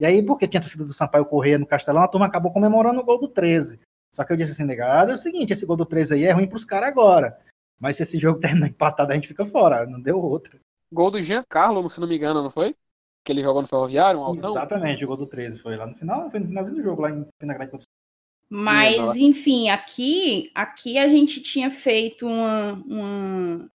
E 0.00 0.06
aí, 0.06 0.24
porque 0.24 0.48
tinha 0.48 0.62
sido 0.62 0.84
do 0.84 0.92
Sampaio 0.92 1.24
Correia 1.24 1.58
no 1.58 1.66
Castelão, 1.66 2.02
a 2.02 2.08
turma 2.08 2.26
acabou 2.26 2.52
comemorando 2.52 2.98
o 2.98 3.04
gol 3.04 3.20
do 3.20 3.28
13. 3.28 3.78
Só 4.12 4.24
que 4.24 4.32
eu 4.32 4.36
disse 4.36 4.52
assim, 4.52 4.64
negado, 4.64 5.12
é 5.12 5.14
o 5.14 5.18
seguinte, 5.18 5.52
esse 5.52 5.66
gol 5.66 5.76
do 5.76 5.86
13 5.86 6.14
aí 6.14 6.24
é 6.24 6.32
ruim 6.32 6.48
pros 6.48 6.64
caras 6.64 6.88
agora. 6.88 7.38
Mas 7.78 7.96
se 7.96 8.02
esse 8.02 8.18
jogo 8.18 8.40
terminar 8.42 8.66
empatado, 8.66 9.12
a 9.12 9.14
gente 9.14 9.28
fica 9.28 9.44
fora. 9.44 9.86
Não 9.86 10.00
deu 10.00 10.20
outra. 10.20 10.58
Gol 10.92 11.12
do 11.12 11.20
Giancarlo, 11.20 11.88
se 11.88 12.00
não 12.00 12.08
me 12.08 12.16
engano, 12.16 12.42
não 12.42 12.50
foi? 12.50 12.74
Que 13.28 13.32
ele 13.32 13.42
jogou 13.42 13.60
no 13.60 13.68
Ferroviário, 13.68 14.20
um 14.20 14.24
altão? 14.24 14.50
Exatamente, 14.52 15.00
jogou 15.00 15.18
do 15.18 15.26
13, 15.26 15.58
foi 15.58 15.76
lá 15.76 15.86
no 15.86 15.94
final, 15.94 16.30
foi 16.30 16.40
no 16.40 16.46
finalzinho 16.46 16.78
do 16.78 16.82
jogo, 16.82 17.02
lá 17.02 17.10
em 17.10 17.26
Pina 17.38 17.52
Grande. 17.52 17.84
Mas, 18.48 19.16
enfim, 19.16 19.68
aqui, 19.68 20.50
aqui 20.54 20.96
a 20.96 21.06
gente 21.08 21.42
tinha 21.42 21.70
feito 21.70 22.26
uma, 22.26 22.72
uma 22.86 23.70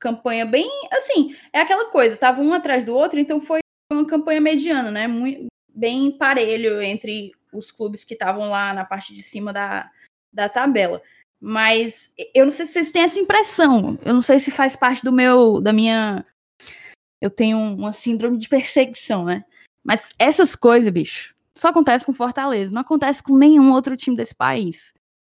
campanha 0.00 0.46
bem, 0.46 0.66
assim, 0.90 1.36
é 1.52 1.60
aquela 1.60 1.90
coisa, 1.90 2.16
tava 2.16 2.40
um 2.40 2.54
atrás 2.54 2.82
do 2.82 2.94
outro, 2.94 3.20
então 3.20 3.42
foi 3.42 3.60
uma 3.92 4.06
campanha 4.06 4.40
mediana, 4.40 4.90
né, 4.90 5.06
muito, 5.06 5.48
bem 5.68 6.10
parelho 6.10 6.80
entre 6.80 7.32
os 7.52 7.70
clubes 7.70 8.04
que 8.04 8.14
estavam 8.14 8.48
lá 8.48 8.72
na 8.72 8.86
parte 8.86 9.12
de 9.12 9.22
cima 9.22 9.52
da, 9.52 9.90
da 10.32 10.48
tabela. 10.48 11.02
Mas 11.38 12.14
eu 12.34 12.46
não 12.46 12.52
sei 12.52 12.64
se 12.64 12.72
vocês 12.72 12.90
têm 12.90 13.02
essa 13.02 13.20
impressão, 13.20 13.98
eu 14.02 14.14
não 14.14 14.22
sei 14.22 14.38
se 14.38 14.50
faz 14.50 14.74
parte 14.74 15.04
do 15.04 15.12
meu, 15.12 15.60
da 15.60 15.74
minha 15.74 16.24
eu 17.24 17.30
tenho 17.30 17.56
uma 17.58 17.90
síndrome 17.90 18.36
de 18.36 18.46
perseguição, 18.50 19.24
né? 19.24 19.44
Mas 19.82 20.10
essas 20.18 20.54
coisas, 20.54 20.92
bicho, 20.92 21.34
só 21.56 21.68
acontece 21.68 22.04
com 22.04 22.12
Fortaleza, 22.12 22.70
não 22.70 22.82
acontece 22.82 23.22
com 23.22 23.34
nenhum 23.34 23.72
outro 23.72 23.96
time 23.96 24.14
desse 24.14 24.34
país. 24.34 24.92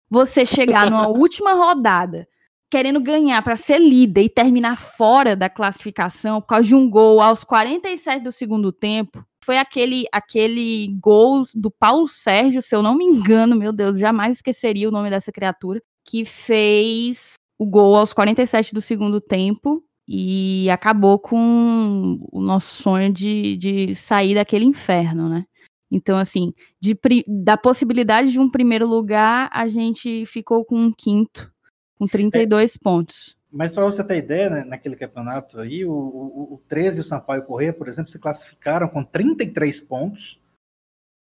Você 0.09 0.45
chegar 0.45 0.89
numa 0.89 1.07
última 1.11 1.51
rodada 1.51 2.25
querendo 2.69 3.01
ganhar 3.01 3.41
para 3.41 3.57
ser 3.57 3.77
líder 3.77 4.23
e 4.23 4.29
terminar 4.29 4.77
fora 4.77 5.35
da 5.35 5.49
classificação 5.49 6.39
por 6.39 6.47
causa 6.47 6.69
de 6.69 6.75
um 6.75 6.89
gol 6.89 7.19
aos 7.19 7.43
47 7.43 8.23
do 8.23 8.31
segundo 8.31 8.71
tempo. 8.71 9.21
Foi 9.43 9.57
aquele 9.57 10.05
aquele 10.13 10.95
gol 11.01 11.41
do 11.53 11.69
Paulo 11.69 12.07
Sérgio, 12.07 12.61
se 12.61 12.73
eu 12.73 12.81
não 12.81 12.95
me 12.95 13.03
engano, 13.03 13.53
meu 13.53 13.73
Deus, 13.73 13.99
jamais 13.99 14.37
esqueceria 14.37 14.87
o 14.87 14.91
nome 14.91 15.09
dessa 15.09 15.29
criatura, 15.29 15.83
que 16.07 16.23
fez 16.23 17.33
o 17.59 17.65
gol 17.65 17.97
aos 17.97 18.13
47 18.13 18.73
do 18.73 18.79
segundo 18.79 19.19
tempo 19.19 19.83
e 20.13 20.69
acabou 20.69 21.17
com 21.17 22.19
o 22.33 22.41
nosso 22.41 22.83
sonho 22.83 23.13
de, 23.13 23.55
de 23.55 23.95
sair 23.95 24.35
daquele 24.35 24.65
inferno, 24.65 25.29
né? 25.29 25.45
Então, 25.89 26.17
assim, 26.17 26.53
de, 26.81 26.97
da 27.25 27.55
possibilidade 27.55 28.29
de 28.29 28.37
um 28.37 28.51
primeiro 28.51 28.85
lugar, 28.85 29.49
a 29.53 29.69
gente 29.69 30.25
ficou 30.25 30.65
com 30.65 30.75
um 30.75 30.91
quinto, 30.91 31.49
com 31.97 32.05
32 32.05 32.75
é, 32.75 32.79
pontos. 32.83 33.37
Mas 33.49 33.73
para 33.73 33.85
você 33.85 34.03
ter 34.03 34.17
ideia, 34.17 34.49
né, 34.49 34.65
naquele 34.65 34.97
campeonato 34.97 35.61
aí, 35.61 35.85
o, 35.85 35.93
o, 35.93 36.55
o 36.55 36.61
13 36.67 36.97
e 36.97 37.01
o 37.01 37.05
Sampaio 37.05 37.43
Corrêa, 37.43 37.71
por 37.71 37.87
exemplo, 37.87 38.11
se 38.11 38.19
classificaram 38.19 38.89
com 38.89 39.05
33 39.05 39.79
pontos 39.79 40.41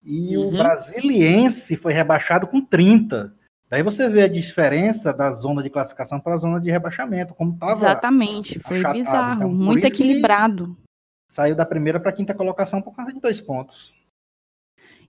e 0.02 0.36
uhum. 0.36 0.48
o 0.48 0.50
Brasiliense 0.52 1.74
foi 1.74 1.94
rebaixado 1.94 2.46
com 2.46 2.60
30. 2.60 3.34
Daí 3.68 3.82
você 3.82 4.08
vê 4.08 4.22
a 4.22 4.28
diferença 4.28 5.12
da 5.12 5.30
zona 5.30 5.62
de 5.62 5.70
classificação 5.70 6.20
para 6.20 6.34
a 6.34 6.36
zona 6.36 6.60
de 6.60 6.70
rebaixamento, 6.70 7.34
como 7.34 7.54
estava. 7.54 7.72
Exatamente, 7.72 8.58
foi 8.58 8.78
achatado. 8.78 8.98
bizarro, 8.98 9.34
então, 9.36 9.52
muito 9.52 9.86
equilibrado. 9.86 10.76
Saiu 11.28 11.56
da 11.56 11.66
primeira 11.66 11.98
para 11.98 12.10
a 12.10 12.14
quinta 12.14 12.34
colocação 12.34 12.80
por 12.80 12.94
causa 12.94 13.12
de 13.12 13.20
dois 13.20 13.40
pontos. 13.40 13.94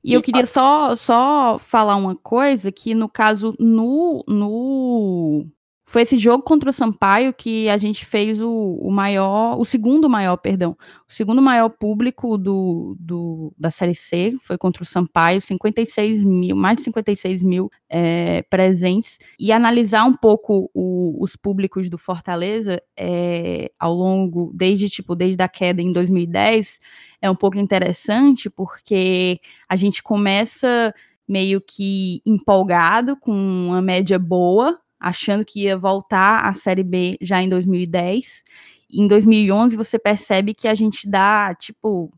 E 0.04 0.10
Sim. 0.10 0.16
eu 0.16 0.22
queria 0.22 0.46
só, 0.46 0.96
só 0.96 1.60
falar 1.60 1.96
uma 1.96 2.16
coisa, 2.16 2.72
que 2.72 2.94
no 2.94 3.10
caso, 3.10 3.56
no, 3.60 4.24
no 4.28 5.48
foi 5.88 6.02
esse 6.02 6.18
jogo 6.18 6.44
contra 6.44 6.72
o 6.72 6.74
Sampaio 6.74 7.32
que 7.32 7.70
a 7.70 7.78
gente 7.78 8.06
fez 8.06 8.42
o, 8.42 8.50
o 8.82 8.92
maior, 8.92 9.60
o 9.60 9.64
segundo 9.64 10.10
maior, 10.10 10.36
perdão, 10.36 10.76
o 11.08 11.14
segundo 11.14 11.42
maior 11.42 11.70
público 11.70 12.40
do, 12.40 12.98
do, 13.00 13.54
da 13.56 13.70
Série 13.70 13.94
C, 13.94 14.36
foi 14.42 14.58
contra 14.58 14.82
o 14.82 14.86
Sampaio, 14.86 15.40
56 15.40 16.24
mil, 16.24 16.56
mais 16.56 16.78
de 16.78 16.84
56 16.84 17.44
mil 17.44 17.70
é, 17.88 18.42
presentes, 18.50 19.20
e 19.40 19.52
analisar 19.52 20.06
um 20.06 20.14
pouco 20.14 20.72
o, 20.74 21.24
os 21.24 21.36
públicos 21.36 21.88
do 21.88 22.00
Fortaleza 22.00 22.82
é, 22.98 23.72
ao 23.80 23.94
longo, 23.94 24.52
desde 24.56 24.90
tipo, 24.90 25.16
desde 25.16 25.42
a 25.44 25.48
queda 25.48 25.84
em 25.84 25.92
2010, 25.92 26.80
é 27.22 27.30
um 27.30 27.36
pouco 27.36 27.60
interessante, 27.60 28.50
porque 28.50 29.40
a 29.70 29.76
gente 29.76 30.02
começa 30.02 30.92
meio 31.28 31.62
que 31.62 32.22
empolgado, 32.26 33.16
com 33.18 33.32
uma 33.32 33.82
média 33.82 34.18
boa, 34.18 34.80
achando 35.06 35.46
que 35.46 35.66
ia 35.66 35.78
voltar 35.78 36.44
à 36.44 36.52
Série 36.52 36.84
B 36.84 37.16
já 37.22 37.40
em 37.40 37.48
2010. 37.48 38.44
Em 38.92 39.08
2011 39.08 39.78
você 39.78 40.00
percebe 40.00 40.56
que 40.56 40.68
a 40.68 40.74
gente 40.74 41.08
dá, 41.08 41.54
tipo, 41.54 42.12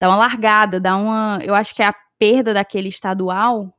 dá 0.00 0.08
uma 0.08 0.16
largada, 0.16 0.80
dá 0.80 0.96
uma, 0.96 1.38
eu 1.44 1.54
acho 1.54 1.74
que 1.74 1.82
a 1.82 1.94
perda 2.18 2.54
daquele 2.54 2.88
estadual 2.88 3.76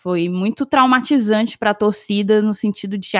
foi 0.00 0.28
muito 0.28 0.66
traumatizante 0.66 1.56
para 1.56 1.70
a 1.70 1.74
torcida 1.74 2.42
no 2.42 2.52
sentido 2.52 2.98
de 2.98 3.12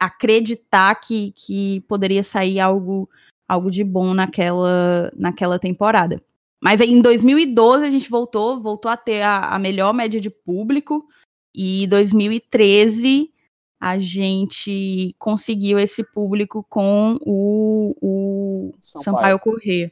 acreditar 0.00 0.92
que, 0.96 1.30
que 1.30 1.80
poderia 1.82 2.24
sair 2.24 2.58
algo 2.58 3.08
algo 3.48 3.70
de 3.70 3.84
bom 3.84 4.12
naquela 4.12 5.12
naquela 5.16 5.58
temporada. 5.58 6.20
Mas 6.60 6.80
aí 6.80 6.90
em 6.90 7.00
2012 7.00 7.86
a 7.86 7.90
gente 7.90 8.10
voltou, 8.10 8.60
voltou 8.60 8.90
a 8.90 8.96
ter 8.96 9.22
a, 9.22 9.54
a 9.54 9.58
melhor 9.58 9.94
média 9.94 10.20
de 10.20 10.30
público 10.30 11.06
e 11.54 11.86
2013 11.86 13.32
a 13.80 13.98
gente 13.98 15.16
conseguiu 15.18 15.78
esse 15.78 16.04
público 16.04 16.64
com 16.68 17.16
o, 17.22 17.96
o 18.00 18.72
Sampaio. 18.82 19.04
Sampaio 19.04 19.38
Corrêa. 19.38 19.90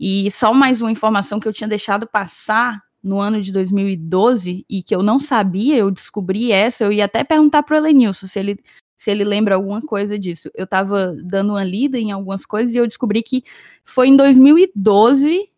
E 0.00 0.30
só 0.30 0.54
mais 0.54 0.80
uma 0.80 0.90
informação 0.90 1.38
que 1.38 1.46
eu 1.46 1.52
tinha 1.52 1.68
deixado 1.68 2.06
passar 2.06 2.82
no 3.02 3.20
ano 3.20 3.42
de 3.42 3.52
2012 3.52 4.64
e 4.68 4.82
que 4.82 4.94
eu 4.94 5.02
não 5.02 5.20
sabia, 5.20 5.76
eu 5.76 5.90
descobri 5.90 6.50
essa, 6.50 6.84
eu 6.84 6.92
ia 6.92 7.04
até 7.04 7.22
perguntar 7.22 7.62
para 7.62 7.74
o 7.74 7.78
Elenilson 7.78 8.26
se 8.26 8.38
ele, 8.38 8.58
se 8.96 9.10
ele 9.10 9.24
lembra 9.24 9.56
alguma 9.56 9.82
coisa 9.82 10.18
disso. 10.18 10.50
Eu 10.54 10.64
estava 10.64 11.14
dando 11.22 11.50
uma 11.50 11.64
lida 11.64 11.98
em 11.98 12.12
algumas 12.12 12.46
coisas 12.46 12.74
e 12.74 12.78
eu 12.78 12.86
descobri 12.86 13.22
que 13.22 13.44
foi 13.84 14.08
em 14.08 14.16
2012 14.16 15.50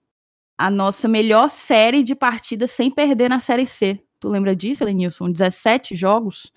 a 0.59 0.71
nossa 0.71 1.07
melhor 1.07 1.49
série 1.49 2.03
de 2.03 2.15
partidas 2.15 2.71
sem 2.73 2.91
perder 2.91 3.31
na 3.31 3.41
Série 3.41 3.67
C. 3.67 4.03
Tu 4.19 4.29
lembra 4.29 4.55
disso, 4.57 4.85
Elenilson? 4.85 5.31
17 5.31 5.95
jogos? 5.95 6.53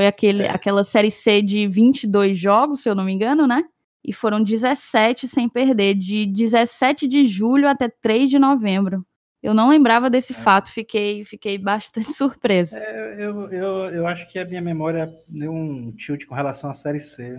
Foi 0.00 0.06
aquele, 0.06 0.44
é. 0.44 0.50
aquela 0.50 0.82
série 0.82 1.10
C 1.10 1.42
de 1.42 1.68
22 1.68 2.38
jogos, 2.38 2.80
se 2.80 2.88
eu 2.88 2.94
não 2.94 3.04
me 3.04 3.12
engano, 3.12 3.46
né? 3.46 3.62
E 4.02 4.14
foram 4.14 4.42
17 4.42 5.28
sem 5.28 5.46
perder, 5.46 5.94
de 5.94 6.24
17 6.24 7.06
de 7.06 7.26
julho 7.26 7.68
até 7.68 7.86
3 7.86 8.30
de 8.30 8.38
novembro. 8.38 9.04
Eu 9.42 9.52
não 9.52 9.68
lembrava 9.68 10.08
desse 10.08 10.32
é. 10.32 10.36
fato, 10.36 10.72
fiquei, 10.72 11.22
fiquei 11.26 11.58
bastante 11.58 12.10
surpreso. 12.16 12.78
É, 12.78 13.14
eu, 13.18 13.50
eu, 13.50 13.66
eu 13.90 14.06
acho 14.06 14.26
que 14.32 14.38
a 14.38 14.44
minha 14.46 14.62
memória 14.62 15.12
deu 15.28 15.52
um 15.52 15.92
tilt 15.92 16.24
com 16.24 16.34
relação 16.34 16.70
à 16.70 16.72
série 16.72 16.98
C. 16.98 17.36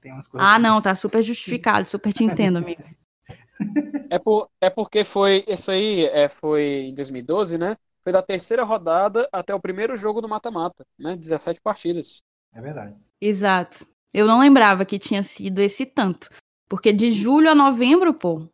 Tem 0.00 0.10
umas 0.12 0.26
coisas 0.26 0.50
ah, 0.50 0.56
que... 0.56 0.62
não, 0.62 0.82
tá 0.82 0.96
super 0.96 1.22
justificado, 1.22 1.86
super 1.86 2.12
te 2.12 2.24
entendo, 2.24 2.56
amigo. 2.58 2.82
É, 4.10 4.18
por, 4.18 4.50
é 4.60 4.68
porque 4.68 5.04
foi. 5.04 5.44
Isso 5.46 5.70
aí 5.70 6.04
é, 6.06 6.28
foi 6.28 6.86
em 6.88 6.94
2012, 6.96 7.58
né? 7.58 7.76
Foi 8.02 8.12
da 8.12 8.22
terceira 8.22 8.64
rodada 8.64 9.28
até 9.32 9.54
o 9.54 9.60
primeiro 9.60 9.96
jogo 9.96 10.20
do 10.20 10.28
mata-mata, 10.28 10.84
né? 10.98 11.16
17 11.16 11.60
partidas. 11.60 12.22
É 12.52 12.60
verdade. 12.60 12.96
Exato. 13.20 13.86
Eu 14.12 14.26
não 14.26 14.40
lembrava 14.40 14.84
que 14.84 14.98
tinha 14.98 15.22
sido 15.22 15.60
esse 15.60 15.86
tanto. 15.86 16.28
Porque 16.68 16.92
de 16.92 17.10
julho 17.10 17.50
a 17.50 17.54
novembro, 17.54 18.12
pô. 18.14 18.48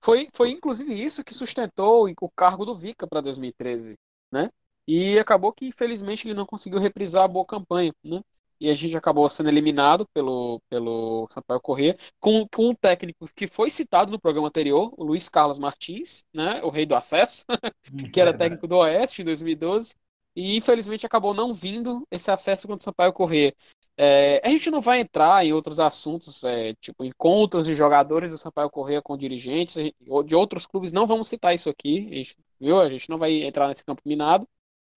Foi, 0.00 0.28
foi 0.34 0.50
inclusive 0.50 0.92
isso 0.92 1.24
que 1.24 1.34
sustentou 1.34 2.12
o 2.20 2.30
cargo 2.30 2.64
do 2.64 2.74
Vica 2.74 3.06
para 3.06 3.20
2013, 3.20 3.96
né? 4.30 4.50
E 4.86 5.18
acabou 5.18 5.52
que, 5.52 5.66
infelizmente, 5.66 6.26
ele 6.26 6.34
não 6.34 6.44
conseguiu 6.44 6.78
reprisar 6.78 7.24
a 7.24 7.28
boa 7.28 7.46
campanha, 7.46 7.92
né? 8.02 8.20
E 8.62 8.70
a 8.70 8.76
gente 8.76 8.96
acabou 8.96 9.28
sendo 9.28 9.48
eliminado 9.48 10.06
pelo, 10.14 10.62
pelo 10.70 11.26
Sampaio 11.28 11.60
Corrêa, 11.60 11.96
com, 12.20 12.46
com 12.46 12.68
um 12.68 12.74
técnico 12.76 13.28
que 13.34 13.48
foi 13.48 13.68
citado 13.68 14.12
no 14.12 14.20
programa 14.20 14.46
anterior, 14.46 14.94
o 14.96 15.02
Luiz 15.02 15.28
Carlos 15.28 15.58
Martins, 15.58 16.24
né, 16.32 16.62
o 16.62 16.70
rei 16.70 16.86
do 16.86 16.94
acesso, 16.94 17.44
que 18.14 18.20
era 18.20 18.36
técnico 18.38 18.68
do 18.68 18.76
Oeste 18.76 19.20
em 19.20 19.24
2012, 19.24 19.96
e 20.36 20.56
infelizmente 20.56 21.04
acabou 21.04 21.34
não 21.34 21.52
vindo 21.52 22.06
esse 22.08 22.30
acesso 22.30 22.68
contra 22.68 22.80
o 22.80 22.84
Sampaio 22.84 23.12
Corrêa. 23.12 23.52
É, 23.96 24.40
a 24.44 24.48
gente 24.48 24.70
não 24.70 24.80
vai 24.80 25.00
entrar 25.00 25.44
em 25.44 25.52
outros 25.52 25.80
assuntos, 25.80 26.44
é, 26.44 26.72
tipo 26.74 27.04
encontros 27.04 27.66
de 27.66 27.74
jogadores 27.74 28.30
do 28.30 28.38
Sampaio 28.38 28.70
Corrêa 28.70 29.02
com 29.02 29.16
dirigentes 29.16 29.74
de 29.74 30.36
outros 30.36 30.66
clubes, 30.66 30.92
não 30.92 31.04
vamos 31.04 31.28
citar 31.28 31.52
isso 31.52 31.68
aqui, 31.68 32.08
a 32.12 32.14
gente, 32.14 32.36
viu? 32.60 32.78
A 32.78 32.88
gente 32.88 33.10
não 33.10 33.18
vai 33.18 33.42
entrar 33.42 33.66
nesse 33.66 33.84
campo 33.84 34.02
minado, 34.06 34.46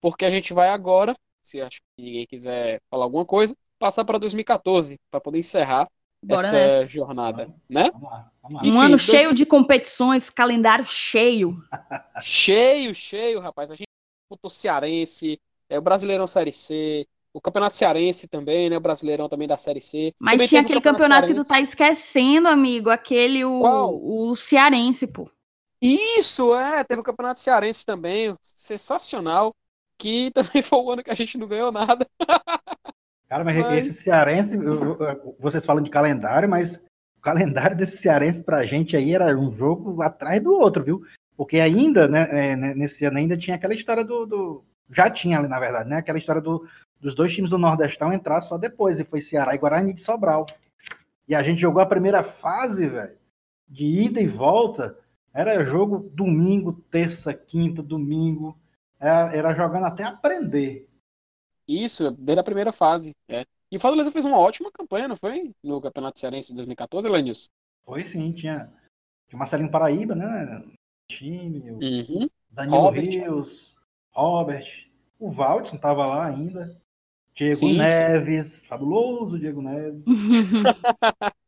porque 0.00 0.24
a 0.24 0.30
gente 0.30 0.54
vai 0.54 0.68
agora 0.68 1.16
se 1.46 1.60
acho 1.60 1.78
que 1.78 2.02
ninguém 2.02 2.26
quiser 2.26 2.80
falar 2.90 3.04
alguma 3.04 3.24
coisa, 3.24 3.54
passar 3.78 4.04
para 4.04 4.18
2014, 4.18 4.98
para 5.10 5.20
poder 5.20 5.38
encerrar 5.38 5.88
Bora 6.22 6.46
essa 6.46 6.52
nessa. 6.52 6.86
jornada, 6.88 7.54
né? 7.68 7.90
Vamos 7.92 8.10
lá, 8.10 8.30
vamos 8.42 8.56
lá. 8.56 8.62
Um 8.62 8.68
Enfim, 8.68 8.78
ano 8.78 8.88
dois... 8.96 9.02
cheio 9.02 9.32
de 9.32 9.46
competições, 9.46 10.28
calendário 10.28 10.84
cheio. 10.84 11.56
cheio, 12.20 12.92
cheio, 12.94 13.38
rapaz. 13.38 13.70
A 13.70 13.74
gente 13.74 13.86
botou 14.28 14.50
Cearense, 14.50 15.40
é, 15.68 15.78
o 15.78 15.82
Brasileirão 15.82 16.26
Série 16.26 16.50
C, 16.50 17.06
o 17.32 17.40
Campeonato 17.40 17.76
Cearense 17.76 18.26
também, 18.26 18.68
né? 18.68 18.76
O 18.76 18.80
Brasileirão 18.80 19.28
também 19.28 19.46
da 19.46 19.56
Série 19.56 19.80
C. 19.80 20.12
Mas 20.18 20.32
também 20.32 20.48
tinha 20.48 20.60
aquele 20.62 20.80
campeonato, 20.80 21.28
campeonato 21.28 21.44
que 21.44 21.48
tu 21.48 21.48
tá 21.48 21.60
esquecendo, 21.60 22.48
amigo. 22.48 22.90
Aquele, 22.90 23.44
o, 23.44 24.30
o 24.30 24.34
Cearense, 24.34 25.06
pô. 25.06 25.30
Isso, 25.80 26.56
é. 26.56 26.82
Teve 26.82 27.02
o 27.02 27.04
Campeonato 27.04 27.38
Cearense 27.38 27.86
também. 27.86 28.34
Sensacional 28.42 29.54
que 29.98 30.30
também 30.34 30.62
foi 30.62 30.78
o 30.78 30.90
ano 30.90 31.02
que 31.02 31.10
a 31.10 31.14
gente 31.14 31.38
não 31.38 31.46
ganhou 31.46 31.72
nada. 31.72 32.06
Cara, 33.28 33.44
mas, 33.44 33.58
mas... 33.58 33.86
esse 33.86 34.02
cearense, 34.02 34.58
vocês 35.38 35.66
falam 35.66 35.82
de 35.82 35.90
calendário, 35.90 36.48
mas 36.48 36.76
o 37.18 37.20
calendário 37.20 37.76
desse 37.76 37.98
cearense 37.98 38.42
pra 38.42 38.64
gente 38.64 38.96
aí 38.96 39.14
era 39.14 39.36
um 39.36 39.50
jogo 39.50 40.00
atrás 40.02 40.42
do 40.42 40.52
outro, 40.52 40.82
viu? 40.82 41.02
Porque 41.36 41.58
ainda, 41.58 42.08
né, 42.08 42.28
é, 42.30 42.56
né, 42.56 42.74
nesse 42.74 43.04
ano 43.04 43.18
ainda 43.18 43.36
tinha 43.36 43.56
aquela 43.56 43.74
história 43.74 44.04
do, 44.04 44.24
do, 44.24 44.64
Já 44.90 45.10
tinha 45.10 45.38
ali, 45.38 45.48
na 45.48 45.58
verdade, 45.58 45.88
né? 45.88 45.96
Aquela 45.96 46.18
história 46.18 46.40
do, 46.40 46.66
dos 47.00 47.14
dois 47.14 47.34
times 47.34 47.50
do 47.50 47.58
Nordestão 47.58 48.12
entrar 48.12 48.40
só 48.40 48.56
depois, 48.56 48.98
e 48.98 49.04
foi 49.04 49.20
Ceará 49.20 49.54
e 49.54 49.58
Guarani 49.58 49.92
de 49.92 50.00
Sobral. 50.00 50.46
E 51.28 51.34
a 51.34 51.42
gente 51.42 51.60
jogou 51.60 51.82
a 51.82 51.86
primeira 51.86 52.22
fase, 52.22 52.86
velho, 52.86 53.16
de 53.68 53.84
ida 53.84 54.20
e 54.20 54.26
volta. 54.26 54.96
Era 55.34 55.62
jogo 55.64 56.10
domingo, 56.14 56.72
terça, 56.90 57.34
quinta, 57.34 57.82
domingo. 57.82 58.56
É, 59.00 59.38
era 59.38 59.54
jogando 59.54 59.86
até 59.86 60.04
aprender. 60.04 60.88
Isso, 61.68 62.10
desde 62.12 62.40
a 62.40 62.44
primeira 62.44 62.72
fase. 62.72 63.14
É. 63.28 63.44
E 63.70 63.76
o 63.76 63.80
Fortaleza 63.80 64.12
fez 64.12 64.24
uma 64.24 64.38
ótima 64.38 64.70
campanha, 64.70 65.08
não 65.08 65.16
foi? 65.16 65.52
No 65.62 65.80
Campeonato 65.80 66.18
Cearense 66.18 66.50
de 66.50 66.56
2014, 66.56 67.08
Lanius? 67.08 67.50
Foi 67.84 68.04
sim, 68.04 68.32
tinha, 68.32 68.72
tinha 69.28 69.38
Marcelinho 69.38 69.70
Paraíba, 69.70 70.14
né? 70.14 70.64
Time, 71.08 71.70
o 71.70 71.74
uhum. 71.74 72.28
Danilo 72.50 72.80
Robert. 72.80 73.04
Rios, 73.04 73.76
Robert, 74.12 74.88
o 75.18 75.30
Valdson 75.30 75.76
estava 75.76 76.06
lá 76.06 76.26
ainda. 76.26 76.76
Diego 77.34 77.56
sim, 77.56 77.76
Neves, 77.76 78.46
sim. 78.46 78.66
fabuloso 78.66 79.38
Diego 79.38 79.60
Neves. 79.60 80.06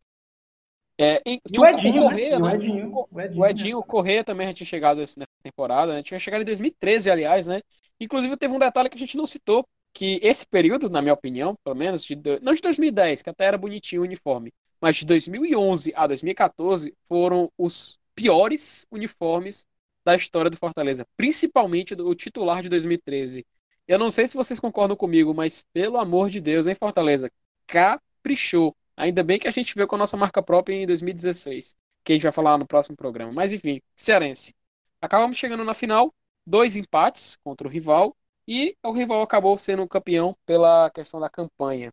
É, 1.01 1.23
e, 1.25 1.41
e 1.53 1.59
o 1.59 1.65
Edinho, 1.65 2.03
o 2.03 2.09
Correia, 2.09 2.39
né? 2.39 2.45
o 2.45 2.51
Edinho, 2.51 3.07
o 3.11 3.21
Edinho, 3.21 3.41
o 3.41 3.47
Edinho, 3.47 3.77
né? 3.77 3.81
o 3.81 3.87
Correia 3.87 4.25
também 4.25 4.49
já 4.49 4.55
tinha 4.55 4.67
chegado 4.67 4.99
nessa 4.99 5.15
temporada, 5.43 5.95
né? 5.95 6.03
Tinha 6.03 6.19
chegado 6.19 6.43
em 6.43 6.45
2013, 6.45 7.11
aliás, 7.11 7.47
né? 7.47 7.61
Inclusive 8.01 8.37
teve 8.37 8.53
um 8.53 8.59
detalhe 8.59 8.89
que 8.89 8.97
a 8.97 8.99
gente 8.99 9.17
não 9.17 9.27
citou, 9.27 9.65
que 9.93 10.19
esse 10.23 10.47
período, 10.47 10.91
na 10.91 11.01
minha 11.01 11.15
opinião, 11.15 11.57
pelo 11.63 11.77
menos, 11.77 12.03
de, 12.05 12.17
não 12.43 12.53
de 12.53 12.61
2010, 12.61 13.23
que 13.23 13.31
até 13.31 13.45
era 13.45 13.57
bonitinho 13.57 14.03
o 14.03 14.05
uniforme, 14.05 14.53
mas 14.81 14.97
de 14.97 15.07
2011 15.07 15.93
a 15.95 16.07
2014 16.07 16.95
foram 17.07 17.51
os 17.57 17.99
piores 18.15 18.85
uniformes 18.91 19.67
da 20.05 20.17
história 20.17 20.51
do 20.51 20.57
Fortaleza, 20.57 21.07
principalmente 21.17 21.95
do 21.95 22.15
titular 22.15 22.63
de 22.63 22.69
2013. 22.69 23.47
Eu 23.87 23.99
não 23.99 24.11
sei 24.11 24.27
se 24.27 24.37
vocês 24.37 24.61
concordam 24.61 24.97
comigo, 24.97 25.33
mas 25.33 25.65
pelo 25.73 25.97
amor 25.97 26.31
de 26.31 26.41
Deus, 26.41 26.67
hein, 26.67 26.75
Fortaleza, 26.75 27.31
caprichou. 27.67 28.75
Ainda 28.99 29.23
bem 29.23 29.39
que 29.39 29.47
a 29.47 29.51
gente 29.53 29.75
veio 29.75 29.87
com 29.87 29.95
a 29.95 29.99
nossa 29.99 30.17
marca 30.17 30.43
própria 30.43 30.75
em 30.75 30.87
2016, 30.87 31.77
que 32.05 32.13
a 32.13 32.15
gente 32.17 32.25
vai 32.25 32.33
falar 32.33 32.59
no 32.59 32.67
próximo 32.67 32.97
programa. 32.97 33.33
Mas 33.33 33.53
enfim, 33.53 33.81
Cearense. 33.97 34.53
Acabamos 35.01 35.37
chegando 35.37 35.65
na 35.65 35.73
final, 35.73 36.13
dois 36.45 36.75
empates 36.75 37.39
contra 37.45 37.69
o 37.69 37.71
rival, 37.71 38.17
e 38.47 38.77
o 38.83 38.93
rival 38.93 39.23
acabou 39.23 39.57
sendo 39.57 39.87
campeão 39.87 40.37
pela 40.45 40.91
questão 40.91 41.21
da 41.21 41.31
campanha. 41.31 41.93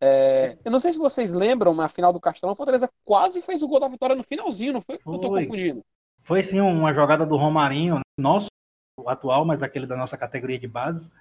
É, 0.00 0.58
eu 0.64 0.72
não 0.72 0.80
sei 0.80 0.92
se 0.92 0.98
vocês 0.98 1.32
lembram, 1.32 1.72
na 1.74 1.88
final 1.88 2.12
do 2.12 2.20
Castelão, 2.20 2.54
o 2.54 2.56
Fortaleza 2.56 2.90
quase 3.04 3.40
fez 3.40 3.62
o 3.62 3.68
gol 3.68 3.78
da 3.78 3.86
vitória 3.86 4.16
no 4.16 4.24
finalzinho, 4.24 4.72
não 4.72 4.80
foi? 4.80 4.98
foi. 4.98 5.14
Eu 5.14 5.20
tô 5.20 5.28
confundindo. 5.28 5.84
Foi 6.24 6.42
sim 6.42 6.60
uma 6.60 6.92
jogada 6.92 7.24
do 7.24 7.36
Romarinho, 7.36 8.00
nosso 8.18 8.48
atual, 9.06 9.44
mas 9.44 9.62
aquele 9.62 9.86
da 9.86 9.96
nossa 9.96 10.18
categoria 10.18 10.58
de 10.58 10.66
base, 10.66 11.12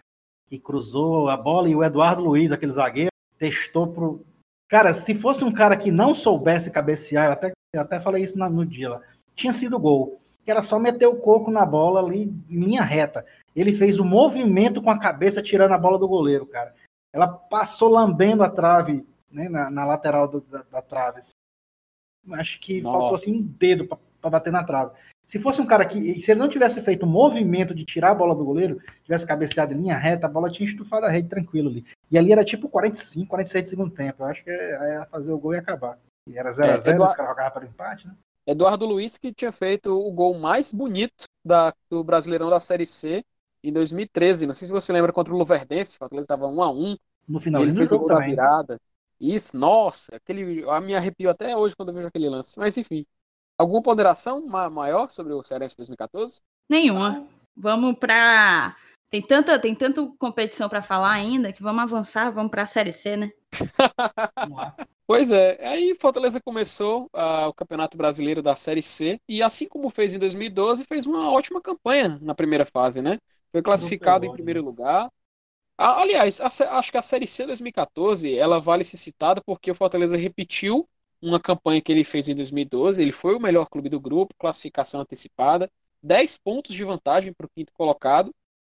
que 0.47 0.57
cruzou 0.57 1.30
a 1.30 1.38
bola 1.38 1.69
e 1.69 1.76
o 1.76 1.84
Eduardo 1.84 2.24
Luiz, 2.24 2.51
aquele 2.51 2.72
zagueiro, 2.72 3.11
testou 3.38 3.88
pro. 3.88 4.26
Cara, 4.72 4.93
se 4.93 5.13
fosse 5.13 5.43
um 5.43 5.51
cara 5.51 5.76
que 5.76 5.91
não 5.91 6.15
soubesse 6.15 6.72
cabecear, 6.72 7.26
eu 7.26 7.32
até, 7.34 7.51
eu 7.76 7.82
até 7.82 7.99
falei 7.99 8.24
isso 8.24 8.38
no 8.38 8.65
dia 8.65 8.89
lá, 8.89 9.01
tinha 9.36 9.51
sido 9.51 9.78
gol. 9.78 10.22
Que 10.45 10.49
era 10.49 10.61
só 10.61 10.80
meter 10.80 11.05
o 11.07 11.17
coco 11.17 11.51
na 11.51 11.65
bola 11.65 11.99
ali 11.99 12.34
em 12.49 12.55
linha 12.55 12.82
reta. 12.82 13.26
Ele 13.53 13.74
fez 13.74 13.99
o 13.99 14.05
movimento 14.05 14.82
com 14.82 14.89
a 14.89 14.97
cabeça 14.97 15.41
tirando 15.41 15.74
a 15.74 15.78
bola 15.78 15.99
do 15.99 16.07
goleiro, 16.07 16.45
cara. 16.45 16.74
Ela 17.13 17.28
passou 17.28 17.89
lambendo 17.89 18.43
a 18.43 18.49
trave, 18.49 19.05
né, 19.30 19.49
na, 19.49 19.69
na 19.69 19.84
lateral 19.84 20.26
do, 20.26 20.39
da, 20.39 20.63
da, 20.63 20.82
trave. 20.82 21.19
Acho 22.32 22.57
que 22.61 22.82
Nossa. 22.82 22.97
faltou 22.97 23.15
assim 23.15 23.41
um 23.41 23.43
dedo 23.59 23.86
para 23.86 24.30
bater 24.30 24.53
na 24.53 24.63
trave. 24.63 24.93
Se 25.32 25.39
fosse 25.39 25.61
um 25.61 25.65
cara 25.65 25.86
que, 25.86 26.19
se 26.19 26.29
ele 26.29 26.41
não 26.41 26.49
tivesse 26.49 26.82
feito 26.82 27.03
o 27.03 27.09
movimento 27.09 27.73
de 27.73 27.86
tirar 27.86 28.11
a 28.11 28.13
bola 28.13 28.36
do 28.36 28.43
goleiro, 28.43 28.82
tivesse 29.01 29.25
cabeceado 29.25 29.73
em 29.73 29.77
linha 29.77 29.95
reta, 29.95 30.25
a 30.27 30.29
bola 30.29 30.51
tinha 30.51 30.67
estufado 30.67 31.05
a 31.05 31.09
rede 31.09 31.29
tranquilo 31.29 31.69
ali. 31.69 31.86
E 32.11 32.17
ali 32.17 32.34
era 32.34 32.43
tipo 32.43 32.67
45, 32.67 33.29
46 33.29 33.63
de 33.63 33.69
segundo 33.69 33.91
tempo. 33.91 34.23
Eu 34.23 34.27
acho 34.27 34.43
que 34.43 34.49
era 34.49 35.05
fazer 35.05 35.32
o 35.32 35.38
gol 35.39 35.53
e 35.53 35.57
acabar. 35.57 35.97
E 36.27 36.38
era 36.38 36.51
0x0, 36.51 36.65
é, 36.65 36.75
os 36.75 37.15
caras 37.15 37.32
jogavam 37.32 37.51
para 37.51 37.63
o 37.63 37.65
empate, 37.65 38.07
né? 38.07 38.13
Eduardo 38.45 38.86
Luiz, 38.86 39.17
que 39.17 39.32
tinha 39.32 39.53
feito 39.53 39.97
o 39.97 40.11
gol 40.11 40.38
mais 40.38 40.73
bonito 40.73 41.23
da, 41.45 41.73
do 41.89 42.03
Brasileirão 42.03 42.49
da 42.49 42.59
Série 42.59 42.86
C 42.86 43.23
em 43.63 43.71
2013. 43.71 44.45
Não 44.45 44.53
sei 44.53 44.65
se 44.65 44.73
você 44.73 44.91
lembra 44.91 45.13
contra 45.13 45.34
o 45.34 45.38
Luverdense, 45.38 45.95
o 45.95 45.99
Fortaleza 45.99 46.25
estava 46.25 46.45
1 46.45 46.61
a 46.61 46.69
1 46.73 46.97
No 47.29 47.39
final 47.39 47.63
ele 47.63 47.73
fez 47.73 47.93
o 47.93 47.99
gol 47.99 48.09
também. 48.09 48.36
da 48.36 48.43
virada. 48.43 48.82
Isso, 49.17 49.55
nossa, 49.55 50.13
aquele, 50.13 50.69
a 50.69 50.82
me 50.82 50.93
arrepio 50.93 51.29
até 51.29 51.55
hoje 51.55 51.73
quando 51.73 51.89
eu 51.89 51.95
vejo 51.95 52.07
aquele 52.09 52.27
lance. 52.27 52.59
Mas 52.59 52.75
enfim, 52.75 53.05
alguma 53.62 53.82
ponderação 53.82 54.41
maior 54.45 55.09
sobre 55.09 55.34
o 55.34 55.43
Cearense 55.43 55.78
2014? 55.78 56.41
Nenhuma. 56.70 57.26
Vamos 57.55 57.97
para 57.97 58.76
tem 59.09 59.22
tanta 59.22 59.59
tem 59.59 59.76
tanta 59.76 60.01
competição 60.18 60.70
para 60.70 60.82
falar 60.82 61.12
ainda 61.12 61.51
que 61.51 61.62
vamos 61.62 61.84
avançar, 61.84 62.32
vamos 62.32 62.49
para 62.49 62.64
a 62.64 62.66
Série 62.66 62.93
C, 62.93 63.18
né? 63.18 63.32
pois 65.05 65.30
é, 65.30 65.68
aí 65.68 65.95
Fortaleza 65.99 66.39
começou 66.41 67.09
uh, 67.14 67.47
o 67.49 67.53
Campeonato 67.53 67.97
Brasileiro 67.97 68.41
da 68.41 68.55
Série 68.55 68.82
C 68.82 69.20
e 69.28 69.43
assim 69.43 69.68
como 69.68 69.89
fez 69.89 70.14
em 70.14 70.20
2012, 70.20 70.86
fez 70.86 71.05
uma 71.05 71.30
ótima 71.30 71.62
campanha 71.62 72.18
na 72.22 72.34
primeira 72.34 72.66
fase, 72.66 73.01
né? 73.01 73.20
Foi 73.51 73.62
classificado 73.62 74.26
em 74.26 74.32
primeiro 74.32 74.64
lugar. 74.64 75.09
aliás, 75.78 76.39
a, 76.39 76.47
acho 76.80 76.91
que 76.91 76.97
a 76.97 77.01
Série 77.01 77.28
C 77.28 77.45
2014 77.45 78.34
ela 78.34 78.59
vale 78.59 78.86
ser 78.86 78.97
citada 78.97 79.41
porque 79.45 79.70
o 79.70 79.76
Fortaleza 79.76 80.16
repetiu 80.16 80.88
uma 81.22 81.39
campanha 81.39 81.82
que 81.82 81.91
ele 81.91 82.03
fez 82.03 82.28
em 82.28 82.36
2012. 82.36 83.01
Ele 83.01 83.11
foi 83.11 83.36
o 83.36 83.39
melhor 83.39 83.65
clube 83.67 83.89
do 83.89 83.99
grupo, 83.99 84.36
classificação 84.38 85.01
antecipada, 85.01 85.69
10 86.01 86.38
pontos 86.38 86.74
de 86.76 86.84
vantagem 86.84 87.34
para 87.34 87.45
o 87.45 87.49
quinto 87.49 87.74
colocado. 87.74 88.34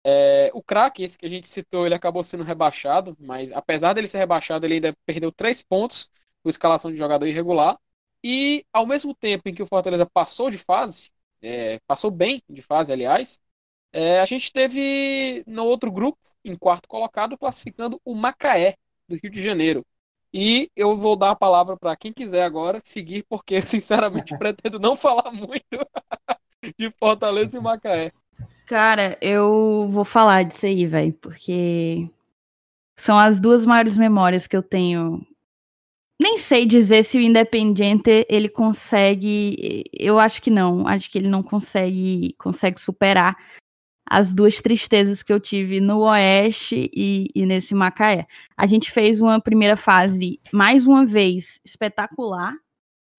É, 0.07 0.51
o 0.55 0.63
craque, 0.63 1.03
esse 1.03 1.17
que 1.19 1.25
a 1.27 1.29
gente 1.29 1.49
citou, 1.49 1.87
ele 1.87 1.95
acabou 1.95 2.23
sendo 2.23 2.45
rebaixado, 2.45 3.17
mas 3.19 3.51
apesar 3.53 3.95
dele 3.95 4.09
ser 4.09 4.19
rebaixado, 4.19 4.67
ele 4.67 4.75
ainda 4.75 4.97
perdeu 5.07 5.33
3 5.33 5.63
pontos 5.63 6.11
por 6.43 6.51
escalação 6.51 6.91
de 6.91 6.99
jogador 6.99 7.27
irregular. 7.27 7.79
E 8.23 8.65
ao 8.73 8.87
mesmo 8.87 9.15
tempo 9.15 9.49
em 9.49 9.55
que 9.55 9.63
o 9.63 9.67
Fortaleza 9.67 10.07
passou 10.07 10.51
de 10.51 10.59
fase, 10.59 11.11
é, 11.43 11.79
passou 11.87 12.11
bem 12.11 12.43
de 12.49 12.63
fase, 12.63 12.93
aliás, 12.93 13.39
é, 13.93 14.21
a 14.21 14.25
gente 14.27 14.53
teve 14.53 15.45
no 15.47 15.65
outro 15.65 15.91
grupo, 15.93 16.19
em 16.45 16.57
quarto 16.57 16.89
colocado, 16.89 17.39
classificando 17.39 18.01
o 18.05 18.15
Macaé, 18.15 18.77
do 19.09 19.17
Rio 19.17 19.31
de 19.31 19.43
Janeiro. 19.43 19.87
E 20.37 20.69
eu 20.75 20.97
vou 20.97 21.15
dar 21.15 21.31
a 21.31 21.37
palavra 21.37 21.77
para 21.77 21.95
quem 21.95 22.13
quiser 22.13 22.43
agora 22.43 22.81
seguir, 22.83 23.25
porque 23.29 23.61
sinceramente 23.63 24.37
pretendo 24.37 24.81
não 24.81 24.97
falar 24.97 25.31
muito 25.31 25.61
de 26.77 26.91
Fortaleza 26.99 27.57
e 27.57 27.61
Macaé. 27.61 28.13
Cara, 28.67 29.17
eu 29.21 29.87
vou 29.89 30.05
falar 30.05 30.43
disso 30.43 30.67
aí, 30.67 30.87
velho, 30.87 31.13
porque 31.21 32.09
são 32.99 33.17
as 33.17 33.39
duas 33.39 33.65
maiores 33.65 33.97
memórias 33.97 34.49
que 34.49 34.57
eu 34.57 34.63
tenho. 34.63 35.25
Nem 36.21 36.37
sei 36.37 36.65
dizer 36.65 37.05
se 37.05 37.17
o 37.17 37.21
Independiente 37.21 38.27
ele 38.29 38.49
consegue, 38.49 39.85
eu 39.93 40.19
acho 40.19 40.41
que 40.43 40.51
não, 40.51 40.87
acho 40.87 41.11
que 41.11 41.19
ele 41.19 41.29
não 41.29 41.43
consegue 41.43 42.35
consegue 42.39 42.81
superar 42.81 43.37
as 44.15 44.33
duas 44.33 44.61
tristezas 44.63 45.25
que 45.25 45.33
eu 45.33 45.41
tive 45.41 45.81
no 45.81 46.03
Oeste 46.03 46.89
e, 46.95 47.27
e, 47.35 47.45
nesse 47.45 47.75
Macaé. 47.75 48.29
A 48.57 48.65
gente 48.65 48.93
fez 48.93 49.21
uma 49.21 49.41
primeira 49.41 49.77
fase, 49.77 50.39
mais 50.53 50.87
uma 50.87 51.05
vez, 51.05 51.61
espetacular. 51.65 52.55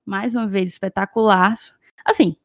Mais 0.05 0.33
uma 0.33 0.47
vez, 0.47 0.69
espetacular. 0.69 1.53
Assim, 2.05 2.37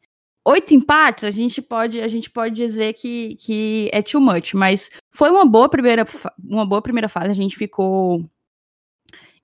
oito 0.44 0.74
empates, 0.74 1.22
a 1.22 1.30
gente 1.30 1.62
pode, 1.62 2.00
a 2.00 2.08
gente 2.08 2.28
pode 2.28 2.56
dizer 2.56 2.94
que, 2.94 3.36
que 3.36 3.88
é 3.92 4.02
too 4.02 4.20
much, 4.20 4.54
mas 4.54 4.90
foi 5.12 5.30
uma 5.30 5.46
boa 5.46 5.68
primeira, 5.68 6.04
uma 6.42 6.66
boa 6.66 6.82
primeira 6.82 7.08
fase. 7.08 7.30
A 7.30 7.34
gente 7.34 7.56
ficou 7.56 8.28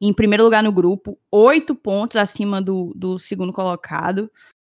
em 0.01 0.13
primeiro 0.13 0.43
lugar 0.43 0.65
no 0.65 0.73
grupo, 0.73 1.17
oito 1.31 1.77
pontos 1.77 2.17
acima 2.17 2.61
do, 2.61 2.93
do 2.97 3.19
segundo 3.19 3.53
colocado. 3.53 4.29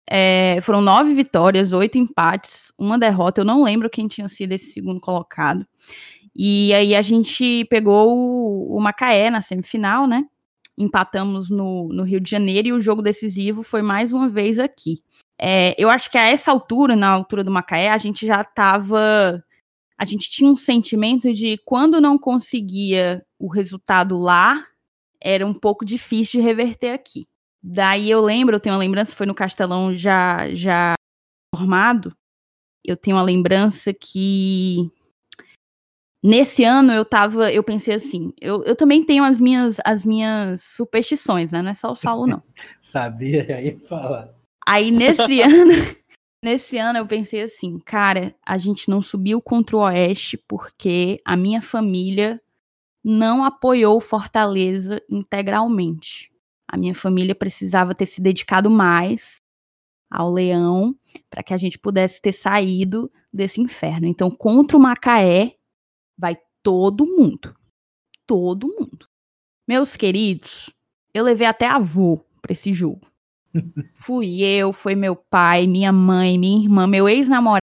É, 0.08 0.58
foram 0.62 0.80
nove 0.80 1.14
vitórias, 1.14 1.72
oito 1.72 1.98
empates, 1.98 2.72
uma 2.78 2.98
derrota. 2.98 3.40
Eu 3.40 3.44
não 3.44 3.62
lembro 3.62 3.90
quem 3.90 4.08
tinha 4.08 4.28
sido 4.28 4.52
esse 4.52 4.72
segundo 4.72 5.00
colocado. 5.00 5.66
E 6.34 6.72
aí 6.74 6.94
a 6.94 7.02
gente 7.02 7.64
pegou 7.66 8.08
o, 8.08 8.76
o 8.76 8.80
Macaé 8.80 9.30
na 9.30 9.40
semifinal, 9.40 10.06
né? 10.06 10.24
Empatamos 10.76 11.50
no, 11.50 11.88
no 11.92 12.02
Rio 12.02 12.20
de 12.20 12.30
Janeiro 12.30 12.68
e 12.68 12.72
o 12.72 12.80
jogo 12.80 13.02
decisivo 13.02 13.62
foi 13.62 13.82
mais 13.82 14.12
uma 14.12 14.28
vez 14.28 14.58
aqui. 14.58 15.02
É, 15.38 15.74
eu 15.76 15.90
acho 15.90 16.10
que 16.10 16.16
a 16.16 16.28
essa 16.28 16.50
altura, 16.50 16.96
na 16.96 17.08
altura 17.08 17.44
do 17.44 17.50
Macaé, 17.50 17.90
a 17.90 17.98
gente 17.98 18.26
já 18.26 18.40
estava. 18.40 19.42
A 19.98 20.04
gente 20.04 20.30
tinha 20.30 20.50
um 20.50 20.56
sentimento 20.56 21.32
de 21.32 21.58
quando 21.64 22.00
não 22.00 22.18
conseguia 22.18 23.24
o 23.38 23.48
resultado 23.48 24.18
lá, 24.18 24.64
era 25.20 25.46
um 25.46 25.54
pouco 25.54 25.84
difícil 25.84 26.40
de 26.40 26.46
reverter 26.46 26.92
aqui. 26.92 27.26
Daí 27.62 28.10
eu 28.10 28.20
lembro, 28.20 28.56
eu 28.56 28.60
tenho 28.60 28.74
uma 28.74 28.80
lembrança, 28.80 29.14
foi 29.14 29.26
no 29.26 29.34
Castelão 29.34 29.94
já, 29.94 30.52
já 30.52 30.94
formado. 31.54 32.12
Eu 32.84 32.96
tenho 32.96 33.16
uma 33.16 33.22
lembrança 33.22 33.94
que 33.94 34.90
nesse 36.24 36.64
ano 36.64 36.92
eu 36.92 37.04
tava, 37.04 37.52
eu 37.52 37.62
pensei 37.62 37.94
assim, 37.94 38.32
eu, 38.40 38.64
eu 38.64 38.74
também 38.74 39.04
tenho 39.04 39.22
as 39.22 39.38
minhas 39.38 39.78
as 39.84 40.04
minhas 40.04 40.62
superstições, 40.62 41.52
né? 41.52 41.62
Não 41.62 41.70
é 41.70 41.74
só 41.74 41.92
o 41.92 41.96
Saulo, 41.96 42.26
não. 42.26 42.42
Sabia, 42.82 43.56
aí 43.56 43.78
falar. 43.78 44.34
Aí 44.66 44.90
nesse 44.90 45.40
ano, 45.42 45.72
nesse 46.42 46.78
ano 46.78 46.98
eu 46.98 47.06
pensei 47.06 47.42
assim, 47.42 47.78
cara, 47.78 48.34
a 48.44 48.58
gente 48.58 48.88
não 48.88 49.00
subiu 49.00 49.40
contra 49.40 49.76
o 49.76 49.80
Oeste 49.80 50.36
porque 50.48 51.20
a 51.24 51.36
minha 51.36 51.62
família 51.62 52.42
não 53.04 53.44
apoiou 53.44 54.00
Fortaleza 54.00 55.00
integralmente. 55.08 56.31
A 56.72 56.78
minha 56.78 56.94
família 56.94 57.34
precisava 57.34 57.94
ter 57.94 58.06
se 58.06 58.18
dedicado 58.18 58.70
mais 58.70 59.36
ao 60.10 60.32
leão 60.32 60.96
para 61.28 61.42
que 61.42 61.52
a 61.52 61.58
gente 61.58 61.78
pudesse 61.78 62.20
ter 62.22 62.32
saído 62.32 63.12
desse 63.30 63.60
inferno. 63.60 64.06
Então, 64.06 64.30
contra 64.30 64.78
o 64.78 64.80
Macaé, 64.80 65.56
vai 66.16 66.34
todo 66.62 67.04
mundo. 67.04 67.54
Todo 68.26 68.68
mundo. 68.68 69.06
Meus 69.68 69.96
queridos, 69.96 70.70
eu 71.12 71.24
levei 71.24 71.46
até 71.46 71.66
avô 71.66 72.24
para 72.40 72.52
esse 72.52 72.72
jogo. 72.72 73.06
Fui 73.92 74.42
eu, 74.42 74.72
foi 74.72 74.94
meu 74.94 75.14
pai, 75.14 75.66
minha 75.66 75.92
mãe, 75.92 76.38
minha 76.38 76.62
irmã, 76.62 76.86
meu 76.86 77.06
ex-namorado. 77.06 77.60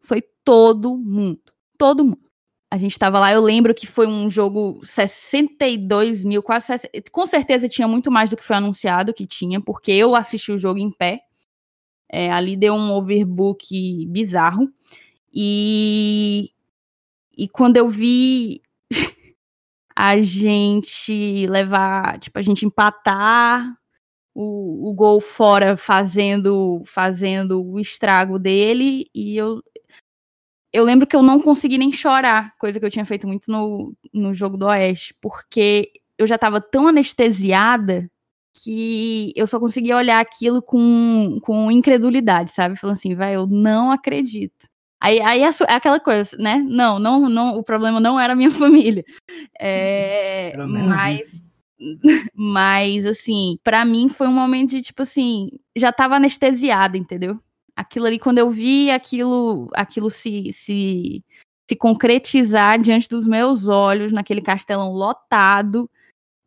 Foi 0.00 0.22
todo 0.44 0.96
mundo. 0.96 1.42
Todo 1.76 2.04
mundo 2.04 2.27
a 2.70 2.76
gente 2.76 2.92
estava 2.92 3.18
lá, 3.18 3.32
eu 3.32 3.40
lembro 3.40 3.74
que 3.74 3.86
foi 3.86 4.06
um 4.06 4.28
jogo 4.28 4.80
62 4.84 6.22
mil, 6.22 6.42
quase 6.42 6.66
60, 6.66 7.10
com 7.10 7.26
certeza 7.26 7.68
tinha 7.68 7.88
muito 7.88 8.10
mais 8.10 8.28
do 8.28 8.36
que 8.36 8.44
foi 8.44 8.56
anunciado 8.56 9.14
que 9.14 9.26
tinha, 9.26 9.60
porque 9.60 9.92
eu 9.92 10.14
assisti 10.14 10.52
o 10.52 10.58
jogo 10.58 10.78
em 10.78 10.90
pé. 10.90 11.20
É, 12.10 12.30
ali 12.32 12.56
deu 12.56 12.74
um 12.74 12.92
overbook 12.92 14.06
bizarro. 14.06 14.68
E, 15.32 16.50
e 17.36 17.48
quando 17.48 17.76
eu 17.76 17.88
vi. 17.88 18.62
a 19.96 20.22
gente 20.22 21.46
levar, 21.48 22.20
tipo, 22.20 22.38
a 22.38 22.42
gente 22.42 22.64
empatar 22.64 23.76
o, 24.32 24.90
o 24.90 24.94
gol 24.94 25.20
fora 25.20 25.76
fazendo 25.76 26.84
fazendo 26.86 27.60
o 27.60 27.80
estrago 27.80 28.38
dele 28.38 29.06
e 29.12 29.36
eu 29.36 29.60
eu 30.78 30.84
lembro 30.84 31.06
que 31.06 31.16
eu 31.16 31.22
não 31.22 31.40
consegui 31.40 31.76
nem 31.78 31.92
chorar, 31.92 32.54
coisa 32.58 32.78
que 32.78 32.86
eu 32.86 32.90
tinha 32.90 33.04
feito 33.04 33.26
muito 33.26 33.50
no, 33.50 33.94
no 34.12 34.32
jogo 34.32 34.56
do 34.56 34.66
Oeste, 34.66 35.14
porque 35.20 35.90
eu 36.16 36.26
já 36.26 36.36
estava 36.36 36.60
tão 36.60 36.88
anestesiada 36.88 38.10
que 38.64 39.32
eu 39.36 39.46
só 39.46 39.58
conseguia 39.60 39.96
olhar 39.96 40.20
aquilo 40.20 40.62
com, 40.62 41.38
com 41.42 41.70
incredulidade, 41.70 42.50
sabe? 42.52 42.76
Falando 42.76 42.96
assim, 42.96 43.14
vai, 43.14 43.36
eu 43.36 43.46
não 43.46 43.90
acredito. 43.90 44.66
Aí, 45.00 45.20
aí 45.20 45.42
é, 45.42 45.48
aquela 45.68 46.00
coisa, 46.00 46.36
né? 46.38 46.56
Não, 46.68 46.98
não, 46.98 47.28
não, 47.28 47.56
o 47.56 47.62
problema 47.62 48.00
não 48.00 48.18
era 48.18 48.32
a 48.32 48.36
minha 48.36 48.50
família. 48.50 49.04
É, 49.60 50.54
mas, 50.56 51.44
mas, 52.34 53.06
assim, 53.06 53.58
para 53.62 53.84
mim 53.84 54.08
foi 54.08 54.26
um 54.26 54.32
momento 54.32 54.70
de, 54.70 54.82
tipo 54.82 55.02
assim, 55.02 55.48
já 55.76 55.92
tava 55.92 56.16
anestesiada, 56.16 56.96
entendeu? 56.98 57.40
Aquilo 57.78 58.06
ali, 58.06 58.18
quando 58.18 58.38
eu 58.38 58.50
vi 58.50 58.90
aquilo, 58.90 59.68
aquilo 59.72 60.10
se, 60.10 60.52
se, 60.52 61.24
se 61.70 61.76
concretizar 61.76 62.76
diante 62.80 63.08
dos 63.08 63.24
meus 63.24 63.68
olhos, 63.68 64.10
naquele 64.10 64.42
castelão 64.42 64.90
lotado, 64.90 65.88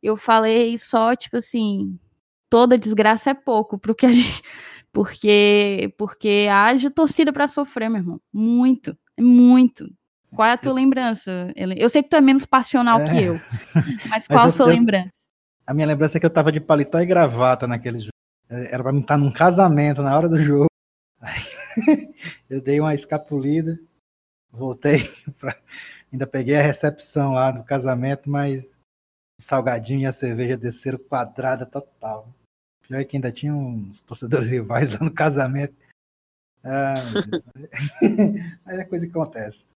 eu 0.04 0.18
falei 0.18 0.78
só, 0.78 1.16
tipo 1.16 1.38
assim, 1.38 1.98
toda 2.50 2.78
desgraça 2.78 3.30
é 3.30 3.34
pouco 3.34 3.80
pro 3.80 3.96
que 3.96 4.06
a 4.06 4.12
gente. 4.12 4.42
Porque, 4.94 5.94
porque 5.98 6.50
haja 6.52 6.92
torcida 6.92 7.32
para 7.32 7.48
sofrer, 7.48 7.90
meu 7.90 8.02
irmão. 8.02 8.20
Muito, 8.34 8.94
muito. 9.18 9.90
Qual 10.36 10.46
é 10.46 10.52
a 10.52 10.58
tua 10.58 10.74
lembrança? 10.74 11.50
Eu 11.78 11.90
sei 11.90 12.04
que 12.04 12.10
tu 12.10 12.18
é 12.18 12.20
menos 12.20 12.46
passional 12.46 13.00
é. 13.00 13.06
que 13.10 13.24
eu, 13.24 13.40
mas 14.10 14.28
qual 14.28 14.44
mas 14.44 14.48
a 14.48 14.52
sua 14.52 14.66
eu, 14.66 14.74
lembrança? 14.74 15.30
A 15.66 15.74
minha 15.74 15.88
lembrança 15.88 16.18
é 16.18 16.20
que 16.20 16.26
eu 16.26 16.30
tava 16.30 16.52
de 16.52 16.60
paletó 16.60 17.00
e 17.00 17.06
gravata 17.06 17.66
naquele 17.70 18.00
jogo. 18.00 18.12
É, 18.50 18.74
era 18.74 18.84
para 18.84 18.92
mim 18.92 19.00
estar 19.00 19.18
num 19.18 19.32
casamento 19.32 20.02
na 20.02 20.14
hora 20.14 20.28
do 20.28 20.38
jogo. 20.38 20.68
Aí, 21.22 21.42
eu 22.50 22.60
dei 22.60 22.80
uma 22.80 22.96
escapulida, 22.96 23.80
voltei, 24.52 25.02
pra... 25.40 25.56
ainda 26.12 26.26
peguei 26.26 26.56
a 26.56 26.64
recepção 26.64 27.34
lá 27.34 27.52
do 27.52 27.64
casamento, 27.64 28.30
mas 28.30 28.78
salgadinho 29.40 30.02
e 30.02 30.06
a 30.06 30.12
cerveja 30.12 30.58
desceram 30.58 30.98
quadrada 30.98 31.66
total. 31.66 32.34
Pior 32.82 33.00
é 33.00 33.06
que 33.06 33.16
ainda 33.16 33.32
tinha 33.32 33.54
uns 33.54 34.02
torcedores 34.02 34.50
rivais 34.50 34.94
lá 34.94 35.00
no 35.06 35.14
casamento. 35.14 35.76
Ah, 36.64 36.94
Mas 38.66 38.80
é 38.80 38.86
coisa 38.86 39.06
que 39.06 39.12
acontece. 39.12 39.68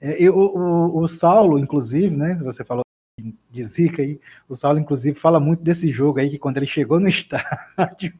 É, 0.00 0.28
o, 0.30 0.34
o, 0.34 1.02
o, 1.02 1.08
Saulo, 1.08 1.58
inclusive, 1.58 2.16
né? 2.16 2.34
Você 2.36 2.64
falou 2.64 2.82
de 3.50 3.64
Zica 3.64 4.02
aí. 4.02 4.20
O 4.48 4.54
Saulo, 4.54 4.78
inclusive, 4.78 5.18
fala 5.18 5.40
muito 5.40 5.62
desse 5.62 5.90
jogo 5.90 6.20
aí, 6.20 6.30
que 6.30 6.38
quando 6.38 6.56
ele 6.56 6.66
chegou 6.66 7.00
no 7.00 7.08
estádio 7.08 8.18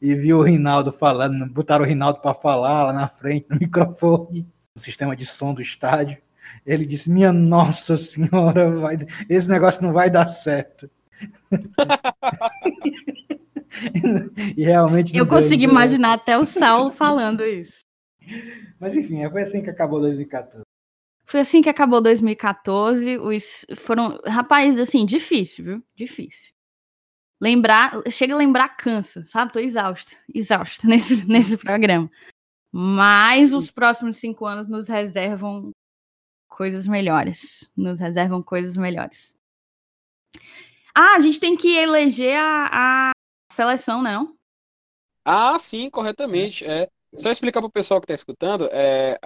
e 0.00 0.14
viu 0.14 0.38
o 0.38 0.42
Rinaldo 0.42 0.92
falando, 0.92 1.52
botaram 1.52 1.84
o 1.84 1.88
Rinaldo 1.88 2.20
para 2.20 2.34
falar 2.34 2.84
lá 2.84 2.92
na 2.92 3.08
frente, 3.08 3.46
no 3.48 3.58
microfone, 3.58 4.46
no 4.74 4.80
sistema 4.80 5.16
de 5.16 5.24
som 5.24 5.54
do 5.54 5.62
estádio. 5.62 6.18
Ele 6.66 6.84
disse: 6.84 7.10
Minha 7.10 7.32
Nossa 7.32 7.96
Senhora, 7.96 8.78
vai... 8.78 8.98
esse 9.28 9.48
negócio 9.48 9.82
não 9.82 9.92
vai 9.92 10.10
dar 10.10 10.28
certo. 10.28 10.90
e 14.56 14.64
realmente. 14.64 15.16
Eu 15.16 15.26
consigo 15.26 15.62
deu, 15.62 15.70
imaginar 15.70 16.14
até 16.14 16.38
o 16.38 16.44
Saulo 16.44 16.90
falando 16.90 17.44
isso. 17.44 17.84
Mas 18.78 18.96
enfim, 18.96 19.28
foi 19.30 19.42
assim 19.42 19.62
que 19.62 19.70
acabou 19.70 20.00
2014. 20.00 20.64
Foi 21.26 21.40
assim 21.40 21.62
que 21.62 21.68
acabou 21.68 22.00
2014. 22.00 23.18
Os 23.18 23.64
foram. 23.76 24.20
Rapaz, 24.26 24.78
assim, 24.78 25.06
difícil, 25.06 25.64
viu? 25.64 25.82
Difícil. 25.94 26.53
Lembrar, 27.44 28.02
chega 28.10 28.32
a 28.32 28.38
lembrar 28.38 28.70
cansa, 28.70 29.22
sabe? 29.26 29.52
Tô 29.52 29.58
exausta, 29.58 30.16
exausta 30.34 30.86
nesse, 30.88 31.26
nesse 31.28 31.58
programa. 31.58 32.10
Mas 32.72 33.52
os 33.52 33.70
próximos 33.70 34.16
cinco 34.16 34.46
anos 34.46 34.66
nos 34.66 34.88
reservam 34.88 35.70
coisas 36.48 36.86
melhores. 36.86 37.70
Nos 37.76 38.00
reservam 38.00 38.42
coisas 38.42 38.78
melhores. 38.78 39.36
Ah, 40.94 41.16
a 41.16 41.20
gente 41.20 41.38
tem 41.38 41.54
que 41.54 41.76
eleger 41.76 42.34
a, 42.34 43.10
a 43.10 43.12
seleção, 43.52 44.00
né? 44.00 44.14
Não? 44.14 44.34
Ah, 45.22 45.58
sim, 45.58 45.90
corretamente. 45.90 46.64
É. 46.64 46.88
Só 47.14 47.30
explicar 47.30 47.60
para 47.60 47.68
o 47.68 47.72
pessoal 47.72 48.00
que 48.00 48.06
está 48.06 48.14
escutando, 48.14 48.70
é, 48.72 49.18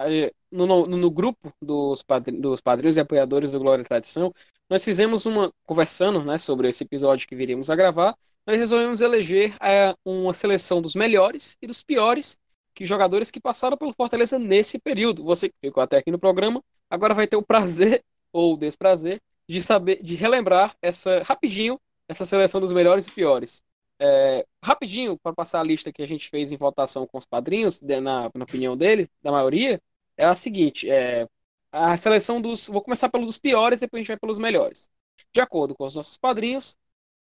no, 0.51 0.67
no, 0.67 0.85
no, 0.85 1.09
grupo 1.09 1.53
dos, 1.61 2.03
dos 2.37 2.61
padrinhos 2.61 2.97
e 2.97 2.99
apoiadores 2.99 3.53
do 3.53 3.59
Glória 3.59 3.81
e 3.81 3.85
Tradição, 3.85 4.33
nós 4.69 4.83
fizemos 4.83 5.25
uma, 5.25 5.51
conversando 5.65 6.23
né, 6.23 6.37
sobre 6.37 6.69
esse 6.69 6.83
episódio 6.83 7.27
que 7.27 7.35
viríamos 7.35 7.69
a 7.69 7.75
gravar, 7.75 8.15
nós 8.45 8.59
resolvemos 8.59 9.01
eleger 9.01 9.55
é, 9.61 9.95
uma 10.05 10.33
seleção 10.33 10.81
dos 10.81 10.95
melhores 10.95 11.57
e 11.61 11.67
dos 11.67 11.81
piores 11.81 12.39
que 12.73 12.85
jogadores 12.85 13.31
que 13.31 13.39
passaram 13.39 13.77
pelo 13.77 13.93
Fortaleza 13.93 14.39
nesse 14.39 14.79
período. 14.79 15.23
Você 15.23 15.49
que 15.49 15.55
ficou 15.61 15.83
até 15.83 15.97
aqui 15.97 16.11
no 16.11 16.19
programa, 16.19 16.63
agora 16.89 17.13
vai 17.13 17.27
ter 17.27 17.35
o 17.35 17.43
prazer 17.43 18.03
ou 18.31 18.53
o 18.53 18.57
desprazer 18.57 19.19
de 19.47 19.61
saber, 19.61 20.01
de 20.03 20.15
relembrar 20.15 20.75
essa 20.81 21.23
rapidinho 21.23 21.79
essa 22.09 22.25
seleção 22.25 22.59
dos 22.59 22.73
melhores 22.73 23.05
e 23.05 23.11
piores. 23.11 23.61
É, 23.99 24.45
rapidinho, 24.63 25.17
para 25.17 25.33
passar 25.33 25.59
a 25.59 25.63
lista 25.63 25.93
que 25.93 26.01
a 26.01 26.07
gente 26.07 26.27
fez 26.29 26.51
em 26.51 26.57
votação 26.57 27.05
com 27.05 27.17
os 27.17 27.25
padrinhos, 27.25 27.79
na, 27.81 28.01
na, 28.01 28.43
opinião 28.43 28.75
dele, 28.75 29.07
da 29.21 29.31
maioria, 29.31 29.79
é 30.17 30.25
a 30.25 30.33
seguinte: 30.33 30.89
é, 30.89 31.27
a 31.71 31.95
seleção 31.97 32.41
dos. 32.41 32.67
Vou 32.67 32.81
começar 32.81 33.09
pelos 33.09 33.37
piores, 33.37 33.79
depois 33.79 33.99
a 33.99 34.01
gente 34.01 34.07
vai 34.09 34.17
pelos 34.17 34.37
melhores. 34.37 34.89
De 35.33 35.41
acordo 35.41 35.75
com 35.75 35.85
os 35.85 35.95
nossos 35.95 36.17
padrinhos, 36.17 36.77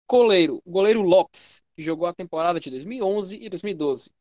goleiro, 0.07 0.61
goleiro 0.65 1.01
Lopes, 1.01 1.63
que 1.76 1.81
jogou 1.81 2.07
a 2.07 2.13
temporada 2.13 2.59
de 2.59 2.69
2011 2.69 3.38
e 3.41 3.49
2012. 3.49 4.11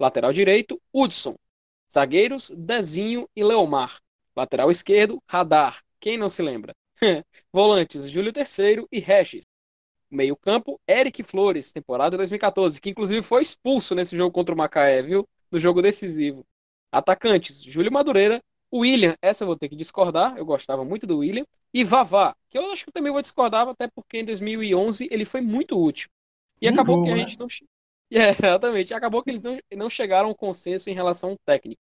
Lateral 0.00 0.32
direito, 0.32 0.80
Hudson. 0.92 1.36
Zagueiros, 1.92 2.50
Dezinho 2.56 3.28
e 3.36 3.44
Leomar. 3.44 4.00
Lateral 4.36 4.70
esquerdo, 4.70 5.22
Radar. 5.28 5.82
Quem 6.00 6.16
não 6.16 6.28
se 6.28 6.42
lembra? 6.42 6.74
Volantes, 7.52 8.08
Júlio 8.10 8.32
III 8.34 8.86
e 8.90 8.98
Regis. 9.00 9.44
Meio 10.10 10.36
campo, 10.36 10.80
Eric 10.88 11.22
Flores, 11.22 11.72
temporada 11.72 12.16
2014, 12.16 12.80
que 12.80 12.90
inclusive 12.90 13.22
foi 13.22 13.42
expulso 13.42 13.94
nesse 13.94 14.16
jogo 14.16 14.32
contra 14.32 14.54
o 14.54 14.58
Macaé, 14.58 15.02
viu? 15.02 15.28
No 15.50 15.58
jogo 15.58 15.82
decisivo. 15.82 16.46
Atacantes, 16.90 17.62
Júlio 17.62 17.92
Madureira, 17.92 18.42
William, 18.80 19.16
essa 19.22 19.44
eu 19.44 19.46
vou 19.46 19.56
ter 19.56 19.68
que 19.68 19.76
discordar, 19.76 20.36
eu 20.36 20.44
gostava 20.44 20.84
muito 20.84 21.06
do 21.06 21.18
William, 21.18 21.46
e 21.72 21.84
Vavá, 21.84 22.36
que 22.50 22.58
eu 22.58 22.70
acho 22.72 22.84
que 22.84 22.90
eu 22.90 22.92
também 22.92 23.12
vou 23.12 23.20
discordar, 23.20 23.68
até 23.68 23.88
porque 23.88 24.18
em 24.18 24.24
2011 24.24 25.08
ele 25.10 25.24
foi 25.24 25.40
muito 25.40 25.80
útil. 25.80 26.08
E 26.60 26.68
um 26.68 26.72
acabou 26.72 27.04
que 27.04 27.10
a 27.10 27.16
né? 27.16 27.20
gente 27.20 27.38
não. 27.38 27.46
É, 28.12 28.28
exatamente. 28.30 28.94
Acabou 28.94 29.24
que 29.24 29.30
eles 29.30 29.42
não, 29.42 29.58
não 29.74 29.90
chegaram 29.90 30.28
a 30.28 30.30
um 30.30 30.34
consenso 30.34 30.88
em 30.88 30.92
relação 30.92 31.30
ao 31.30 31.38
técnico. 31.44 31.80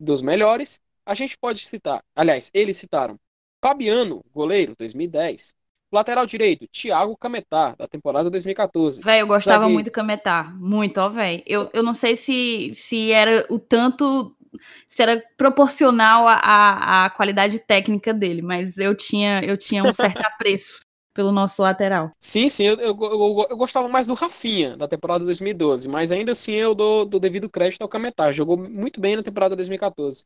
Dos 0.00 0.22
melhores, 0.22 0.80
a 1.04 1.12
gente 1.14 1.36
pode 1.36 1.64
citar, 1.66 2.02
aliás, 2.14 2.50
eles 2.54 2.76
citaram 2.76 3.18
Fabiano, 3.60 4.24
goleiro, 4.32 4.74
2010. 4.78 5.54
Lateral 5.90 6.26
direito, 6.26 6.68
Thiago 6.68 7.16
Cametá, 7.16 7.74
da 7.74 7.88
temporada 7.88 8.28
2014. 8.30 9.02
Véi, 9.02 9.22
eu 9.22 9.26
gostava 9.26 9.60
Zagueiro. 9.60 9.72
muito 9.74 9.86
do 9.86 9.92
Cametá. 9.92 10.44
Muito, 10.58 10.98
ó, 10.98 11.08
velho. 11.08 11.42
Eu, 11.46 11.70
eu 11.72 11.82
não 11.82 11.94
sei 11.94 12.14
se, 12.14 12.70
se 12.74 13.10
era 13.10 13.46
o 13.48 13.58
tanto. 13.58 14.36
Se 14.86 15.02
era 15.02 15.22
proporcional 15.36 16.26
à, 16.28 17.04
à 17.04 17.10
qualidade 17.10 17.58
técnica 17.58 18.12
dele, 18.12 18.42
mas 18.42 18.76
eu 18.78 18.94
tinha, 18.94 19.40
eu 19.44 19.56
tinha 19.56 19.84
um 19.84 19.92
certo 19.92 20.18
apreço 20.26 20.80
pelo 21.18 21.32
nosso 21.32 21.60
lateral. 21.62 22.12
Sim, 22.18 22.48
sim, 22.48 22.64
eu, 22.64 22.76
eu, 22.78 22.96
eu, 22.96 23.46
eu, 23.50 23.56
gostava 23.56 23.88
mais 23.88 24.06
do 24.06 24.14
Rafinha, 24.14 24.76
da 24.76 24.86
temporada 24.86 25.24
2012, 25.24 25.88
mas 25.88 26.12
ainda 26.12 26.30
assim 26.30 26.54
eu 26.54 26.76
dou, 26.76 27.04
dou 27.04 27.18
devido 27.18 27.50
crédito 27.50 27.82
ao 27.82 27.88
Cametá. 27.88 28.30
Jogou 28.30 28.56
muito 28.56 29.00
bem 29.00 29.16
na 29.16 29.22
temporada 29.22 29.56
2014. 29.56 30.24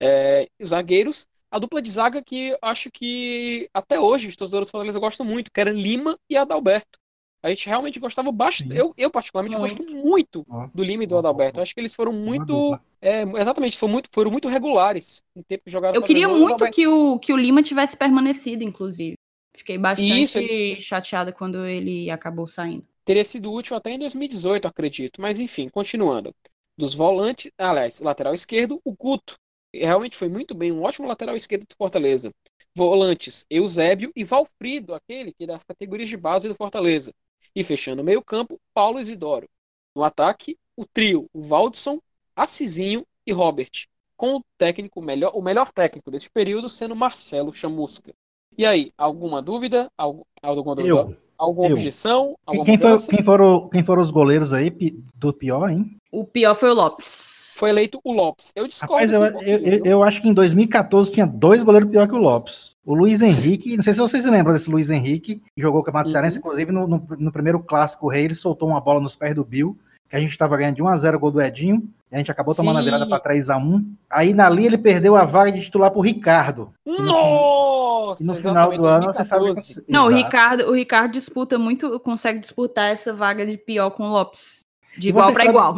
É, 0.00 0.48
zagueiros, 0.64 1.26
a 1.50 1.58
dupla 1.58 1.82
de 1.82 1.90
zaga 1.90 2.22
que 2.22 2.56
acho 2.62 2.90
que 2.90 3.68
até 3.74 3.98
hoje 3.98 4.28
os 4.28 4.36
torcedores 4.36 4.68
do 4.68 4.70
Fortaleza 4.70 5.00
gostam 5.00 5.26
muito, 5.26 5.50
que 5.50 5.60
era 5.60 5.70
Lima 5.72 6.16
e 6.30 6.36
Adalberto. 6.36 7.00
A 7.42 7.48
gente 7.50 7.68
realmente 7.68 8.00
gostava 8.00 8.32
bastante. 8.32 8.76
Eu, 8.76 8.92
eu, 8.96 9.10
particularmente, 9.10 9.56
muito. 9.56 9.76
gosto 9.76 9.96
muito 9.96 10.46
do 10.74 10.82
Lima 10.82 11.04
e 11.04 11.06
do 11.06 11.16
Adalberto. 11.16 11.60
Eu 11.60 11.62
acho 11.62 11.74
que 11.74 11.80
eles 11.80 11.94
foram 11.94 12.12
muito. 12.12 12.78
É, 13.00 13.22
exatamente, 13.22 13.76
foram 13.76 13.92
muito, 13.92 14.08
foram 14.12 14.30
muito 14.30 14.48
regulares 14.48 15.22
no 15.34 15.44
tempo 15.44 15.64
que 15.64 15.70
jogaram. 15.70 15.94
Eu 15.94 16.02
queria 16.02 16.28
muito 16.28 16.68
que 16.70 16.86
o, 16.86 17.18
que 17.18 17.32
o 17.32 17.36
Lima 17.36 17.62
tivesse 17.62 17.96
permanecido, 17.96 18.64
inclusive. 18.64 19.14
Fiquei 19.56 19.78
bastante 19.78 20.74
Isso. 20.74 20.80
chateada 20.80 21.32
quando 21.32 21.64
ele 21.64 22.10
acabou 22.10 22.46
saindo. 22.46 22.84
Teria 23.04 23.24
sido 23.24 23.52
útil 23.52 23.76
até 23.76 23.92
em 23.92 23.98
2018, 23.98 24.66
acredito. 24.66 25.20
Mas 25.20 25.38
enfim, 25.38 25.68
continuando. 25.68 26.34
Dos 26.76 26.94
volantes, 26.94 27.50
aliás, 27.58 28.00
lateral 28.00 28.34
esquerdo, 28.34 28.80
o 28.84 28.92
Guto, 28.92 29.34
realmente 29.74 30.16
foi 30.16 30.28
muito 30.28 30.54
bem, 30.54 30.70
um 30.70 30.82
ótimo 30.82 31.08
lateral 31.08 31.34
esquerdo 31.34 31.62
do 31.62 31.74
Fortaleza. 31.76 32.32
Volantes, 32.76 33.44
Eusébio 33.50 34.12
e 34.14 34.22
Valfrido, 34.22 34.94
aquele 34.94 35.32
que 35.32 35.42
é 35.42 35.46
das 35.46 35.64
categorias 35.64 36.08
de 36.08 36.16
base 36.16 36.48
do 36.48 36.54
Fortaleza. 36.54 37.12
E 37.54 37.62
fechando 37.62 38.02
o 38.02 38.04
meio-campo, 38.04 38.60
Paulo 38.72 39.00
Isidoro. 39.00 39.48
No 39.94 40.02
ataque, 40.02 40.56
o 40.76 40.84
trio, 40.84 41.28
o 41.32 41.42
Valdson, 41.42 42.00
Assisinho 42.36 43.04
e 43.26 43.32
Robert, 43.32 43.86
com 44.16 44.36
o 44.36 44.44
técnico 44.56 45.02
melhor, 45.02 45.32
o 45.34 45.42
melhor 45.42 45.72
técnico 45.72 46.10
desse 46.10 46.30
período 46.30 46.68
sendo 46.68 46.94
Marcelo 46.94 47.52
Chamusca. 47.52 48.12
E 48.56 48.66
aí, 48.66 48.92
alguma 48.96 49.40
dúvida? 49.40 49.90
Algum, 49.96 50.22
alguma 50.42 50.74
dúvida? 50.74 50.94
Eu. 50.94 51.16
Alguma 51.38 51.68
Eu. 51.68 51.76
objeção? 51.76 52.36
Alguma 52.44 52.64
Quem, 52.64 52.76
foi, 52.76 52.98
quem, 53.06 53.24
foram, 53.24 53.68
quem 53.68 53.82
foram 53.84 54.02
os 54.02 54.10
goleiros 54.10 54.52
aí 54.52 54.70
do 55.14 55.32
pior, 55.32 55.70
hein? 55.70 55.96
O 56.10 56.24
pior 56.24 56.56
foi 56.56 56.70
o 56.70 56.74
Lopes. 56.74 57.37
Foi 57.58 57.70
eleito 57.70 58.00
o 58.04 58.12
Lopes. 58.12 58.52
Eu 58.54 58.68
discordo. 58.68 58.94
Rapaz, 58.94 59.12
eu, 59.12 59.24
eu, 59.42 59.58
eu, 59.58 59.84
eu 59.84 60.02
acho 60.04 60.22
que 60.22 60.28
em 60.28 60.32
2014 60.32 61.10
tinha 61.10 61.26
dois 61.26 61.64
goleiros 61.64 61.90
pior 61.90 62.06
que 62.06 62.14
o 62.14 62.18
Lopes. 62.18 62.76
O 62.86 62.94
Luiz 62.94 63.20
Henrique, 63.20 63.76
não 63.76 63.82
sei 63.82 63.92
se 63.92 63.98
vocês 63.98 64.24
lembram 64.26 64.52
desse 64.52 64.70
Luiz 64.70 64.90
Henrique, 64.90 65.42
que 65.54 65.60
jogou 65.60 65.80
o 65.80 65.82
Campeonato 65.82 66.08
Uhum. 66.08 66.12
Cearense, 66.12 66.38
inclusive 66.38 66.70
no, 66.70 66.86
no, 66.86 67.04
no 67.18 67.32
primeiro 67.32 67.58
clássico 67.58 68.08
rei, 68.08 68.26
ele 68.26 68.34
soltou 68.34 68.68
uma 68.68 68.80
bola 68.80 69.00
nos 69.00 69.16
pés 69.16 69.34
do 69.34 69.44
Bill, 69.44 69.76
que 70.08 70.14
a 70.14 70.20
gente 70.20 70.30
estava 70.30 70.56
ganhando 70.56 70.76
de 70.76 70.84
1x0 70.84 71.16
o 71.16 71.18
gol 71.18 71.32
do 71.32 71.42
Edinho, 71.42 71.82
e 72.12 72.14
a 72.14 72.18
gente 72.18 72.30
acabou 72.30 72.54
tomando 72.54 72.76
a 72.76 72.78
Sim. 72.78 72.84
virada 72.84 73.08
para 73.08 73.20
3x1. 73.20 73.84
Aí 74.08 74.40
ali 74.40 74.64
ele 74.64 74.78
perdeu 74.78 75.16
a 75.16 75.24
vaga 75.24 75.50
de 75.50 75.60
titular 75.60 75.90
pro 75.90 76.00
Ricardo. 76.00 76.72
Nossa! 76.86 78.22
E 78.22 78.26
no 78.26 78.36
final 78.36 78.70
do 78.70 78.86
ano, 78.86 79.06
você 79.06 79.24
sabe 79.24 79.46
2014. 79.46 79.84
que... 79.84 79.92
Não, 79.92 80.06
o. 80.06 80.08
Ricardo, 80.08 80.60
o 80.70 80.74
Ricardo 80.74 81.10
disputa 81.10 81.58
muito, 81.58 81.98
consegue 81.98 82.38
disputar 82.38 82.92
essa 82.92 83.12
vaga 83.12 83.44
de 83.44 83.58
pior 83.58 83.90
com 83.90 84.04
o 84.04 84.12
Lopes. 84.12 84.64
De 84.96 85.08
igual 85.08 85.32
para 85.32 85.44
igual. 85.44 85.74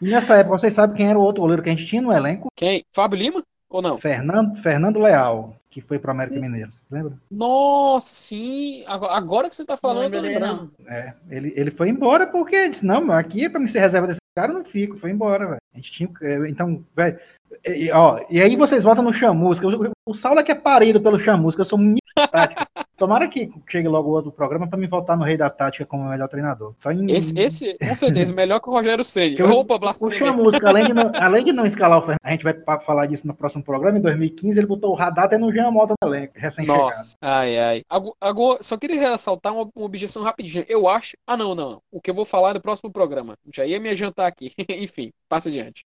E 0.00 0.08
nessa 0.08 0.36
época, 0.36 0.58
vocês 0.58 0.74
sabem 0.74 0.96
quem 0.96 1.08
era 1.08 1.18
o 1.18 1.22
outro 1.22 1.42
goleiro 1.42 1.62
que 1.62 1.68
a 1.68 1.72
gente 1.72 1.86
tinha 1.86 2.02
no 2.02 2.12
elenco? 2.12 2.48
Quem? 2.56 2.84
Fábio 2.92 3.18
Lima? 3.18 3.42
Ou 3.68 3.82
não? 3.82 3.96
Fernando, 3.98 4.54
Fernando 4.56 5.00
Leal, 5.00 5.56
que 5.68 5.80
foi 5.80 5.98
pro 5.98 6.12
América 6.12 6.38
Mineiro, 6.38 6.70
vocês 6.70 6.90
lembram? 6.90 7.18
Nossa, 7.28 8.14
sim. 8.14 8.84
Agora, 8.86 9.48
que 9.48 9.56
você 9.56 9.64
tá 9.64 9.76
falando, 9.76 10.14
eu 10.14 10.22
tô 10.22 10.28
lembrando. 10.28 10.70
É, 10.86 11.14
ele, 11.28 11.52
ele 11.56 11.70
foi 11.72 11.88
embora 11.88 12.26
porque 12.26 12.54
ele 12.54 12.68
disse, 12.68 12.86
não, 12.86 13.10
aqui 13.10 13.46
é 13.46 13.48
pra 13.48 13.58
me 13.58 13.66
ser 13.66 13.80
reserva 13.80 14.06
desse 14.06 14.20
cara, 14.36 14.52
eu 14.52 14.56
não 14.58 14.64
fico, 14.64 14.96
foi 14.96 15.10
embora, 15.10 15.46
velho. 15.46 15.60
A 15.72 15.76
gente 15.76 15.90
tinha, 15.90 16.08
é, 16.22 16.48
então, 16.48 16.84
velho, 16.94 17.18
e, 17.66 17.90
ó, 17.90 18.20
e 18.30 18.40
aí 18.40 18.56
vocês 18.56 18.84
votam 18.84 19.02
no 19.02 19.12
Chamusca, 19.12 19.66
o, 19.66 19.92
o 20.06 20.14
Saulo 20.14 20.40
é 20.40 20.42
que 20.42 20.52
é 20.52 20.54
parido 20.54 21.00
pelo 21.00 21.18
Chamusca, 21.18 21.60
eu 21.60 21.66
sou 21.66 21.78
muito 21.78 22.00
tática. 22.30 22.66
Tomara 23.04 23.28
que 23.28 23.50
chegue 23.68 23.86
logo 23.86 24.08
outro 24.10 24.32
programa 24.32 24.66
pra 24.66 24.78
me 24.78 24.86
voltar 24.86 25.14
no 25.16 25.24
Rei 25.24 25.36
da 25.36 25.50
Tática 25.50 25.84
como 25.84 26.08
melhor 26.08 26.26
treinador. 26.26 26.72
Só 26.76 26.90
em, 26.90 27.10
Esse, 27.12 27.38
esse, 27.38 27.76
com 27.78 27.94
certeza, 27.94 28.32
melhor 28.32 28.60
que 28.60 28.68
o 28.68 28.72
Rogério 28.72 29.04
Ceni. 29.04 29.38
Eu- 29.38 29.50
Opa, 29.50 29.76
blasfêmia. 29.78 30.16
Chamusca, 30.16 30.68
além 30.68 30.86
de, 30.86 30.94
não, 30.94 31.12
além 31.14 31.44
de 31.44 31.52
não 31.52 31.66
escalar 31.66 31.98
o 31.98 32.00
Fernando, 32.00 32.18
a 32.22 32.30
gente 32.30 32.42
vai 32.42 32.54
falar 32.80 33.04
disso 33.06 33.26
no 33.26 33.34
próximo 33.34 33.62
programa, 33.62 33.98
em 33.98 34.00
2015 34.00 34.58
ele 34.58 34.66
botou 34.66 34.90
o 34.90 34.94
Radata 34.94 35.36
no 35.38 35.52
Jean 35.52 35.70
Mota 35.70 35.94
no 36.02 36.08
elenco, 36.08 36.32
recém-chegado. 36.36 36.82
Nossa, 36.84 37.14
ai, 37.20 37.58
ai. 37.58 37.82
Agora, 38.20 38.62
só 38.62 38.76
queria 38.78 39.10
ressaltar 39.10 39.52
uma, 39.52 39.68
uma 39.76 39.84
objeção 39.84 40.22
rapidinha. 40.22 40.64
Eu 40.68 40.88
acho. 40.88 41.16
Ah, 41.26 41.36
não, 41.36 41.54
não. 41.54 41.82
O 41.92 42.00
que 42.00 42.10
eu 42.10 42.14
vou 42.14 42.24
falar 42.24 42.54
no 42.54 42.60
próximo 42.62 42.90
programa. 42.90 43.36
Já 43.54 43.66
ia 43.66 43.78
me 43.78 43.90
adiantar 43.90 44.26
aqui. 44.26 44.52
Enfim, 44.70 45.12
passa 45.28 45.48
adiante. 45.50 45.84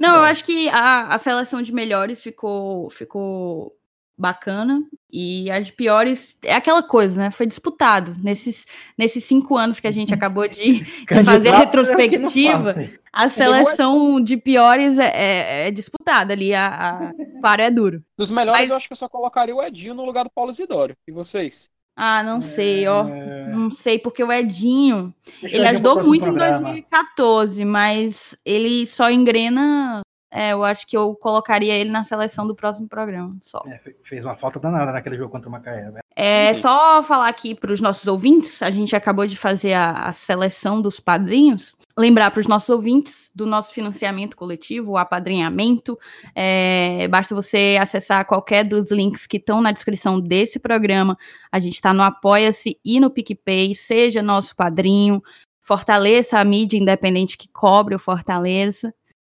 Não, 0.00 0.10
eu 0.10 0.14
Simbora. 0.14 0.30
acho 0.30 0.44
que 0.44 0.68
a, 0.68 1.08
a 1.14 1.18
seleção 1.18 1.60
de 1.60 1.72
melhores 1.72 2.20
ficou, 2.22 2.88
ficou 2.90 3.72
bacana. 4.16 4.82
E 5.10 5.50
as 5.50 5.70
piores 5.70 6.36
é 6.44 6.54
aquela 6.54 6.82
coisa, 6.82 7.20
né? 7.20 7.30
Foi 7.30 7.46
disputado. 7.46 8.16
Nesses, 8.22 8.66
nesses 8.98 9.24
cinco 9.24 9.56
anos 9.56 9.78
que 9.80 9.86
a 9.86 9.90
gente 9.90 10.12
acabou 10.12 10.48
de, 10.48 10.80
de 11.06 11.24
fazer 11.24 11.50
a 11.50 11.54
é 11.54 11.58
retrospectiva, 11.58 12.74
a 13.12 13.28
seleção 13.28 14.20
de 14.20 14.36
piores 14.36 14.98
é, 14.98 15.06
é- 15.14 15.68
é 15.68 15.70
disputada 15.70 16.32
ali. 16.32 16.52
A, 16.54 16.66
a 16.66 17.12
o 17.38 17.40
páreo 17.40 17.64
é 17.64 17.70
duro. 17.70 18.02
Dos 18.18 18.30
melhores, 18.30 18.62
Mas- 18.62 18.70
eu 18.70 18.76
acho 18.76 18.88
que 18.88 18.92
eu 18.92 18.96
só 18.96 19.08
colocaria 19.08 19.54
o 19.54 19.62
Edinho 19.62 19.94
no 19.94 20.04
lugar 20.04 20.24
do 20.24 20.30
Paulo 20.30 20.50
Isidório. 20.50 20.96
E 21.06 21.12
vocês? 21.12 21.70
Ah, 21.96 22.24
não 22.24 22.42
sei, 22.42 22.88
ó. 22.88 23.06
É, 23.06 23.46
Não 23.52 23.70
sei, 23.70 24.00
porque 24.00 24.24
o 24.24 24.32
Edinho, 24.32 25.14
deixa 25.40 25.56
ele 25.56 25.68
ajudou 25.68 26.02
muito 26.02 26.22
em 26.22 26.32
programa. 26.32 26.58
2014, 26.72 27.64
mas 27.64 28.36
ele 28.44 28.84
só 28.84 29.08
engrena. 29.12 30.00
É, 30.36 30.52
eu 30.52 30.64
acho 30.64 30.84
que 30.84 30.96
eu 30.96 31.14
colocaria 31.14 31.72
ele 31.72 31.90
na 31.90 32.02
seleção 32.02 32.44
do 32.44 32.56
próximo 32.56 32.88
programa, 32.88 33.36
só. 33.40 33.62
É, 33.68 33.78
fe- 33.78 33.96
fez 34.02 34.24
uma 34.24 34.34
falta 34.34 34.58
danada 34.58 34.90
naquele 34.90 35.16
jogo 35.16 35.30
contra 35.30 35.48
o 35.48 35.52
Macaé. 35.52 35.82
velho. 35.90 35.98
É 36.16 36.54
só 36.54 37.02
falar 37.04 37.28
aqui 37.28 37.54
para 37.54 37.72
os 37.72 37.80
nossos 37.80 38.06
ouvintes, 38.08 38.60
a 38.62 38.70
gente 38.70 38.94
acabou 38.96 39.26
de 39.26 39.36
fazer 39.36 39.72
a, 39.74 39.92
a 39.92 40.12
seleção 40.12 40.82
dos 40.82 40.98
padrinhos. 40.98 41.76
Lembrar 41.96 42.32
para 42.32 42.40
os 42.40 42.48
nossos 42.48 42.68
ouvintes 42.68 43.30
do 43.32 43.46
nosso 43.46 43.72
financiamento 43.72 44.36
coletivo, 44.36 44.92
o 44.92 44.96
apadrinhamento. 44.98 45.96
É, 46.34 47.06
basta 47.08 47.32
você 47.34 47.78
acessar 47.80 48.26
qualquer 48.26 48.64
dos 48.64 48.90
links 48.90 49.28
que 49.28 49.36
estão 49.36 49.60
na 49.60 49.70
descrição 49.70 50.20
desse 50.20 50.58
programa. 50.58 51.16
A 51.52 51.60
gente 51.60 51.74
está 51.74 51.92
no 51.94 52.02
Apoia-se 52.02 52.76
e 52.84 52.98
no 52.98 53.10
PicPay. 53.10 53.74
Seja 53.76 54.20
nosso 54.22 54.56
padrinho. 54.56 55.22
Fortaleça 55.62 56.38
a 56.38 56.44
mídia 56.44 56.76
independente 56.78 57.38
que 57.38 57.48
cobre 57.48 57.94
o 57.94 57.98
Fortaleza. 57.98 58.92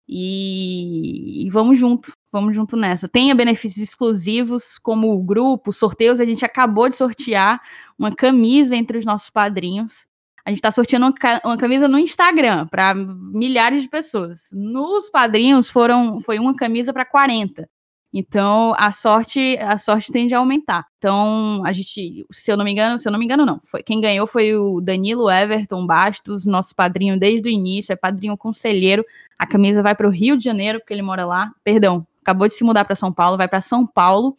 E, 0.09 1.47
e 1.47 1.51
vamos 1.51 1.78
junto, 1.78 2.12
vamos 2.32 2.55
junto 2.55 2.76
nessa. 2.76 3.09
Tenha 3.09 3.35
benefícios 3.35 3.86
exclusivos, 3.86 4.78
como 4.78 5.12
o 5.12 5.22
grupo, 5.22 5.72
sorteios. 5.72 6.20
A 6.20 6.24
gente 6.24 6.44
acabou 6.44 6.89
de 6.89 6.97
sortear 6.97 7.60
uma 7.98 8.14
camisa 8.14 8.74
entre 8.74 8.97
os 8.97 9.05
nossos 9.05 9.28
padrinhos. 9.28 10.06
A 10.44 10.51
gente 10.51 10.59
está 10.59 10.70
sorteando 10.70 11.06
uma, 11.06 11.40
uma 11.44 11.59
camisa 11.59 11.86
no 11.86 11.98
Instagram 11.98 12.66
para 12.68 12.94
milhares 12.94 13.82
de 13.82 13.89
pessoas. 13.89 14.48
Nos 14.52 15.10
padrinhos 15.10 15.70
foram 15.70 16.20
foi 16.20 16.39
uma 16.39 16.56
camisa 16.56 16.90
para 16.90 17.05
40. 17.05 17.68
Então 18.12 18.74
a 18.78 18.90
sorte 18.90 19.59
a 19.60 19.76
sorte 19.76 20.10
tende 20.10 20.35
a 20.35 20.39
aumentar. 20.39 20.86
Então 20.97 21.62
a 21.64 21.72
gente, 21.72 22.26
se 22.30 22.51
eu 22.51 22.56
não 22.56 22.64
me 22.64 22.72
engano, 22.72 22.98
se 22.98 23.06
eu 23.06 23.12
não 23.12 23.18
me 23.18 23.24
engano 23.24 23.44
não, 23.44 23.60
foi 23.62 23.82
quem 23.82 24.01
ganhou 24.01 24.26
foi 24.26 24.55
o 24.55 24.80
Danilo 24.80 25.30
Everton 25.30 25.86
Bastos, 25.86 26.47
nosso 26.47 26.74
padrinho 26.74 27.18
desde 27.18 27.48
o 27.48 27.52
início, 27.52 27.93
é 27.93 27.97
padrinho 27.97 28.36
conselheiro. 28.36 29.05
A 29.39 29.47
camisa 29.47 29.82
vai 29.82 29.94
para 29.94 30.06
o 30.06 30.10
Rio 30.10 30.36
de 30.39 30.44
Janeiro 30.44 30.80
porque 30.80 30.94
ele 30.94 31.02
mora 31.02 31.26
lá. 31.26 31.51
Perdão, 31.62 32.06
acabou 32.22 32.48
de 32.48 32.55
se 32.55 32.64
mudar 32.64 32.85
para 32.85 32.97
São 32.97 33.12
Paulo, 33.12 33.36
vai 33.36 33.48
para 33.48 33.60
São 33.60 33.86
Paulo 33.86 34.35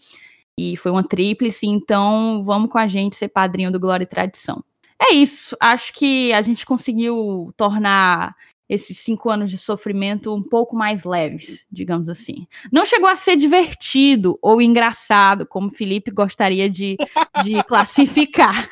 e 0.57 0.75
foi 0.75 0.91
uma 0.91 1.03
tríplice. 1.03 1.67
Então 1.67 2.43
vamos 2.43 2.71
com 2.71 2.77
a 2.77 2.87
gente 2.87 3.15
ser 3.15 3.29
padrinho 3.29 3.71
do 3.71 3.79
Glória 3.79 4.03
e 4.03 4.07
Tradição. 4.07 4.63
É 5.01 5.13
isso. 5.13 5.55
Acho 5.59 5.93
que 5.93 6.33
a 6.33 6.41
gente 6.41 6.65
conseguiu 6.65 7.53
tornar 7.55 8.35
esses 8.69 8.99
cinco 8.99 9.29
anos 9.31 9.49
de 9.49 9.57
sofrimento 9.57 10.33
um 10.33 10.43
pouco 10.43 10.75
mais 10.75 11.03
leves, 11.03 11.65
digamos 11.71 12.07
assim. 12.07 12.47
Não 12.71 12.85
chegou 12.85 13.09
a 13.09 13.15
ser 13.15 13.35
divertido 13.35 14.37
ou 14.41 14.61
engraçado, 14.61 15.45
como 15.45 15.67
o 15.67 15.71
Felipe 15.71 16.11
gostaria 16.11 16.69
de, 16.69 16.95
de 17.43 17.63
classificar, 17.65 18.69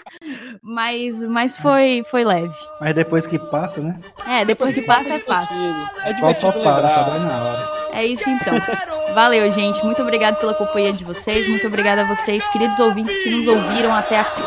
mas, 0.61 1.23
mas 1.23 1.57
foi, 1.57 2.03
foi 2.11 2.23
leve. 2.23 2.53
Mas 2.79 2.93
depois 2.93 3.25
que 3.25 3.39
passa, 3.39 3.81
né? 3.81 3.99
É, 4.27 4.45
depois 4.45 4.73
que 4.73 4.81
passa 4.81 5.15
é 5.15 5.19
fácil. 5.19 5.57
É 6.03 6.13
divertido 6.13 6.53
topada, 6.53 6.87
só 6.89 7.19
na 7.19 7.43
hora. 7.43 7.77
É 7.93 8.05
isso 8.05 8.29
então. 8.29 8.53
Valeu, 9.15 9.51
gente. 9.51 9.83
Muito 9.83 10.01
obrigado 10.03 10.39
pela 10.39 10.53
companhia 10.53 10.93
de 10.93 11.03
vocês. 11.03 11.49
Muito 11.49 11.65
obrigada 11.65 12.03
a 12.03 12.15
vocês, 12.15 12.45
queridos 12.49 12.77
ouvintes 12.77 13.17
que 13.23 13.31
nos 13.31 13.47
ouviram 13.47 13.93
até 13.95 14.19
aqui. 14.19 14.41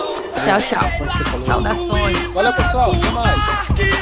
Tchau, 0.45 0.61
tchau. 0.61 1.41
Saudações. 1.45 2.17
Valeu, 2.33 2.53
pessoal. 2.53 2.93
Até 2.93 3.11
mais. 3.11 4.00